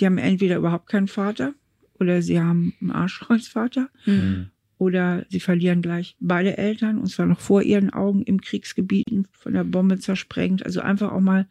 Die 0.00 0.06
haben 0.06 0.16
entweder 0.16 0.56
überhaupt 0.56 0.88
keinen 0.88 1.08
Vater 1.08 1.52
oder 2.00 2.22
sie 2.22 2.40
haben 2.40 2.72
einen 2.80 2.90
Arschkreuzvater 2.90 3.90
mhm. 4.06 4.48
oder 4.78 5.26
sie 5.28 5.40
verlieren 5.40 5.82
gleich 5.82 6.16
beide 6.20 6.56
Eltern 6.56 6.96
und 6.96 7.08
zwar 7.08 7.26
noch 7.26 7.40
vor 7.40 7.60
ihren 7.60 7.90
Augen 7.90 8.22
im 8.22 8.40
Kriegsgebieten 8.40 9.28
von 9.32 9.52
der 9.52 9.64
Bombe 9.64 9.98
zersprengt. 9.98 10.64
Also 10.64 10.80
einfach 10.80 11.12
auch 11.12 11.20
mal 11.20 11.46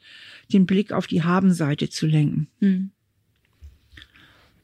den 0.52 0.66
Blick 0.66 0.92
auf 0.92 1.06
die 1.06 1.22
Habenseite 1.22 1.90
zu 1.90 2.08
lenken. 2.08 2.48
Mhm. 2.60 2.90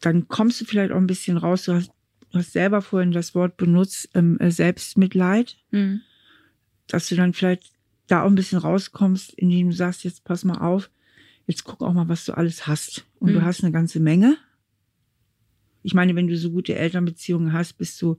Dann 0.01 0.27
kommst 0.27 0.59
du 0.59 0.65
vielleicht 0.65 0.91
auch 0.91 0.97
ein 0.97 1.05
bisschen 1.05 1.37
raus. 1.37 1.65
Du 1.65 1.73
hast, 1.73 1.91
du 2.31 2.39
hast 2.39 2.53
selber 2.53 2.81
vorhin 2.81 3.11
das 3.11 3.35
Wort 3.35 3.55
benutzt, 3.55 4.09
ähm, 4.15 4.39
Selbstmitleid. 4.41 5.57
Mhm. 5.69 6.01
Dass 6.87 7.07
du 7.07 7.15
dann 7.15 7.33
vielleicht 7.33 7.72
da 8.07 8.23
auch 8.23 8.27
ein 8.27 8.35
bisschen 8.35 8.59
rauskommst, 8.59 9.33
indem 9.33 9.69
du 9.69 9.75
sagst, 9.75 10.03
jetzt 10.03 10.23
pass 10.23 10.43
mal 10.43 10.59
auf, 10.59 10.89
jetzt 11.47 11.63
guck 11.63 11.81
auch 11.81 11.93
mal, 11.93 12.09
was 12.09 12.25
du 12.25 12.33
alles 12.33 12.67
hast. 12.67 13.05
Und 13.19 13.31
mhm. 13.31 13.35
du 13.35 13.41
hast 13.43 13.63
eine 13.63 13.71
ganze 13.71 13.99
Menge. 13.99 14.37
Ich 15.83 15.93
meine, 15.93 16.15
wenn 16.15 16.27
du 16.27 16.37
so 16.37 16.51
gute 16.51 16.75
Elternbeziehungen 16.75 17.53
hast, 17.53 17.73
bist 17.73 18.01
du, 18.01 18.17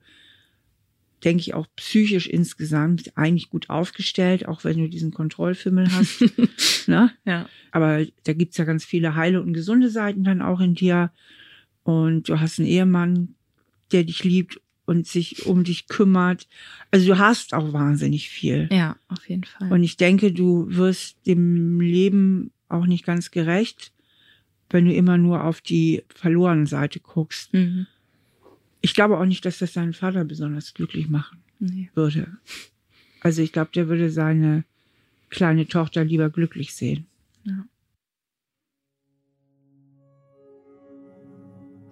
denke 1.23 1.41
ich, 1.41 1.55
auch 1.55 1.67
psychisch 1.77 2.27
insgesamt 2.27 3.17
eigentlich 3.17 3.49
gut 3.51 3.71
aufgestellt, 3.71 4.47
auch 4.47 4.65
wenn 4.65 4.79
du 4.79 4.89
diesen 4.89 5.13
Kontrollfimmel 5.13 5.91
hast. 5.91 6.25
ne? 6.89 7.11
ja. 7.25 7.49
Aber 7.73 8.05
da 8.25 8.33
gibt's 8.33 8.59
ja 8.59 8.65
ganz 8.65 8.85
viele 8.85 9.15
heile 9.15 9.41
und 9.41 9.55
gesunde 9.55 9.91
Seiten 9.91 10.25
dann 10.25 10.43
auch 10.43 10.61
in 10.61 10.75
dir. 10.75 11.11
Und 11.83 12.29
du 12.29 12.41
hast 12.41 12.59
einen 12.59 12.69
Ehemann, 12.69 13.35
der 13.93 14.05
dich 14.05 14.25
liebt 14.25 14.61
und 14.87 15.07
sich 15.07 15.47
um 15.47 15.65
dich 15.65 15.89
kümmert. 15.89 16.47
Also 16.91 17.07
du 17.07 17.19
hast 17.19 17.55
auch 17.55 17.73
wahnsinnig 17.73 18.29
viel. 18.29 18.69
Ja, 18.71 18.97
auf 19.09 19.29
jeden 19.29 19.45
Fall. 19.45 19.73
Und 19.73 19.83
ich 19.83 19.97
denke, 19.97 20.33
du 20.33 20.67
wirst 20.69 21.27
dem 21.27 21.81
Leben 21.81 22.51
auch 22.69 22.87
nicht 22.87 23.05
ganz 23.05 23.31
gerecht, 23.31 23.93
wenn 24.71 24.87
du 24.87 24.93
immer 24.93 25.19
nur 25.19 25.45
auf 25.45 25.61
die 25.61 26.03
verlorene 26.09 26.67
Seite 26.67 27.01
guckst. 27.01 27.55
Mhm. 27.55 27.87
Ich 28.81 28.95
glaube 28.95 29.19
auch 29.19 29.25
nicht, 29.25 29.45
dass 29.45 29.59
das 29.59 29.73
deinen 29.73 29.95
Vater 29.95 30.25
besonders 30.25 30.75
glücklich 30.75 31.09
machen 31.09 31.39
nee. 31.59 31.91
würde. 31.95 32.37
Also 33.21 33.43
ich 33.43 33.53
glaube, 33.53 33.71
der 33.75 33.89
würde 33.89 34.11
seine 34.11 34.65
kleine 35.31 35.67
Tochter 35.67 36.05
lieber 36.05 36.31
glücklich 36.31 36.75
sehen. 36.75 37.07
Ja. 37.45 37.67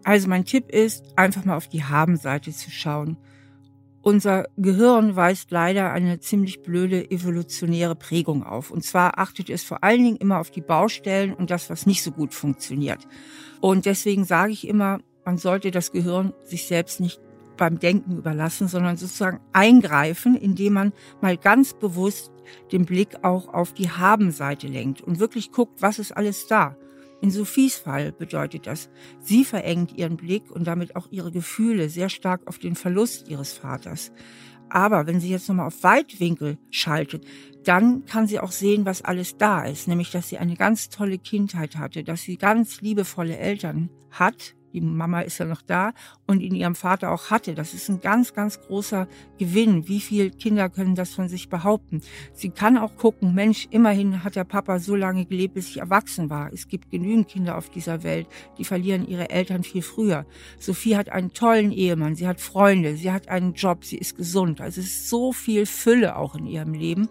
Also 0.05 0.29
mein 0.29 0.45
Tipp 0.45 0.71
ist, 0.71 1.05
einfach 1.17 1.45
mal 1.45 1.57
auf 1.57 1.69
die 1.69 1.85
Haben-Seite 1.85 2.53
zu 2.53 2.71
schauen. 2.71 3.17
Unser 4.03 4.47
Gehirn 4.57 5.15
weist 5.15 5.53
leider 5.53 5.93
eine 5.93 6.19
ziemlich 6.19 6.63
blöde 6.63 7.09
evolutionäre 7.11 7.95
Prägung 7.95 8.43
auf. 8.43 8.73
Und 8.73 8.83
zwar 8.83 9.19
achtet 9.21 9.49
es 9.49 9.63
vor 9.63 9.85
allen 9.85 10.03
Dingen 10.03 10.17
immer 10.17 10.41
auf 10.41 10.51
die 10.51 10.61
Baustellen 10.61 11.33
und 11.33 11.51
das, 11.51 11.71
was 11.71 11.87
nicht 11.87 12.03
so 12.03 12.11
gut 12.11 12.35
funktioniert. 12.35 13.07
Und 13.61 13.87
deswegen 13.87 14.25
sage 14.25 14.53
ich 14.53 14.67
immer, 14.67 14.99
man 15.25 15.39
sollte 15.39 15.71
das 15.71 15.93
Gehirn 15.93 16.33
sich 16.45 16.67
selbst 16.67 16.99
nicht 16.99 17.21
beim 17.57 17.79
Denken 17.79 18.17
überlassen, 18.17 18.67
sondern 18.67 18.97
sozusagen 18.97 19.39
eingreifen, 19.53 20.35
indem 20.37 20.73
man 20.73 20.93
mal 21.21 21.37
ganz 21.37 21.75
bewusst 21.75 22.33
den 22.73 22.87
Blick 22.87 23.23
auch 23.23 23.55
auf 23.55 23.73
die 23.73 23.91
Haben-Seite 23.91 24.67
lenkt 24.67 25.01
und 25.01 25.21
wirklich 25.21 25.53
guckt, 25.53 25.81
was 25.81 26.01
ist 26.01 26.17
alles 26.17 26.49
da. 26.49 26.77
In 27.23 27.31
Sophies 27.31 27.77
Fall 27.77 28.11
bedeutet 28.11 28.67
das, 28.67 28.91
sie 29.21 29.45
verengt 29.45 29.93
ihren 29.93 30.17
Blick 30.17 30.51
und 30.51 30.67
damit 30.67 30.97
auch 30.97 31.07
ihre 31.13 31.31
Gefühle 31.31 31.89
sehr 31.89 32.09
stark 32.09 32.49
auf 32.49 32.59
den 32.59 32.75
Verlust 32.75 33.29
ihres 33.29 33.53
Vaters. 33.53 34.11
Aber 34.69 35.07
wenn 35.07 35.21
sie 35.21 35.31
jetzt 35.31 35.49
nochmal 35.49 35.69
auf 35.69 35.85
Weitwinkel 35.85 36.59
schaltet, 36.71 37.25
dann 37.63 38.07
kann 38.07 38.27
sie 38.27 38.41
auch 38.41 38.51
sehen, 38.51 38.87
was 38.87 39.03
alles 39.03 39.37
da 39.37 39.63
ist. 39.65 39.87
Nämlich, 39.87 40.11
dass 40.11 40.31
sie 40.31 40.39
eine 40.39 40.57
ganz 40.57 40.89
tolle 40.89 41.19
Kindheit 41.19 41.77
hatte, 41.77 42.03
dass 42.03 42.23
sie 42.23 42.37
ganz 42.37 42.81
liebevolle 42.81 43.37
Eltern 43.37 43.89
hat, 44.11 44.57
die 44.73 44.81
Mama 44.81 45.21
ist 45.21 45.39
ja 45.39 45.45
noch 45.45 45.63
da 45.63 45.93
und 46.27 46.43
in 46.43 46.55
ihrem 46.55 46.75
Vater 46.75 47.11
auch 47.11 47.31
hatte. 47.31 47.55
Das 47.55 47.75
ist 47.75 47.89
ein 47.89 48.01
ganz, 48.01 48.33
ganz 48.35 48.61
großer 48.61 49.07
Gewinn. 49.39 49.89
Wie 49.89 50.01
viele 50.01 50.31
Kinder 50.31 50.69
können 50.69 50.95
das 50.95 51.15
von 51.15 51.29
sich 51.29 51.49
behaupten? 51.49 52.01
Sie 52.33 52.51
kann 52.51 52.79
auch 52.79 52.97
gucken, 52.97 53.35
Mensch, 53.35 53.69
immerhin 53.71 54.25
hat 54.25 54.37
der 54.37 54.45
Papa 54.45 54.79
so 54.79 54.97
lange 54.97 55.27
gelebt, 55.27 55.55
bis 55.55 55.69
ich 55.69 55.79
erwachsen 55.79 56.31
war. 56.31 56.53
Es 56.53 56.69
gibt 56.69 56.91
genügend 56.91 57.29
Kinder 57.29 57.57
auf 57.57 57.71
dieser 57.71 58.03
Welt, 58.03 58.27
die 58.59 58.65
verlieren 58.65 59.07
ihre 59.07 59.31
Eltern 59.31 59.63
viel 59.63 59.83
früher. 59.83 60.27
Sophie 60.59 60.97
hat 60.97 61.11
einen 61.11 61.33
tollen 61.33 61.73
Ehemann, 61.73 62.15
sie 62.15 62.27
hat 62.27 62.41
Freunde, 62.41 62.97
sie 62.97 63.13
hat 63.13 63.29
einen 63.29 63.55
Job, 63.55 63.85
sie 63.85 63.99
ist 63.99 64.17
gesund. 64.17 64.61
Also 64.61 64.81
es 64.81 64.87
ist 64.87 65.09
so 65.09 65.33
viel 65.33 65.67
Fülle 65.67 66.17
auch 66.17 66.35
in 66.35 66.47
ihrem 66.47 66.75
Leben. 66.75 67.09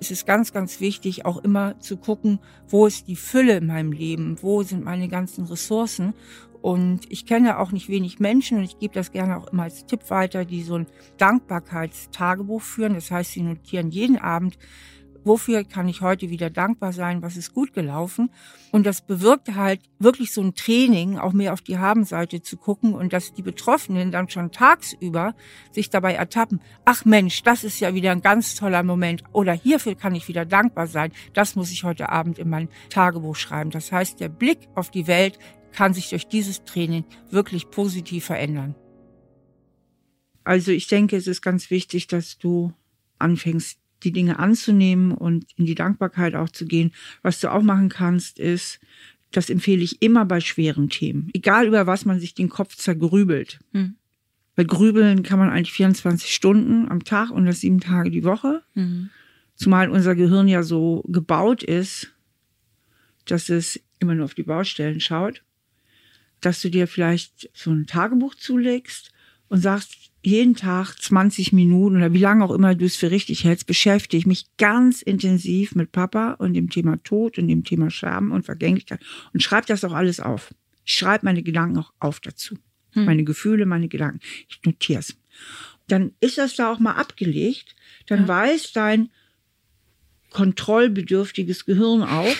Es 0.00 0.10
ist 0.10 0.26
ganz, 0.26 0.52
ganz 0.52 0.80
wichtig, 0.80 1.24
auch 1.24 1.38
immer 1.38 1.78
zu 1.78 1.96
gucken, 1.96 2.40
wo 2.68 2.86
ist 2.86 3.06
die 3.08 3.16
Fülle 3.16 3.58
in 3.58 3.66
meinem 3.66 3.92
Leben, 3.92 4.36
wo 4.42 4.62
sind 4.62 4.84
meine 4.84 5.08
ganzen 5.08 5.44
Ressourcen 5.44 6.14
und 6.62 7.00
ich 7.10 7.26
kenne 7.26 7.58
auch 7.58 7.72
nicht 7.72 7.88
wenig 7.88 8.20
Menschen 8.20 8.58
und 8.58 8.64
ich 8.64 8.78
gebe 8.78 8.94
das 8.94 9.10
gerne 9.10 9.36
auch 9.36 9.48
immer 9.48 9.64
als 9.64 9.84
Tipp 9.84 10.08
weiter, 10.10 10.44
die 10.44 10.62
so 10.62 10.76
ein 10.76 10.86
Dankbarkeitstagebuch 11.18 12.62
führen. 12.62 12.94
Das 12.94 13.10
heißt, 13.10 13.32
sie 13.32 13.42
notieren 13.42 13.90
jeden 13.90 14.16
Abend, 14.16 14.56
wofür 15.24 15.64
kann 15.64 15.88
ich 15.88 16.02
heute 16.02 16.30
wieder 16.30 16.50
dankbar 16.50 16.92
sein, 16.92 17.20
was 17.20 17.36
ist 17.36 17.52
gut 17.52 17.74
gelaufen. 17.74 18.30
Und 18.70 18.86
das 18.86 19.00
bewirkt 19.02 19.56
halt 19.56 19.80
wirklich 19.98 20.32
so 20.32 20.40
ein 20.40 20.54
Training, 20.54 21.18
auch 21.18 21.32
mehr 21.32 21.52
auf 21.52 21.62
die 21.62 21.78
Habenseite 21.78 22.42
zu 22.42 22.56
gucken 22.56 22.94
und 22.94 23.12
dass 23.12 23.32
die 23.32 23.42
Betroffenen 23.42 24.12
dann 24.12 24.28
schon 24.28 24.52
tagsüber 24.52 25.34
sich 25.72 25.90
dabei 25.90 26.14
ertappen, 26.14 26.60
ach 26.84 27.04
Mensch, 27.04 27.42
das 27.42 27.64
ist 27.64 27.80
ja 27.80 27.92
wieder 27.92 28.12
ein 28.12 28.22
ganz 28.22 28.54
toller 28.54 28.84
Moment 28.84 29.24
oder 29.32 29.52
hierfür 29.52 29.96
kann 29.96 30.14
ich 30.14 30.28
wieder 30.28 30.44
dankbar 30.44 30.86
sein. 30.86 31.12
Das 31.32 31.56
muss 31.56 31.72
ich 31.72 31.82
heute 31.82 32.08
Abend 32.08 32.38
in 32.38 32.48
mein 32.48 32.68
Tagebuch 32.88 33.34
schreiben. 33.34 33.70
Das 33.70 33.90
heißt, 33.90 34.20
der 34.20 34.28
Blick 34.28 34.68
auf 34.76 34.90
die 34.90 35.08
Welt 35.08 35.40
kann 35.72 35.94
sich 35.94 36.10
durch 36.10 36.28
dieses 36.28 36.64
Training 36.64 37.04
wirklich 37.30 37.70
positiv 37.70 38.26
verändern. 38.26 38.74
Also 40.44 40.72
ich 40.72 40.86
denke, 40.88 41.16
es 41.16 41.26
ist 41.26 41.42
ganz 41.42 41.70
wichtig, 41.70 42.06
dass 42.06 42.38
du 42.38 42.72
anfängst, 43.18 43.78
die 44.02 44.12
Dinge 44.12 44.38
anzunehmen 44.38 45.12
und 45.12 45.46
in 45.56 45.64
die 45.64 45.76
Dankbarkeit 45.76 46.34
auch 46.34 46.48
zu 46.48 46.66
gehen. 46.66 46.92
Was 47.22 47.40
du 47.40 47.52
auch 47.52 47.62
machen 47.62 47.88
kannst, 47.88 48.40
ist, 48.40 48.80
das 49.30 49.48
empfehle 49.48 49.82
ich 49.82 50.02
immer 50.02 50.24
bei 50.24 50.40
schweren 50.40 50.88
Themen, 50.88 51.30
egal 51.32 51.68
über 51.68 51.86
was 51.86 52.04
man 52.04 52.18
sich 52.18 52.34
den 52.34 52.48
Kopf 52.48 52.76
zergrübelt. 52.76 53.60
Hm. 53.72 53.94
Weil 54.56 54.66
grübeln 54.66 55.22
kann 55.22 55.38
man 55.38 55.50
eigentlich 55.50 55.72
24 55.72 56.34
Stunden 56.34 56.88
am 56.90 57.04
Tag 57.04 57.30
und 57.30 57.46
das 57.46 57.60
sieben 57.60 57.80
Tage 57.80 58.10
die 58.10 58.24
Woche. 58.24 58.62
Mhm. 58.74 59.08
Zumal 59.54 59.88
unser 59.88 60.14
Gehirn 60.14 60.46
ja 60.46 60.62
so 60.62 61.02
gebaut 61.08 61.62
ist, 61.62 62.12
dass 63.24 63.48
es 63.48 63.80
immer 63.98 64.14
nur 64.14 64.26
auf 64.26 64.34
die 64.34 64.42
Baustellen 64.42 65.00
schaut 65.00 65.42
dass 66.42 66.60
du 66.60 66.70
dir 66.70 66.86
vielleicht 66.86 67.50
so 67.54 67.70
ein 67.70 67.86
Tagebuch 67.86 68.34
zulegst 68.34 69.12
und 69.48 69.60
sagst, 69.60 69.96
jeden 70.24 70.54
Tag 70.54 70.94
20 71.00 71.52
Minuten 71.52 71.96
oder 71.96 72.12
wie 72.12 72.18
lange 72.18 72.44
auch 72.44 72.52
immer 72.52 72.74
du 72.74 72.84
es 72.84 72.96
für 72.96 73.10
richtig 73.10 73.44
hältst, 73.44 73.66
beschäftige 73.66 74.16
ich 74.16 74.26
mich 74.26 74.46
ganz 74.56 75.02
intensiv 75.02 75.74
mit 75.74 75.90
Papa 75.90 76.32
und 76.34 76.54
dem 76.54 76.70
Thema 76.70 77.02
Tod 77.02 77.38
und 77.38 77.48
dem 77.48 77.64
Thema 77.64 77.90
Sterben 77.90 78.30
und 78.30 78.44
Vergänglichkeit 78.44 79.00
und 79.32 79.42
schreib 79.42 79.66
das 79.66 79.84
auch 79.84 79.92
alles 79.92 80.20
auf. 80.20 80.54
Ich 80.84 80.94
schreibe 80.94 81.24
meine 81.24 81.42
Gedanken 81.42 81.78
auch 81.78 81.92
auf 81.98 82.20
dazu. 82.20 82.56
Hm. 82.92 83.04
Meine 83.04 83.24
Gefühle, 83.24 83.66
meine 83.66 83.88
Gedanken. 83.88 84.20
Ich 84.48 84.60
notiere 84.64 85.00
es. 85.00 85.16
Dann 85.88 86.12
ist 86.20 86.38
das 86.38 86.54
da 86.54 86.72
auch 86.72 86.78
mal 86.78 86.94
abgelegt. 86.94 87.74
Dann 88.06 88.22
ja. 88.22 88.28
weiß 88.28 88.72
dein 88.72 89.10
kontrollbedürftiges 90.30 91.66
Gehirn 91.66 92.02
auch, 92.02 92.34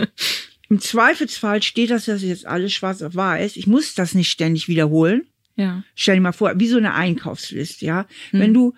Im 0.70 0.80
Zweifelsfall 0.80 1.62
steht 1.62 1.90
das 1.90 2.06
jetzt 2.06 2.46
alles 2.46 2.72
schwarz 2.72 3.02
auf 3.02 3.14
weiß. 3.14 3.56
Ich 3.56 3.66
muss 3.66 3.94
das 3.94 4.14
nicht 4.14 4.30
ständig 4.30 4.68
wiederholen. 4.68 5.26
Ja. 5.56 5.82
Stell 5.94 6.16
dir 6.16 6.20
mal 6.20 6.32
vor, 6.32 6.52
wie 6.56 6.68
so 6.68 6.76
eine 6.76 6.94
Einkaufsliste, 6.94 7.84
ja. 7.84 8.06
Hm. 8.30 8.40
Wenn 8.40 8.54
du, 8.54 8.74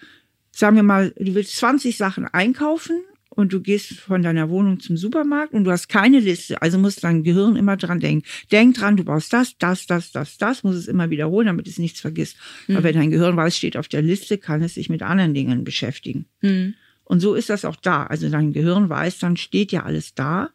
sagen 0.51 0.76
wir 0.76 0.82
mal, 0.82 1.12
du 1.18 1.34
willst 1.34 1.57
20 1.57 1.97
Sachen 1.97 2.26
einkaufen 2.26 3.03
und 3.28 3.53
du 3.53 3.61
gehst 3.61 3.93
von 3.95 4.22
deiner 4.22 4.49
Wohnung 4.49 4.80
zum 4.80 4.97
Supermarkt 4.97 5.53
und 5.53 5.64
du 5.64 5.72
hast 5.72 5.88
keine 5.88 6.20
Liste, 6.20 6.62
also 6.62 6.78
muss 6.78 6.97
dein 6.97 7.22
Gehirn 7.22 7.57
immer 7.57 7.76
dran 7.76 8.01
denken. 8.01 8.26
Denk 8.51 8.76
dran, 8.76 8.97
du 8.97 9.05
brauchst 9.05 9.32
das, 9.32 9.59
das, 9.59 9.86
das, 9.86 10.12
das, 10.12 10.38
das, 10.38 10.62
muss 10.62 10.76
es 10.76 10.88
immer 10.88 11.11
wiederholen, 11.11 11.49
damit 11.49 11.68
es 11.68 11.78
nichts 11.78 12.01
vergisst. 12.01 12.36
Mhm. 12.66 12.76
Aber 12.76 12.84
wenn 12.84 12.95
dein 12.95 13.11
Gehirn 13.11 13.36
weiß, 13.36 13.57
steht 13.57 13.76
auf 13.76 13.88
der 13.88 14.03
Liste, 14.03 14.38
kann 14.38 14.62
es 14.62 14.74
sich 14.74 14.88
mit 14.88 15.03
anderen 15.03 15.34
Dingen 15.34 15.64
beschäftigen. 15.64 16.26
Mhm. 16.41 16.74
Und 17.05 17.20
so 17.20 17.34
ist 17.34 17.51
das 17.51 17.64
auch 17.64 17.76
da. 17.76 18.05
Also 18.05 18.28
dein 18.30 18.53
Gehirn 18.53 18.88
weiß, 18.88 19.18
dann 19.18 19.36
steht 19.36 19.72
ja 19.72 19.82
alles 19.82 20.14
da. 20.14 20.51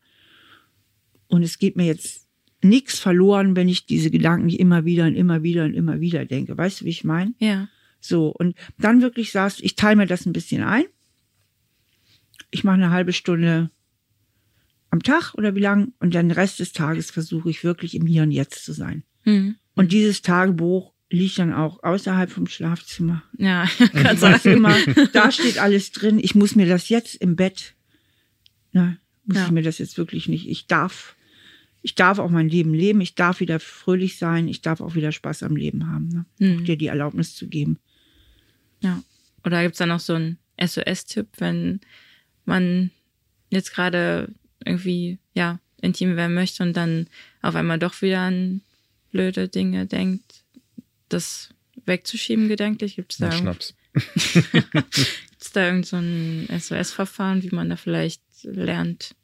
Und 1.28 1.44
es 1.44 1.58
geht 1.60 1.76
mir 1.76 1.86
jetzt 1.86 2.28
nichts 2.62 3.00
verloren, 3.00 3.56
wenn 3.56 3.70
ich 3.70 3.86
diese 3.86 4.10
Gedanken 4.12 4.48
nicht 4.48 4.60
immer 4.60 4.86
wieder 4.86 5.06
und 5.06 5.16
immer 5.16 5.44
wieder 5.44 5.66
und 5.66 5.74
immer 5.74 6.00
wieder 6.00 6.26
denke. 6.26 6.58
Weißt 6.58 6.82
du, 6.82 6.86
wie 6.86 6.90
ich 6.90 7.04
meine? 7.04 7.34
Ja. 7.40 7.68
So, 8.00 8.30
und 8.30 8.56
dann 8.78 9.02
wirklich 9.02 9.32
sagst, 9.32 9.62
ich 9.62 9.76
teile 9.76 9.96
mir 9.96 10.08
das 10.08 10.26
ein 10.26 10.34
bisschen 10.34 10.64
ein 10.64 10.86
ich 12.56 12.64
mache 12.64 12.76
eine 12.76 12.90
halbe 12.90 13.14
Stunde 13.14 13.70
am 14.90 15.04
Tag 15.04 15.34
oder 15.36 15.56
wie 15.56 15.60
lang 15.60 15.94
und 16.00 16.14
den 16.14 16.32
Rest 16.32 16.60
des 16.60 16.72
Tages 16.72 17.12
versuche 17.12 17.50
ich 17.50 17.64
wirklich 17.64 17.96
im 17.96 18.06
Hier 18.06 18.24
und 18.24 18.32
Jetzt 18.32 18.64
zu 18.64 18.74
sein. 18.74 19.04
Mhm. 19.26 19.56
Und 19.76 19.92
dieses 19.92 20.22
Tagebuch 20.22 20.94
liegt 21.10 21.38
dann 21.38 21.54
auch 21.54 21.84
außerhalb 21.84 22.32
vom 22.32 22.48
Schlafzimmer. 22.48 23.24
Ja, 23.38 23.68
ganz 23.94 24.22
weißt 24.22 24.46
immer, 24.48 24.76
da 25.12 25.32
steht 25.32 25.58
alles 25.60 25.92
drin. 25.92 26.18
Ich 26.18 26.34
muss 26.34 26.56
mir 26.56 26.66
das 26.66 26.90
jetzt 26.90 27.16
im 27.16 27.36
Bett, 27.36 27.76
na, 28.72 28.98
muss 29.26 29.38
ja. 29.38 29.46
ich 29.46 29.52
mir 29.52 29.64
das 29.64 29.78
jetzt 29.78 29.98
wirklich 29.98 30.28
nicht. 30.28 30.48
Ich 30.48 30.68
darf, 30.68 31.16
ich 31.82 31.96
darf 31.96 32.20
auch 32.20 32.30
mein 32.30 32.50
Leben 32.50 32.74
leben. 32.74 33.02
Ich 33.02 33.16
darf 33.16 33.40
wieder 33.40 33.60
fröhlich 33.60 34.18
sein. 34.18 34.48
Ich 34.48 34.62
darf 34.62 34.82
auch 34.82 34.96
wieder 34.96 35.12
Spaß 35.12 35.44
am 35.44 35.56
Leben 35.56 35.90
haben. 35.90 36.10
Ne? 36.10 36.26
Mhm. 36.40 36.60
Auch 36.60 36.64
dir 36.66 36.78
die 36.78 36.88
Erlaubnis 36.88 37.36
zu 37.36 37.48
geben. 37.48 37.80
Ja. 38.82 39.02
Oder 39.44 39.62
gibt 39.64 39.74
es 39.74 39.80
da 39.80 39.86
noch 39.86 40.00
so 40.00 40.14
einen 40.14 40.38
SOS-Tipp, 40.60 41.28
wenn 41.38 41.82
man 42.46 42.92
jetzt 43.50 43.74
gerade 43.74 44.34
irgendwie, 44.64 45.20
ja, 45.34 45.60
intim 45.82 46.16
werden 46.16 46.34
möchte 46.34 46.64
und 46.64 46.76
dann 46.76 47.08
auf 47.42 47.56
einmal 47.56 47.78
doch 47.78 48.02
wieder 48.02 48.22
an 48.22 48.62
blöde 49.12 49.48
Dinge 49.48 49.86
denkt, 49.86 50.44
das 51.10 51.50
wegzuschieben 51.86 52.48
gedanklich? 52.48 52.96
Gibt 52.96 53.14
es 53.14 53.20
da, 53.20 53.32
Schnaps. 53.32 53.76
gibt's 54.24 55.52
da 55.54 55.68
irgend 55.68 55.86
so 55.86 55.98
ein 55.98 56.48
SOS-Verfahren, 56.50 57.44
wie 57.44 57.56
man 57.56 57.70
da 57.70 57.76
vielleicht 57.76 58.22
lernt, 58.46 59.16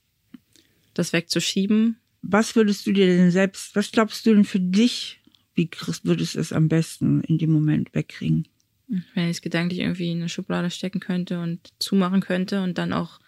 das 0.94 1.14
wegzuschieben? 1.14 1.98
Was 2.22 2.56
würdest 2.56 2.86
du 2.86 2.92
dir 2.92 3.08
denn 3.08 3.32
selbst, 3.32 3.76
was 3.76 3.92
glaubst 3.92 4.26
du 4.26 4.34
denn 4.34 4.44
für 4.44 4.60
dich, 4.60 5.20
wie 5.56 5.70
würdest 6.04 6.36
du 6.36 6.40
es 6.40 6.54
am 6.54 6.68
besten 6.68 7.22
in 7.22 7.38
dem 7.38 7.52
Moment 7.52 7.94
wegkriegen? 7.94 8.48
Wenn 8.88 9.26
ich 9.26 9.38
es 9.38 9.42
gedanklich 9.42 9.80
irgendwie 9.80 10.12
in 10.12 10.20
eine 10.20 10.30
Schublade 10.30 10.70
stecken 10.70 11.00
könnte 11.00 11.40
und 11.40 11.72
zumachen 11.80 12.22
könnte 12.22 12.62
und 12.62 12.78
dann 12.78 12.92
auch 12.92 13.20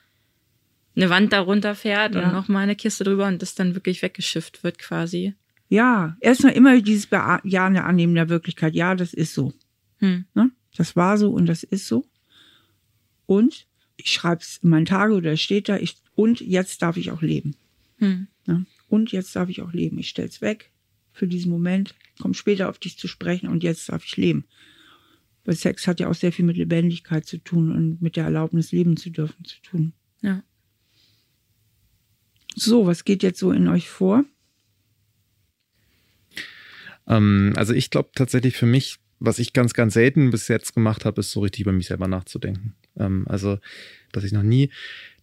eine 0.95 1.09
Wand 1.09 1.33
darunter 1.33 1.73
fährt 1.73 2.15
ja. 2.15 2.25
und 2.25 2.33
nochmal 2.33 2.63
eine 2.63 2.75
Kiste 2.75 3.03
drüber 3.03 3.27
und 3.27 3.41
das 3.41 3.55
dann 3.55 3.73
wirklich 3.73 4.01
weggeschifft 4.01 4.63
wird 4.63 4.77
quasi. 4.77 5.33
Ja, 5.69 6.17
erstmal 6.19 6.53
immer 6.53 6.79
dieses 6.81 7.07
Bejahen 7.07 7.73
der 7.73 7.85
Annehmen 7.85 8.13
der 8.13 8.29
Wirklichkeit. 8.29 8.75
Ja, 8.75 8.93
das 8.93 9.13
ist 9.13 9.33
so. 9.33 9.53
Hm. 9.99 10.25
Ne? 10.35 10.51
Das 10.75 10.95
war 10.95 11.17
so 11.17 11.31
und 11.31 11.47
das 11.47 11.63
ist 11.63 11.87
so. 11.87 12.05
Und 13.25 13.65
ich 14.03 14.11
schreibe 14.11 14.41
es 14.41 14.59
in 14.61 14.69
meinen 14.69 14.85
Tage 14.85 15.13
oder 15.13 15.31
es 15.31 15.41
steht 15.41 15.69
da, 15.69 15.77
ich, 15.77 15.95
und 16.15 16.41
jetzt 16.41 16.81
darf 16.81 16.97
ich 16.97 17.11
auch 17.11 17.21
leben. 17.21 17.55
Hm. 17.99 18.27
Ne? 18.45 18.65
Und 18.89 19.11
jetzt 19.13 19.35
darf 19.35 19.49
ich 19.49 19.61
auch 19.61 19.71
leben. 19.71 19.97
Ich 19.97 20.09
stelle 20.09 20.27
es 20.27 20.41
weg 20.41 20.71
für 21.13 21.25
diesen 21.25 21.49
Moment, 21.49 21.95
komme 22.19 22.33
später 22.33 22.69
auf 22.69 22.79
dich 22.79 22.97
zu 22.97 23.07
sprechen 23.07 23.47
und 23.47 23.63
jetzt 23.63 23.89
darf 23.89 24.03
ich 24.03 24.17
leben. 24.17 24.45
Weil 25.45 25.55
Sex 25.55 25.87
hat 25.87 25.99
ja 25.99 26.09
auch 26.09 26.15
sehr 26.15 26.33
viel 26.33 26.43
mit 26.43 26.57
Lebendigkeit 26.57 27.25
zu 27.25 27.37
tun 27.37 27.71
und 27.71 28.01
mit 28.01 28.17
der 28.17 28.25
Erlaubnis, 28.25 28.71
leben 28.71 28.97
zu 28.97 29.09
dürfen, 29.09 29.45
zu 29.45 29.61
tun. 29.61 29.93
Ja. 30.21 30.43
So, 32.55 32.85
was 32.85 33.05
geht 33.05 33.23
jetzt 33.23 33.39
so 33.39 33.51
in 33.51 33.67
euch 33.67 33.89
vor? 33.89 34.25
Ähm, 37.07 37.53
also 37.55 37.73
ich 37.73 37.89
glaube 37.89 38.09
tatsächlich 38.15 38.57
für 38.57 38.65
mich, 38.65 38.99
was 39.19 39.39
ich 39.39 39.53
ganz, 39.53 39.73
ganz 39.73 39.93
selten 39.93 40.29
bis 40.29 40.49
jetzt 40.49 40.73
gemacht 40.73 41.05
habe, 41.05 41.21
ist 41.21 41.31
so 41.31 41.39
richtig 41.39 41.61
über 41.61 41.71
mich 41.71 41.87
selber 41.87 42.07
nachzudenken. 42.07 42.75
Ähm, 42.97 43.25
also, 43.27 43.59
dass 44.11 44.23
ich 44.23 44.31
noch 44.31 44.43
nie 44.43 44.69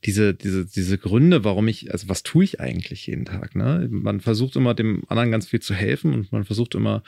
diese, 0.05 0.35
diese, 0.35 0.65
diese 0.65 0.99
Gründe, 0.99 1.45
warum 1.45 1.69
ich, 1.69 1.93
also 1.93 2.09
was 2.09 2.23
tue 2.23 2.45
ich 2.45 2.61
eigentlich 2.61 3.07
jeden 3.07 3.25
Tag? 3.25 3.55
Ne? 3.55 3.89
Man 3.91 4.21
versucht 4.21 4.57
immer 4.57 4.75
dem 4.75 5.03
anderen 5.09 5.31
ganz 5.31 5.47
viel 5.47 5.61
zu 5.61 5.75
helfen 5.75 6.15
und 6.15 6.33
man 6.33 6.45
versucht 6.45 6.75
immer 6.75 7.03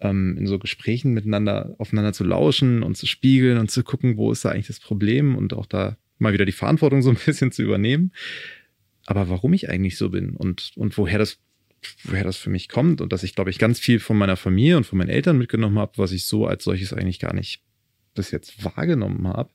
ähm, 0.00 0.36
in 0.38 0.46
so 0.46 0.58
Gesprächen 0.58 1.14
miteinander 1.14 1.74
aufeinander 1.78 2.12
zu 2.12 2.24
lauschen 2.24 2.82
und 2.82 2.96
zu 2.96 3.06
spiegeln 3.06 3.58
und 3.58 3.70
zu 3.70 3.82
gucken, 3.82 4.16
wo 4.16 4.32
ist 4.32 4.44
da 4.44 4.50
eigentlich 4.50 4.66
das 4.66 4.80
Problem 4.80 5.36
und 5.36 5.54
auch 5.54 5.66
da 5.66 5.96
mal 6.18 6.32
wieder 6.32 6.44
die 6.44 6.52
Verantwortung 6.52 7.02
so 7.02 7.10
ein 7.10 7.18
bisschen 7.24 7.52
zu 7.52 7.62
übernehmen. 7.62 8.12
Aber 9.06 9.28
warum 9.28 9.54
ich 9.54 9.70
eigentlich 9.70 9.96
so 9.96 10.10
bin 10.10 10.36
und, 10.36 10.72
und 10.76 10.96
woher 10.98 11.18
das 11.18 11.38
woher 12.02 12.24
das 12.24 12.36
für 12.36 12.50
mich 12.50 12.68
kommt 12.68 13.00
und 13.00 13.12
dass 13.12 13.22
ich, 13.22 13.34
glaube 13.34 13.50
ich, 13.50 13.58
ganz 13.58 13.78
viel 13.78 14.00
von 14.00 14.16
meiner 14.18 14.36
Familie 14.36 14.76
und 14.76 14.84
von 14.84 14.98
meinen 14.98 15.10
Eltern 15.10 15.38
mitgenommen 15.38 15.78
habe, 15.78 15.92
was 15.96 16.10
ich 16.10 16.24
so 16.24 16.46
als 16.46 16.64
solches 16.64 16.92
eigentlich 16.92 17.20
gar 17.20 17.34
nicht 17.34 17.62
bis 18.14 18.30
jetzt 18.30 18.64
wahrgenommen 18.64 19.28
habe, 19.28 19.50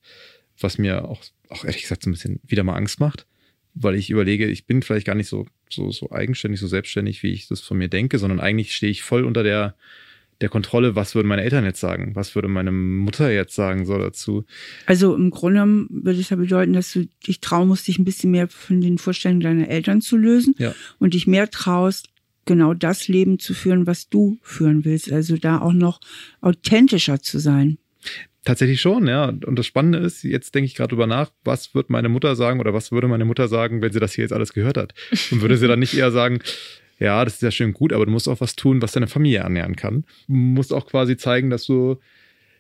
was 0.64 0.78
mir 0.78 1.06
auch, 1.06 1.22
auch 1.50 1.66
ehrlich 1.66 1.84
gesagt 1.84 2.04
so 2.04 2.10
ein 2.10 2.14
bisschen 2.14 2.40
wieder 2.46 2.64
mal 2.64 2.76
Angst 2.76 3.00
macht, 3.00 3.26
weil 3.74 3.96
ich 3.96 4.10
überlege, 4.10 4.48
ich 4.48 4.66
bin 4.66 4.82
vielleicht 4.82 5.08
gar 5.08 5.16
nicht 5.16 5.28
so, 5.28 5.46
so, 5.70 5.92
so 5.92 6.12
eigenständig, 6.12 6.60
so 6.60 6.68
selbstständig, 6.68 7.24
wie 7.24 7.32
ich 7.32 7.48
das 7.48 7.62
von 7.62 7.78
mir 7.78 7.88
denke, 7.88 8.20
sondern 8.20 8.40
eigentlich 8.40 8.76
stehe 8.76 8.92
ich 8.92 9.04
voll 9.04 9.24
unter 9.24 9.44
der, 9.44 9.76
der 10.42 10.50
Kontrolle, 10.50 10.96
was 10.96 11.16
würden 11.16 11.28
meine 11.28 11.44
Eltern 11.44 11.64
jetzt 11.64 11.80
sagen? 11.80 12.16
Was 12.16 12.36
würde 12.36 12.48
meine 12.48 12.72
Mutter 12.72 13.32
jetzt 13.32 13.56
sagen 13.56 13.86
so 13.86 13.98
dazu? 13.98 14.44
Also 14.88 15.16
im 15.16 15.30
Grunde 15.30 15.88
würde 15.90 16.20
es 16.20 16.30
ja 16.30 16.38
bedeuten, 16.38 16.74
dass 16.74 16.92
du 16.92 17.08
dich 17.26 17.40
trauen 17.40 17.68
musst, 17.68 17.88
dich 17.88 18.00
ein 18.00 18.06
bisschen 18.06 18.32
mehr 18.32 18.48
von 18.48 18.82
den 18.82 18.98
Vorstellungen 18.98 19.42
deiner 19.42 19.70
Eltern 19.70 20.02
zu 20.02 20.18
lösen 20.18 20.56
ja. 20.58 20.74
und 21.00 21.14
dich 21.14 21.28
mehr 21.28 21.50
traust, 21.50 22.10
genau 22.46 22.74
das 22.74 23.08
Leben 23.08 23.38
zu 23.38 23.54
führen, 23.54 23.86
was 23.86 24.10
du 24.10 24.40
führen 24.42 24.84
willst. 24.84 25.12
Also 25.12 25.38
da 25.38 25.60
auch 25.60 25.74
noch 25.74 26.00
authentischer 26.42 27.22
zu 27.22 27.40
sein. 27.40 27.78
Tatsächlich 28.44 28.82
schon, 28.82 29.08
ja. 29.08 29.26
Und 29.26 29.60
das 29.60 29.68
Spannende 29.68 30.00
ist, 30.00 30.24
jetzt 30.24 30.56
denke 30.56 30.66
ich 30.66 30.76
gerade 30.76 30.90
drüber 30.90 31.06
nach, 31.06 31.30
was 31.44 31.76
wird 31.76 31.92
meine 31.92 32.10
Mutter 32.10 32.36
sagen 32.36 32.60
oder 32.60 32.74
was 32.74 32.92
würde 32.92 33.08
meine 33.08 33.26
Mutter 33.26 33.48
sagen, 33.48 33.82
wenn 33.82 33.92
sie 33.92 34.00
das 34.00 34.14
hier 34.14 34.24
jetzt 34.24 34.34
alles 34.34 34.54
gehört 34.54 34.78
hat? 34.78 34.96
Und 35.32 35.42
würde 35.42 35.58
sie 35.58 35.68
dann 35.68 35.80
nicht 35.80 35.94
eher 35.94 36.12
sagen, 36.12 36.40
ja, 37.00 37.24
das 37.24 37.36
ist 37.36 37.44
ja 37.44 37.52
schön 37.52 37.74
gut, 37.74 37.94
aber 37.94 38.06
du 38.06 38.12
musst 38.12 38.28
auch 38.28 38.42
was 38.42 38.56
tun, 38.56 38.82
was 38.82 38.94
deine 38.94 39.08
Familie 39.08 39.40
ernähren 39.40 39.76
kann. 39.76 40.06
Du 40.28 40.34
musst 40.34 40.74
auch 40.74 40.88
quasi 40.88 41.18
zeigen, 41.18 41.52
dass 41.52 41.66
du, 41.66 42.00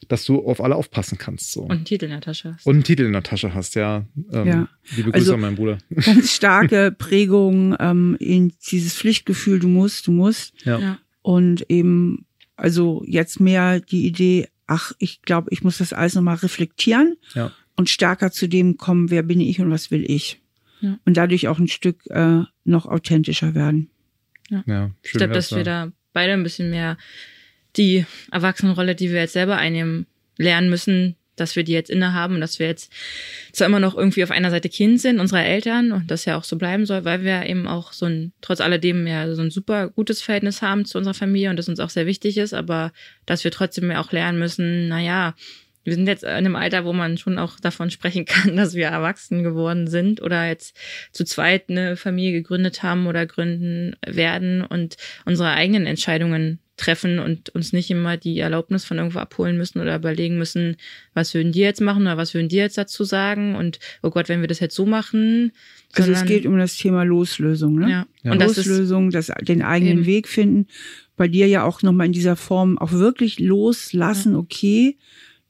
dass 0.07 0.23
du 0.23 0.45
auf 0.45 0.61
alle 0.61 0.75
aufpassen 0.75 1.17
kannst. 1.17 1.51
So. 1.51 1.61
Und 1.61 1.71
einen 1.71 1.85
Titel 1.85 2.05
in 2.05 2.11
der 2.11 2.21
Tasche 2.21 2.53
hast. 2.53 2.67
Und 2.67 2.75
einen 2.75 2.83
Titel 2.83 3.03
in 3.03 3.13
der 3.13 3.23
Tasche 3.23 3.55
hast, 3.55 3.73
ja. 3.73 4.05
Ähm, 4.31 4.47
ja. 4.47 4.69
Liebe 4.95 5.09
Grüße 5.09 5.23
also, 5.23 5.33
an 5.33 5.41
meinen 5.41 5.55
Bruder. 5.55 5.79
Ganz 5.95 6.31
starke 6.31 6.91
Prägung 6.95 7.75
ähm, 7.79 8.17
in 8.19 8.53
dieses 8.71 8.93
Pflichtgefühl, 8.95 9.57
du 9.57 9.67
musst, 9.67 10.05
du 10.05 10.11
musst. 10.11 10.53
Ja. 10.63 10.79
ja. 10.79 10.99
Und 11.23 11.65
eben, 11.69 12.27
also 12.55 13.03
jetzt 13.07 13.39
mehr 13.39 13.79
die 13.79 14.05
Idee, 14.05 14.47
ach, 14.71 14.93
ich 14.99 15.21
glaube, 15.21 15.49
ich 15.51 15.63
muss 15.63 15.79
das 15.79 15.91
alles 15.91 16.15
nochmal 16.15 16.35
reflektieren 16.35 17.17
ja. 17.33 17.51
und 17.75 17.89
stärker 17.89 18.31
zu 18.31 18.47
dem 18.47 18.77
kommen, 18.77 19.09
wer 19.11 19.21
bin 19.21 19.41
ich 19.41 19.59
und 19.59 19.69
was 19.69 19.91
will 19.91 20.09
ich. 20.09 20.39
Ja. 20.79 20.97
Und 21.05 21.17
dadurch 21.17 21.49
auch 21.49 21.59
ein 21.59 21.67
Stück 21.67 22.07
äh, 22.09 22.43
noch 22.63 22.85
authentischer 22.85 23.53
werden. 23.53 23.89
Ja. 24.49 24.63
ja 24.65 24.91
ich 25.03 25.11
glaube, 25.11 25.33
dass 25.33 25.53
wir 25.53 25.65
da 25.65 25.91
beide 26.13 26.33
ein 26.33 26.43
bisschen 26.43 26.69
mehr 26.69 26.97
die 27.75 28.05
Erwachsenenrolle, 28.31 28.95
die 28.95 29.11
wir 29.11 29.19
jetzt 29.19 29.33
selber 29.33 29.57
einnehmen, 29.57 30.07
lernen 30.37 30.69
müssen, 30.69 31.17
dass 31.35 31.55
wir 31.55 31.63
die 31.63 31.71
jetzt 31.71 31.89
innehaben 31.89 32.35
und 32.35 32.41
dass 32.41 32.59
wir 32.59 32.67
jetzt 32.67 32.91
zwar 33.51 33.67
immer 33.67 33.79
noch 33.79 33.95
irgendwie 33.95 34.23
auf 34.23 34.31
einer 34.31 34.51
Seite 34.51 34.69
Kind 34.69 34.99
sind, 35.01 35.19
unserer 35.19 35.45
Eltern, 35.45 35.91
und 35.91 36.11
das 36.11 36.25
ja 36.25 36.37
auch 36.37 36.43
so 36.43 36.57
bleiben 36.57 36.85
soll, 36.85 37.05
weil 37.05 37.23
wir 37.23 37.45
eben 37.45 37.67
auch 37.67 37.93
so 37.93 38.05
ein, 38.05 38.33
trotz 38.41 38.61
alledem 38.61 39.07
ja 39.07 39.33
so 39.33 39.41
ein 39.41 39.51
super 39.51 39.89
gutes 39.89 40.21
Verhältnis 40.21 40.61
haben 40.61 40.85
zu 40.85 40.97
unserer 40.97 41.13
Familie 41.13 41.49
und 41.49 41.57
das 41.57 41.69
uns 41.69 41.79
auch 41.79 41.89
sehr 41.89 42.05
wichtig 42.05 42.37
ist, 42.37 42.53
aber 42.53 42.91
dass 43.25 43.43
wir 43.43 43.51
trotzdem 43.51 43.89
ja 43.91 44.01
auch 44.01 44.11
lernen 44.11 44.39
müssen, 44.39 44.87
naja, 44.87 45.35
wir 45.83 45.93
sind 45.93 46.07
jetzt 46.07 46.23
in 46.23 46.29
einem 46.29 46.55
Alter, 46.55 46.85
wo 46.85 46.93
man 46.93 47.17
schon 47.17 47.37
auch 47.37 47.59
davon 47.59 47.89
sprechen 47.89 48.25
kann, 48.25 48.55
dass 48.55 48.75
wir 48.75 48.87
erwachsen 48.87 49.43
geworden 49.43 49.87
sind 49.87 50.21
oder 50.21 50.47
jetzt 50.47 50.77
zu 51.11 51.23
zweit 51.23 51.69
eine 51.69 51.97
Familie 51.97 52.33
gegründet 52.33 52.83
haben 52.83 53.07
oder 53.07 53.25
gründen 53.25 53.95
werden 54.05 54.61
und 54.61 54.97
unsere 55.25 55.51
eigenen 55.51 55.85
Entscheidungen 55.85 56.59
treffen 56.77 57.19
und 57.19 57.49
uns 57.49 57.73
nicht 57.73 57.91
immer 57.91 58.17
die 58.17 58.39
Erlaubnis 58.39 58.85
von 58.85 58.97
irgendwo 58.97 59.19
abholen 59.19 59.57
müssen 59.57 59.79
oder 59.79 59.95
überlegen 59.95 60.37
müssen, 60.37 60.77
was 61.13 61.33
würden 61.33 61.51
die 61.51 61.59
jetzt 61.59 61.81
machen 61.81 62.03
oder 62.03 62.17
was 62.17 62.33
würden 62.33 62.49
die 62.49 62.55
jetzt 62.55 62.77
dazu 62.77 63.03
sagen 63.03 63.55
und 63.55 63.79
oh 64.01 64.09
Gott, 64.09 64.29
wenn 64.29 64.41
wir 64.41 64.47
das 64.47 64.59
jetzt 64.59 64.75
so 64.75 64.85
machen. 64.85 65.51
Also 65.93 66.11
es 66.11 66.25
geht 66.25 66.45
um 66.45 66.57
das 66.57 66.77
Thema 66.77 67.03
Loslösung, 67.03 67.75
ne? 67.75 67.89
Ja. 67.89 68.05
ja. 68.23 68.31
Und 68.31 68.41
Loslösung, 68.41 69.11
das, 69.11 69.27
das 69.27 69.37
den 69.43 69.61
eigenen 69.61 69.99
eben. 69.99 70.05
Weg 70.05 70.27
finden. 70.27 70.67
Bei 71.17 71.27
dir 71.27 71.47
ja 71.47 71.63
auch 71.63 71.81
nochmal 71.83 72.07
in 72.07 72.13
dieser 72.13 72.35
Form 72.35 72.77
auch 72.77 72.93
wirklich 72.93 73.39
loslassen, 73.39 74.33
ja. 74.33 74.39
okay 74.39 74.97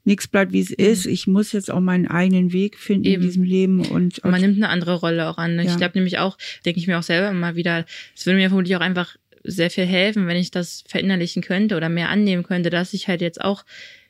nichts 0.04 0.26
bleibt, 0.26 0.52
wie 0.52 0.60
es 0.60 0.70
mhm. 0.70 0.76
ist. 0.78 1.06
Ich 1.06 1.26
muss 1.26 1.52
jetzt 1.52 1.70
auch 1.70 1.80
meinen 1.80 2.06
eigenen 2.06 2.52
Weg 2.52 2.78
finden 2.78 3.04
Eben. 3.04 3.22
in 3.22 3.28
diesem 3.28 3.42
Leben. 3.44 3.80
Und, 3.80 4.18
und 4.18 4.30
man 4.30 4.40
nimmt 4.40 4.56
eine 4.56 4.68
andere 4.68 4.94
Rolle 4.94 5.28
auch 5.28 5.38
an. 5.38 5.56
Ja. 5.56 5.62
Ich 5.62 5.76
glaube 5.76 5.96
nämlich 5.96 6.18
auch, 6.18 6.36
denke 6.64 6.80
ich 6.80 6.86
mir 6.86 6.98
auch 6.98 7.02
selber 7.02 7.30
immer 7.30 7.54
wieder, 7.54 7.84
es 8.14 8.26
würde 8.26 8.38
mir 8.38 8.48
vermutlich 8.48 8.76
auch 8.76 8.80
einfach 8.80 9.16
sehr 9.44 9.70
viel 9.70 9.86
helfen, 9.86 10.26
wenn 10.26 10.36
ich 10.36 10.50
das 10.50 10.84
verinnerlichen 10.86 11.42
könnte 11.42 11.76
oder 11.76 11.88
mehr 11.88 12.08
annehmen 12.08 12.42
könnte, 12.42 12.70
dass 12.70 12.92
ich 12.92 13.08
halt 13.08 13.20
jetzt 13.20 13.40
auch 13.40 13.64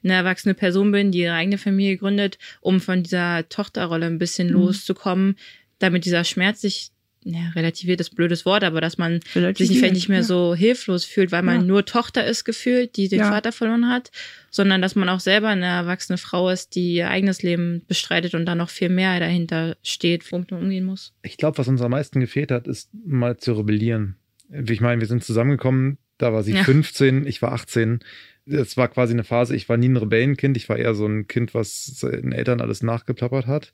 eine 0.04 0.14
erwachsene 0.14 0.54
Person 0.54 0.92
bin, 0.92 1.12
die 1.12 1.20
ihre 1.20 1.34
eigene 1.34 1.58
Familie 1.58 1.96
gründet, 1.96 2.38
um 2.60 2.80
von 2.80 3.02
dieser 3.02 3.48
Tochterrolle 3.48 4.06
ein 4.06 4.18
bisschen 4.18 4.48
mhm. 4.48 4.54
loszukommen, 4.54 5.36
damit 5.78 6.04
dieser 6.04 6.24
Schmerz 6.24 6.60
sich 6.60 6.90
ja, 7.24 7.50
relativiert 7.54 8.00
ist 8.00 8.16
blödes 8.16 8.44
Wort, 8.44 8.64
aber 8.64 8.80
dass 8.80 8.98
man 8.98 9.20
sich 9.22 9.78
vielleicht 9.78 9.94
nicht 9.94 10.08
mehr 10.08 10.18
ja. 10.18 10.24
so 10.24 10.54
hilflos 10.54 11.04
fühlt, 11.04 11.30
weil 11.30 11.42
man 11.42 11.56
ja. 11.56 11.62
nur 11.62 11.84
Tochter 11.84 12.24
ist 12.26 12.44
gefühlt, 12.44 12.96
die 12.96 13.08
den 13.08 13.20
ja. 13.20 13.30
Vater 13.30 13.52
verloren 13.52 13.88
hat, 13.88 14.10
sondern 14.50 14.82
dass 14.82 14.96
man 14.96 15.08
auch 15.08 15.20
selber 15.20 15.48
eine 15.48 15.66
erwachsene 15.66 16.18
Frau 16.18 16.50
ist, 16.50 16.74
die 16.74 16.94
ihr 16.94 17.10
eigenes 17.10 17.42
Leben 17.42 17.82
bestreitet 17.86 18.34
und 18.34 18.46
da 18.46 18.54
noch 18.54 18.70
viel 18.70 18.88
mehr 18.88 19.20
dahinter 19.20 19.76
steht, 19.82 20.30
womit 20.32 20.50
man 20.50 20.64
umgehen 20.64 20.84
muss. 20.84 21.14
Ich 21.22 21.36
glaube, 21.36 21.58
was 21.58 21.68
uns 21.68 21.80
am 21.80 21.92
meisten 21.92 22.20
gefehlt 22.20 22.50
hat, 22.50 22.66
ist 22.66 22.90
mal 23.04 23.36
zu 23.36 23.52
rebellieren. 23.52 24.16
Ich 24.52 24.80
meine, 24.80 25.00
wir 25.00 25.08
sind 25.08 25.24
zusammengekommen, 25.24 25.98
da 26.18 26.32
war 26.32 26.42
sie 26.42 26.54
15, 26.54 27.26
ich 27.26 27.40
war 27.42 27.52
18 27.52 28.00
es 28.46 28.76
war 28.76 28.88
quasi 28.88 29.12
eine 29.12 29.24
Phase, 29.24 29.54
ich 29.54 29.68
war 29.68 29.76
nie 29.76 29.88
ein 29.88 29.96
Rebellenkind, 29.96 30.56
ich 30.56 30.68
war 30.68 30.76
eher 30.76 30.94
so 30.94 31.06
ein 31.06 31.28
Kind, 31.28 31.54
was 31.54 31.84
seinen 31.84 32.32
Eltern 32.32 32.60
alles 32.60 32.82
nachgeplappert 32.82 33.46
hat. 33.46 33.72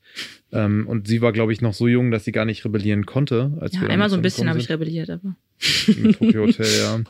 Ähm, 0.53 0.87
und 0.87 1.09
sie 1.09 1.23
war, 1.23 1.33
glaube 1.33 1.53
ich, 1.53 1.61
noch 1.61 1.73
so 1.73 1.89
jung, 1.89 2.11
dass 2.11 2.25
sie 2.25 2.33
gar 2.33 2.45
nicht 2.45 2.65
rebellieren 2.65 3.07
konnte. 3.07 3.57
Als 3.61 3.75
ja, 3.75 3.83
wir 3.83 3.91
einmal 3.91 4.11
so 4.11 4.17
ein 4.17 4.23
bisschen 4.23 4.49
habe 4.49 4.59
ich 4.59 4.69
rebelliert, 4.69 5.11
aber. 5.11 5.37
Im 5.89 6.13
Tokyo 6.13 6.47
Hotel, 6.47 6.67
ja. 6.79 7.01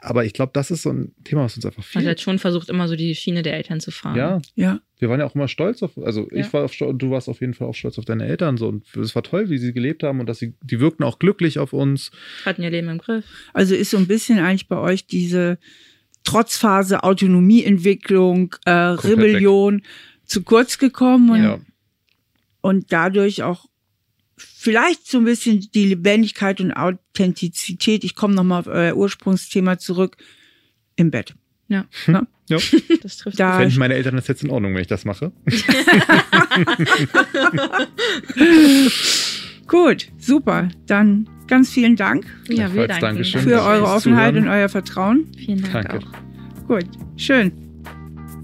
Aber 0.00 0.24
ich 0.24 0.32
glaube, 0.32 0.50
das 0.52 0.70
ist 0.70 0.82
so 0.82 0.90
ein 0.90 1.12
Thema, 1.24 1.44
was 1.44 1.56
uns 1.56 1.64
einfach 1.64 1.84
fehlt. 1.84 2.04
Man 2.04 2.10
hat 2.10 2.20
schon 2.20 2.38
versucht, 2.38 2.68
immer 2.68 2.88
so 2.88 2.96
die 2.96 3.14
Schiene 3.14 3.42
der 3.42 3.54
Eltern 3.54 3.80
zu 3.80 3.90
fahren. 3.92 4.16
Ja. 4.16 4.42
Ja. 4.56 4.80
Wir 4.98 5.08
waren 5.08 5.20
ja 5.20 5.26
auch 5.26 5.34
immer 5.34 5.48
stolz 5.48 5.82
auf, 5.82 5.98
also 5.98 6.28
ja. 6.30 6.44
ich 6.44 6.52
war 6.52 6.64
auf, 6.64 6.76
du 6.76 7.10
warst 7.10 7.28
auf 7.28 7.40
jeden 7.40 7.54
Fall 7.54 7.68
auch 7.68 7.74
stolz 7.74 7.98
auf 7.98 8.04
deine 8.04 8.26
Eltern 8.26 8.56
so 8.56 8.68
und 8.68 8.84
es 8.96 9.14
war 9.14 9.22
toll, 9.22 9.50
wie 9.50 9.58
sie 9.58 9.72
gelebt 9.72 10.02
haben 10.02 10.20
und 10.20 10.28
dass 10.28 10.38
sie, 10.38 10.54
die 10.62 10.80
wirkten 10.80 11.04
auch 11.04 11.18
glücklich 11.18 11.58
auf 11.58 11.72
uns. 11.72 12.10
Hatten 12.44 12.62
ihr 12.62 12.70
Leben 12.70 12.88
im 12.88 12.98
Griff. 12.98 13.24
Also 13.52 13.74
ist 13.74 13.90
so 13.90 13.96
ein 13.96 14.06
bisschen 14.06 14.38
eigentlich 14.38 14.68
bei 14.68 14.78
euch 14.78 15.06
diese, 15.06 15.58
Trotzphase, 16.24 17.04
Autonomieentwicklung, 17.04 18.54
äh, 18.64 18.70
Rebellion 18.70 19.82
zu 20.24 20.42
kurz 20.42 20.78
gekommen 20.78 21.30
und, 21.30 21.42
ja. 21.42 21.58
und 22.60 22.92
dadurch 22.92 23.42
auch 23.42 23.66
vielleicht 24.36 25.06
so 25.06 25.18
ein 25.18 25.24
bisschen 25.24 25.68
die 25.74 25.86
Lebendigkeit 25.86 26.60
und 26.60 26.72
Authentizität, 26.72 28.04
ich 28.04 28.14
komme 28.14 28.34
nochmal 28.34 28.60
auf 28.60 28.66
euer 28.66 28.96
Ursprungsthema 28.96 29.78
zurück, 29.78 30.16
im 30.96 31.10
Bett. 31.10 31.34
Ja. 31.68 31.84
ja. 32.06 32.26
ja. 32.48 32.58
Das 33.02 33.18
trifft 33.18 33.38
da 33.38 33.58
Fänden 33.58 33.78
meine 33.78 33.94
Eltern 33.94 34.16
das 34.16 34.28
jetzt 34.28 34.42
in 34.42 34.50
Ordnung, 34.50 34.74
wenn 34.74 34.80
ich 34.80 34.86
das 34.86 35.04
mache? 35.04 35.32
Gut, 39.66 40.08
super. 40.18 40.68
Dann 40.86 41.28
ganz 41.46 41.70
vielen 41.70 41.96
Dank. 41.96 42.26
Ja, 42.48 42.72
wir 42.72 42.88
danken 42.88 43.24
für 43.24 43.62
eure 43.62 43.84
Offenheit 43.84 44.36
und 44.36 44.48
euer 44.48 44.68
Vertrauen. 44.68 45.26
Vielen 45.36 45.62
Dank 45.62 45.88
Danke. 45.88 45.98
auch. 45.98 46.66
Gut, 46.68 46.86
schön. 47.16 47.52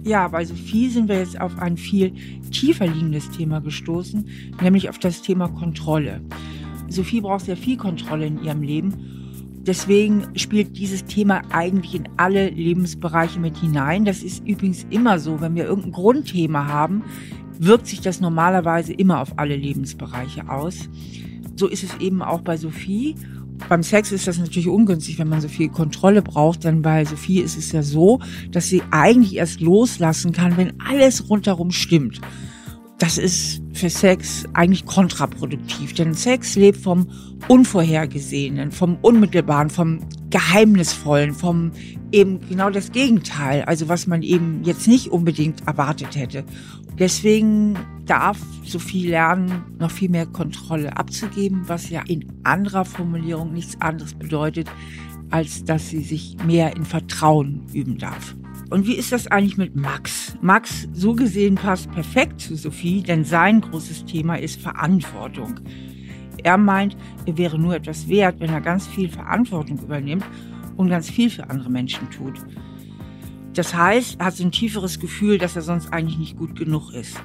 Ja, 0.05 0.29
bei 0.29 0.45
Sophie 0.45 0.89
sind 0.89 1.09
wir 1.09 1.19
jetzt 1.19 1.41
auf 1.41 1.59
ein 1.59 1.77
viel 1.77 2.13
tiefer 2.51 2.87
liegendes 2.87 3.31
Thema 3.31 3.61
gestoßen, 3.61 4.27
nämlich 4.63 4.89
auf 4.89 4.99
das 4.99 5.23
Thema 5.23 5.49
Kontrolle. 5.49 6.21
Sophie 6.89 7.21
braucht 7.21 7.45
sehr 7.45 7.57
viel 7.57 7.77
Kontrolle 7.77 8.27
in 8.27 8.43
ihrem 8.43 8.63
Leben. 8.63 8.95
Deswegen 9.67 10.27
spielt 10.37 10.77
dieses 10.79 11.05
Thema 11.05 11.43
eigentlich 11.51 11.95
in 11.95 12.09
alle 12.17 12.49
Lebensbereiche 12.49 13.39
mit 13.39 13.59
hinein. 13.59 14.07
Das 14.07 14.23
ist 14.23 14.47
übrigens 14.47 14.87
immer 14.91 15.19
so, 15.19 15.41
wenn 15.41 15.55
wir 15.55 15.65
irgendein 15.65 15.93
Grundthema 15.93 16.67
haben, 16.67 17.05
wirkt 17.59 17.87
sich 17.87 18.01
das 18.01 18.21
normalerweise 18.21 18.95
immer 18.95 19.21
auf 19.21 19.39
alle 19.39 19.55
Lebensbereiche 19.55 20.49
aus. 20.49 20.89
So 21.61 21.67
ist 21.67 21.85
es 21.85 21.95
eben 22.01 22.23
auch 22.23 22.41
bei 22.41 22.57
Sophie. 22.57 23.17
Beim 23.69 23.83
Sex 23.83 24.13
ist 24.13 24.27
das 24.27 24.39
natürlich 24.39 24.69
ungünstig, 24.69 25.19
wenn 25.19 25.29
man 25.29 25.43
so 25.43 25.49
viel 25.49 25.69
Kontrolle 25.69 26.23
braucht, 26.23 26.65
denn 26.65 26.81
bei 26.81 27.05
Sophie 27.05 27.41
ist 27.41 27.59
es 27.59 27.71
ja 27.73 27.83
so, 27.83 28.19
dass 28.51 28.69
sie 28.69 28.83
eigentlich 28.91 29.37
erst 29.37 29.61
loslassen 29.61 30.33
kann, 30.33 30.57
wenn 30.57 30.73
alles 30.81 31.29
rundherum 31.29 31.71
stimmt. 31.71 32.23
Das 32.97 33.19
ist 33.19 33.61
für 33.75 33.91
Sex 33.91 34.45
eigentlich 34.55 34.87
kontraproduktiv, 34.87 35.93
denn 35.93 36.15
Sex 36.15 36.57
lebt 36.57 36.79
vom 36.79 37.09
Unvorhergesehenen, 37.47 38.73
vom 38.73 38.97
Unmittelbaren, 39.03 39.69
vom 39.69 40.01
Geheimnisvollen, 40.31 41.35
vom 41.35 41.73
eben 42.11 42.41
genau 42.49 42.71
das 42.71 42.91
Gegenteil, 42.91 43.65
also 43.65 43.87
was 43.91 44.07
man 44.07 44.23
eben 44.23 44.63
jetzt 44.65 44.89
nicht 44.89 45.09
unbedingt 45.09 45.67
erwartet 45.67 46.17
hätte. 46.17 46.43
Deswegen 46.99 47.77
darf 48.11 48.39
Sophie 48.65 49.07
lernen, 49.07 49.63
noch 49.79 49.93
viel 49.93 50.11
mehr 50.11 50.27
Kontrolle 50.27 50.97
abzugeben, 50.97 51.69
was 51.69 51.91
ja 51.91 52.03
in 52.09 52.27
anderer 52.43 52.85
Formulierung 52.85 53.53
nichts 53.53 53.81
anderes 53.81 54.15
bedeutet, 54.15 54.69
als 55.31 55.65
dass 55.65 55.91
sie 55.91 56.03
sich 56.03 56.37
mehr 56.45 56.75
in 56.75 56.85
Vertrauen 56.85 57.63
üben 57.73 57.99
darf. 57.99 58.35
Und 58.71 58.87
wie 58.87 58.97
ist 58.97 59.13
das 59.13 59.29
eigentlich 59.29 59.57
mit 59.59 59.77
Max? 59.77 60.37
Max, 60.41 60.89
so 60.93 61.15
gesehen, 61.15 61.55
passt 61.55 61.91
perfekt 61.93 62.41
zu 62.41 62.57
Sophie, 62.57 63.03
denn 63.03 63.25
sein 63.25 63.61
großes 63.61 64.05
Thema 64.07 64.37
ist 64.37 64.61
Verantwortung. 64.61 65.61
Er 66.43 66.59
meint, 66.59 66.97
er 67.27 67.39
wäre 67.39 67.59
nur 67.59 67.77
etwas 67.77 68.09
wert, 68.09 68.41
wenn 68.41 68.51
er 68.51 68.61
ganz 68.61 68.89
viel 68.89 69.09
Verantwortung 69.09 69.79
übernimmt 69.79 70.25
und 70.77 70.89
ganz 70.89 71.09
viel 71.09 71.31
für 71.31 71.49
andere 71.49 71.71
Menschen 71.71 72.11
tut. 72.11 72.45
Das 73.55 73.75
heißt, 73.75 74.19
er 74.19 74.27
hat 74.27 74.37
so 74.37 74.45
ein 74.45 74.53
tieferes 74.53 74.99
Gefühl, 74.99 75.39
dass 75.39 75.55
er 75.55 75.63
sonst 75.63 75.93
eigentlich 75.93 76.19
nicht 76.19 76.37
gut 76.37 76.57
genug 76.57 76.93
ist. 76.93 77.21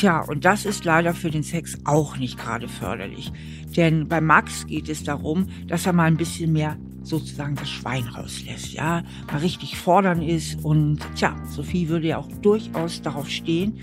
Tja, 0.00 0.22
und 0.22 0.46
das 0.46 0.64
ist 0.64 0.86
leider 0.86 1.12
für 1.12 1.30
den 1.30 1.42
Sex 1.42 1.76
auch 1.84 2.16
nicht 2.16 2.38
gerade 2.38 2.68
förderlich. 2.68 3.30
Denn 3.76 4.08
bei 4.08 4.22
Max 4.22 4.66
geht 4.66 4.88
es 4.88 5.04
darum, 5.04 5.48
dass 5.66 5.84
er 5.84 5.92
mal 5.92 6.04
ein 6.04 6.16
bisschen 6.16 6.54
mehr 6.54 6.78
sozusagen 7.02 7.54
das 7.54 7.68
Schwein 7.68 8.04
rauslässt, 8.04 8.72
ja, 8.72 9.02
mal 9.30 9.40
richtig 9.40 9.76
fordern 9.76 10.22
ist 10.22 10.64
und 10.64 11.00
tja, 11.16 11.36
Sophie 11.50 11.90
würde 11.90 12.06
ja 12.06 12.16
auch 12.16 12.32
durchaus 12.40 13.02
darauf 13.02 13.28
stehen. 13.28 13.78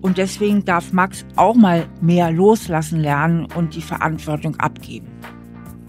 Und 0.00 0.18
deswegen 0.18 0.64
darf 0.64 0.92
Max 0.92 1.26
auch 1.34 1.56
mal 1.56 1.88
mehr 2.00 2.30
loslassen 2.30 3.00
lernen 3.00 3.48
und 3.56 3.74
die 3.74 3.82
Verantwortung 3.82 4.54
abgeben. 4.60 5.08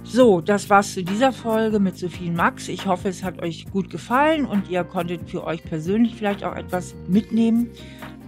So, 0.01 0.41
das 0.41 0.67
war's 0.71 0.95
zu 0.95 1.03
dieser 1.03 1.31
Folge 1.31 1.77
mit 1.77 1.95
Sophie 1.95 2.29
und 2.29 2.37
Max. 2.37 2.69
Ich 2.69 2.87
hoffe, 2.87 3.09
es 3.09 3.23
hat 3.23 3.39
euch 3.43 3.67
gut 3.71 3.91
gefallen 3.91 4.45
und 4.45 4.67
ihr 4.67 4.83
konntet 4.83 5.29
für 5.29 5.43
euch 5.43 5.63
persönlich 5.63 6.15
vielleicht 6.15 6.43
auch 6.43 6.55
etwas 6.55 6.95
mitnehmen. 7.07 7.69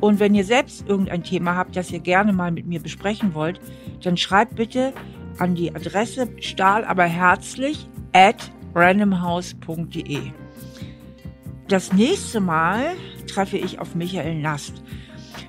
Und 0.01 0.19
wenn 0.19 0.35
ihr 0.35 0.43
selbst 0.43 0.87
irgendein 0.89 1.23
Thema 1.23 1.55
habt, 1.55 1.75
das 1.75 1.91
ihr 1.91 1.99
gerne 1.99 2.33
mal 2.33 2.51
mit 2.51 2.65
mir 2.65 2.81
besprechen 2.81 3.33
wollt, 3.33 3.61
dann 4.03 4.17
schreibt 4.17 4.55
bitte 4.55 4.93
an 5.37 5.55
die 5.55 5.73
Adresse 5.73 6.27
stahl 6.39 6.83
aber 6.83 7.05
herzlich 7.05 7.87
at 8.11 8.51
randomhouse.de. 8.75 10.19
Das 11.67 11.93
nächste 11.93 12.41
Mal 12.41 12.95
treffe 13.27 13.57
ich 13.57 13.79
auf 13.79 13.95
Michael 13.95 14.41
Nast. 14.41 14.83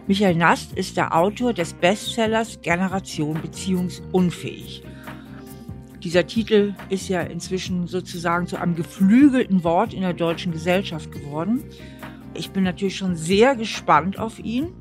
Michael 0.06 0.36
Nast 0.36 0.74
ist 0.74 0.96
der 0.96 1.16
Autor 1.16 1.52
des 1.52 1.72
Bestsellers 1.74 2.60
Generation 2.60 3.40
Beziehungsunfähig. 3.40 4.84
Dieser 6.02 6.26
Titel 6.26 6.74
ist 6.90 7.08
ja 7.08 7.22
inzwischen 7.22 7.86
sozusagen 7.86 8.46
zu 8.46 8.56
einem 8.56 8.74
geflügelten 8.74 9.64
Wort 9.64 9.94
in 9.94 10.00
der 10.00 10.14
deutschen 10.14 10.52
Gesellschaft 10.52 11.12
geworden. 11.12 11.62
Ich 12.34 12.50
bin 12.50 12.64
natürlich 12.64 12.96
schon 12.96 13.16
sehr 13.16 13.56
gespannt 13.56 14.18
auf 14.18 14.38
ihn. 14.38 14.72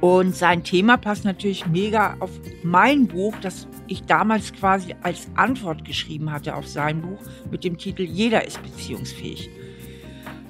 Und 0.00 0.36
sein 0.36 0.62
Thema 0.62 0.96
passt 0.96 1.24
natürlich 1.24 1.66
mega 1.66 2.16
auf 2.20 2.30
mein 2.62 3.08
Buch, 3.08 3.34
das 3.40 3.66
ich 3.88 4.02
damals 4.02 4.52
quasi 4.52 4.94
als 5.02 5.28
Antwort 5.34 5.84
geschrieben 5.84 6.30
hatte 6.30 6.54
auf 6.54 6.68
sein 6.68 7.00
Buch 7.02 7.18
mit 7.50 7.64
dem 7.64 7.78
Titel 7.78 8.02
Jeder 8.02 8.46
ist 8.46 8.62
beziehungsfähig. 8.62 9.50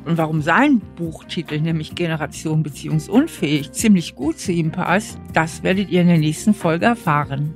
Und 0.04 0.18
warum 0.18 0.42
sein 0.42 0.80
Buchtitel, 0.96 1.60
nämlich 1.60 1.94
Generation 1.94 2.62
beziehungsunfähig, 2.62 3.72
ziemlich 3.72 4.14
gut 4.14 4.38
zu 4.38 4.52
ihm 4.52 4.70
passt, 4.70 5.18
das 5.34 5.62
werdet 5.62 5.90
ihr 5.90 6.02
in 6.02 6.08
der 6.08 6.18
nächsten 6.18 6.54
Folge 6.54 6.86
erfahren. 6.86 7.54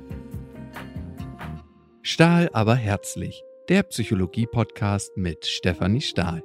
Stahl 2.03 2.51
aber 2.53 2.75
herzlich, 2.75 3.43
der 3.69 3.85
Psychologie-Podcast 3.85 5.17
mit 5.17 5.47
Stefanie 5.47 6.01
Stahl. 6.01 6.43